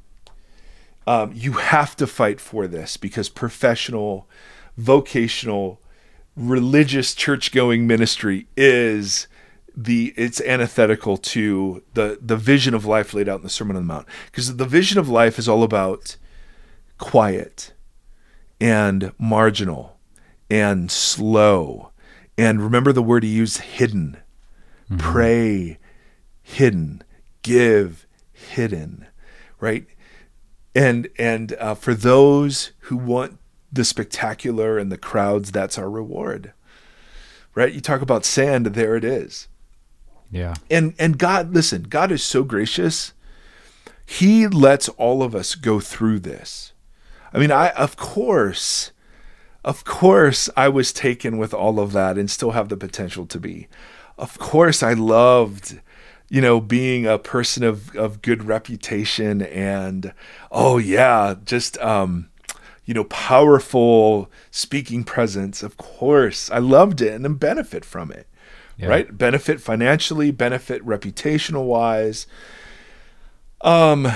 Um, 1.07 1.31
you 1.35 1.53
have 1.53 1.97
to 1.97 2.07
fight 2.07 2.41
for 2.41 2.67
this 2.67 2.97
because 2.97 3.29
professional, 3.29 4.27
vocational, 4.77 5.81
religious 6.37 7.15
church 7.15 7.51
going 7.51 7.87
ministry 7.87 8.47
is 8.57 9.27
the 9.77 10.15
it's 10.17 10.41
antithetical 10.43 11.17
to 11.17 11.83
the 11.95 12.19
the 12.21 12.37
vision 12.37 12.75
of 12.75 12.87
life 12.87 13.13
laid 13.13 13.29
out 13.29 13.39
in 13.39 13.43
the 13.43 13.51
Sermon 13.51 13.77
on 13.77 13.83
the 13.83 13.93
Mount. 13.93 14.07
Because 14.27 14.57
the 14.57 14.65
vision 14.65 14.99
of 14.99 15.09
life 15.09 15.39
is 15.39 15.49
all 15.49 15.63
about 15.63 16.17
quiet 16.99 17.73
and 18.61 19.13
marginal 19.19 19.99
and 20.51 20.91
slow. 20.91 21.91
And 22.39 22.63
remember 22.63 22.93
the 22.93 23.03
word 23.03 23.23
he 23.23 23.31
used 23.31 23.59
hidden. 23.59 24.19
Pray 24.99 25.79
hidden. 26.43 27.03
Give 27.43 28.07
hidden. 28.33 29.07
Right? 29.61 29.87
And 30.75 31.09
and 31.19 31.55
uh, 31.55 31.75
for 31.75 31.95
those 31.95 32.73
who 32.81 32.97
want 32.97 33.39
the 33.77 33.85
spectacular 33.85 34.79
and 34.79 34.91
the 34.91 34.99
crowds 34.99 35.53
that's 35.53 35.79
our 35.79 35.89
reward. 35.89 36.53
Right? 37.55 37.73
You 37.73 37.81
talk 37.81 38.03
about 38.03 38.25
sand 38.25 38.67
there 38.67 38.97
it 38.97 39.05
is. 39.05 39.49
Yeah. 40.31 40.55
and 40.69 40.95
and 40.99 41.19
God 41.19 41.55
listen 41.55 41.85
God 41.85 42.11
is 42.11 42.23
so 42.23 42.43
gracious. 42.43 43.13
He 44.05 44.47
lets 44.49 44.89
all 44.91 45.23
of 45.23 45.35
us 45.35 45.55
go 45.55 45.79
through 45.79 46.21
this. 46.21 46.73
I 47.33 47.39
mean 47.39 47.53
I 47.53 47.71
of 47.71 47.97
course 47.97 48.91
of 49.65 49.85
course 49.85 50.51
I 50.57 50.69
was 50.69 50.93
taken 50.93 51.39
with 51.39 51.55
all 51.55 51.79
of 51.79 51.93
that 51.93 52.19
and 52.19 52.31
still 52.31 52.53
have 52.53 52.69
the 52.69 52.77
potential 52.77 53.27
to 53.27 53.39
be. 53.39 53.69
Of 54.19 54.39
course 54.39 54.83
I 54.83 54.95
loved 54.95 55.81
you 56.29 56.41
know 56.41 56.61
being 56.61 57.07
a 57.07 57.19
person 57.19 57.63
of 57.63 57.95
of 57.97 58.23
good 58.23 58.45
reputation 58.45 59.43
and 59.43 60.13
oh 60.51 60.79
yeah 60.79 61.35
just 61.45 61.79
um 61.79 62.29
you 62.87 62.95
know 62.95 63.05
powerful 63.05 64.31
speaking 64.51 65.05
presence 65.05 65.63
of 65.63 65.77
course 65.77 66.51
I 66.51 66.59
loved 66.59 67.03
it 67.03 67.13
and 67.13 67.25
then 67.25 67.35
benefit 67.35 67.85
from 67.85 68.11
it 68.11 68.27
Yeah. 68.79 68.89
right? 68.89 69.19
Benefit 69.19 69.61
financially, 69.61 70.31
benefit 70.31 70.85
reputational 70.87 71.65
wise. 71.67 72.27
Um, 73.63 74.07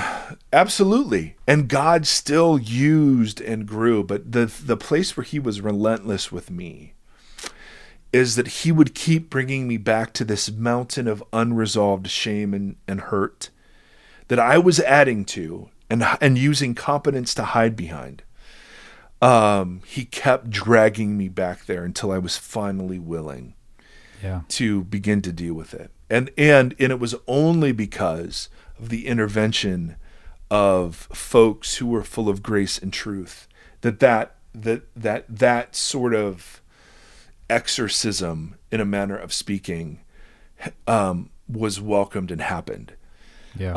absolutely. 0.52 1.36
And 1.46 1.66
God 1.68 2.06
still 2.06 2.58
used 2.58 3.40
and 3.40 3.66
grew, 3.66 4.04
but 4.04 4.32
the 4.32 4.46
the 4.46 4.76
place 4.76 5.16
where 5.16 5.24
He 5.24 5.38
was 5.38 5.60
relentless 5.60 6.30
with 6.30 6.50
me 6.50 6.92
is 8.12 8.36
that 8.36 8.48
He 8.48 8.70
would 8.70 8.94
keep 8.94 9.30
bringing 9.30 9.66
me 9.66 9.76
back 9.78 10.12
to 10.14 10.24
this 10.24 10.50
mountain 10.50 11.08
of 11.08 11.24
unresolved 11.32 12.08
shame 12.08 12.52
and, 12.54 12.76
and 12.86 13.00
hurt 13.00 13.50
that 14.28 14.38
I 14.38 14.58
was 14.58 14.78
adding 14.80 15.24
to 15.26 15.70
and 15.88 16.04
and 16.20 16.36
using 16.38 16.74
competence 16.74 17.34
to 17.34 17.42
hide 17.44 17.74
behind. 17.76 18.22
Um, 19.22 19.82
he 19.86 20.04
kept 20.04 20.48
dragging 20.50 21.16
me 21.18 21.28
back 21.28 21.66
there 21.66 21.84
until 21.84 22.10
I 22.10 22.18
was 22.18 22.36
finally 22.38 22.98
willing 22.98 23.54
Yeah. 24.22 24.42
to 24.48 24.84
begin 24.84 25.20
to 25.22 25.32
deal 25.32 25.54
with 25.54 25.74
it. 25.74 25.90
And 26.08 26.30
and 26.38 26.74
and 26.78 26.90
it 26.92 26.98
was 27.00 27.14
only 27.26 27.72
because 27.72 28.48
of 28.78 28.88
the 28.88 29.06
intervention 29.06 29.96
of 30.50 30.96
folks 31.12 31.76
who 31.76 31.86
were 31.86 32.02
full 32.02 32.28
of 32.28 32.42
grace 32.42 32.78
and 32.78 32.92
truth 32.92 33.46
that 33.82 34.00
that 34.00 34.36
that 34.54 34.82
that 34.96 35.24
that 35.28 35.76
sort 35.76 36.14
of 36.14 36.60
exorcism 37.48 38.54
in 38.70 38.80
a 38.80 38.84
manner 38.84 39.16
of 39.16 39.32
speaking 39.32 40.00
um, 40.86 41.30
was 41.48 41.80
welcomed 41.80 42.30
and 42.30 42.40
happened 42.40 42.92
Yeah. 43.56 43.72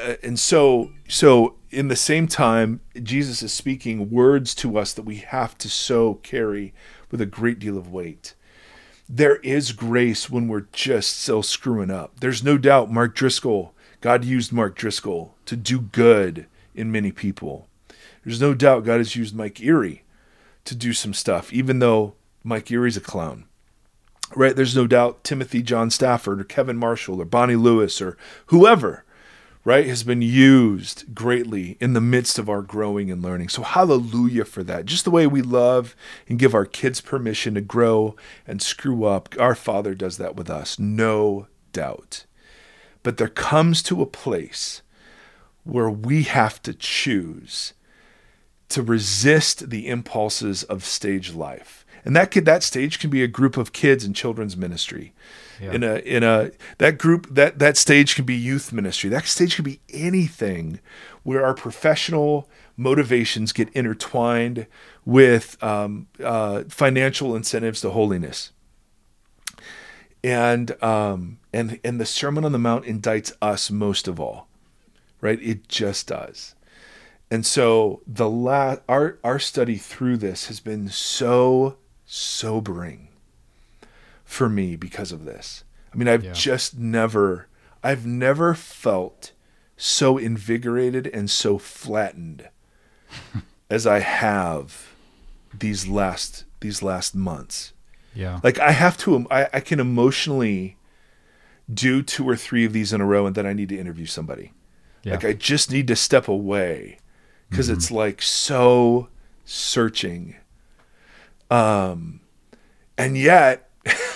Uh, 0.00 0.14
and 0.22 0.38
so 0.38 0.92
so 1.08 1.54
in 1.70 1.88
the 1.88 1.96
same 1.96 2.26
time 2.26 2.80
jesus 3.02 3.42
is 3.42 3.52
speaking 3.52 4.10
words 4.10 4.54
to 4.54 4.78
us 4.78 4.92
that 4.92 5.02
we 5.02 5.16
have 5.16 5.56
to 5.58 5.68
so 5.68 6.14
carry 6.14 6.72
with 7.10 7.20
a 7.20 7.26
great 7.26 7.58
deal 7.58 7.78
of 7.78 7.90
weight. 7.90 8.34
There 9.08 9.36
is 9.36 9.72
grace 9.72 10.28
when 10.28 10.48
we're 10.48 10.66
just 10.72 11.18
still 11.18 11.42
screwing 11.42 11.90
up. 11.90 12.20
There's 12.20 12.44
no 12.44 12.58
doubt 12.58 12.90
mark 12.90 13.14
driscoll 13.14 13.74
god 14.00 14.24
used 14.24 14.52
mark 14.52 14.76
driscoll 14.76 15.34
to 15.46 15.56
do 15.56 15.80
good 15.80 16.46
in 16.74 16.92
many 16.92 17.10
people. 17.10 17.66
There's 18.24 18.40
no 18.40 18.54
doubt 18.54 18.84
god 18.84 18.98
has 18.98 19.16
used 19.16 19.34
Mike 19.34 19.60
Erre 19.62 20.02
to 20.64 20.74
do 20.74 20.92
some 20.92 21.14
stuff 21.14 21.52
even 21.52 21.78
though 21.78 22.14
Mike 22.44 22.70
Erre's 22.70 22.96
a 22.96 23.00
clown 23.00 23.44
right? 24.34 24.54
There's 24.54 24.76
no 24.76 24.86
doubt 24.86 25.24
Timothy 25.24 25.62
John 25.62 25.90
Stafford 25.90 26.40
or 26.40 26.44
Kevin 26.44 26.76
Marshall 26.76 27.20
or 27.20 27.24
Bonnie 27.24 27.56
Lewis 27.56 28.00
or 28.02 28.16
whoever, 28.46 29.04
right, 29.68 29.86
has 29.86 30.02
been 30.02 30.22
used 30.22 31.14
greatly 31.14 31.76
in 31.78 31.92
the 31.92 32.00
midst 32.00 32.38
of 32.38 32.48
our 32.48 32.62
growing 32.62 33.10
and 33.10 33.22
learning. 33.22 33.50
So 33.50 33.62
hallelujah 33.62 34.46
for 34.46 34.64
that. 34.64 34.86
Just 34.86 35.04
the 35.04 35.10
way 35.10 35.26
we 35.26 35.42
love 35.42 35.94
and 36.26 36.38
give 36.38 36.54
our 36.54 36.64
kids 36.64 37.02
permission 37.02 37.52
to 37.52 37.60
grow 37.60 38.16
and 38.46 38.62
screw 38.62 39.04
up, 39.04 39.34
our 39.38 39.54
Father 39.54 39.94
does 39.94 40.16
that 40.16 40.36
with 40.36 40.48
us, 40.48 40.78
no 40.78 41.48
doubt. 41.74 42.24
But 43.02 43.18
there 43.18 43.28
comes 43.28 43.82
to 43.84 44.00
a 44.00 44.06
place 44.06 44.80
where 45.64 45.90
we 45.90 46.22
have 46.22 46.62
to 46.62 46.72
choose 46.72 47.74
to 48.70 48.82
resist 48.82 49.68
the 49.68 49.86
impulses 49.86 50.62
of 50.62 50.82
stage 50.82 51.34
life. 51.34 51.84
And 52.06 52.16
that 52.16 52.30
could 52.30 52.46
that 52.46 52.62
stage 52.62 52.98
can 52.98 53.10
be 53.10 53.22
a 53.22 53.28
group 53.28 53.58
of 53.58 53.74
kids 53.74 54.06
in 54.06 54.14
children's 54.14 54.56
ministry. 54.56 55.12
Yeah. 55.60 55.72
In 55.72 55.82
a 55.82 55.96
in 55.96 56.22
a 56.22 56.50
that 56.78 56.98
group 56.98 57.26
that 57.34 57.58
that 57.58 57.76
stage 57.76 58.14
can 58.14 58.24
be 58.24 58.34
youth 58.34 58.72
ministry. 58.72 59.10
That 59.10 59.26
stage 59.26 59.56
can 59.56 59.64
be 59.64 59.80
anything 59.88 60.80
where 61.24 61.44
our 61.44 61.54
professional 61.54 62.48
motivations 62.76 63.52
get 63.52 63.68
intertwined 63.70 64.66
with 65.04 65.62
um, 65.62 66.06
uh, 66.22 66.64
financial 66.68 67.34
incentives 67.34 67.80
to 67.80 67.90
holiness. 67.90 68.52
And 70.22 70.82
um, 70.82 71.38
and 71.52 71.80
and 71.84 72.00
the 72.00 72.06
Sermon 72.06 72.44
on 72.44 72.52
the 72.52 72.58
Mount 72.58 72.84
indicts 72.84 73.32
us 73.42 73.70
most 73.70 74.08
of 74.08 74.20
all, 74.20 74.48
right? 75.20 75.40
It 75.42 75.68
just 75.68 76.08
does. 76.08 76.54
And 77.30 77.44
so 77.44 78.02
the 78.06 78.28
la- 78.28 78.76
our 78.88 79.18
our 79.22 79.38
study 79.38 79.76
through 79.76 80.16
this 80.18 80.46
has 80.46 80.60
been 80.60 80.88
so 80.88 81.76
sobering 82.06 83.07
for 84.28 84.46
me 84.48 84.76
because 84.76 85.10
of 85.10 85.24
this. 85.24 85.64
I 85.92 85.96
mean, 85.96 86.06
I've 86.06 86.22
Yeah. 86.22 86.32
just 86.32 86.78
never 86.78 87.48
I've 87.82 88.04
never 88.04 88.54
felt 88.54 89.32
so 89.76 90.18
invigorated 90.18 91.06
and 91.06 91.30
so 91.30 91.56
flattened 91.58 92.48
as 93.70 93.86
I 93.86 94.00
have 94.00 94.88
these 95.58 95.88
last 95.88 96.44
these 96.60 96.82
last 96.82 97.14
months. 97.14 97.72
yeah. 98.14 98.40
Like 98.44 98.58
I 98.58 98.72
have 98.72 98.98
to 98.98 99.26
I, 99.30 99.48
I 99.54 99.60
can 99.60 99.80
emotionally 99.80 100.76
do 101.72 102.02
two 102.02 102.28
or 102.28 102.36
three 102.36 102.64
of 102.66 102.72
these 102.74 102.92
in 102.92 103.00
a 103.00 103.06
row 103.06 103.26
and 103.26 103.34
then 103.34 103.46
I 103.46 103.52
need 103.54 103.70
to 103.70 103.78
interview 103.78 104.06
somebody. 104.06 104.52
yeah. 105.04 105.14
Like 105.14 105.24
I 105.24 105.32
just 105.32 105.70
need 105.72 105.86
to 105.88 105.96
step 105.96 106.28
away 106.28 106.98
because 107.48 107.70
it's 107.70 107.90
like 107.90 108.20
so 108.20 109.08
searching. 109.46 110.36
Um, 111.50 112.20
and 112.98 113.16
yet, 113.16 113.67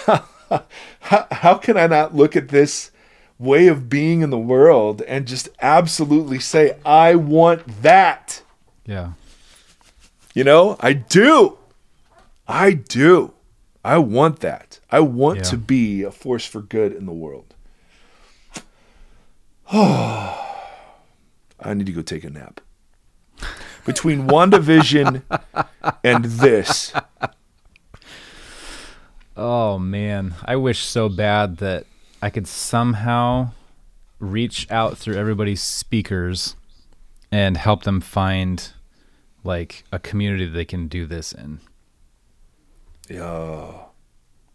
how, 0.07 1.27
how 1.31 1.55
can 1.55 1.77
I 1.77 1.87
not 1.87 2.15
look 2.15 2.37
at 2.37 2.49
this 2.49 2.91
way 3.39 3.67
of 3.67 3.89
being 3.89 4.21
in 4.23 4.31
the 4.31 4.39
world 4.39 5.03
and 5.03 5.27
just 5.27 5.49
absolutely 5.61 6.39
say, 6.39 6.77
I 6.85 7.15
want 7.15 7.83
that? 7.83 8.43
yeah. 8.87 9.13
You 10.35 10.45
know, 10.45 10.77
I 10.81 10.95
do. 10.95 11.59
I 12.49 12.73
do. 12.73 13.35
I 13.85 13.99
want 13.99 14.41
that. 14.41 14.81
I 14.91 15.01
want 15.01 15.39
Yeah. 15.39 15.43
to 15.45 15.57
be 15.59 16.03
a 16.03 16.11
force 16.11 16.47
for 16.47 16.63
good 16.63 16.93
in 16.95 17.05
the 17.05 17.13
world. 17.13 17.55
Oh, 19.73 20.39
I 21.61 21.75
need 21.75 21.87
to 21.87 21.93
go 21.93 22.03
take 22.03 22.25
a 22.25 22.31
nap. 22.31 22.61
Between 23.85 24.27
WandaVision 24.29 25.23
and 26.05 26.25
this, 26.25 26.93
Oh 29.45 29.77
man, 29.77 30.37
I 30.45 30.55
wish 30.55 30.85
so 30.85 31.09
bad 31.09 31.57
that 31.57 31.85
I 32.23 32.31
could 32.31 32.47
somehow 32.47 33.51
reach 34.21 34.71
out 34.71 34.97
through 34.97 35.17
everybody's 35.17 35.61
speakers 35.61 36.55
and 37.33 37.57
help 37.57 37.83
them 37.83 38.01
find 38.01 38.71
like 39.43 39.83
a 39.91 39.99
community 39.99 40.47
that 40.47 40.53
they 40.53 40.65
can 40.65 40.87
do 40.87 41.07
this 41.07 41.33
in. 41.33 41.59
yeah, 43.11 43.73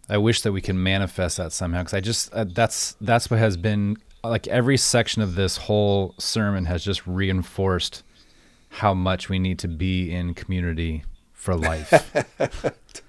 I 0.08 0.20
wish 0.20 0.40
that 0.44 0.54
we 0.54 0.62
can 0.62 0.82
manifest 0.82 1.36
that 1.36 1.52
somehow 1.52 1.80
because 1.80 1.94
I 1.94 2.00
just 2.00 2.34
uh, 2.34 2.46
that's 2.48 2.96
that's 3.02 3.30
what 3.30 3.42
has 3.42 3.58
been 3.58 3.98
like 4.24 4.48
every 4.48 4.78
section 4.78 5.22
of 5.22 5.36
this 5.36 5.58
whole 5.58 6.16
sermon 6.18 6.64
has 6.64 6.82
just 6.82 7.06
reinforced 7.06 8.04
how 8.70 8.94
much 8.94 9.28
we 9.28 9.38
need 9.38 9.60
to 9.60 9.68
be 9.68 10.14
in 10.14 10.34
community 10.34 11.04
for 11.34 11.58
life. 11.58 11.92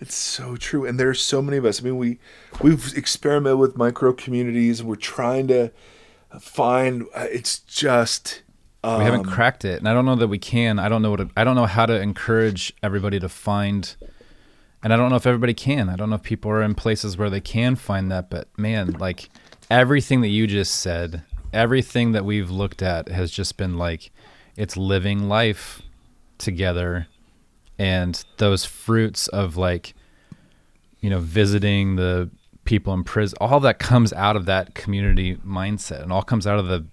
it's 0.00 0.14
so 0.14 0.56
true. 0.56 0.86
And 0.86 0.98
there's 1.00 1.20
so 1.20 1.42
many 1.42 1.56
of 1.56 1.64
us. 1.64 1.80
I 1.80 1.84
mean, 1.84 1.96
we 1.98 2.18
we've 2.62 2.96
experimented 2.96 3.58
with 3.58 3.76
micro 3.76 4.12
communities. 4.12 4.82
We're 4.82 4.96
trying 4.96 5.48
to 5.48 5.72
find. 6.40 7.04
uh, 7.14 7.26
It's 7.30 7.60
just 7.60 8.42
we 8.84 9.04
haven't 9.04 9.26
um, 9.26 9.32
cracked 9.32 9.64
it, 9.64 9.78
and 9.78 9.88
I 9.88 9.94
don't 9.94 10.04
know 10.06 10.16
that 10.16 10.28
we 10.28 10.38
can. 10.38 10.78
I 10.78 10.88
don't 10.88 11.02
know 11.02 11.10
what 11.10 11.16
to, 11.16 11.30
I 11.36 11.44
don't 11.44 11.56
know 11.56 11.66
how 11.66 11.86
to 11.86 12.00
encourage 12.00 12.72
everybody 12.82 13.18
to 13.20 13.28
find 13.28 13.96
And 14.82 14.92
I 14.92 14.96
don't 14.96 15.10
know 15.10 15.16
if 15.16 15.26
everybody 15.26 15.54
can. 15.54 15.88
I 15.88 15.96
don't 15.96 16.10
know 16.10 16.16
if 16.16 16.22
people 16.22 16.50
are 16.50 16.62
in 16.62 16.74
places 16.74 17.16
where 17.18 17.30
they 17.30 17.40
can 17.40 17.74
find 17.76 18.10
that, 18.12 18.30
but 18.30 18.48
man, 18.56 18.92
like 18.92 19.28
everything 19.70 20.20
that 20.20 20.28
you 20.28 20.46
just 20.46 20.76
said, 20.76 21.22
everything 21.52 22.12
that 22.12 22.24
we've 22.24 22.50
looked 22.50 22.82
at 22.82 23.08
has 23.08 23.30
just 23.32 23.56
been 23.56 23.76
like 23.76 24.12
it's 24.56 24.76
living 24.76 25.28
life 25.28 25.82
together 26.38 27.08
and 27.78 28.24
those 28.38 28.64
fruits 28.64 29.28
of 29.28 29.56
like 29.56 29.94
you 31.00 31.10
know 31.10 31.20
visiting 31.20 31.96
the 31.96 32.30
people 32.64 32.92
in 32.92 33.04
prison 33.04 33.36
all 33.40 33.60
that 33.60 33.78
comes 33.78 34.12
out 34.12 34.34
of 34.34 34.44
that 34.46 34.74
community 34.74 35.36
mindset 35.36 36.02
and 36.02 36.12
all 36.12 36.22
comes 36.22 36.46
out 36.46 36.58
of 36.58 36.66
the 36.66 36.84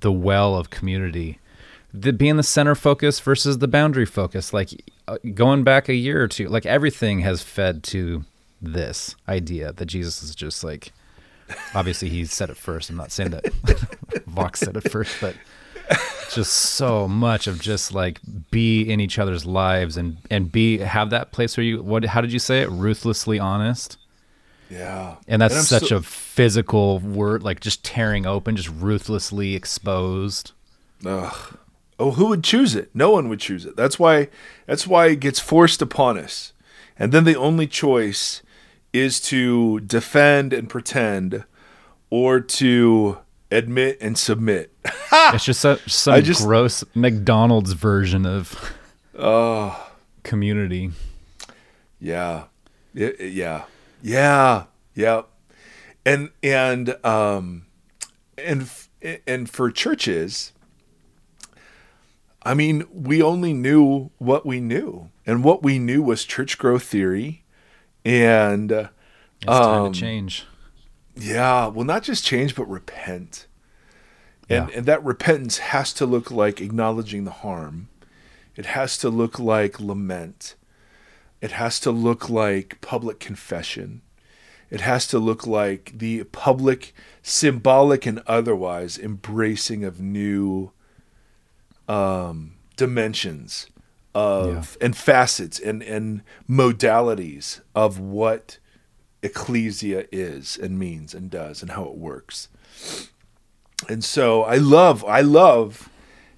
the 0.00 0.12
well 0.12 0.56
of 0.56 0.70
community. 0.70 1.38
The 1.92 2.12
being 2.12 2.36
the 2.38 2.42
center 2.42 2.74
focus 2.74 3.20
versus 3.20 3.58
the 3.58 3.68
boundary 3.68 4.06
focus 4.06 4.54
like 4.54 4.70
uh, 5.06 5.18
going 5.34 5.62
back 5.62 5.90
a 5.90 5.94
year 5.94 6.22
or 6.22 6.28
two 6.28 6.48
like 6.48 6.64
everything 6.64 7.20
has 7.20 7.42
fed 7.42 7.82
to 7.82 8.24
this 8.62 9.14
idea 9.28 9.72
that 9.72 9.86
jesus 9.86 10.22
is 10.22 10.34
just 10.34 10.62
like 10.64 10.92
obviously 11.74 12.08
he 12.08 12.24
said 12.24 12.48
it 12.48 12.56
first. 12.56 12.88
I'm 12.88 12.96
not 12.96 13.10
saying 13.10 13.30
that 13.32 13.52
vox 14.26 14.60
said 14.60 14.76
it 14.76 14.90
first 14.90 15.20
but 15.20 15.36
just 16.30 16.52
so 16.52 17.06
much 17.08 17.46
of 17.46 17.60
just 17.60 17.92
like 17.92 18.20
be 18.50 18.82
in 18.82 19.00
each 19.00 19.18
other's 19.18 19.44
lives 19.44 19.96
and 19.96 20.16
and 20.30 20.50
be 20.52 20.78
have 20.78 21.10
that 21.10 21.32
place 21.32 21.56
where 21.56 21.64
you 21.64 21.82
what 21.82 22.04
how 22.04 22.20
did 22.20 22.32
you 22.32 22.38
say 22.38 22.60
it 22.62 22.70
ruthlessly 22.70 23.38
honest 23.38 23.98
Yeah. 24.70 25.16
and 25.28 25.42
that's 25.42 25.56
I'm 25.56 25.62
such 25.62 25.88
so- 25.88 25.96
a 25.96 26.02
physical 26.02 26.98
word 27.00 27.42
like 27.42 27.60
just 27.60 27.84
tearing 27.84 28.24
open 28.26 28.56
just 28.56 28.70
ruthlessly 28.70 29.54
exposed 29.54 30.52
Ugh. 31.04 31.58
Oh, 31.98 32.12
who 32.12 32.26
would 32.28 32.42
choose 32.42 32.74
it? 32.74 32.90
No 32.94 33.10
one 33.10 33.28
would 33.28 33.38
choose 33.38 33.64
it. 33.66 33.76
That's 33.76 33.98
why 33.98 34.28
that's 34.66 34.86
why 34.86 35.06
it 35.08 35.20
gets 35.20 35.38
forced 35.38 35.82
upon 35.82 36.16
us. 36.18 36.52
And 36.98 37.12
then 37.12 37.24
the 37.24 37.36
only 37.36 37.66
choice 37.66 38.42
is 38.92 39.20
to 39.22 39.80
defend 39.80 40.52
and 40.52 40.68
pretend 40.68 41.44
or 42.10 42.40
to 42.40 43.18
admit 43.52 43.98
and 44.00 44.16
submit. 44.18 44.72
it's 45.12 45.44
just 45.44 45.60
so, 45.60 45.76
some 45.86 46.14
I 46.14 46.20
just- 46.20 46.44
gross 46.44 46.82
mcdonald's 46.94 47.72
version 47.72 48.26
of 48.26 48.72
Oh, 49.18 49.90
community 50.22 50.90
yeah. 52.00 52.44
Y- 52.94 53.12
Yeah. 53.20 53.64
Yeah. 54.02 54.64
Yeah. 54.94 55.22
And 56.04 56.30
and 56.42 56.96
um 57.04 57.66
and 58.38 58.68
and 59.26 59.48
for 59.48 59.70
churches 59.70 60.52
I 62.44 62.54
mean, 62.54 62.84
we 62.92 63.22
only 63.22 63.52
knew 63.52 64.10
what 64.18 64.44
we 64.44 64.60
knew. 64.60 65.10
And 65.24 65.44
what 65.44 65.62
we 65.62 65.78
knew 65.78 66.02
was 66.02 66.24
church 66.24 66.58
growth 66.58 66.82
theory 66.82 67.44
and 68.04 68.72
uh, 68.72 68.88
it's 69.36 69.46
time 69.46 69.82
Um, 69.84 69.92
to 69.92 70.00
change 70.00 70.44
Yeah, 71.14 71.66
well, 71.66 71.84
not 71.84 72.02
just 72.02 72.24
change, 72.24 72.54
but 72.54 72.68
repent. 72.68 73.46
And, 74.48 74.68
Yeah. 74.68 74.76
and 74.76 74.86
that 74.86 75.04
repentance 75.04 75.58
has 75.58 75.92
to 75.94 76.06
look 76.06 76.30
like 76.30 76.60
acknowledging 76.60 77.24
the 77.24 77.30
harm. 77.30 77.88
It 78.56 78.66
has 78.66 78.98
to 78.98 79.08
look 79.08 79.38
like 79.38 79.80
lament. 79.80 80.54
It 81.40 81.52
has 81.52 81.80
to 81.80 81.90
look 81.90 82.28
like 82.28 82.80
public 82.80 83.18
confession. 83.18 84.02
It 84.70 84.80
has 84.82 85.06
to 85.08 85.18
look 85.18 85.46
like 85.46 85.92
the 85.96 86.24
public, 86.24 86.94
symbolic 87.22 88.06
and 88.06 88.22
otherwise, 88.26 88.98
embracing 88.98 89.84
of 89.84 90.00
new 90.00 90.72
um, 91.88 92.54
dimensions 92.76 93.66
of 94.14 94.76
and 94.80 94.96
facets 94.96 95.58
and, 95.58 95.82
and 95.82 96.22
modalities 96.48 97.60
of 97.74 97.98
what 97.98 98.58
ecclesia 99.22 100.06
is 100.10 100.56
and 100.56 100.78
means 100.78 101.14
and 101.14 101.30
does 101.30 101.62
and 101.62 101.72
how 101.72 101.84
it 101.84 101.96
works. 101.96 102.48
And 103.88 104.04
so 104.04 104.42
I 104.42 104.56
love 104.56 105.04
I 105.04 105.20
love 105.20 105.88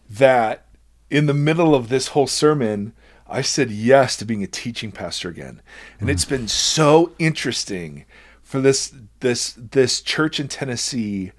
that 0.08 0.66
in 1.10 1.26
the 1.26 1.34
middle 1.34 1.74
of 1.74 1.88
this 1.88 2.08
whole 2.08 2.26
sermon 2.26 2.92
I 3.26 3.40
said 3.40 3.70
yes 3.70 4.16
to 4.18 4.24
being 4.24 4.42
a 4.42 4.46
teaching 4.46 4.92
pastor 4.92 5.28
again. 5.28 5.62
And 5.98 6.10
it's 6.10 6.26
mm. 6.26 6.30
been 6.30 6.48
so 6.48 7.12
interesting 7.18 8.04
for 8.42 8.60
this 8.60 8.94
this 9.20 9.54
this 9.56 10.00
church 10.00 10.38
in 10.38 10.48
Tennessee 10.48 11.32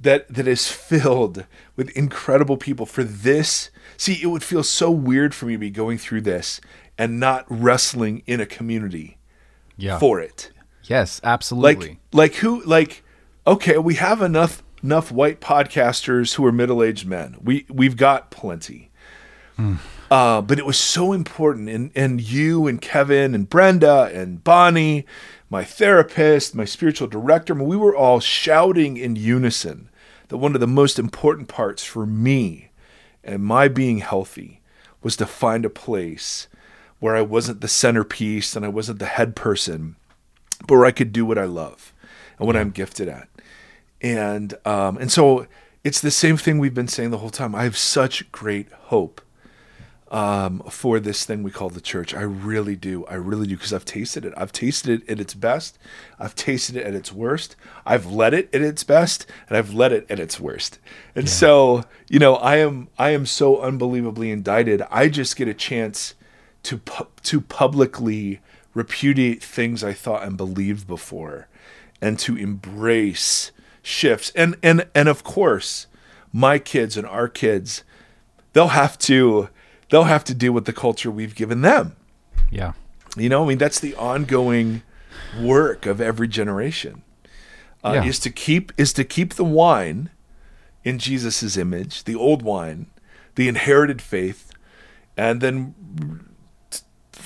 that 0.00 0.32
that 0.32 0.46
is 0.46 0.70
filled 0.70 1.46
with 1.76 1.90
incredible 1.90 2.56
people 2.56 2.86
for 2.86 3.02
this 3.02 3.70
see 3.96 4.20
it 4.22 4.26
would 4.26 4.42
feel 4.42 4.62
so 4.62 4.90
weird 4.90 5.34
for 5.34 5.46
me 5.46 5.54
to 5.54 5.58
be 5.58 5.70
going 5.70 5.98
through 5.98 6.20
this 6.20 6.60
and 6.96 7.18
not 7.18 7.44
wrestling 7.48 8.22
in 8.26 8.40
a 8.40 8.46
community 8.46 9.18
yeah 9.76 9.98
for 9.98 10.20
it 10.20 10.50
yes 10.84 11.20
absolutely. 11.24 11.88
like 11.88 11.98
like 12.12 12.34
who 12.36 12.62
like 12.64 13.02
okay 13.46 13.78
we 13.78 13.94
have 13.94 14.22
enough 14.22 14.62
enough 14.84 15.10
white 15.10 15.40
podcasters 15.40 16.34
who 16.34 16.44
are 16.44 16.52
middle-aged 16.52 17.06
men. 17.06 17.36
We 17.42 17.64
we've 17.70 17.96
got 17.96 18.30
plenty. 18.30 18.90
Uh, 20.10 20.42
but 20.42 20.58
it 20.58 20.66
was 20.66 20.76
so 20.76 21.12
important 21.12 21.68
and 21.68 21.90
and 21.94 22.20
you 22.20 22.66
and 22.66 22.80
kevin 22.80 23.34
and 23.36 23.48
brenda 23.48 24.10
and 24.12 24.42
bonnie 24.42 25.06
my 25.48 25.62
therapist 25.62 26.56
my 26.56 26.64
spiritual 26.64 27.06
director 27.06 27.54
we 27.54 27.76
were 27.76 27.94
all 27.94 28.18
shouting 28.18 28.96
in 28.96 29.14
unison 29.14 29.88
that 30.28 30.38
one 30.38 30.54
of 30.54 30.60
the 30.60 30.66
most 30.66 30.98
important 30.98 31.46
parts 31.46 31.84
for 31.84 32.04
me 32.04 32.70
and 33.22 33.44
my 33.44 33.68
being 33.68 33.98
healthy 33.98 34.60
was 35.02 35.16
to 35.16 35.24
find 35.24 35.64
a 35.64 35.70
place 35.70 36.48
where 36.98 37.14
i 37.14 37.22
wasn't 37.22 37.60
the 37.60 37.68
centerpiece 37.68 38.56
and 38.56 38.64
i 38.64 38.68
wasn't 38.68 38.98
the 38.98 39.06
head 39.06 39.36
person 39.36 39.94
but 40.66 40.76
where 40.76 40.86
I 40.86 40.90
could 40.90 41.12
do 41.12 41.24
what 41.24 41.38
I 41.38 41.44
love 41.44 41.92
and 42.38 42.46
what 42.46 42.56
I'm 42.56 42.70
gifted 42.70 43.08
at. 43.08 43.28
And 44.00 44.54
um, 44.64 44.98
and 44.98 45.10
so 45.10 45.46
it's 45.82 46.00
the 46.00 46.10
same 46.10 46.36
thing 46.36 46.58
we've 46.58 46.74
been 46.74 46.88
saying 46.88 47.10
the 47.10 47.18
whole 47.18 47.30
time. 47.30 47.54
I 47.54 47.64
have 47.64 47.76
such 47.76 48.30
great 48.32 48.70
hope 48.72 49.20
um, 50.10 50.62
for 50.70 51.00
this 51.00 51.24
thing 51.24 51.42
we 51.42 51.50
call 51.50 51.70
the 51.70 51.80
church. 51.80 52.14
I 52.14 52.22
really 52.22 52.76
do. 52.76 53.04
I 53.06 53.14
really 53.14 53.46
do 53.46 53.56
because 53.56 53.72
I've 53.72 53.84
tasted 53.84 54.24
it. 54.24 54.32
I've 54.36 54.52
tasted 54.52 55.02
it 55.02 55.10
at 55.10 55.20
its 55.20 55.34
best. 55.34 55.76
I've 56.18 56.34
tasted 56.34 56.76
it 56.76 56.86
at 56.86 56.94
its 56.94 57.12
worst. 57.12 57.56
I've 57.84 58.06
led 58.06 58.32
it 58.32 58.48
at 58.54 58.62
its 58.62 58.84
best, 58.84 59.26
and 59.48 59.56
I've 59.56 59.74
led 59.74 59.92
it 59.92 60.06
at 60.08 60.20
its 60.20 60.38
worst. 60.38 60.78
And 61.14 61.28
so, 61.28 61.84
you 62.08 62.18
know, 62.18 62.36
I 62.36 62.56
am 62.56 62.88
I 62.98 63.10
am 63.10 63.26
so 63.26 63.60
unbelievably 63.60 64.30
indicted. 64.30 64.82
I 64.90 65.08
just 65.08 65.36
get 65.36 65.48
a 65.48 65.54
chance 65.54 66.14
to 66.64 66.78
pu- 66.78 67.08
to 67.24 67.40
publicly 67.40 68.40
repudiate 68.74 69.42
things 69.42 69.82
I 69.84 69.92
thought 69.92 70.24
and 70.24 70.36
believed 70.36 70.86
before, 70.86 71.48
and 72.00 72.18
to 72.20 72.36
embrace 72.36 73.52
shifts. 73.82 74.32
And 74.34 74.56
and 74.62 74.86
and 74.94 75.08
of 75.08 75.24
course, 75.24 75.86
my 76.32 76.58
kids 76.58 76.96
and 76.96 77.06
our 77.06 77.28
kids, 77.28 77.84
they'll 78.52 78.68
have 78.68 78.98
to 78.98 79.48
they'll 79.90 80.04
have 80.04 80.24
to 80.24 80.34
deal 80.34 80.52
with 80.52 80.64
the 80.64 80.72
culture 80.72 81.10
we've 81.10 81.34
given 81.34 81.62
them. 81.62 81.96
yeah 82.50 82.72
You 83.16 83.28
know, 83.28 83.44
I 83.44 83.48
mean, 83.48 83.58
that's 83.58 83.78
the 83.80 83.94
ongoing 83.94 84.82
work 85.40 85.86
of 85.86 86.00
every 86.00 86.28
generation. 86.28 87.02
Uh, 87.84 87.92
Yeah. 87.94 88.04
Is 88.04 88.18
to 88.20 88.30
keep 88.30 88.72
is 88.76 88.92
to 88.94 89.04
keep 89.04 89.34
the 89.34 89.44
wine 89.44 90.10
in 90.82 90.98
Jesus's 90.98 91.56
image, 91.56 92.04
the 92.04 92.14
old 92.14 92.42
wine, 92.42 92.86
the 93.36 93.46
inherited 93.48 94.02
faith, 94.02 94.50
and 95.16 95.40
then 95.40 95.74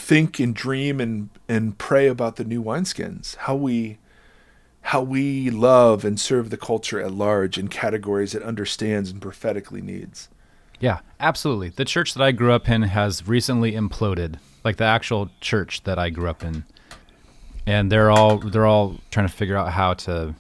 think 0.08 0.40
and 0.40 0.54
dream 0.54 1.00
and 1.02 1.28
and 1.48 1.76
pray 1.76 2.08
about 2.08 2.36
the 2.36 2.44
new 2.44 2.62
wineskins. 2.62 3.36
How 3.36 3.54
we 3.54 3.98
how 4.80 5.02
we 5.02 5.50
love 5.50 6.02
and 6.02 6.18
serve 6.18 6.48
the 6.48 6.56
culture 6.56 6.98
at 6.98 7.12
large 7.12 7.58
in 7.58 7.68
categories 7.68 8.34
it 8.34 8.42
understands 8.42 9.10
and 9.10 9.20
prophetically 9.20 9.82
needs. 9.82 10.30
Yeah, 10.80 11.00
absolutely. 11.20 11.68
The 11.68 11.84
church 11.84 12.14
that 12.14 12.22
I 12.22 12.32
grew 12.32 12.52
up 12.52 12.70
in 12.70 12.82
has 12.82 13.28
recently 13.28 13.72
imploded, 13.72 14.38
like 14.64 14.76
the 14.76 14.84
actual 14.84 15.28
church 15.42 15.82
that 15.82 15.98
I 15.98 16.08
grew 16.08 16.30
up 16.30 16.42
in. 16.42 16.64
And 17.66 17.92
they're 17.92 18.10
all 18.10 18.38
they're 18.38 18.64
all 18.64 18.96
trying 19.10 19.28
to 19.28 19.32
figure 19.32 19.58
out 19.58 19.72
how 19.72 19.92
to 20.08 20.34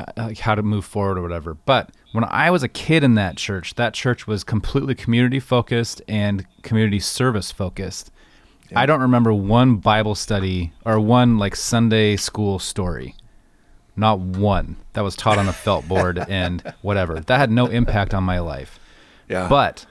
Uh, 0.00 0.12
like 0.16 0.38
how 0.38 0.54
to 0.54 0.62
move 0.62 0.84
forward 0.84 1.18
or 1.18 1.22
whatever. 1.22 1.54
But 1.54 1.90
when 2.12 2.24
I 2.24 2.50
was 2.50 2.62
a 2.62 2.68
kid 2.68 3.04
in 3.04 3.14
that 3.16 3.36
church, 3.36 3.74
that 3.74 3.92
church 3.92 4.26
was 4.26 4.44
completely 4.44 4.94
community 4.94 5.40
focused 5.40 6.00
and 6.08 6.46
community 6.62 7.00
service 7.00 7.52
focused. 7.52 8.10
I 8.74 8.86
don't 8.86 9.00
remember 9.00 9.34
one 9.34 9.76
Bible 9.76 10.14
study 10.14 10.72
or 10.84 11.00
one 11.00 11.38
like 11.38 11.56
Sunday 11.56 12.16
school 12.16 12.58
story. 12.58 13.16
Not 13.96 14.20
one 14.20 14.76
that 14.92 15.02
was 15.02 15.16
taught 15.16 15.38
on 15.38 15.48
a 15.48 15.52
felt 15.52 15.86
board 15.88 16.18
and 16.28 16.62
whatever. 16.80 17.20
That 17.20 17.38
had 17.38 17.50
no 17.50 17.66
impact 17.66 18.14
on 18.14 18.22
my 18.22 18.38
life. 18.38 18.78
Yeah. 19.28 19.48
But 19.48 19.86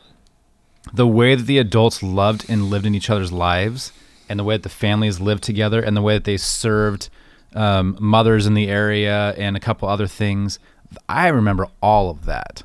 the 0.93 1.07
way 1.07 1.35
that 1.35 1.43
the 1.43 1.57
adults 1.57 2.01
loved 2.01 2.49
and 2.49 2.69
lived 2.69 2.85
in 2.85 2.95
each 2.95 3.09
other's 3.09 3.31
lives, 3.31 3.91
and 4.27 4.39
the 4.39 4.43
way 4.43 4.55
that 4.55 4.63
the 4.63 4.69
families 4.69 5.19
lived 5.19 5.43
together, 5.43 5.81
and 5.81 5.95
the 5.95 6.01
way 6.01 6.13
that 6.13 6.23
they 6.23 6.37
served 6.37 7.09
um, 7.55 7.97
mothers 7.99 8.45
in 8.45 8.53
the 8.53 8.67
area 8.67 9.33
and 9.37 9.55
a 9.57 9.59
couple 9.59 9.87
other 9.89 10.07
things, 10.07 10.59
I 11.07 11.27
remember 11.27 11.67
all 11.81 12.09
of 12.09 12.25
that. 12.25 12.63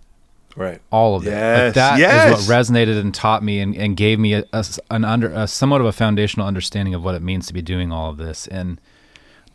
Right. 0.56 0.80
all 0.92 1.16
of 1.16 1.26
it. 1.26 1.30
Yes, 1.30 1.66
Like, 1.66 1.74
that 1.74 1.94
is 1.94 2.00
yes. 2.00 2.48
what 2.48 2.58
resonated 2.58 3.00
and 3.00 3.12
taught 3.12 3.42
me 3.42 3.58
and, 3.58 3.74
and 3.74 3.96
gave 3.96 4.20
me 4.20 4.34
a, 4.34 4.44
a 4.52 4.64
an 4.88 5.04
under 5.04 5.28
a 5.32 5.48
somewhat 5.48 5.80
of 5.80 5.86
a 5.88 5.92
foundational 5.92 6.46
understanding 6.46 6.94
of 6.94 7.02
what 7.02 7.16
it 7.16 7.22
means 7.22 7.48
to 7.48 7.52
be 7.52 7.60
doing 7.60 7.90
all 7.90 8.10
of 8.10 8.18
this. 8.18 8.46
And 8.46 8.80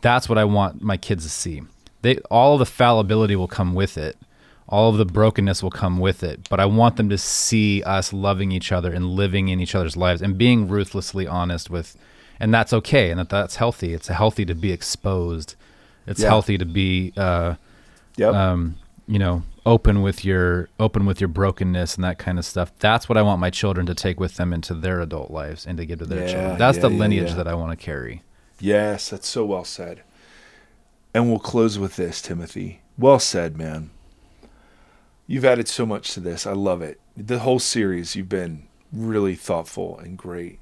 that's 0.02 0.28
what 0.28 0.36
I 0.36 0.44
want 0.44 0.82
my 0.82 0.98
kids 0.98 1.24
to 1.24 1.30
see. 1.30 1.62
They 2.02 2.18
all 2.30 2.54
of 2.54 2.58
the 2.58 2.66
fallibility 2.66 3.34
will 3.34 3.48
come 3.48 3.74
with 3.74 3.96
it. 3.96 4.16
All 4.68 4.90
of 4.90 4.98
the 4.98 5.06
brokenness 5.06 5.62
will 5.62 5.70
come 5.70 5.98
with 5.98 6.22
it, 6.22 6.48
but 6.48 6.60
I 6.60 6.66
want 6.66 6.96
them 6.96 7.08
to 7.08 7.18
see 7.18 7.82
us 7.82 8.12
loving 8.12 8.52
each 8.52 8.70
other 8.70 8.92
and 8.92 9.06
living 9.06 9.48
in 9.48 9.58
each 9.58 9.74
other's 9.74 9.96
lives 9.96 10.22
and 10.22 10.38
being 10.38 10.68
ruthlessly 10.68 11.26
honest 11.26 11.70
with 11.70 11.96
and 12.40 12.52
that's 12.52 12.72
okay 12.72 13.10
and 13.10 13.20
that 13.20 13.28
that's 13.28 13.56
healthy. 13.56 13.92
It's 13.94 14.08
healthy 14.08 14.44
to 14.46 14.54
be 14.54 14.72
exposed. 14.72 15.54
It's 16.06 16.20
Yeah. 16.22 16.28
healthy 16.28 16.58
to 16.58 16.64
be 16.64 17.12
uh 17.16 17.54
Yep. 18.16 18.34
um, 18.34 18.76
you 19.06 19.18
know, 19.18 19.42
open 19.66 20.02
with 20.02 20.24
your 20.24 20.68
open 20.78 21.06
with 21.06 21.20
your 21.20 21.28
brokenness 21.28 21.94
and 21.96 22.04
that 22.04 22.18
kind 22.18 22.38
of 22.38 22.44
stuff. 22.44 22.72
That's 22.78 23.08
what 23.08 23.16
I 23.18 23.22
want 23.22 23.40
my 23.40 23.50
children 23.50 23.86
to 23.86 23.94
take 23.94 24.20
with 24.20 24.36
them 24.36 24.52
into 24.52 24.74
their 24.74 25.00
adult 25.00 25.30
lives 25.30 25.66
and 25.66 25.76
to 25.78 25.84
give 25.86 25.98
to 26.00 26.06
their 26.06 26.20
Yeah, 26.22 26.32
children. 26.32 26.58
That's 26.58 26.76
yeah, 26.76 26.82
the 26.82 26.90
lineage 26.90 27.34
that 27.34 27.46
I 27.48 27.54
want 27.54 27.70
to 27.78 27.82
carry. 27.84 28.22
Yes, 28.60 29.10
that's 29.10 29.28
so 29.28 29.44
well 29.44 29.64
said. 29.64 30.02
And 31.12 31.28
we'll 31.28 31.40
close 31.40 31.78
with 31.78 31.96
this, 31.96 32.22
Timothy. 32.22 32.82
Well 32.96 33.18
said, 33.18 33.56
man. 33.58 33.90
You've 35.26 35.44
added 35.44 35.66
so 35.66 35.84
much 35.84 36.12
to 36.14 36.20
this. 36.20 36.46
I 36.46 36.52
love 36.52 36.82
it. 36.82 37.00
The 37.16 37.40
whole 37.40 37.58
series, 37.58 38.14
you've 38.14 38.28
been 38.28 38.68
really 38.92 39.34
thoughtful 39.34 39.98
and 39.98 40.16
great. 40.16 40.59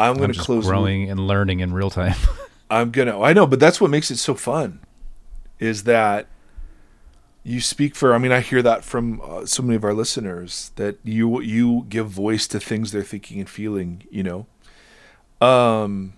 I'm 0.00 0.16
going 0.16 0.32
to 0.32 0.38
close. 0.38 0.64
with- 0.64 0.72
growing 0.72 1.10
and 1.10 1.20
learning 1.20 1.60
in 1.60 1.72
real 1.72 1.90
time. 1.90 2.14
I'm 2.70 2.90
gonna. 2.90 3.20
I 3.20 3.32
know, 3.32 3.46
but 3.46 3.58
that's 3.60 3.80
what 3.80 3.90
makes 3.90 4.10
it 4.10 4.18
so 4.18 4.34
fun. 4.34 4.80
Is 5.58 5.84
that 5.84 6.26
you 7.42 7.60
speak 7.60 7.96
for? 7.96 8.14
I 8.14 8.18
mean, 8.18 8.30
I 8.32 8.40
hear 8.40 8.62
that 8.62 8.84
from 8.84 9.20
uh, 9.22 9.44
so 9.46 9.62
many 9.62 9.74
of 9.76 9.82
our 9.84 9.92
listeners 9.94 10.70
that 10.76 10.98
you 11.02 11.40
you 11.40 11.86
give 11.88 12.08
voice 12.08 12.46
to 12.48 12.60
things 12.60 12.92
they're 12.92 13.02
thinking 13.02 13.40
and 13.40 13.48
feeling. 13.48 14.04
You 14.10 14.22
know. 14.22 14.46
Um. 15.46 16.12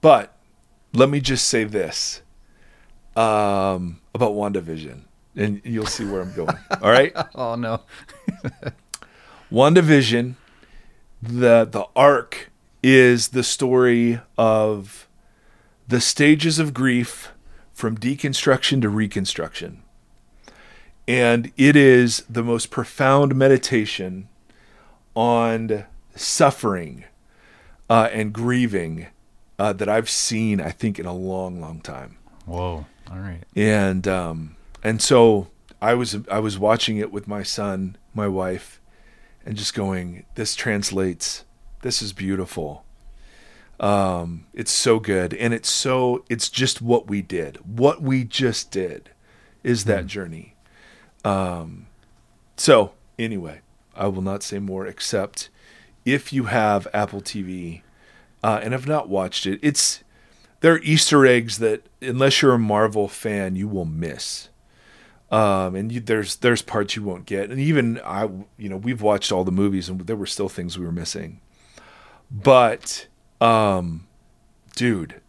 But 0.00 0.34
let 0.94 1.08
me 1.10 1.20
just 1.20 1.48
say 1.48 1.64
this. 1.64 2.22
Um, 3.16 4.00
about 4.14 4.32
WandaVision, 4.32 5.02
and 5.34 5.60
you'll 5.64 5.86
see 5.86 6.04
where 6.04 6.20
I'm 6.22 6.32
going. 6.34 6.56
All 6.82 6.90
right. 6.90 7.12
oh 7.34 7.54
no. 7.56 7.80
WandaVision, 9.52 10.34
the 11.22 11.64
the 11.64 11.86
arc 11.94 12.50
is 12.82 13.28
the 13.28 13.42
story 13.42 14.20
of 14.36 15.08
the 15.88 16.00
stages 16.00 16.58
of 16.58 16.74
grief 16.74 17.32
from 17.72 17.96
deconstruction 17.96 18.80
to 18.82 18.88
reconstruction. 18.88 19.82
And 21.08 21.52
it 21.56 21.76
is 21.76 22.24
the 22.28 22.42
most 22.42 22.70
profound 22.70 23.34
meditation 23.36 24.28
on 25.14 25.84
suffering 26.14 27.04
uh, 27.88 28.08
and 28.12 28.32
grieving 28.32 29.06
uh, 29.58 29.72
that 29.74 29.88
I've 29.88 30.10
seen, 30.10 30.60
I 30.60 30.70
think, 30.70 30.98
in 30.98 31.06
a 31.06 31.14
long, 31.14 31.60
long 31.60 31.80
time 31.80 32.16
Whoa. 32.44 32.86
All 33.10 33.18
right. 33.18 33.42
and 33.54 34.06
um, 34.08 34.56
and 34.82 35.00
so 35.00 35.48
I 35.80 35.94
was 35.94 36.16
I 36.30 36.38
was 36.38 36.58
watching 36.58 36.96
it 36.96 37.12
with 37.12 37.28
my 37.28 37.42
son, 37.42 37.96
my 38.14 38.28
wife, 38.28 38.80
and 39.44 39.56
just 39.56 39.74
going, 39.74 40.24
"This 40.34 40.54
translates. 40.54 41.44
This 41.86 42.02
is 42.02 42.12
beautiful. 42.12 42.84
Um, 43.78 44.46
it's 44.52 44.72
so 44.72 44.98
good, 44.98 45.32
and 45.32 45.54
it's 45.54 45.70
so 45.70 46.24
it's 46.28 46.48
just 46.48 46.82
what 46.82 47.06
we 47.06 47.22
did. 47.22 47.58
What 47.58 48.02
we 48.02 48.24
just 48.24 48.72
did 48.72 49.10
is 49.62 49.84
that 49.84 50.08
journey. 50.08 50.56
Um, 51.24 51.86
so 52.56 52.94
anyway, 53.20 53.60
I 53.94 54.08
will 54.08 54.20
not 54.20 54.42
say 54.42 54.58
more 54.58 54.84
except 54.84 55.48
if 56.04 56.32
you 56.32 56.46
have 56.46 56.88
Apple 56.92 57.20
TV 57.20 57.82
uh, 58.42 58.58
and 58.64 58.72
have 58.72 58.88
not 58.88 59.08
watched 59.08 59.46
it, 59.46 59.60
it's 59.62 60.02
there 60.62 60.72
are 60.72 60.80
Easter 60.80 61.24
eggs 61.24 61.58
that 61.58 61.86
unless 62.02 62.42
you're 62.42 62.54
a 62.54 62.58
Marvel 62.58 63.06
fan, 63.06 63.54
you 63.54 63.68
will 63.68 63.84
miss. 63.84 64.48
Um, 65.30 65.76
and 65.76 65.92
you, 65.92 66.00
there's 66.00 66.34
there's 66.34 66.62
parts 66.62 66.96
you 66.96 67.04
won't 67.04 67.26
get, 67.26 67.48
and 67.48 67.60
even 67.60 68.00
I, 68.04 68.28
you 68.58 68.68
know, 68.68 68.76
we've 68.76 69.02
watched 69.02 69.30
all 69.30 69.44
the 69.44 69.52
movies, 69.52 69.88
and 69.88 70.00
there 70.00 70.16
were 70.16 70.26
still 70.26 70.48
things 70.48 70.76
we 70.76 70.84
were 70.84 70.90
missing. 70.90 71.42
But, 72.30 73.06
um, 73.40 74.06
dude, 74.74 75.20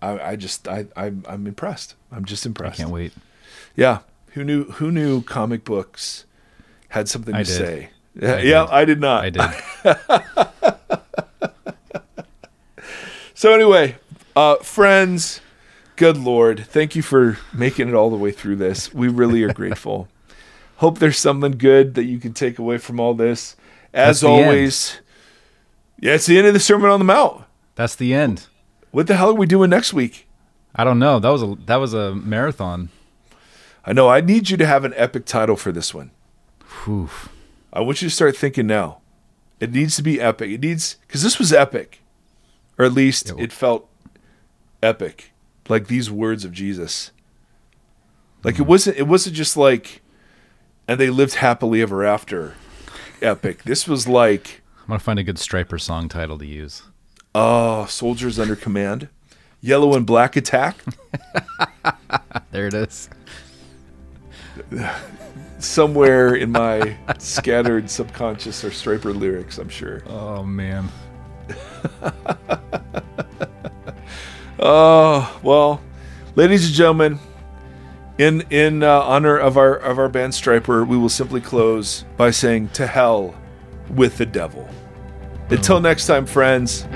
I, 0.00 0.30
I 0.30 0.36
just 0.36 0.66
I 0.68 0.86
I'm, 0.96 1.24
I'm 1.28 1.46
impressed. 1.46 1.94
I'm 2.10 2.24
just 2.24 2.44
impressed. 2.44 2.80
I 2.80 2.84
can't 2.84 2.90
wait. 2.92 3.12
Yeah, 3.76 4.00
who 4.30 4.44
knew 4.44 4.64
who 4.64 4.90
knew 4.90 5.22
comic 5.22 5.64
books 5.64 6.24
had 6.88 7.08
something 7.08 7.34
to 7.34 7.44
did. 7.44 7.46
say? 7.46 7.90
Yeah, 8.20 8.34
I 8.34 8.38
yeah, 8.42 8.60
did. 8.66 8.70
I 8.70 8.84
did 8.84 9.00
not. 9.00 9.24
I 9.24 9.30
did. 9.30 10.52
So 13.42 13.52
anyway, 13.52 13.96
uh, 14.36 14.54
friends, 14.58 15.40
good 15.96 16.16
Lord, 16.16 16.64
thank 16.64 16.94
you 16.94 17.02
for 17.02 17.38
making 17.52 17.88
it 17.88 17.94
all 17.94 18.08
the 18.08 18.16
way 18.16 18.30
through 18.30 18.54
this. 18.54 18.94
We 18.94 19.08
really 19.08 19.42
are 19.42 19.52
grateful. 19.52 20.06
Hope 20.76 21.00
there's 21.00 21.18
something 21.18 21.50
good 21.58 21.96
that 21.96 22.04
you 22.04 22.20
can 22.20 22.34
take 22.34 22.60
away 22.60 22.78
from 22.78 23.00
all 23.00 23.14
this. 23.14 23.56
As 23.92 24.22
always, 24.22 24.94
end. 24.94 25.04
Yeah, 26.02 26.14
it's 26.14 26.26
the 26.26 26.36
end 26.36 26.48
of 26.48 26.52
the 26.52 26.60
Sermon 26.60 26.90
on 26.90 26.98
the 26.98 27.04
Mount. 27.04 27.44
That's 27.76 27.94
the 27.94 28.12
end. 28.12 28.48
What 28.90 29.06
the 29.06 29.16
hell 29.16 29.30
are 29.30 29.34
we 29.34 29.46
doing 29.46 29.70
next 29.70 29.94
week? 29.94 30.26
I 30.74 30.82
don't 30.82 30.98
know. 30.98 31.20
That 31.20 31.28
was 31.28 31.42
a 31.42 31.56
that 31.66 31.76
was 31.76 31.94
a 31.94 32.12
marathon. 32.14 32.90
I 33.86 33.92
know 33.92 34.08
I 34.08 34.20
need 34.20 34.50
you 34.50 34.56
to 34.56 34.66
have 34.66 34.84
an 34.84 34.94
epic 34.96 35.26
title 35.26 35.56
for 35.56 35.70
this 35.70 35.94
one. 35.94 36.10
Whew. 36.84 37.08
I 37.72 37.80
want 37.80 38.02
you 38.02 38.08
to 38.08 38.14
start 38.14 38.36
thinking 38.36 38.66
now. 38.66 38.98
It 39.60 39.72
needs 39.72 39.94
to 39.94 40.02
be 40.02 40.20
epic. 40.20 40.50
It 40.50 40.60
needs 40.60 40.96
because 41.06 41.22
this 41.22 41.38
was 41.38 41.52
epic, 41.52 42.02
or 42.76 42.84
at 42.84 42.92
least 42.92 43.30
well- 43.32 43.42
it 43.42 43.52
felt 43.52 43.88
epic, 44.82 45.32
like 45.68 45.86
these 45.86 46.10
words 46.10 46.44
of 46.44 46.52
Jesus. 46.52 47.12
Like 48.42 48.56
it 48.56 48.62
mm-hmm. 48.62 48.70
wasn't. 48.70 48.96
It 48.96 49.06
wasn't 49.06 49.36
just 49.36 49.56
like, 49.56 50.02
and 50.88 50.98
they 50.98 51.10
lived 51.10 51.34
happily 51.34 51.80
ever 51.80 52.04
after. 52.04 52.54
Epic. 53.20 53.62
This 53.62 53.86
was 53.86 54.08
like, 54.08 54.61
I'm 54.82 54.88
gonna 54.88 54.98
find 54.98 55.18
a 55.18 55.24
good 55.24 55.36
Stryper 55.36 55.80
song 55.80 56.08
title 56.08 56.38
to 56.38 56.46
use. 56.46 56.82
oh, 57.34 57.86
soldiers 57.86 58.38
under 58.38 58.56
command, 58.56 59.08
yellow 59.60 59.94
and 59.94 60.06
black 60.06 60.36
attack. 60.36 60.76
There 62.50 62.66
it 62.66 62.74
is. 62.74 63.08
Somewhere 65.58 66.34
in 66.34 66.52
my 66.52 66.96
scattered 67.18 67.88
subconscious 67.88 68.62
are 68.64 68.70
Stryper 68.70 69.14
lyrics. 69.18 69.56
I'm 69.58 69.70
sure. 69.70 70.02
Oh 70.06 70.42
man. 70.42 70.88
Oh 74.58 75.40
well, 75.42 75.80
ladies 76.36 76.66
and 76.66 76.74
gentlemen, 76.74 77.18
in 78.18 78.42
in 78.50 78.82
uh, 78.82 79.00
honor 79.00 79.36
of 79.36 79.56
our 79.56 79.74
of 79.74 79.98
our 79.98 80.08
band 80.08 80.34
Stryper, 80.34 80.86
we 80.86 80.96
will 80.96 81.08
simply 81.08 81.40
close 81.40 82.04
by 82.16 82.30
saying 82.30 82.68
to 82.74 82.86
hell 82.86 83.34
with 83.90 84.18
the 84.18 84.26
devil. 84.26 84.68
Until 85.50 85.76
uh-huh. 85.76 85.88
next 85.88 86.06
time, 86.06 86.26
friends. 86.26 86.86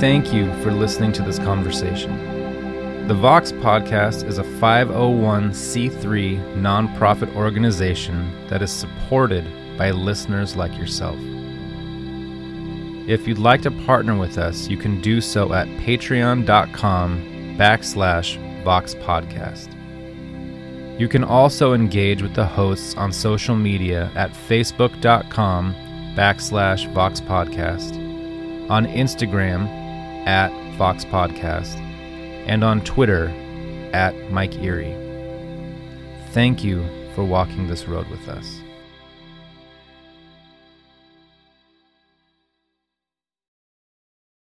Thank 0.00 0.32
you 0.32 0.52
for 0.62 0.72
listening 0.72 1.12
to 1.12 1.22
this 1.22 1.38
conversation. 1.38 3.06
The 3.06 3.14
Vox 3.14 3.52
Podcast 3.52 4.26
is 4.26 4.38
a 4.38 4.44
501c3 4.44 6.54
nonprofit 6.54 7.34
organization 7.34 8.48
that 8.48 8.62
is 8.62 8.70
supported 8.70 9.44
by 9.76 9.90
listeners 9.90 10.56
like 10.56 10.76
yourself. 10.78 11.18
If 13.08 13.26
you'd 13.26 13.38
like 13.38 13.62
to 13.62 13.70
partner 13.70 14.16
with 14.16 14.38
us, 14.38 14.68
you 14.68 14.76
can 14.76 15.00
do 15.00 15.20
so 15.20 15.52
at 15.52 15.66
patreon.com 15.80 17.56
backslash 17.58 18.62
Vox 18.62 18.94
Podcast. 18.94 19.79
You 21.00 21.08
can 21.08 21.24
also 21.24 21.72
engage 21.72 22.20
with 22.20 22.34
the 22.34 22.44
hosts 22.44 22.94
on 22.94 23.10
social 23.10 23.56
media 23.56 24.12
at 24.14 24.32
facebook.com 24.32 25.74
backslash 26.14 26.92
Vox 26.92 27.22
Podcast, 27.22 27.96
on 28.68 28.84
Instagram 28.84 29.66
at 30.26 30.52
Vox 30.76 31.06
Podcast, 31.06 31.76
and 32.46 32.62
on 32.62 32.82
Twitter 32.82 33.28
at 33.94 34.30
Mike 34.30 34.54
Erre. 34.56 34.94
Thank 36.32 36.62
you 36.62 36.86
for 37.14 37.24
walking 37.24 37.66
this 37.66 37.88
road 37.88 38.06
with 38.10 38.28
us. 38.28 38.59